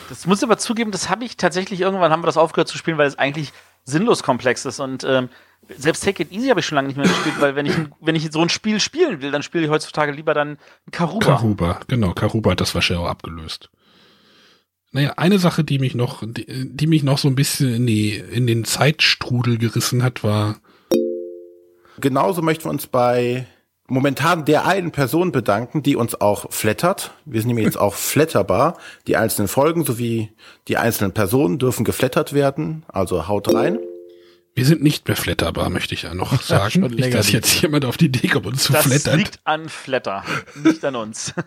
Das 0.10 0.26
muss 0.28 0.40
ich 0.40 0.44
aber 0.44 0.58
zugeben, 0.58 0.92
das 0.92 1.08
habe 1.10 1.24
ich 1.24 1.38
tatsächlich 1.38 1.82
irgendwann 1.82 2.12
haben 2.12 2.22
wir 2.22 2.26
das 2.28 2.38
aufgehört 2.38 2.68
zu 2.68 2.78
spielen, 2.78 2.98
weil 2.98 3.08
es 3.08 3.18
eigentlich 3.18 3.54
sinnlos 3.90 4.24
komplex 4.24 4.66
ist. 4.66 4.80
Und 4.80 5.04
ähm, 5.04 5.30
selbst 5.78 6.04
Take 6.04 6.24
It 6.24 6.32
Easy 6.32 6.48
habe 6.48 6.60
ich 6.60 6.66
schon 6.66 6.76
lange 6.76 6.88
nicht 6.88 6.98
mehr 6.98 7.08
gespielt, 7.08 7.36
weil 7.40 7.56
wenn 7.56 7.66
ich, 7.66 7.76
wenn 8.00 8.16
ich 8.16 8.32
so 8.32 8.42
ein 8.42 8.50
Spiel 8.50 8.80
spielen 8.80 9.22
will, 9.22 9.32
dann 9.32 9.44
spiele 9.44 9.66
ich 9.66 9.70
heutzutage 9.70 10.12
lieber 10.12 10.34
dann 10.34 10.58
Karuba. 10.92 11.26
Karuba, 11.26 11.80
genau, 11.88 12.14
Karuba 12.14 12.52
hat 12.52 12.62
das 12.62 12.74
wahrscheinlich 12.74 13.06
auch 13.06 13.10
abgelöst. 13.10 13.70
Naja, 14.92 15.14
eine 15.18 15.38
Sache, 15.38 15.64
die 15.64 15.78
mich 15.78 15.94
noch, 15.94 16.24
die, 16.26 16.46
die 16.48 16.88
mich 16.88 17.04
noch 17.04 17.20
so 17.20 17.28
ein 17.28 17.36
bisschen 17.36 17.74
in, 17.74 17.88
die, 17.88 18.16
in 18.16 18.48
den 18.48 18.66
Zeitstrudel 18.66 19.60
gerissen 19.60 20.02
hat, 20.02 20.24
war. 20.24 20.60
Genauso 22.00 22.42
möchten 22.42 22.66
wir 22.66 22.72
uns 22.72 22.88
bei 22.88 23.46
momentan 23.90 24.46
der 24.46 24.66
einen 24.66 24.92
Person 24.92 25.32
bedanken, 25.32 25.84
die 25.84 25.96
uns 25.96 26.20
auch 26.20 26.52
flattert. 26.52 27.12
Wir 27.26 27.42
sind 27.42 27.50
nämlich 27.50 27.66
jetzt 27.66 27.78
auch 27.78 27.94
flatterbar. 27.94 28.78
Die 29.08 29.18
einzelnen 29.18 29.48
Folgen 29.48 29.86
sowie 29.86 30.32
die 30.68 30.78
einzelnen 30.78 31.14
Personen 31.14 31.60
dürfen 31.60 31.84
geflattert 31.84 32.34
werden. 32.34 32.86
Also 32.88 33.28
haut 33.28 33.54
rein. 33.54 33.80
Wir 34.56 34.66
sind 34.66 34.82
nicht 34.84 35.08
mehr 35.08 35.16
flatterbar, 35.16 35.70
möchte 35.70 35.94
ich 35.94 36.04
ja 36.04 36.14
noch 36.14 36.42
sagen. 36.42 36.82
nicht, 36.82 37.14
dass 37.14 37.32
jetzt 37.32 37.62
jemand 37.62 37.86
auf 37.86 37.98
die 37.98 38.06
Idee 38.06 38.28
kommt, 38.28 38.46
uns 38.46 38.64
zu 38.64 38.74
das 38.74 38.86
flattern. 38.86 39.20
liegt 39.20 39.40
an 39.44 39.70
Flatter, 39.70 40.24
nicht 40.64 40.84
an 40.86 40.96
uns. 40.96 41.34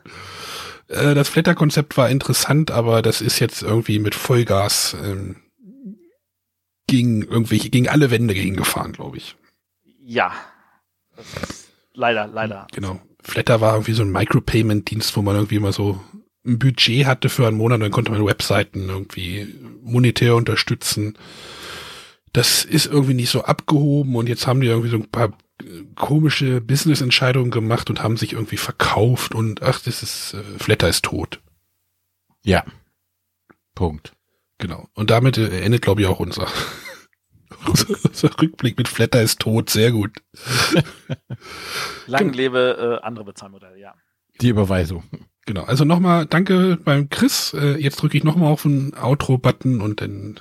Äh, 0.89 1.15
das 1.15 1.29
Flatter-Konzept 1.29 1.97
war 1.97 2.11
interessant, 2.11 2.73
aber 2.73 3.03
das 3.03 3.21
ist 3.21 3.39
jetzt 3.39 3.63
irgendwie 3.63 4.01
mit 4.01 4.17
Vollgas 4.17 4.95
ähm, 5.03 5.37
gegen 6.89 7.23
irgendwelche, 7.23 7.71
gegen 7.71 7.89
alle 7.89 8.11
Wände 8.11 8.35
gegengefahren, 8.35 8.93
glaube 8.93 9.17
ich. 9.17 9.37
Ja. 10.03 10.33
Das 11.17 11.27
ist 11.51 11.62
leider, 11.95 12.27
leider. 12.27 12.67
Genau. 12.73 13.01
Flatter 13.23 13.61
war 13.61 13.75
irgendwie 13.75 13.93
so 13.93 14.03
ein 14.03 14.13
Micropayment-Dienst, 14.13 15.17
wo 15.17 15.23
man 15.23 15.37
irgendwie 15.37 15.59
mal 15.59 15.73
so 15.73 16.01
ein 16.45 16.59
Budget 16.59 17.07
hatte 17.07 17.29
für 17.29 17.47
einen 17.47 17.57
Monat, 17.57 17.81
dann 17.81 17.93
konnte 17.93 18.11
man 18.11 18.25
Webseiten 18.27 18.89
irgendwie 18.89 19.47
monetär 19.83 20.35
unterstützen. 20.35 21.17
Das 22.33 22.65
ist 22.65 22.87
irgendwie 22.87 23.15
nicht 23.15 23.31
so 23.31 23.45
abgehoben 23.45 24.17
und 24.17 24.29
jetzt 24.29 24.47
haben 24.47 24.61
die 24.61 24.67
irgendwie 24.67 24.89
so 24.89 24.97
ein 24.97 25.11
paar 25.11 25.29
äh, 25.63 25.85
komische 25.95 26.61
Business-Entscheidungen 26.61 27.51
gemacht 27.51 27.91
und 27.91 28.03
haben 28.03 28.17
sich 28.17 28.33
irgendwie 28.33 28.57
verkauft 28.57 29.35
und 29.35 29.63
ach, 29.63 29.81
das 29.81 30.03
ist, 30.03 30.35
äh, 30.35 30.59
Flatter 30.59 30.89
ist 30.89 31.05
tot. 31.05 31.41
Ja. 32.45 32.65
Punkt. 33.75 34.13
Genau. 34.59 34.89
Und 34.95 35.11
damit 35.11 35.39
äh, 35.39 35.61
endet, 35.61 35.83
glaube 35.83 36.01
ich, 36.01 36.07
auch 36.07 36.21
unser 36.21 36.49
Rückblick 38.41 38.79
mit 38.79 38.89
Flatter 38.89 39.23
ist 39.23 39.41
tot. 39.41 39.71
Sehr 39.71 39.93
gut. 39.93 40.11
Lang 42.07 42.33
lebe 42.33 43.01
äh, 43.01 43.05
andere 43.05 43.25
Bezahlmodelle, 43.25 43.79
ja. 43.79 43.95
Die 44.41 44.49
Überweisung. 44.49 45.05
Genau. 45.47 45.65
Also 45.65 45.85
nochmal 45.85 46.27
danke 46.27 46.79
beim 46.83 47.11
Chris. 47.11 47.55
Äh, 47.55 47.77
jetzt 47.77 47.97
drücke 47.97 48.17
ich 48.17 48.25
nochmal 48.25 48.53
auf 48.53 48.63
den 48.63 48.95
Outro-Button 48.95 49.81
und 49.81 50.01
dann 50.01 50.41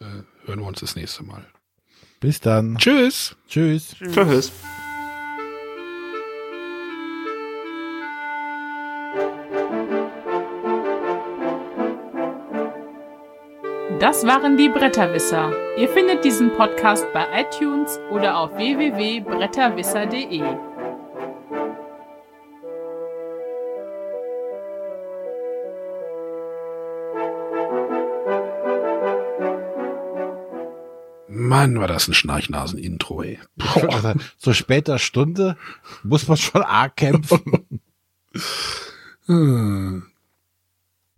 äh, 0.00 0.04
hören 0.46 0.60
wir 0.60 0.66
uns 0.66 0.80
das 0.80 0.96
nächste 0.96 1.24
Mal. 1.24 1.46
Bis 2.20 2.40
dann. 2.40 2.76
Tschüss. 2.78 3.36
Tschüss. 3.48 3.96
Tschüss. 3.98 4.52
Das 14.00 14.26
waren 14.26 14.56
die 14.56 14.70
Bretterwisser. 14.70 15.52
Ihr 15.76 15.86
findet 15.90 16.24
diesen 16.24 16.50
Podcast 16.54 17.04
bei 17.12 17.26
iTunes 17.42 18.00
oder 18.10 18.38
auf 18.38 18.56
www.bretterwisser.de. 18.56 20.40
Mann, 31.28 31.78
war 31.78 31.86
das 31.86 32.08
ein 32.08 32.14
Schnarchnasen-Intro, 32.14 33.22
ey. 33.22 33.38
Also, 33.58 34.14
Zu 34.38 34.54
später 34.54 34.98
Stunde 34.98 35.58
muss 36.02 36.26
man 36.26 36.38
schon 36.38 36.62
arg 36.62 36.96
kämpfen. 36.96 37.82
Hm. 39.26 40.09